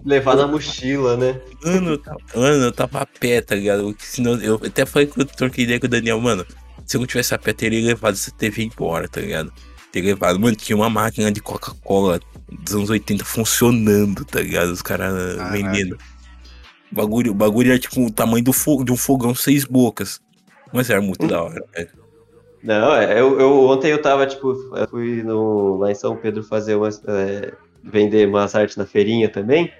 Levar 0.04 0.36
na 0.36 0.46
mochila, 0.46 1.16
né? 1.16 1.40
Mano, 1.64 1.90
eu 1.90 1.98
tava, 1.98 2.18
mano, 2.36 2.64
eu 2.64 2.72
tava 2.72 3.00
a 3.00 3.06
pé, 3.06 3.40
tá 3.40 3.56
ligado? 3.56 3.94
Senão, 3.98 4.36
eu 4.40 4.60
até 4.64 4.86
falei 4.86 5.08
que 5.08 5.20
eu 5.20 5.26
troquei 5.26 5.64
ideia 5.64 5.80
com 5.80 5.86
o 5.86 5.90
Daniel, 5.90 6.20
mano 6.20 6.46
se 6.88 6.96
eu 6.96 7.00
não 7.00 7.06
tivesse 7.06 7.34
a 7.34 7.38
pé, 7.38 7.52
teria 7.52 7.86
levado 7.86 8.14
essa 8.14 8.30
TV 8.30 8.64
embora, 8.64 9.06
tá 9.06 9.20
ligado? 9.20 9.52
Teria 9.92 10.14
levado. 10.14 10.40
Mano, 10.40 10.56
tinha 10.56 10.74
uma 10.74 10.88
máquina 10.88 11.30
de 11.30 11.42
Coca-Cola 11.42 12.18
dos 12.50 12.74
anos 12.74 12.88
80 12.88 13.26
funcionando, 13.26 14.24
tá 14.24 14.40
ligado? 14.40 14.70
Os 14.70 14.80
caras 14.80 15.36
vendendo. 15.52 15.98
O 16.90 16.94
bagulho, 16.94 17.32
o 17.32 17.34
bagulho 17.34 17.72
era 17.72 17.78
tipo 17.78 18.06
o 18.06 18.10
tamanho 18.10 18.42
do 18.42 18.84
de 18.84 18.90
um 18.90 18.96
fogão 18.96 19.34
seis 19.34 19.66
bocas. 19.66 20.18
Mas 20.72 20.88
era 20.88 21.02
muito 21.02 21.26
da 21.26 21.42
hora, 21.42 21.62
velho. 21.76 21.90
Não, 22.62 22.94
é, 22.94 23.20
eu, 23.20 23.38
eu, 23.38 23.66
ontem 23.66 23.92
eu 23.92 24.00
tava, 24.00 24.26
tipo, 24.26 24.52
eu 24.74 24.88
fui 24.88 25.22
no, 25.22 25.76
lá 25.76 25.92
em 25.92 25.94
São 25.94 26.16
Pedro 26.16 26.42
fazer 26.42 26.74
umas. 26.74 27.02
É, 27.06 27.52
vender 27.84 28.28
umas 28.28 28.54
artes 28.54 28.76
na 28.76 28.86
feirinha 28.86 29.28
também. 29.28 29.70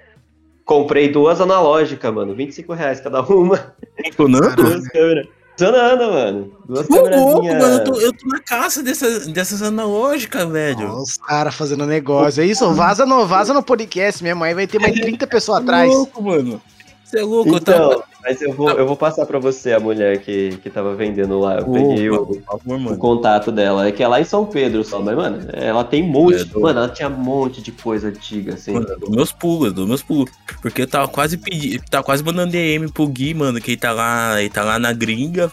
Comprei 0.63 1.09
duas 1.09 1.41
analógicas, 1.41 2.13
mano. 2.13 2.35
25 2.35 2.71
reais 2.73 3.01
cada 3.01 3.21
uma. 3.23 3.75
Funcionando? 4.15 4.55
Duas 4.55 4.87
câmeras. 4.89 5.38
Funcionando, 5.59 6.11
mano. 6.13 6.51
Duas 6.65 6.89
Ô, 6.89 7.09
louco, 7.09 7.45
mano, 7.45 7.65
eu 7.65 7.83
tô, 7.83 7.99
eu 7.99 8.13
tô 8.13 8.27
na 8.27 8.39
caça 8.39 8.81
dessas, 8.81 9.27
dessas 9.27 9.61
analógicas, 9.61 10.47
velho. 10.49 10.89
Ó, 10.89 11.01
os 11.01 11.17
caras 11.17 11.53
fazendo 11.53 11.85
negócio. 11.85 12.41
É 12.41 12.45
isso, 12.45 12.71
vaza 12.73 13.05
no, 13.05 13.27
vaza 13.27 13.53
no 13.53 13.61
podcast 13.61 14.23
mesmo. 14.23 14.41
Aí 14.45 14.53
vai 14.53 14.65
ter 14.65 14.79
mais 14.79 14.93
30 14.93 15.27
pessoas 15.27 15.61
atrás. 15.61 15.91
louco, 15.91 16.23
mano. 16.23 16.61
Você 17.03 17.19
é 17.19 17.23
louco, 17.23 17.49
eu 17.49 17.57
Então, 17.57 17.89
tava. 17.89 18.03
Mas 18.21 18.41
eu 18.41 18.53
vou, 18.53 18.69
eu 18.71 18.85
vou 18.85 18.95
passar 18.97 19.25
pra 19.25 19.39
você 19.39 19.71
a 19.73 19.79
mulher 19.79 20.19
que, 20.19 20.57
que 20.61 20.69
tava 20.69 20.93
vendendo 20.95 21.39
lá. 21.39 21.59
Eu 21.59 21.65
peguei 21.65 22.09
o, 22.09 22.25
favor, 22.43 22.61
o 22.65 22.79
mano. 22.79 22.97
contato 22.97 23.51
dela. 23.51 23.87
É 23.87 23.91
que 23.91 24.03
é 24.03 24.07
lá 24.07 24.19
em 24.19 24.25
São 24.25 24.45
Pedro 24.45 24.83
só, 24.83 25.01
mas, 25.01 25.15
mano, 25.15 25.47
ela 25.53 25.83
tem 25.83 26.03
um 26.03 26.07
monte. 26.07 26.41
É, 26.41 26.43
do- 26.43 26.59
Mano, 26.59 26.79
ela 26.79 26.89
tinha 26.89 27.07
um 27.07 27.17
monte 27.17 27.61
de 27.61 27.71
coisa 27.71 28.09
antiga, 28.09 28.55
assim. 28.55 28.73
Mano, 28.73 28.87
eu 28.89 28.99
dou 28.99 29.11
meus 29.11 29.31
pulos, 29.31 29.67
eu 29.67 29.73
dou 29.73 29.87
meus 29.87 30.03
pulos. 30.03 30.29
Porque 30.61 30.81
eu 30.81 30.87
tava 30.87 31.07
quase 31.07 31.37
pedindo, 31.37 31.81
tava 31.89 32.03
quase 32.03 32.23
mandando 32.23 32.51
DM 32.51 32.91
pro 32.91 33.07
Gui, 33.07 33.33
mano, 33.33 33.59
que 33.61 33.71
ele 33.71 33.77
tá 33.77 33.91
lá, 33.91 34.39
ele 34.41 34.49
tá 34.49 34.63
lá 34.63 34.77
na 34.77 34.91
gringa, 34.91 35.51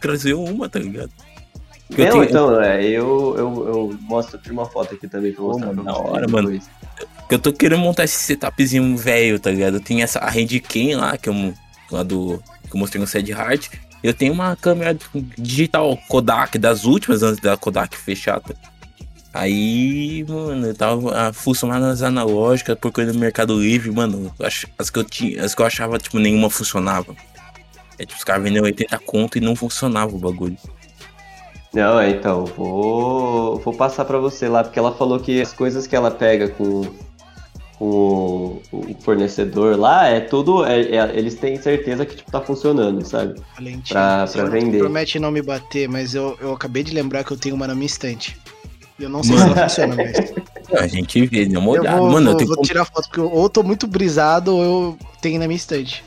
trazer 0.00 0.34
uma, 0.34 0.68
tá 0.68 0.78
ligado? 0.78 1.10
Porque 1.88 2.00
eu 2.02 2.06
Não, 2.06 2.12
tenho- 2.12 2.24
então, 2.24 2.60
é, 2.62 2.82
eu, 2.84 3.34
eu, 3.36 3.66
eu 3.68 3.98
mostro, 4.02 4.36
eu 4.36 4.40
tiro 4.42 4.54
uma 4.54 4.66
foto 4.66 4.94
aqui 4.94 5.06
também 5.06 5.32
pra 5.32 5.42
mostrar 5.44 5.66
mano, 5.66 5.82
pra 5.84 5.92
vocês 5.92 6.08
hora, 6.10 6.28
mano. 6.28 6.50
depois. 6.50 6.70
Eu 7.30 7.38
tô 7.38 7.52
querendo 7.52 7.80
montar 7.80 8.04
esse 8.04 8.16
setupzinho 8.16 8.96
velho, 8.96 9.38
tá 9.40 9.50
ligado? 9.50 9.74
Eu 9.78 9.80
tenho 9.80 10.02
essa 10.02 10.18
a 10.20 10.30
Handcam 10.30 10.98
lá, 10.98 11.16
que 11.16 11.28
eu 11.28 11.34
lá 11.90 12.02
do 12.02 12.42
que 12.68 12.74
eu 12.74 12.80
mostrei 12.80 13.00
no 13.00 13.06
Sad 13.06 13.30
Heart. 13.30 13.70
Eu 14.02 14.12
tenho 14.12 14.32
uma 14.32 14.54
câmera 14.56 14.96
digital 15.38 15.96
Kodak 16.08 16.58
das 16.58 16.84
últimas 16.84 17.22
antes 17.22 17.40
da 17.40 17.56
Kodak 17.56 17.96
fechada. 17.96 18.54
Aí, 19.32 20.24
mano, 20.28 20.68
eu 20.68 20.74
tava 20.74 21.12
ah, 21.12 21.32
funcionando 21.32 21.82
nas 21.82 22.02
analógicas, 22.02 22.78
procurando 22.78 23.14
no 23.14 23.18
Mercado 23.18 23.58
Livre, 23.58 23.90
mano, 23.90 24.32
as, 24.40 24.90
que 24.90 24.98
eu 24.98 25.02
tinha, 25.02 25.44
as 25.44 25.56
que 25.56 25.60
eu 25.60 25.66
achava, 25.66 25.98
tipo, 25.98 26.20
nenhuma 26.20 26.48
funcionava. 26.48 27.16
É 27.98 28.04
tipo, 28.04 28.16
os 28.16 28.22
caras 28.24 28.44
vendendo 28.44 28.64
80 28.64 28.96
conto 29.00 29.38
e 29.38 29.40
não 29.40 29.56
funcionava 29.56 30.14
o 30.14 30.18
bagulho. 30.18 30.56
Não, 31.72 31.98
é, 31.98 32.10
então, 32.10 32.44
vou, 32.44 33.58
vou 33.58 33.74
passar 33.74 34.04
pra 34.04 34.18
você 34.18 34.48
lá, 34.48 34.62
porque 34.62 34.78
ela 34.78 34.94
falou 34.94 35.18
que 35.18 35.40
as 35.40 35.52
coisas 35.52 35.88
que 35.88 35.96
ela 35.96 36.12
pega 36.12 36.48
com 36.50 36.82
o, 37.84 38.62
o 38.72 38.94
fornecedor 39.00 39.78
lá, 39.78 40.08
é 40.08 40.20
tudo, 40.20 40.64
é- 40.64 40.80
é- 40.96 41.12
eles 41.18 41.34
têm 41.34 41.60
certeza 41.60 42.06
que, 42.06 42.16
tipo, 42.16 42.30
tá 42.30 42.40
funcionando, 42.40 43.04
sabe? 43.04 43.40
Valentim, 43.54 43.92
Pra- 43.92 44.26
você 44.26 44.38
pra 44.38 44.48
vender. 44.50 44.78
Promete 44.78 45.18
não 45.18 45.30
me 45.30 45.42
bater, 45.42 45.88
mas 45.88 46.14
eu, 46.14 46.36
eu 46.40 46.52
acabei 46.52 46.82
de 46.82 46.92
lembrar 46.94 47.24
que 47.24 47.30
eu 47.32 47.36
tenho 47.36 47.54
uma 47.54 47.66
na 47.66 47.74
minha 47.74 47.86
estante. 47.86 48.36
E 48.98 49.02
eu 49.02 49.08
não 49.10 49.22
sei 49.22 49.36
se 49.36 49.42
ela 49.42 49.56
funciona 49.68 49.96
mais. 49.96 50.16
A 50.72 50.86
gente 50.86 51.26
vê, 51.26 51.44
dá 51.46 51.58
uma 51.58 51.74
Eu 51.74 51.82
olhada. 51.82 52.00
vou, 52.00 52.10
mano, 52.10 52.26
eu 52.28 52.32
vou, 52.32 52.36
tenho 52.38 52.54
vou 52.54 52.64
tirar 52.64 52.84
foto, 52.84 53.02
porque 53.08 53.20
eu, 53.20 53.30
ou 53.30 53.42
eu 53.44 53.48
tô 53.50 53.62
muito 53.62 53.86
brisado 53.86 54.56
ou 54.56 54.62
eu 54.62 54.98
tenho 55.20 55.38
na 55.38 55.46
minha 55.46 55.56
estante. 55.56 56.02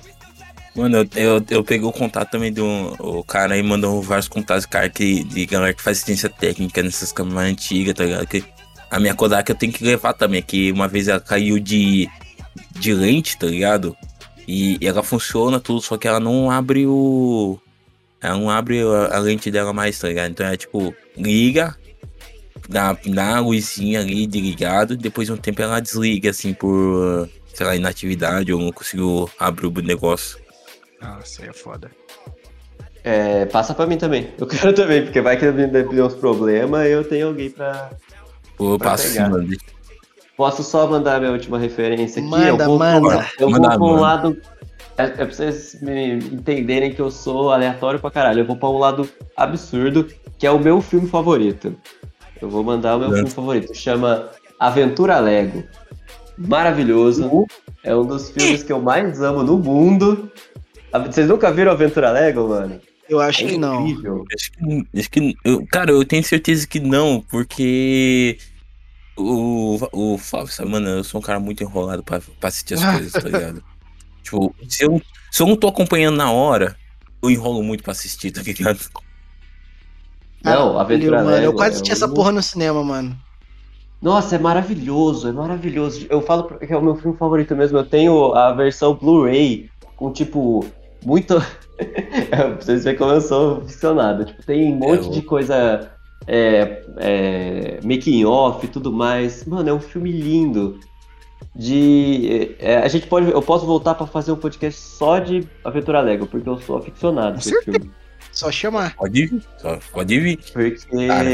Mano, 0.75 0.97
eu, 0.97 1.07
eu, 1.15 1.45
eu 1.49 1.63
peguei 1.63 1.87
o 1.87 1.91
contato 1.91 2.31
também 2.31 2.51
do 2.51 2.65
o 2.99 3.23
cara 3.23 3.55
aí 3.55 3.63
mandou 3.63 4.01
vários 4.01 4.27
contatos 4.27 4.63
de 4.63 4.69
cara 4.69 4.89
que, 4.89 5.23
de 5.23 5.45
galera 5.45 5.73
que 5.73 5.81
faz 5.81 5.97
assistência 5.97 6.29
técnica 6.29 6.83
nessas 6.83 7.11
câmeras 7.11 7.49
antigas, 7.51 7.93
tá 7.93 8.03
ligado? 8.03 8.27
Que 8.27 8.43
a 8.89 8.99
minha 8.99 9.13
Kodak 9.13 9.49
eu 9.49 9.55
tenho 9.55 9.71
que 9.71 9.83
levar 9.83 10.13
também, 10.13 10.41
que 10.41 10.71
uma 10.71 10.87
vez 10.87 11.07
ela 11.07 11.19
caiu 11.19 11.59
de, 11.59 12.09
de 12.71 12.93
lente, 12.93 13.37
tá 13.37 13.47
ligado? 13.47 13.95
E, 14.47 14.77
e 14.79 14.87
ela 14.87 15.03
funciona 15.03 15.59
tudo, 15.59 15.81
só 15.81 15.97
que 15.97 16.07
ela 16.07 16.19
não 16.19 16.49
abre 16.49 16.85
o. 16.87 17.59
Ela 18.21 18.37
não 18.37 18.49
abre 18.49 18.81
a, 18.81 19.17
a 19.17 19.19
lente 19.19 19.51
dela 19.51 19.73
mais, 19.73 19.99
tá 19.99 20.07
ligado? 20.07 20.31
Então 20.31 20.47
é 20.47 20.55
tipo, 20.55 20.95
liga, 21.17 21.75
dá, 22.67 22.97
dá 23.05 23.37
a 23.37 23.39
luzinha 23.39 23.99
ali 23.99 24.25
de 24.25 24.39
ligado, 24.39 24.95
depois 24.95 25.27
de 25.27 25.33
um 25.33 25.37
tempo 25.37 25.61
ela 25.61 25.79
desliga, 25.79 26.29
assim, 26.29 26.53
por, 26.53 27.29
sei 27.53 27.65
lá, 27.65 27.75
inatividade, 27.75 28.53
ou 28.53 28.59
não 28.59 28.71
conseguiu 28.71 29.29
abrir 29.37 29.67
o 29.67 29.81
negócio. 29.81 30.39
Nossa, 31.01 31.43
aí 31.43 31.49
é 31.49 31.53
foda. 31.53 31.91
É, 33.03 33.45
passa 33.45 33.73
pra 33.73 33.85
mim 33.85 33.97
também. 33.97 34.33
Eu 34.37 34.47
quero 34.47 34.73
também, 34.73 35.03
porque 35.03 35.21
vai 35.21 35.37
que 35.37 35.45
eu 35.45 35.53
der 35.53 35.85
uns 36.03 36.15
problemas 36.15 36.87
eu 36.87 37.03
tenho 37.03 37.27
alguém 37.27 37.49
pra. 37.49 37.91
Posso 40.35 40.63
só 40.63 40.87
mandar 40.87 41.19
minha 41.19 41.31
última 41.31 41.57
referência 41.57 42.21
aqui? 42.21 42.29
Manda, 42.29 42.47
eu 42.47 42.57
vou 42.57 42.79
manda. 42.79 43.07
Pra, 43.17 43.29
eu 43.39 43.49
Manda, 43.49 43.69
vou 43.69 43.77
pra 43.77 43.87
um 43.87 43.99
lado. 43.99 44.37
É, 44.97 45.03
é 45.03 45.07
pra 45.09 45.25
vocês 45.25 45.79
me 45.81 46.13
entenderem 46.17 46.93
que 46.93 47.01
eu 47.01 47.09
sou 47.11 47.51
aleatório 47.51 47.99
pra 47.99 48.11
caralho. 48.11 48.41
Eu 48.41 48.45
vou 48.45 48.55
pra 48.55 48.69
um 48.69 48.77
lado 48.77 49.09
absurdo, 49.35 50.07
que 50.37 50.45
é 50.45 50.51
o 50.51 50.59
meu 50.59 50.81
filme 50.81 51.07
favorito. 51.07 51.75
Eu 52.41 52.49
vou 52.49 52.63
mandar 52.63 52.95
o 52.95 52.99
meu 52.99 53.07
Manda. 53.09 53.17
filme 53.19 53.31
favorito. 53.31 53.75
Chama 53.75 54.29
Aventura 54.59 55.19
Lego. 55.19 55.63
Maravilhoso. 56.37 57.45
É 57.83 57.95
um 57.95 58.05
dos 58.05 58.29
filmes 58.29 58.61
que 58.63 58.71
eu 58.71 58.81
mais 58.81 59.21
amo 59.21 59.43
no 59.43 59.57
mundo. 59.57 60.31
Vocês 61.05 61.27
nunca 61.27 61.51
viram 61.51 61.71
Aventura 61.71 62.11
Lego, 62.11 62.47
mano? 62.47 62.79
Eu 63.09 63.19
acho 63.19 63.45
É 63.45 63.47
que 63.49 63.57
não. 63.57 63.87
incrível. 63.87 64.25
Acho 64.33 64.51
que, 64.51 64.99
acho 64.99 65.09
que 65.11 65.37
eu, 65.43 65.65
cara, 65.67 65.91
eu 65.91 66.03
tenho 66.05 66.23
certeza 66.23 66.67
que 66.67 66.79
não, 66.79 67.21
porque 67.21 68.37
o, 69.17 69.77
o 69.93 70.17
sabe, 70.19 70.69
mano, 70.69 70.87
eu 70.89 71.03
sou 71.03 71.19
um 71.19 71.23
cara 71.23 71.39
muito 71.39 71.63
enrolado 71.63 72.03
pra, 72.03 72.19
pra 72.39 72.49
assistir 72.49 72.73
as 72.75 72.83
coisas, 72.83 73.11
tá 73.13 73.21
ligado? 73.21 73.63
Tipo, 74.21 74.53
se 74.67 74.83
eu, 74.83 75.01
se 75.31 75.41
eu 75.41 75.47
não 75.47 75.55
tô 75.55 75.69
acompanhando 75.69 76.17
na 76.17 76.29
hora, 76.29 76.77
eu 77.23 77.29
enrolo 77.31 77.63
muito 77.63 77.81
pra 77.81 77.93
assistir, 77.93 78.29
tá 78.29 78.41
ligado? 78.41 78.77
Não, 80.43 80.77
Aventura 80.77 81.17
mano, 81.23 81.31
Lego. 81.31 81.45
eu 81.45 81.53
quase 81.53 81.71
é 81.71 81.73
assisti 81.75 81.91
essa 81.93 82.07
um- 82.07 82.13
porra 82.13 82.33
no 82.33 82.43
cinema, 82.43 82.83
mano. 82.83 83.17
Nossa, 84.01 84.35
é 84.35 84.39
maravilhoso, 84.39 85.29
é 85.29 85.31
maravilhoso. 85.31 86.05
Eu 86.09 86.21
falo 86.21 86.43
que 86.59 86.71
é 86.71 86.77
o 86.77 86.81
meu 86.81 86.95
filme 86.95 87.17
favorito 87.17 87.55
mesmo. 87.55 87.77
Eu 87.77 87.85
tenho 87.85 88.33
a 88.35 88.51
versão 88.53 88.93
Blu-ray 88.93 89.69
com, 89.95 90.11
tipo, 90.11 90.65
muito. 91.05 91.35
pra 92.29 92.55
vocês 92.55 92.83
verem 92.83 92.97
como 92.97 93.11
eu 93.11 93.21
sou 93.21 93.57
aficionado. 93.57 94.25
Tipo, 94.25 94.43
tem 94.43 94.73
um 94.73 94.77
monte 94.77 95.07
É, 95.07 95.11
de 95.11 95.21
coisa. 95.21 95.91
É, 96.25 96.83
é, 96.97 97.79
making 97.83 98.25
off 98.25 98.65
e 98.65 98.69
tudo 98.69 98.91
mais. 98.91 99.45
Mano, 99.45 99.69
é 99.69 99.73
um 99.73 99.79
filme 99.79 100.11
lindo. 100.11 100.79
De. 101.55 102.55
é, 102.59 102.77
a 102.77 102.87
gente 102.87 103.07
pode. 103.07 103.29
Eu 103.29 103.41
posso 103.41 103.65
voltar 103.65 103.95
pra 103.95 104.05
fazer 104.05 104.31
um 104.31 104.35
podcast 104.35 104.79
só 104.79 105.19
de 105.19 105.47
Aventura 105.63 106.01
Lego, 106.01 106.27
porque 106.27 106.47
eu 106.47 106.59
sou 106.59 106.77
aficionado 106.77 107.33
por 107.33 107.39
esse 107.39 107.61
filme. 107.63 107.91
Só 108.31 108.51
chamar. 108.51 108.95
Pode 108.95 109.25
vir, 109.25 109.43
só 109.57 109.79
pode 109.91 110.19
vir. 110.19 110.39
Porque 110.53 111.07
Cara, 111.07 111.29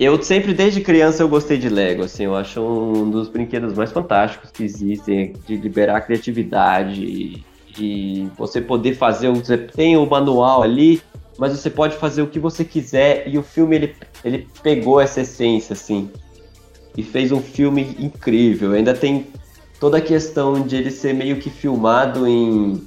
eu 0.00 0.22
sempre, 0.22 0.54
desde 0.54 0.80
criança, 0.80 1.22
eu 1.22 1.28
gostei 1.28 1.58
de 1.58 1.68
Lego, 1.68 2.04
assim, 2.04 2.24
eu 2.24 2.34
acho 2.34 2.58
um 2.58 3.10
dos 3.10 3.28
brinquedos 3.28 3.74
mais 3.74 3.92
fantásticos 3.92 4.50
que 4.50 4.64
existem, 4.64 5.34
de 5.46 5.56
liberar 5.56 5.96
a 5.96 6.00
criatividade, 6.00 7.44
de 7.74 8.28
você 8.36 8.60
poder 8.60 8.94
fazer, 8.94 9.28
um- 9.28 9.34
você 9.36 9.56
tem 9.58 9.96
o 9.96 10.04
manual 10.06 10.62
ali, 10.62 11.00
mas 11.38 11.52
você 11.52 11.70
pode 11.70 11.96
fazer 11.96 12.22
o 12.22 12.26
que 12.26 12.38
você 12.38 12.64
quiser, 12.64 13.26
e 13.28 13.38
o 13.38 13.42
filme, 13.42 13.76
ele, 13.76 13.94
ele 14.24 14.46
pegou 14.62 15.00
essa 15.00 15.20
essência, 15.22 15.72
assim, 15.72 16.10
e 16.96 17.02
fez 17.02 17.32
um 17.32 17.40
filme 17.40 17.96
incrível, 17.98 18.72
ainda 18.72 18.92
tem 18.94 19.26
toda 19.78 19.98
a 19.98 20.00
questão 20.00 20.60
de 20.60 20.76
ele 20.76 20.90
ser 20.90 21.14
meio 21.14 21.36
que 21.36 21.48
filmado 21.50 22.26
em 22.26 22.82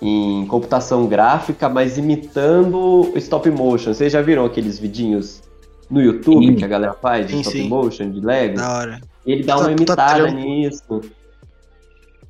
em 0.00 0.46
computação 0.46 1.06
gráfica, 1.08 1.68
mas 1.68 1.98
imitando 1.98 3.10
stop 3.16 3.50
motion. 3.50 3.92
Vocês 3.92 4.12
já 4.12 4.22
viram 4.22 4.44
aqueles 4.44 4.78
vidinhos 4.78 5.42
no 5.90 6.00
YouTube 6.00 6.46
Sim. 6.46 6.54
que 6.54 6.64
a 6.64 6.68
galera 6.68 6.92
faz 6.94 7.26
de 7.26 7.32
Sim, 7.32 7.40
stop 7.40 7.58
sim. 7.58 7.68
motion, 7.68 8.10
de 8.12 8.20
Lego? 8.20 8.58
Da 8.58 8.78
hora. 8.78 9.00
Ele 9.26 9.42
dá 9.42 9.54
Puta- 9.56 9.66
uma 9.66 9.72
imitada 9.72 10.30
nisso. 10.30 11.00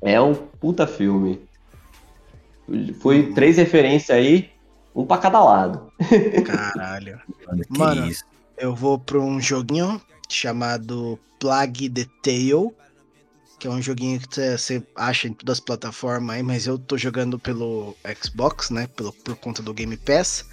É 0.01 0.19
um 0.19 0.33
puta 0.33 0.87
filme. 0.87 1.41
Foi 2.99 3.33
três 3.33 3.57
referências 3.57 4.15
aí, 4.15 4.49
um 4.95 5.05
pra 5.05 5.17
cada 5.17 5.43
lado. 5.43 5.91
Caralho. 6.45 7.19
Mano, 7.69 8.01
Mano. 8.01 8.11
Eu 8.57 8.75
vou 8.75 8.99
pra 8.99 9.17
um 9.19 9.39
joguinho 9.39 10.01
chamado 10.29 11.17
Plague 11.39 11.89
the 11.89 12.05
Tale. 12.21 12.71
Que 13.57 13.67
é 13.67 13.69
um 13.69 13.81
joguinho 13.81 14.19
que 14.19 14.57
você 14.57 14.81
acha 14.95 15.27
em 15.27 15.33
todas 15.33 15.57
as 15.57 15.59
plataformas 15.59 16.35
aí, 16.35 16.43
mas 16.43 16.65
eu 16.65 16.79
tô 16.79 16.97
jogando 16.97 17.37
pelo 17.37 17.95
Xbox, 18.21 18.69
né? 18.69 18.87
Pelo, 18.95 19.11
por 19.11 19.35
conta 19.35 19.61
do 19.61 19.73
Game 19.73 19.97
Pass. 19.97 20.45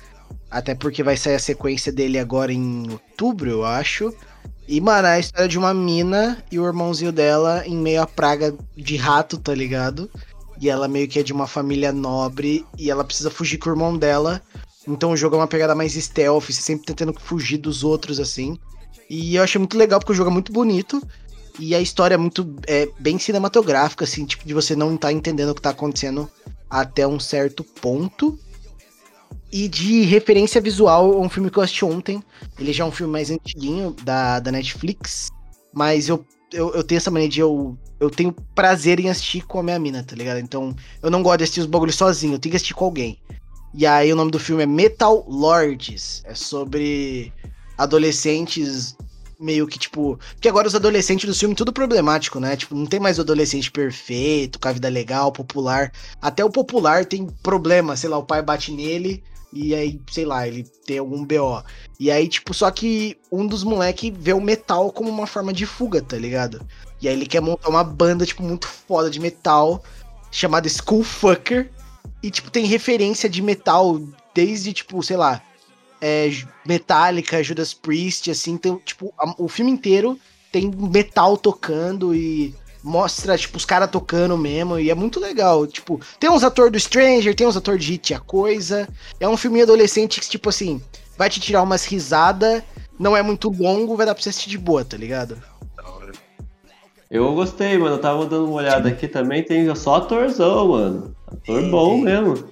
Até 0.50 0.74
porque 0.74 1.02
vai 1.04 1.16
sair 1.16 1.36
a 1.36 1.40
sequência 1.40 1.92
dele 1.92 2.18
agora 2.18 2.52
em 2.52 2.90
outubro, 2.90 3.48
eu 3.48 3.64
acho. 3.64 4.12
E, 4.68 4.80
mano, 4.80 5.06
é 5.06 5.14
a 5.14 5.18
história 5.18 5.48
de 5.48 5.56
uma 5.56 5.72
mina 5.72 6.42
e 6.50 6.58
o 6.58 6.66
irmãozinho 6.66 7.12
dela 7.12 7.62
em 7.66 7.76
meio 7.76 8.02
à 8.02 8.06
praga 8.06 8.54
de 8.76 8.96
rato, 8.96 9.38
tá 9.38 9.54
ligado? 9.54 10.10
E 10.60 10.68
ela 10.68 10.88
meio 10.88 11.06
que 11.06 11.20
é 11.20 11.22
de 11.22 11.32
uma 11.32 11.46
família 11.46 11.92
nobre 11.92 12.64
e 12.76 12.90
ela 12.90 13.04
precisa 13.04 13.30
fugir 13.30 13.58
com 13.58 13.68
o 13.68 13.72
irmão 13.72 13.96
dela 13.96 14.42
Então 14.88 15.12
o 15.12 15.16
jogo 15.16 15.36
é 15.36 15.38
uma 15.38 15.46
pegada 15.46 15.74
mais 15.74 15.92
stealth, 15.92 16.46
você 16.46 16.60
sempre 16.60 16.86
tentando 16.86 17.14
fugir 17.18 17.58
dos 17.58 17.84
outros, 17.84 18.18
assim. 18.18 18.58
E 19.08 19.36
eu 19.36 19.42
achei 19.42 19.58
muito 19.58 19.78
legal 19.78 20.00
porque 20.00 20.12
o 20.12 20.14
jogo 20.14 20.30
é 20.30 20.32
muito 20.32 20.52
bonito. 20.52 21.00
E 21.58 21.74
a 21.74 21.80
história 21.80 22.14
é 22.14 22.18
muito 22.18 22.54
é, 22.66 22.88
bem 22.98 23.18
cinematográfica, 23.18 24.04
assim, 24.04 24.26
tipo, 24.26 24.46
de 24.46 24.52
você 24.52 24.76
não 24.76 24.94
estar 24.94 25.08
tá 25.08 25.12
entendendo 25.12 25.50
o 25.50 25.54
que 25.54 25.62
tá 25.62 25.70
acontecendo 25.70 26.28
até 26.68 27.06
um 27.06 27.18
certo 27.18 27.64
ponto. 27.64 28.38
E 29.52 29.68
de 29.68 30.02
referência 30.02 30.60
visual, 30.60 31.14
é 31.14 31.18
um 31.18 31.28
filme 31.28 31.50
que 31.50 31.58
eu 31.58 31.62
assisti 31.62 31.84
ontem. 31.84 32.22
Ele 32.58 32.72
já 32.72 32.84
é 32.84 32.86
um 32.86 32.92
filme 32.92 33.12
mais 33.12 33.30
antiguinho 33.30 33.94
da, 34.02 34.40
da 34.40 34.50
Netflix. 34.50 35.28
Mas 35.72 36.08
eu, 36.08 36.24
eu, 36.52 36.74
eu 36.74 36.82
tenho 36.82 36.98
essa 36.98 37.10
mania 37.10 37.28
de 37.28 37.40
eu, 37.40 37.76
eu 38.00 38.10
tenho 38.10 38.32
prazer 38.54 38.98
em 38.98 39.08
assistir 39.08 39.46
com 39.46 39.58
a 39.58 39.62
minha 39.62 39.78
mina, 39.78 40.02
tá 40.02 40.16
ligado? 40.16 40.38
Então 40.38 40.74
eu 41.02 41.10
não 41.10 41.22
gosto 41.22 41.38
de 41.38 41.44
assistir 41.44 41.60
os 41.60 41.66
bagulhos 41.66 41.96
sozinho, 41.96 42.34
eu 42.34 42.38
tenho 42.38 42.50
que 42.50 42.56
assistir 42.56 42.74
com 42.74 42.84
alguém. 42.84 43.18
E 43.74 43.86
aí 43.86 44.12
o 44.12 44.16
nome 44.16 44.30
do 44.30 44.38
filme 44.38 44.62
é 44.62 44.66
Metal 44.66 45.24
Lords. 45.28 46.22
É 46.24 46.34
sobre 46.34 47.32
adolescentes 47.76 48.96
meio 49.38 49.66
que, 49.66 49.78
tipo. 49.78 50.18
Porque 50.32 50.48
agora 50.48 50.66
os 50.66 50.74
adolescentes 50.74 51.28
do 51.28 51.34
filme 51.34 51.54
tudo 51.54 51.72
problemático, 51.72 52.40
né? 52.40 52.56
Tipo, 52.56 52.74
não 52.74 52.86
tem 52.86 52.98
mais 52.98 53.18
o 53.18 53.20
adolescente 53.20 53.70
perfeito, 53.70 54.58
com 54.58 54.68
a 54.68 54.72
vida 54.72 54.88
legal, 54.88 55.30
popular. 55.30 55.92
Até 56.20 56.44
o 56.44 56.50
popular 56.50 57.04
tem 57.04 57.26
problema, 57.42 57.96
sei 57.96 58.08
lá, 58.08 58.18
o 58.18 58.24
pai 58.24 58.42
bate 58.42 58.72
nele 58.72 59.22
e 59.56 59.74
aí, 59.74 60.00
sei 60.10 60.24
lá, 60.24 60.46
ele 60.46 60.64
tem 60.86 60.98
algum 60.98 61.24
BO. 61.24 61.62
E 61.98 62.10
aí, 62.10 62.28
tipo, 62.28 62.52
só 62.52 62.70
que 62.70 63.16
um 63.32 63.46
dos 63.46 63.64
moleques 63.64 64.12
vê 64.14 64.32
o 64.32 64.40
metal 64.40 64.92
como 64.92 65.08
uma 65.08 65.26
forma 65.26 65.52
de 65.52 65.64
fuga, 65.64 66.02
tá 66.02 66.16
ligado? 66.16 66.60
E 67.00 67.08
aí 67.08 67.14
ele 67.14 67.26
quer 67.26 67.40
montar 67.40 67.68
uma 67.68 67.82
banda, 67.82 68.26
tipo, 68.26 68.42
muito 68.42 68.68
foda 68.68 69.10
de 69.10 69.18
metal, 69.18 69.82
chamada 70.30 70.66
Skullfucker. 70.66 71.70
E, 72.22 72.30
tipo, 72.30 72.50
tem 72.50 72.66
referência 72.66 73.28
de 73.28 73.40
metal 73.40 74.00
desde, 74.34 74.72
tipo, 74.72 75.02
sei 75.02 75.16
lá, 75.16 75.42
é, 76.00 76.30
Metallica, 76.66 77.42
Judas 77.42 77.72
Priest, 77.72 78.30
assim, 78.30 78.52
então, 78.52 78.80
tipo, 78.84 79.12
a, 79.18 79.34
o 79.38 79.48
filme 79.48 79.70
inteiro 79.70 80.18
tem 80.52 80.70
metal 80.70 81.36
tocando 81.36 82.14
e 82.14 82.54
mostra, 82.86 83.36
tipo, 83.36 83.56
os 83.56 83.64
caras 83.64 83.90
tocando 83.90 84.38
mesmo, 84.38 84.78
e 84.78 84.90
é 84.90 84.94
muito 84.94 85.18
legal. 85.18 85.66
Tipo, 85.66 86.00
tem 86.20 86.30
uns 86.30 86.44
atores 86.44 86.70
do 86.70 86.78
Stranger, 86.78 87.34
tem 87.34 87.46
uns 87.46 87.56
atores 87.56 87.84
de 87.84 87.92
Hit 87.92 88.14
a 88.14 88.20
Coisa. 88.20 88.88
É 89.18 89.28
um 89.28 89.36
filme 89.36 89.60
adolescente 89.60 90.20
que, 90.20 90.28
tipo 90.28 90.48
assim, 90.48 90.80
vai 91.18 91.28
te 91.28 91.40
tirar 91.40 91.62
umas 91.62 91.84
risadas, 91.84 92.62
não 92.96 93.16
é 93.16 93.22
muito 93.22 93.50
longo, 93.50 93.96
vai 93.96 94.06
dar 94.06 94.14
pra 94.14 94.22
você 94.22 94.28
assistir 94.28 94.50
de 94.50 94.58
boa, 94.58 94.84
tá 94.84 94.96
ligado? 94.96 95.36
Eu 97.10 97.34
gostei, 97.34 97.76
mano. 97.76 97.96
Eu 97.96 98.00
tava 98.00 98.24
dando 98.26 98.46
uma 98.46 98.56
olhada 98.56 98.88
aqui 98.88 99.08
também, 99.08 99.42
tem 99.42 99.72
só 99.74 99.96
atorzão, 99.96 100.68
mano. 100.68 101.16
Ator 101.26 101.64
é, 101.64 101.68
bom 101.68 101.98
mesmo. 101.98 102.48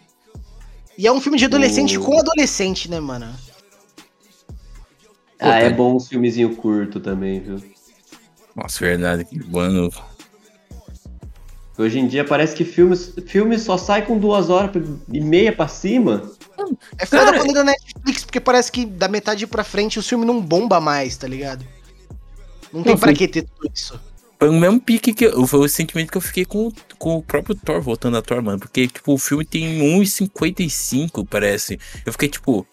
E 0.98 1.06
é 1.06 1.12
um 1.12 1.20
filme 1.20 1.38
de 1.38 1.44
adolescente 1.44 1.96
o... 1.96 2.02
com 2.02 2.18
adolescente, 2.18 2.90
né, 2.90 2.98
mano? 2.98 3.32
Ah, 5.38 5.58
é 5.58 5.70
bom 5.70 5.96
um 5.96 6.00
filmezinho 6.00 6.56
curto 6.56 7.00
também, 7.00 7.40
viu? 7.40 7.62
Nossa, 8.54 8.78
verdade, 8.84 9.24
que 9.24 9.44
mano. 9.44 9.90
Hoje 11.76 11.98
em 11.98 12.06
dia 12.06 12.24
parece 12.24 12.54
que 12.54 12.64
filmes, 12.64 13.12
filmes 13.26 13.62
só 13.62 13.76
sai 13.76 14.06
com 14.06 14.16
duas 14.16 14.48
horas 14.48 14.70
e 15.12 15.20
meia 15.20 15.52
pra 15.52 15.66
cima. 15.66 16.30
É 16.98 17.04
foda 17.04 17.24
Cara, 17.24 17.38
quando 17.38 17.50
é 17.50 17.54
da 17.54 17.64
Netflix, 17.64 18.24
porque 18.24 18.38
parece 18.38 18.70
que 18.70 18.86
da 18.86 19.08
metade 19.08 19.46
pra 19.46 19.64
frente 19.64 19.98
o 19.98 20.02
filme 20.02 20.24
não 20.24 20.40
bomba 20.40 20.80
mais, 20.80 21.16
tá 21.16 21.26
ligado? 21.26 21.64
Não 22.72 22.82
tem 22.82 22.96
pra 22.96 23.12
que 23.12 23.26
ter 23.26 23.42
tudo 23.42 23.70
isso. 23.74 24.00
Foi 24.38 24.48
o 24.48 24.52
mesmo 24.52 24.80
pique 24.80 25.12
que 25.12 25.24
eu, 25.24 25.46
foi 25.46 25.60
o 25.60 25.68
sentimento 25.68 26.10
que 26.10 26.16
eu 26.16 26.20
fiquei 26.20 26.44
com, 26.44 26.70
com 26.98 27.16
o 27.16 27.22
próprio 27.22 27.54
Thor, 27.54 27.80
voltando 27.80 28.16
a 28.16 28.22
Thor, 28.22 28.42
mano. 28.42 28.58
Porque, 28.58 28.86
tipo, 28.86 29.12
o 29.12 29.18
filme 29.18 29.44
tem 29.44 29.80
1,55, 30.00 31.26
parece. 31.28 31.78
Eu 32.04 32.12
fiquei, 32.12 32.28
tipo, 32.28 32.66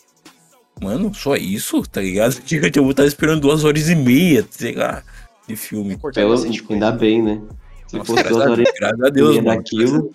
mano, 0.82 1.14
só 1.14 1.36
isso, 1.36 1.82
tá 1.84 2.02
ligado? 2.02 2.36
Eu 2.76 2.84
vou 2.84 2.92
estar 2.92 3.06
esperando 3.06 3.42
duas 3.42 3.64
horas 3.64 3.90
e 3.90 3.96
meia, 3.96 4.46
sei 4.50 4.74
lá, 4.74 5.04
de 5.48 5.56
filme. 5.56 5.98
Pelo, 6.14 6.36
ainda 6.70 6.92
bem, 6.92 7.22
né? 7.22 7.42
Se 7.92 7.98
Nossa, 7.98 8.14
fosse 8.14 8.30
duas 8.30 8.48
horas 8.48 8.72
graças 8.80 9.02
a 9.02 9.10
Deus, 9.10 9.36
mano. 9.36 9.58
Daquilo. 9.58 10.12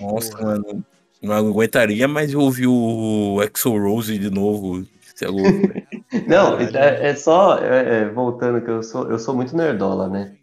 Nossa, 0.00 0.40
mano. 0.40 0.84
Não 1.20 1.34
aguentaria 1.34 2.06
mais 2.06 2.32
ouvir 2.36 2.68
o 2.68 3.42
Exo 3.42 3.76
Rose 3.76 4.16
de 4.16 4.30
novo. 4.30 4.86
Você 5.12 5.24
é 5.24 5.28
louco, 5.28 5.50
Não, 6.28 6.56
é, 6.60 7.08
é 7.08 7.14
só. 7.16 7.58
É, 7.58 8.02
é, 8.02 8.08
voltando, 8.10 8.60
que 8.60 8.70
eu 8.70 8.80
sou, 8.80 9.10
eu 9.10 9.18
sou 9.18 9.34
muito 9.34 9.56
nerdola, 9.56 10.08
né? 10.08 10.34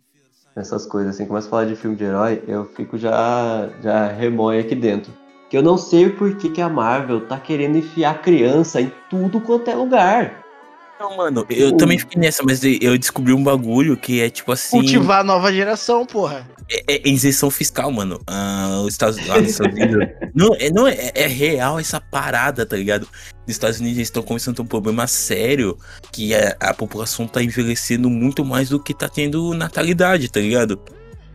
Essas 0.58 0.86
coisas, 0.86 1.16
assim, 1.16 1.26
começa 1.26 1.48
a 1.48 1.50
falar 1.50 1.66
de 1.66 1.78
filme 1.78 1.96
de 1.96 2.04
herói, 2.04 2.44
eu 2.46 2.66
fico 2.66 2.98
já, 2.98 3.70
já 3.82 4.08
remói 4.08 4.60
aqui 4.60 4.76
dentro. 4.76 5.14
Que 5.50 5.58
eu 5.58 5.64
não 5.64 5.78
sei 5.78 6.10
por 6.10 6.36
que, 6.36 6.50
que 6.50 6.60
a 6.60 6.68
Marvel 6.68 7.26
tá 7.28 7.40
querendo 7.40 7.78
enfiar 7.78 8.22
criança 8.22 8.82
em 8.82 8.92
tudo 9.10 9.40
quanto 9.40 9.70
é 9.70 9.76
lugar. 9.76 10.41
Não, 11.02 11.18
mano, 11.18 11.44
eu 11.50 11.76
também 11.76 11.98
fiquei 11.98 12.22
nessa, 12.22 12.44
mas 12.44 12.62
eu 12.64 12.96
descobri 12.96 13.34
um 13.34 13.44
bagulho 13.44 13.98
que 13.98 14.22
é 14.22 14.30
tipo 14.30 14.52
assim. 14.52 14.78
Cultivar 14.78 15.22
a 15.22 15.24
nova 15.24 15.52
geração, 15.52 16.06
porra. 16.06 16.48
É, 16.70 16.94
é 16.96 17.10
isenção 17.10 17.50
fiscal, 17.50 17.92
mano. 17.92 18.22
Ah, 18.28 18.84
os 18.86 18.94
Estados, 18.94 19.26
lá 19.26 19.42
nos 19.42 19.50
Estados 19.50 19.74
Unidos. 19.74 20.08
não, 20.36 20.54
é, 20.54 20.70
não 20.70 20.88
é, 20.88 21.12
é, 21.16 21.26
real 21.26 21.80
essa 21.80 22.00
parada, 22.00 22.68
tá 22.68 22.78
ligado? 22.78 23.08
Nos 23.48 23.56
Estados 23.56 23.80
Unidos 23.80 23.98
eles 23.98 24.10
estão 24.10 24.22
começando 24.22 24.54
a 24.54 24.58
ter 24.58 24.62
um 24.62 24.68
problema 24.68 25.08
sério 25.08 25.76
que 26.12 26.36
a, 26.36 26.56
a 26.60 26.72
população 26.72 27.26
tá 27.26 27.42
envelhecendo 27.42 28.08
muito 28.08 28.46
mais 28.46 28.70
do 28.70 28.80
que 28.80 28.94
tá 28.94 29.10
tendo 29.10 29.56
natalidade, 29.56 30.32
tá 30.32 30.40
ligado? 30.40 30.80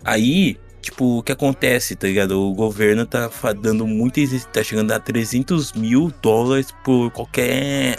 Aí, 0.04 0.56
tipo, 0.80 1.18
o 1.18 1.22
que 1.24 1.32
acontece, 1.32 1.96
tá 1.96 2.06
ligado? 2.06 2.40
O 2.40 2.54
governo 2.54 3.04
tá 3.04 3.28
dando 3.60 3.84
muito. 3.84 4.20
tá 4.52 4.62
chegando 4.62 4.92
a 4.92 5.00
300 5.00 5.72
mil 5.72 6.12
dólares 6.22 6.68
por 6.84 7.10
qualquer 7.10 7.98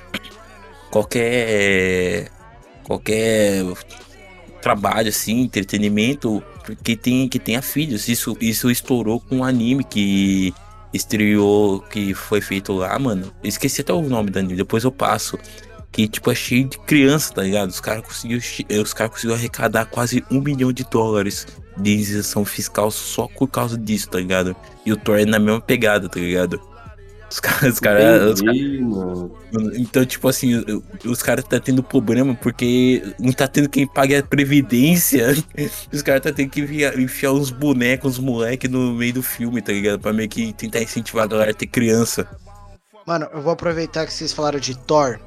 qualquer 0.89 2.29
qualquer 2.83 3.63
trabalho 4.61 5.09
assim, 5.09 5.41
entretenimento 5.41 6.43
que 6.83 6.95
tem 6.95 7.27
que 7.27 7.39
tenha 7.39 7.61
filhos. 7.61 8.07
Isso 8.07 8.37
isso 8.41 8.69
estourou 8.69 9.19
com 9.19 9.37
um 9.37 9.43
anime 9.43 9.83
que 9.83 10.53
estreou 10.93 11.81
que 11.81 12.13
foi 12.13 12.41
feito 12.41 12.73
lá, 12.73 12.97
mano. 12.97 13.33
esqueci 13.43 13.81
até 13.81 13.93
o 13.93 14.01
nome 14.01 14.29
do 14.29 14.39
anime, 14.39 14.55
depois 14.55 14.83
eu 14.83 14.91
passo. 14.91 15.37
Que 15.91 16.07
tipo 16.07 16.29
é 16.29 16.35
cheio 16.35 16.67
de 16.67 16.77
criança, 16.79 17.33
tá 17.33 17.41
ligado? 17.43 17.69
Os 17.69 17.79
caras 17.79 18.05
conseguiram 18.05 18.41
os 18.83 18.93
caras 18.93 19.13
conseguiram 19.13 19.35
arrecadar 19.37 19.85
quase 19.85 20.23
um 20.29 20.41
milhão 20.41 20.71
de 20.71 20.83
dólares 20.83 21.47
de 21.77 21.91
isenção 21.91 22.43
fiscal 22.43 22.91
só 22.91 23.27
por 23.27 23.47
causa 23.47 23.77
disso, 23.77 24.09
tá 24.09 24.19
ligado? 24.19 24.55
E 24.85 24.91
o 24.91 24.97
Thor 24.97 25.17
é 25.19 25.25
na 25.25 25.39
mesma 25.39 25.61
pegada, 25.61 26.09
tá 26.09 26.19
ligado? 26.19 26.59
Os 27.29 27.39
caras. 27.39 27.73
Os 27.73 27.79
cara, 27.79 28.31
os 28.31 28.41
cara, 28.41 28.53
então, 29.75 30.05
tipo 30.05 30.27
assim, 30.27 30.63
os 31.05 31.21
caras 31.21 31.43
tá 31.45 31.59
tendo 31.59 31.83
problema 31.83 32.33
porque 32.35 33.03
não 33.19 33.33
tá 33.33 33.47
tendo 33.47 33.69
quem 33.69 33.85
pague 33.85 34.15
a 34.15 34.23
previdência. 34.23 35.27
Os 35.91 36.01
caras 36.01 36.21
tá 36.21 36.31
tendo 36.31 36.49
que 36.49 36.61
enfiar, 36.61 36.97
enfiar 36.97 37.33
uns 37.33 37.49
bonecos, 37.49 38.17
uns 38.17 38.23
moleques 38.23 38.69
no 38.69 38.93
meio 38.93 39.13
do 39.13 39.23
filme, 39.23 39.61
tá 39.61 39.71
ligado? 39.71 39.99
Pra 39.99 40.13
meio 40.13 40.29
que 40.29 40.53
tentar 40.53 40.81
incentivar 40.81 41.25
a 41.25 41.27
galera 41.27 41.51
a 41.51 41.53
ter 41.53 41.67
criança. 41.67 42.27
Mano, 43.05 43.27
eu 43.33 43.41
vou 43.41 43.51
aproveitar 43.51 44.05
que 44.05 44.13
vocês 44.13 44.31
falaram 44.31 44.59
de 44.59 44.77
Thor. 44.77 45.19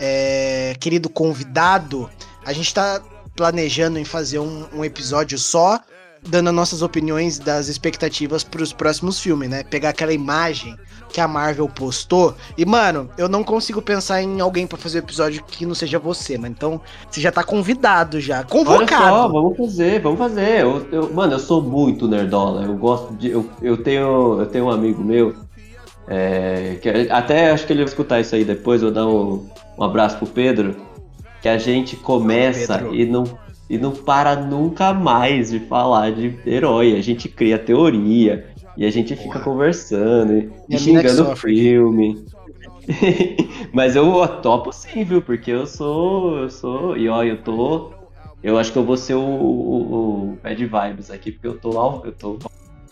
É, 0.00 0.74
querido 0.80 1.08
convidado, 1.08 2.10
a 2.44 2.52
gente 2.52 2.72
tá 2.72 3.02
planejando 3.36 3.98
em 3.98 4.04
fazer 4.04 4.38
um, 4.38 4.66
um 4.72 4.84
episódio 4.84 5.38
só 5.38 5.80
dando 6.28 6.48
as 6.48 6.54
nossas 6.54 6.82
opiniões 6.82 7.38
das 7.38 7.68
expectativas 7.68 8.44
para 8.44 8.62
os 8.62 8.72
próximos 8.72 9.18
filmes, 9.18 9.50
né? 9.50 9.64
Pegar 9.64 9.90
aquela 9.90 10.12
imagem 10.12 10.76
que 11.12 11.20
a 11.20 11.26
Marvel 11.26 11.68
postou. 11.68 12.34
E, 12.56 12.64
mano, 12.64 13.10
eu 13.18 13.28
não 13.28 13.42
consigo 13.42 13.82
pensar 13.82 14.22
em 14.22 14.40
alguém 14.40 14.66
para 14.66 14.78
fazer 14.78 14.98
o 14.98 15.00
episódio 15.00 15.42
que 15.44 15.66
não 15.66 15.74
seja 15.74 15.98
você, 15.98 16.38
mas 16.38 16.50
então 16.50 16.80
você 17.10 17.20
já 17.20 17.32
tá 17.32 17.42
convidado 17.42 18.20
já. 18.20 18.44
Convocado. 18.44 19.04
Olha 19.04 19.22
só, 19.22 19.28
vamos 19.28 19.56
fazer, 19.56 20.00
vamos 20.00 20.18
fazer. 20.18 20.60
Eu, 20.60 20.86
eu, 20.92 21.12
mano, 21.12 21.34
eu 21.34 21.38
sou 21.38 21.60
muito 21.60 22.06
nerdola. 22.06 22.64
Eu 22.64 22.76
gosto 22.76 23.12
de. 23.14 23.30
Eu, 23.30 23.48
eu, 23.60 23.76
tenho, 23.76 24.40
eu 24.40 24.46
tenho 24.46 24.66
um 24.66 24.70
amigo 24.70 25.02
meu. 25.02 25.34
É, 26.08 26.78
que 26.82 26.88
até 27.10 27.50
acho 27.50 27.66
que 27.66 27.72
ele 27.72 27.80
vai 27.80 27.88
escutar 27.88 28.20
isso 28.20 28.34
aí 28.34 28.44
depois. 28.44 28.80
Eu 28.82 28.92
vou 28.92 28.94
dar 28.94 29.06
um, 29.06 29.46
um 29.78 29.84
abraço 29.84 30.16
pro 30.16 30.26
Pedro. 30.26 30.76
Que 31.40 31.48
a 31.48 31.58
gente 31.58 31.96
começa 31.96 32.86
e 32.92 33.04
não 33.04 33.24
e 33.72 33.78
não 33.78 33.90
para 33.90 34.36
nunca 34.36 34.92
mais 34.92 35.50
de 35.50 35.58
falar 35.60 36.12
de 36.12 36.38
herói. 36.44 36.94
A 36.94 37.00
gente 37.00 37.26
cria 37.26 37.58
teoria 37.58 38.46
e 38.76 38.84
a 38.84 38.90
gente 38.90 39.16
fica 39.16 39.38
Porra. 39.38 39.44
conversando 39.44 40.34
e, 40.34 40.50
e 40.68 40.78
xingando 40.78 41.30
o 41.30 41.34
filme. 41.34 42.22
Mas 43.72 43.96
eu 43.96 44.28
topo 44.42 44.70
sim, 44.70 45.04
viu? 45.04 45.22
Porque 45.22 45.50
eu 45.50 45.66
sou. 45.66 46.36
Eu 46.40 46.50
sou. 46.50 46.98
E 46.98 47.08
ó, 47.08 47.24
eu 47.24 47.42
tô. 47.42 47.94
Eu 48.42 48.58
acho 48.58 48.70
que 48.70 48.76
eu 48.76 48.84
vou 48.84 48.98
ser 48.98 49.14
o, 49.14 49.22
o, 49.22 50.32
o 50.32 50.38
Bad 50.42 50.66
Vibes 50.66 51.10
aqui, 51.10 51.32
porque 51.32 51.46
eu 51.46 51.58
tô 51.58 51.70
lá. 51.70 52.02
Eu 52.04 52.12
tô 52.12 52.38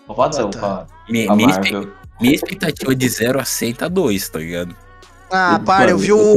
malvadão 0.09 0.49
ah, 0.49 0.59
tá. 0.59 0.87
minha, 1.11 1.37
minha, 1.37 1.61
minha 2.19 2.35
expectativa 2.35 2.95
de 2.95 3.07
0 3.07 3.39
a 3.39 3.45
100 3.45 3.75
tá 3.75 3.87
2, 3.87 4.29
tá 4.31 4.39
ligado? 4.39 4.75
Ah, 5.33 5.61
para, 5.65 5.91
eu 5.91 5.99
vi 5.99 6.13
o 6.13 6.35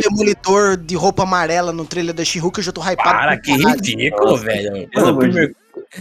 demolidor 0.00 0.76
de 0.76 0.96
roupa 0.96 1.22
amarela 1.22 1.72
no 1.72 1.84
trailer 1.84 2.14
da 2.14 2.24
she 2.24 2.40
eu 2.40 2.62
já 2.62 2.72
tô 2.72 2.80
hypado. 2.80 3.08
Para, 3.08 3.40
que 3.40 3.52
ridículo, 3.52 4.36
velho. 4.36 4.88
Mano, 4.94 5.18
primeiro, 5.18 5.54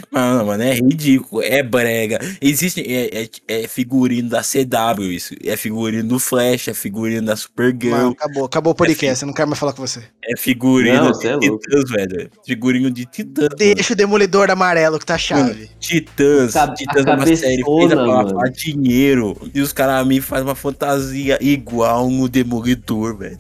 Mano, 0.10 0.46
mano, 0.46 0.64
é 0.64 0.74
ridículo, 0.74 1.42
é 1.44 1.62
brega. 1.62 2.20
Existe, 2.40 2.82
é, 2.82 3.24
é, 3.24 3.30
é, 3.48 3.68
figurino 3.68 4.30
da 4.30 4.42
CW 4.42 5.12
isso. 5.12 5.36
É 5.44 5.58
figurino 5.58 6.08
do 6.08 6.18
Flash, 6.18 6.70
é 6.70 6.74
figurino 6.74 7.26
da 7.26 7.36
Supergirl. 7.36 7.96
Mano, 7.96 8.12
acabou, 8.12 8.46
acabou 8.46 8.72
o 8.72 8.76
podcast, 8.76 9.22
é, 9.22 9.26
eu 9.26 9.28
não 9.28 9.34
quero 9.34 9.50
mais 9.50 9.60
falar 9.60 9.74
com 9.74 9.86
você. 9.86 10.02
É 10.24 10.38
figurino 10.38 11.04
não, 11.04 11.12
de 11.12 11.28
é 11.28 11.38
Titãs, 11.38 11.90
velho. 11.90 12.32
Figurino 12.46 12.90
de 12.90 13.06
Titãs. 13.06 13.50
Deixa 13.58 13.74
mano. 13.74 13.92
o 13.92 13.96
Demolidor 13.96 14.50
amarelo 14.50 14.98
que 14.98 15.06
tá 15.06 15.18
chave. 15.18 15.70
Titãs, 15.78 16.54
Cab 16.54 16.74
Titãs 16.74 17.06
é 17.06 17.14
uma 17.14 17.36
série 17.36 17.64
feita 17.64 17.96
pra 17.96 18.06
lavar 18.06 18.50
dinheiro. 18.50 19.38
E 19.54 19.60
os 19.60 19.74
caras 19.74 20.08
me 20.08 20.22
fazem 20.22 20.46
uma 20.46 20.56
fantasia 20.56 21.38
igual 21.42 22.10
no 22.10 22.30
Demolidor, 22.30 23.18
velho. 23.18 23.40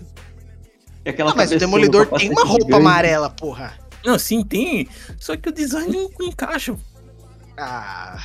Não, 1.17 1.35
mas 1.35 1.51
o 1.51 1.57
Demolidor 1.57 2.07
tem 2.07 2.29
uma 2.29 2.43
roupa 2.43 2.65
gigante. 2.65 2.81
amarela, 2.81 3.29
porra. 3.29 3.73
Não, 4.05 4.17
sim, 4.17 4.43
tem. 4.43 4.87
Só 5.19 5.35
que 5.37 5.49
o 5.49 5.51
design 5.51 6.09
não 6.19 6.27
encaixa. 6.27 6.75
Ah. 7.57 8.19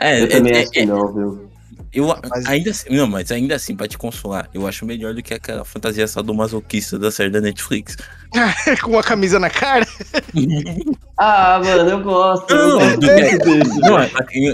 É, 0.00 0.22
eu 0.22 0.28
também 0.28 0.52
é, 0.52 0.62
acho 0.62 0.70
que 0.70 0.86
não, 0.86 1.12
viu? 1.12 1.52
Eu 1.92 2.06
mas... 2.06 2.46
ainda 2.46 2.70
assim, 2.70 2.88
não, 2.96 3.06
mas 3.06 3.30
ainda 3.30 3.54
assim, 3.54 3.76
pra 3.76 3.86
te 3.86 3.98
consolar, 3.98 4.48
eu 4.54 4.66
acho 4.66 4.86
melhor 4.86 5.12
do 5.12 5.22
que 5.22 5.34
aquela 5.34 5.62
fantasia 5.62 6.08
sadomasoquista 6.08 6.98
da 6.98 7.10
série 7.10 7.28
da 7.28 7.38
Netflix. 7.38 7.98
Com 8.82 8.98
a 8.98 9.02
camisa 9.02 9.38
na 9.38 9.50
cara? 9.50 9.86
ah, 11.18 11.60
mano, 11.62 11.90
eu 11.90 12.02
gosto. 12.02 12.54
Não, 12.54 12.80
eu 12.80 12.98
do, 12.98 13.10
é, 13.10 13.38
não, 13.82 13.98
é, 13.98 14.10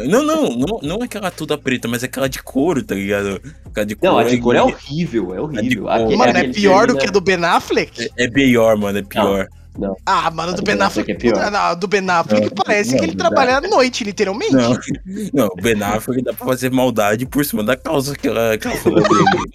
não, 0.08 0.22
não, 0.24 0.50
não, 0.50 0.80
não, 0.82 0.96
é 1.00 1.04
aquela 1.04 1.30
toda 1.30 1.56
preta, 1.56 1.86
mas 1.86 2.02
é 2.02 2.06
aquela 2.06 2.28
de 2.28 2.42
couro, 2.42 2.82
tá 2.82 2.96
ligado? 2.96 3.40
Aquela 3.66 3.86
de 3.86 3.94
couro, 3.94 4.12
não, 4.12 4.18
a 4.18 4.24
de 4.24 4.38
couro 4.38 4.58
é, 4.58 4.60
é 4.60 4.64
horrível, 4.64 5.34
é 5.34 5.40
horrível. 5.40 5.84
Mano, 5.84 6.38
é 6.38 6.48
pior 6.48 6.88
do 6.88 6.98
que 6.98 7.06
a 7.06 7.10
do 7.10 7.20
Ben 7.20 7.44
Affleck? 7.44 8.10
É, 8.16 8.24
é 8.24 8.28
pior, 8.28 8.76
mano, 8.76 8.98
é 8.98 9.02
pior. 9.02 9.46
Não. 9.48 9.57
Não. 9.78 9.96
Ah, 10.04 10.28
mano, 10.30 10.54
do 10.54 10.62
Ben 10.62 10.80
Affleck. 10.80 11.12
É. 11.12 11.50
Não, 11.50 11.76
do 11.76 11.86
Ben 11.86 12.10
Affleck 12.10 12.46
não, 12.46 12.64
parece 12.64 12.92
não, 12.92 12.98
que 12.98 13.04
ele 13.04 13.14
trabalha 13.14 13.58
à 13.58 13.60
noite, 13.60 14.02
literalmente. 14.02 14.52
Não, 14.52 14.78
não, 15.32 15.46
o 15.46 15.62
Ben 15.62 15.80
Affleck 15.80 16.22
dá 16.22 16.32
pra 16.32 16.46
fazer 16.46 16.70
maldade 16.70 17.24
por 17.26 17.44
cima 17.44 17.62
da 17.62 17.76
calça 17.76 18.16
que 18.16 18.26
ela, 18.26 18.58
que 18.58 18.66
ela 18.66 18.76
falou 18.76 19.02
dele. 19.02 19.52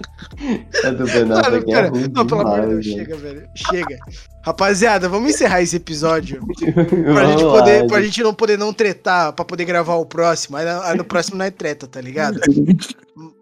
É 0.82 0.90
do 0.90 1.04
Ben 1.04 1.30
Affleck. 1.32 1.70
Cara, 1.70 1.86
é 1.88 2.08
não, 2.08 2.26
pelo 2.26 2.40
amor 2.40 2.60
de 2.60 2.66
Deus, 2.68 2.86
chega, 2.86 3.16
velho. 3.16 3.48
Chega. 3.54 3.98
Rapaziada, 4.42 5.08
vamos 5.08 5.30
encerrar 5.30 5.60
esse 5.60 5.76
episódio. 5.76 6.40
pra, 6.56 7.26
gente 7.26 7.42
poder, 7.42 7.86
pra 7.86 8.00
gente 8.00 8.22
não 8.22 8.32
poder 8.32 8.58
não 8.58 8.72
tretar, 8.72 9.32
pra 9.34 9.44
poder 9.44 9.66
gravar 9.66 9.96
o 9.96 10.06
próximo. 10.06 10.56
Aí, 10.56 10.66
aí 10.66 10.96
no 10.96 11.04
próximo 11.04 11.36
não 11.36 11.44
é 11.44 11.50
treta, 11.50 11.86
tá 11.86 12.00
ligado? 12.00 12.40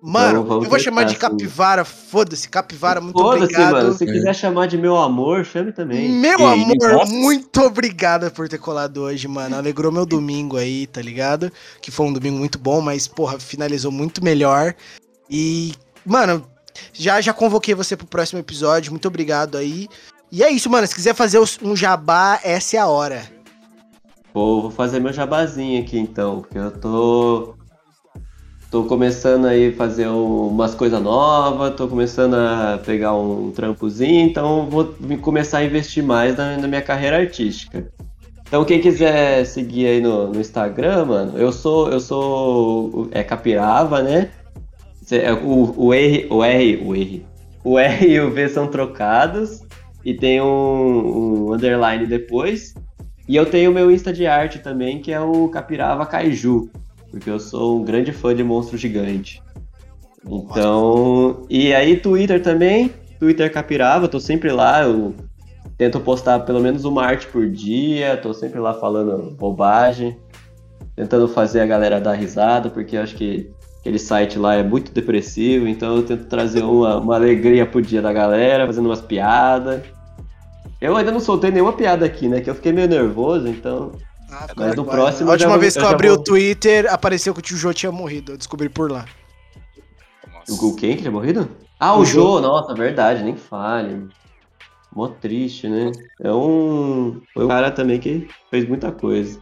Mano, 0.03 0.43
vamos, 0.43 0.65
eu 0.65 0.71
vou 0.71 0.79
chamar 0.79 1.05
de 1.05 1.15
capivara, 1.15 1.85
foda-se, 1.85 2.49
capivara, 2.49 3.01
muito 3.01 3.17
foda 3.17 3.45
obrigado. 3.45 3.73
Mano, 3.73 3.93
se 3.93 4.05
quiser 4.05 4.35
chamar 4.35 4.67
de 4.67 4.77
meu 4.77 4.97
amor, 4.97 5.45
chame 5.45 5.73
também. 5.73 6.09
Meu 6.09 6.41
e, 6.41 6.43
amor, 6.43 6.93
nossa. 6.93 7.13
muito 7.13 7.61
obrigado 7.61 8.29
por 8.33 8.49
ter 8.49 8.59
colado 8.59 9.03
hoje, 9.03 9.29
mano. 9.29 9.57
Alegrou 9.57 9.93
meu 9.93 10.05
domingo 10.05 10.57
aí, 10.57 10.87
tá 10.89 11.01
ligado? 11.01 11.53
Que 11.81 11.93
foi 11.93 12.07
um 12.07 12.13
domingo 12.13 12.39
muito 12.39 12.59
bom, 12.59 12.81
mas, 12.81 13.07
porra, 13.07 13.39
finalizou 13.39 13.93
muito 13.93 14.25
melhor. 14.25 14.75
E, 15.31 15.75
mano, 16.09 16.45
já 16.93 17.21
já 17.21 17.33
convoquei 17.33 17.75
você 17.75 17.97
pro 17.97 18.07
próximo 18.07 18.41
episódio. 18.41 18.93
Muito 18.93 19.09
obrigado 19.09 19.57
aí. 19.57 19.89
E 20.31 20.43
é 20.43 20.51
isso, 20.51 20.69
mano. 20.69 20.87
Se 20.87 20.95
quiser 20.95 21.15
fazer 21.15 21.41
um 21.63 21.75
jabá, 21.75 22.41
essa 22.43 22.77
é 22.77 22.81
a 22.81 22.87
hora. 22.87 23.23
Pô, 24.33 24.63
vou 24.63 24.71
fazer 24.71 25.01
meu 25.01 25.13
jabazinho 25.13 25.83
aqui 25.83 25.99
então, 25.99 26.41
porque 26.41 26.59
eu 26.59 26.71
tô. 26.71 27.55
Tô 28.71 28.85
começando 28.85 29.47
aí 29.47 29.73
fazer 29.73 30.09
umas 30.09 30.75
coisas 30.75 31.01
novas, 31.01 31.75
tô 31.75 31.89
começando 31.89 32.35
a 32.35 32.79
pegar 32.85 33.15
um 33.15 33.51
trampozinho, 33.51 34.29
então 34.29 34.69
vou 34.69 34.95
começar 35.23 35.59
a 35.59 35.65
investir 35.65 36.05
mais 36.05 36.37
na, 36.37 36.59
na 36.59 36.69
minha 36.69 36.83
carreira 36.83 37.17
artística. 37.17 37.91
Então 38.47 38.67
quem 38.67 38.79
quiser 38.79 39.47
seguir 39.47 39.87
aí 39.87 40.01
no, 40.03 40.29
no, 40.29 40.39
Instagram, 40.39 41.07
mano, 41.07 41.39
eu 41.39 41.51
sou. 41.51 41.91
Eu 41.91 41.99
sou. 41.99 43.09
É 43.11 43.23
Capirava, 43.23 44.03
né? 44.03 44.31
É, 45.11 45.33
o, 45.33 45.75
o 45.77 45.95
R. 45.95 46.27
O 46.31 46.45
R. 46.45 46.83
O 46.85 46.95
R. 46.95 47.27
O 47.65 47.79
R 47.79 48.07
e 48.07 48.21
o 48.21 48.31
V 48.31 48.49
são 48.49 48.69
trocados 48.69 49.63
e 50.05 50.15
tem 50.15 50.41
um, 50.41 51.49
um 51.49 51.53
underline 51.53 52.07
depois. 52.07 52.75
E 53.29 53.37
eu 53.37 53.45
tenho 53.45 53.71
o 53.71 53.75
meu 53.75 53.91
Insta 53.91 54.13
de 54.13 54.27
arte 54.27 54.59
também, 54.59 55.01
que 55.01 55.13
é 55.13 55.21
o 55.21 55.49
Capirava 55.49 56.07
Kaiju, 56.07 56.71
porque 57.11 57.29
eu 57.29 57.39
sou 57.39 57.79
um 57.79 57.85
grande 57.85 58.11
fã 58.11 58.35
de 58.35 58.43
monstro 58.43 58.79
gigante. 58.79 59.43
Então, 60.27 61.47
e 61.51 61.75
aí 61.75 61.97
Twitter 61.97 62.43
também, 62.43 62.91
Twitter 63.19 63.53
Capirava, 63.53 64.09
tô 64.09 64.19
sempre 64.19 64.51
lá, 64.51 64.83
eu 64.83 65.15
tento 65.77 66.01
postar 66.01 66.41
pelo 66.41 66.61
menos 66.61 66.85
uma 66.85 67.05
arte 67.05 67.27
por 67.27 67.49
dia, 67.49 68.17
tô 68.17 68.33
sempre 68.33 68.59
lá 68.59 68.73
falando 68.75 69.35
bobagem, 69.37 70.17
tentando 70.97 71.29
fazer 71.29 71.61
a 71.61 71.67
galera 71.67 72.01
dar 72.01 72.15
risada, 72.15 72.71
porque 72.71 72.97
eu 72.97 73.03
acho 73.03 73.15
que 73.15 73.51
aquele 73.89 73.99
site 73.99 74.39
lá 74.39 74.55
é 74.55 74.63
muito 74.63 74.93
depressivo, 74.93 75.67
então 75.67 75.97
eu 75.97 76.03
tento 76.03 76.27
trazer 76.27 76.63
uma, 76.63 76.99
uma 76.99 77.15
alegria 77.15 77.65
pro 77.65 77.81
dia 77.81 78.03
da 78.03 78.13
galera, 78.13 78.67
fazendo 78.67 78.87
umas 78.87 79.01
piadas. 79.01 79.83
Eu 80.79 80.95
ainda 80.95 81.11
não 81.11 81.21
soltei 81.21 81.51
nenhuma 81.51 81.73
piada 81.73 82.05
aqui, 82.05 82.29
né? 82.29 82.43
Que 82.43 82.51
eu 82.51 82.55
fiquei 82.55 82.71
meio 82.71 82.87
nervoso, 82.87 83.49
então. 83.49 83.93
Ah, 84.31 84.47
Mas 84.55 84.77
no 84.77 84.85
próximo. 84.85 85.31
A 85.31 85.33
última 85.33 85.57
vez 85.57 85.75
que 85.75 85.83
eu, 85.83 85.89
abri 85.89 86.09
vou... 86.09 86.19
o 86.19 86.23
Twitter, 86.23 86.87
apareceu 86.93 87.33
que 87.33 87.41
o 87.41 87.43
tio 87.43 87.57
Jô 87.57 87.73
tinha 87.73 87.91
morrido. 87.91 88.33
Eu 88.33 88.37
descobri 88.37 88.69
por 88.69 88.93
lá. 88.93 89.07
O 90.49 90.77
quem 90.77 90.95
que 90.95 91.03
tinha 91.03 91.11
morrido? 91.11 91.49
Ah, 91.81 91.95
o, 91.95 92.01
o 92.01 92.05
Jô. 92.05 92.21
Jô, 92.21 92.41
nossa, 92.41 92.75
verdade, 92.75 93.25
nem 93.25 93.35
fale. 93.35 94.07
Mó 94.95 95.09
triste, 95.09 95.67
né? 95.67 95.91
É 96.23 96.31
um. 96.31 97.21
Foi 97.33 97.47
um 97.47 97.49
cara 97.49 97.71
também 97.71 97.99
que 97.99 98.29
fez 98.51 98.69
muita 98.69 98.93
coisa. 98.93 99.41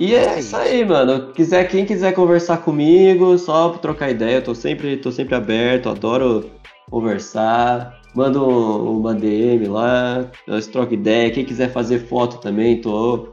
E 0.00 0.14
é 0.14 0.40
isso 0.40 0.56
aí, 0.56 0.84
mano. 0.84 1.32
Quiser, 1.32 1.68
quem 1.68 1.84
quiser 1.84 2.12
conversar 2.12 2.56
comigo, 2.58 3.38
só 3.38 3.68
pra 3.68 3.78
trocar 3.78 4.10
ideia, 4.10 4.36
eu 4.36 4.42
tô 4.42 4.54
sempre, 4.54 4.96
tô 4.96 5.12
sempre 5.12 5.34
aberto, 5.36 5.88
adoro 5.88 6.50
conversar 6.90 8.00
manda 8.14 8.40
uma 8.40 9.14
DM 9.14 9.66
lá, 9.68 10.30
nós 10.46 10.66
troca 10.66 10.94
ideia. 10.94 11.30
Quem 11.30 11.44
quiser 11.44 11.72
fazer 11.72 12.00
foto 12.06 12.38
também, 12.38 12.80
tô, 12.80 13.28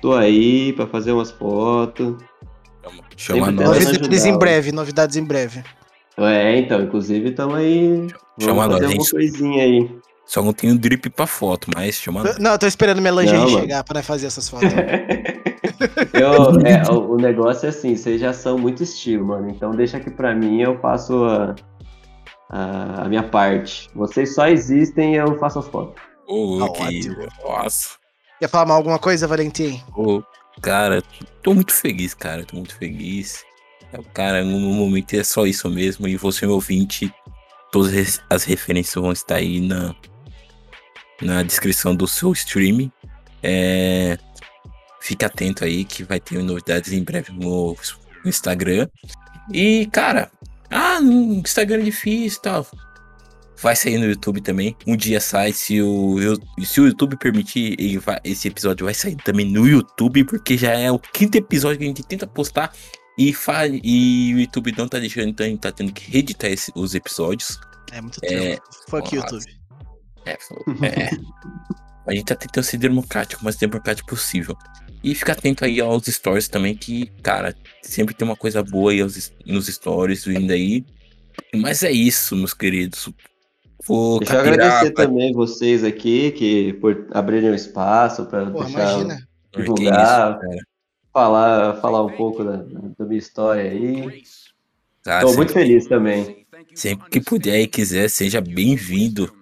tô 0.00 0.14
aí 0.14 0.72
para 0.72 0.86
fazer 0.86 1.12
umas 1.12 1.30
fotos. 1.30 2.16
Chama 3.16 3.50
Novidades 3.50 4.24
em 4.24 4.38
breve, 4.38 4.72
novidades 4.72 5.16
em 5.16 5.24
breve. 5.24 5.62
É, 6.16 6.58
então, 6.58 6.82
inclusive 6.82 7.30
estamos 7.30 7.54
aí. 7.54 8.08
Chama 8.40 8.68
fazer 8.68 8.86
nós, 8.86 8.94
uma 8.94 9.10
coisinha 9.10 9.62
aí. 9.62 9.90
Só 10.28 10.42
não 10.42 10.52
tenho 10.52 10.78
drip 10.78 11.08
pra 11.08 11.26
foto, 11.26 11.70
mas 11.74 11.94
chama 11.94 12.22
Não, 12.38 12.52
eu 12.52 12.58
tô 12.58 12.66
esperando 12.66 13.00
minha 13.00 13.14
lingerie 13.14 13.40
não, 13.40 13.60
chegar 13.60 13.82
pra 13.82 14.02
fazer 14.02 14.26
essas 14.26 14.46
fotos. 14.46 14.68
eu, 16.12 16.60
é, 16.66 16.82
o, 16.92 17.14
o, 17.14 17.16
negócio 17.16 17.64
é 17.64 17.70
assim, 17.70 17.96
vocês 17.96 18.20
já 18.20 18.34
são 18.34 18.58
muito 18.58 18.82
estilo, 18.82 19.24
mano. 19.24 19.48
Então 19.48 19.70
deixa 19.70 19.98
que 19.98 20.10
pra 20.10 20.34
mim 20.34 20.60
eu 20.60 20.78
passo 20.78 21.24
a, 21.24 21.56
a, 22.50 23.04
a 23.04 23.08
minha 23.08 23.22
parte. 23.22 23.88
Vocês 23.94 24.34
só 24.34 24.46
existem 24.46 25.14
e 25.14 25.16
eu 25.16 25.38
faço 25.38 25.60
as 25.60 25.68
fotos. 25.68 26.02
Oh, 26.26 26.70
que... 26.72 27.08
Nossa. 27.42 27.96
Quer 28.38 28.50
falar 28.50 28.66
mais 28.66 28.76
alguma 28.76 28.98
coisa, 28.98 29.26
Valentim? 29.26 29.82
Oh, 29.96 30.22
cara, 30.60 31.02
tô 31.42 31.54
muito 31.54 31.72
feliz, 31.72 32.12
cara. 32.12 32.44
Tô 32.44 32.56
muito 32.56 32.76
feliz. 32.76 33.42
Cara, 34.12 34.44
no 34.44 34.58
momento 34.58 35.14
é 35.14 35.24
só 35.24 35.46
isso 35.46 35.70
mesmo. 35.70 36.06
E 36.06 36.18
você, 36.18 36.44
meu 36.44 36.56
ouvinte, 36.56 37.10
todas 37.72 38.20
as 38.28 38.44
referências 38.44 38.94
vão 38.94 39.12
estar 39.12 39.36
aí 39.36 39.58
na, 39.58 39.94
na 41.22 41.42
descrição 41.42 41.94
do 41.94 42.06
seu 42.06 42.32
stream. 42.32 42.90
É, 43.42 44.18
fique 45.00 45.24
atento 45.24 45.64
aí 45.64 45.84
que 45.84 46.04
vai 46.04 46.20
ter 46.20 46.42
novidades 46.42 46.92
em 46.92 47.02
breve 47.02 47.32
no, 47.32 47.76
no 48.24 48.28
Instagram. 48.28 48.88
E, 49.52 49.86
cara, 49.86 50.30
ah, 50.70 51.00
no 51.00 51.34
Instagram 51.34 51.80
é 51.80 51.84
difícil 51.84 52.38
e 52.38 52.42
tal. 52.42 52.66
Vai 53.60 53.74
sair 53.74 53.98
no 53.98 54.06
YouTube 54.06 54.40
também. 54.40 54.76
Um 54.86 54.96
dia 54.96 55.20
sai, 55.20 55.52
se 55.52 55.82
o, 55.82 56.16
se 56.64 56.80
o 56.80 56.86
YouTube 56.86 57.16
permitir, 57.16 57.98
vai, 57.98 58.20
esse 58.22 58.46
episódio 58.46 58.84
vai 58.84 58.94
sair 58.94 59.16
também 59.16 59.50
no 59.50 59.66
YouTube, 59.66 60.24
porque 60.24 60.56
já 60.56 60.72
é 60.72 60.92
o 60.92 60.98
quinto 60.98 61.36
episódio 61.36 61.78
que 61.78 61.84
a 61.84 61.88
gente 61.88 62.04
tenta 62.04 62.26
postar 62.26 62.72
e, 63.18 63.32
faz, 63.32 63.72
e 63.82 64.32
o 64.32 64.38
YouTube 64.38 64.72
não 64.78 64.86
tá 64.86 65.00
deixando, 65.00 65.30
então 65.30 65.44
a 65.44 65.48
gente 65.48 65.60
tá 65.60 65.72
tendo 65.72 65.92
que 65.92 66.08
reeditar 66.08 66.52
esse, 66.52 66.70
os 66.76 66.94
episódios. 66.94 67.58
É 67.90 68.00
muito 68.00 68.20
tempo. 68.20 68.62
Fuck 68.88 69.16
YouTube. 69.16 69.57
É, 70.28 70.38
é. 70.86 71.10
a 72.06 72.14
gente 72.14 72.24
tá 72.24 72.34
tentando 72.34 72.64
ser 72.64 72.78
democrático, 72.78 73.44
mas 73.44 73.56
democrático 73.56 74.08
possível. 74.08 74.56
E 75.02 75.14
fica 75.14 75.32
atento 75.32 75.64
aí 75.64 75.80
aos 75.80 76.06
stories 76.06 76.48
também, 76.48 76.74
que, 76.74 77.06
cara, 77.22 77.54
sempre 77.82 78.14
tem 78.14 78.26
uma 78.26 78.36
coisa 78.36 78.62
boa 78.62 78.90
aí 78.90 79.00
nos 79.46 79.66
stories 79.66 80.24
vindo 80.24 80.50
aí. 80.50 80.84
Mas 81.54 81.82
é 81.82 81.90
isso, 81.90 82.34
meus 82.36 82.52
queridos. 82.52 83.08
Vou 83.86 84.18
Deixa 84.18 84.34
eu 84.34 84.40
agradecer 84.40 84.90
pra... 84.90 85.06
também 85.06 85.32
vocês 85.32 85.84
aqui, 85.84 86.32
que 86.32 86.72
por 86.74 87.06
abrirem 87.12 87.50
o 87.50 87.54
espaço 87.54 88.26
para 88.26 88.44
deixar 88.46 88.68
imagina. 88.68 89.28
divulgar, 89.56 90.38
isso, 90.42 90.64
falar, 91.12 91.76
falar 91.76 92.04
um 92.04 92.10
pouco 92.10 92.42
da, 92.44 92.56
da 92.98 93.04
minha 93.06 93.18
história 93.18 93.70
aí. 93.70 94.22
Tá, 95.02 95.18
Estou 95.18 95.36
muito 95.36 95.52
feliz 95.52 95.86
também. 95.86 96.44
Sempre 96.74 97.08
que 97.08 97.20
puder 97.20 97.60
e 97.60 97.68
quiser, 97.68 98.10
seja 98.10 98.40
bem-vindo. 98.40 99.32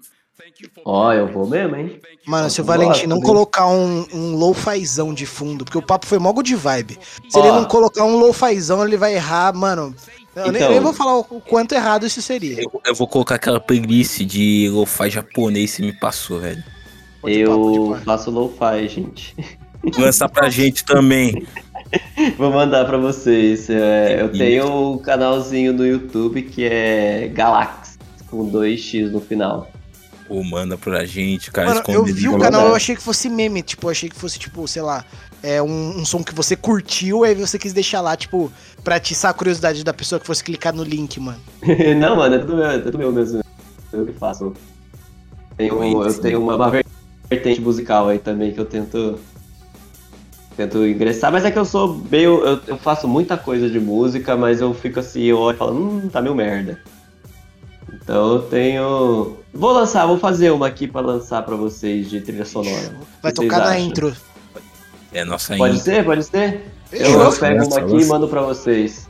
Ó, 0.85 1.09
oh, 1.09 1.12
eu 1.12 1.27
vou 1.27 1.47
mesmo, 1.47 1.77
hein? 1.77 2.01
Mano, 2.27 2.49
se 2.49 2.61
o 2.61 2.65
Valentim 2.65 3.07
não 3.07 3.20
colocar 3.20 3.66
um, 3.66 4.07
um 4.12 4.37
low-fizão 4.37 5.12
de 5.12 5.27
fundo, 5.27 5.65
porque 5.65 5.78
o 5.78 5.83
papo 5.83 6.07
foi 6.07 6.19
mogo 6.19 6.43
de 6.43 6.55
vibe. 6.55 6.99
Se 7.28 7.39
ele 7.39 7.49
não 7.49 7.65
colocar 7.65 8.05
um 8.05 8.16
low-fizão, 8.16 8.85
ele 8.85 8.97
vai 8.97 9.15
errar, 9.15 9.53
mano. 9.55 9.95
Eu 10.35 10.49
então, 10.49 10.70
nem, 10.70 10.81
vou 10.81 10.93
falar 10.93 11.19
o 11.19 11.24
quanto 11.41 11.74
errado 11.74 12.07
isso 12.07 12.20
seria. 12.20 12.62
Eu, 12.62 12.81
eu 12.85 12.95
vou 12.95 13.09
colocar 13.09 13.37
aquela 13.37 13.59
playlist 13.59 14.20
de 14.20 14.69
lo-fi 14.70 15.09
japonês 15.09 15.77
que 15.77 15.83
me 15.83 15.93
passou, 15.93 16.41
velho. 16.41 16.62
Eu 17.24 17.99
faço 18.05 18.31
lo-fi, 18.31 18.87
gente. 18.87 19.35
Lança 19.99 20.28
pra 20.28 20.51
gente 20.51 20.85
também. 20.85 21.47
Vou 22.37 22.51
mandar 22.51 22.85
pra 22.85 22.99
vocês. 22.99 23.70
É, 23.70 24.20
eu 24.20 24.33
tenho 24.33 24.93
um 24.93 24.99
canalzinho 24.99 25.73
no 25.73 25.87
YouTube 25.87 26.43
que 26.43 26.65
é 26.65 27.28
Galax, 27.28 27.99
com 28.28 28.51
2x 28.51 29.11
no 29.11 29.20
final. 29.20 29.70
Pô, 30.27 30.43
manda 30.43 30.77
pra 30.77 31.05
gente, 31.05 31.51
cara. 31.51 31.69
Mano, 31.69 31.82
eu 31.89 32.05
vi 32.05 32.28
o 32.28 32.39
canal, 32.39 32.66
eu 32.66 32.74
achei 32.74 32.97
que 32.97 33.03
fosse 33.03 33.28
meme, 33.28 33.62
tipo, 33.62 33.86
eu 33.86 33.90
achei 33.90 34.09
que 34.09 34.16
fosse, 34.16 34.39
tipo, 34.39 34.66
sei 34.66 34.82
lá, 34.82 35.05
é 35.43 35.62
um, 35.62 35.98
um, 35.98 36.05
som 36.05 36.23
que 36.23 36.35
você 36.35 36.57
curtiu, 36.57 37.23
aí 37.23 37.35
você 37.35 37.59
quis 37.59 37.73
deixar 37.73 38.01
lá, 38.01 38.16
tipo, 38.16 38.51
pra 38.82 38.97
atiçar 38.97 39.31
a 39.31 39.35
curiosidade 39.35 39.85
da 39.85 39.94
pessoa 39.94 40.19
que 40.19 40.27
fosse 40.27 40.43
clicar 40.43 40.74
no 40.74 40.82
link, 40.82 41.20
mano. 41.20 41.40
Não, 41.98 42.16
mano, 42.16 42.35
é 42.35 42.39
tudo 42.39 42.57
meu, 42.57 42.66
é 42.66 42.78
tudo 42.78 42.98
meu 42.98 43.12
mesmo. 43.12 43.43
Eu 43.93 44.07
que 44.07 44.12
faço. 44.12 44.53
Tenho, 45.57 46.03
eu 46.05 46.20
tenho 46.20 46.43
uma, 46.43 46.57
uma 46.57 46.82
vertente 47.31 47.61
musical 47.61 48.09
aí 48.09 48.19
também 48.19 48.53
que 48.53 48.61
eu 48.61 48.66
tento 48.66 49.19
tento 50.57 50.86
ingressar, 50.86 51.31
mas 51.31 51.44
é 51.44 51.51
que 51.51 51.59
eu 51.59 51.65
sou 51.65 52.03
meio. 52.11 52.44
Eu, 52.44 52.61
eu, 52.66 52.78
faço 52.78 53.07
muita 53.07 53.36
coisa 53.36 53.69
de 53.69 53.78
música, 53.78 54.36
mas 54.36 54.61
eu 54.61 54.73
fico 54.73 55.01
assim, 55.01 55.23
eu 55.23 55.39
olho 55.39 55.55
e 55.55 55.59
falo, 55.59 55.77
hum, 55.77 56.09
tá 56.09 56.20
meio 56.20 56.35
merda. 56.35 56.81
Então 58.07 58.35
eu 58.35 58.43
tenho. 58.43 59.37
Vou 59.53 59.73
lançar, 59.73 60.07
vou 60.07 60.16
fazer 60.16 60.53
uma 60.53 60.69
aqui 60.69 60.87
pra 60.87 61.01
lançar 61.01 61.43
pra 61.43 61.57
vocês 61.57 62.09
de 62.09 62.20
trilha 62.20 62.45
sonora. 62.45 62.95
Vai 63.20 63.33
tocar 63.33 63.59
na 63.59 63.77
intro. 63.77 64.15
É 65.12 65.24
nossa 65.24 65.57
Pode 65.57 65.81
ser, 65.81 66.05
pode 66.05 66.23
ser? 66.23 66.70
Eu, 66.93 67.20
eu 67.20 67.33
pego 67.37 67.66
uma 67.66 67.78
aqui 67.81 67.97
e 67.97 68.05
mando 68.05 68.28
pra 68.28 68.43
vocês. 68.43 69.09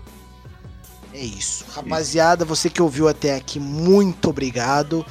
É 1.12 1.20
isso. 1.22 1.66
Rapaziada, 1.74 2.46
você 2.46 2.70
que 2.70 2.80
ouviu 2.80 3.06
até 3.06 3.34
aqui, 3.34 3.60
muito 3.60 4.30
obrigado. 4.30 5.04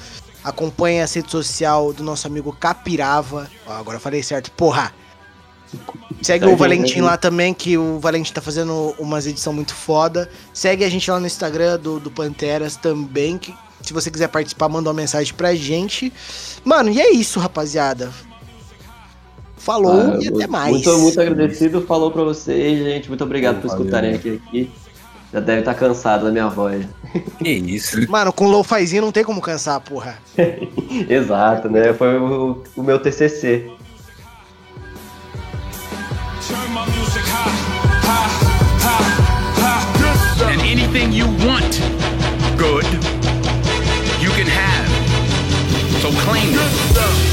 Acompanhe 0.44 1.04
a 1.04 1.06
rede 1.06 1.30
social 1.30 1.94
do 1.94 2.04
nosso 2.04 2.26
amigo 2.26 2.52
Capirava. 2.54 3.48
Ó, 3.68 3.74
agora 3.74 3.98
eu 3.98 4.02
falei 4.02 4.24
certo, 4.24 4.50
porra. 4.52 4.92
Segue 6.24 6.48
o 6.48 6.58
Valentim 6.58 7.02
lá 7.02 7.18
também, 7.18 7.54
que 7.54 7.78
o 7.78 8.00
Valentim 8.00 8.34
tá 8.34 8.42
fazendo 8.42 8.96
umas 8.98 9.28
edição 9.28 9.54
muito 9.54 9.76
foda. 9.76 10.28
Segue 10.54 10.84
a 10.84 10.90
gente 10.90 11.12
lá 11.12 11.20
no 11.20 11.28
Instagram 11.28 11.78
do, 11.78 12.00
do 12.00 12.10
Panteras 12.10 12.76
também, 12.76 13.38
que 13.38 13.54
se 13.82 13.94
você 13.94 14.10
quiser 14.10 14.28
participar, 14.30 14.70
manda 14.70 14.90
uma 14.90 14.96
mensagem 14.96 15.34
pra 15.34 15.54
gente. 15.54 16.12
Mano, 16.64 16.90
e 16.90 17.00
é 17.00 17.12
isso, 17.12 17.40
rapaziada. 17.40 18.12
Falou 19.58 20.16
ah, 20.16 20.20
e 20.22 20.28
até 20.28 20.48
mais. 20.48 20.72
Muito, 20.72 20.98
muito 21.00 21.22
agradecido, 21.22 21.82
falou 21.82 22.12
pra 22.12 22.24
vocês, 22.24 22.80
gente. 22.80 23.10
Muito 23.10 23.24
obrigado 23.24 23.62
por 23.62 23.68
escutarem 23.68 24.14
aqui, 24.14 24.42
aqui. 24.48 24.72
Já 25.34 25.40
deve 25.40 25.60
estar 25.60 25.74
tá 25.74 25.80
cansado 25.80 26.26
da 26.26 26.32
minha 26.32 26.48
voz. 26.48 26.86
Que 27.40 27.50
isso. 27.50 28.10
Mano, 28.10 28.32
com 28.32 28.48
low-fizinho 28.48 29.02
não 29.02 29.12
tem 29.12 29.24
como 29.24 29.42
cansar, 29.42 29.80
porra. 29.82 30.18
Exato, 31.10 31.70
né? 31.70 31.94
Foi 31.94 32.18
o, 32.18 32.64
o 32.76 32.84
meu 32.84 33.00
TCC. 33.00 33.72
And 40.48 40.62
anything 40.62 41.12
you 41.12 41.26
want 41.46 41.80
good. 42.58 43.15
so 46.06 46.12
claim 46.20 46.54
it. 46.54 47.25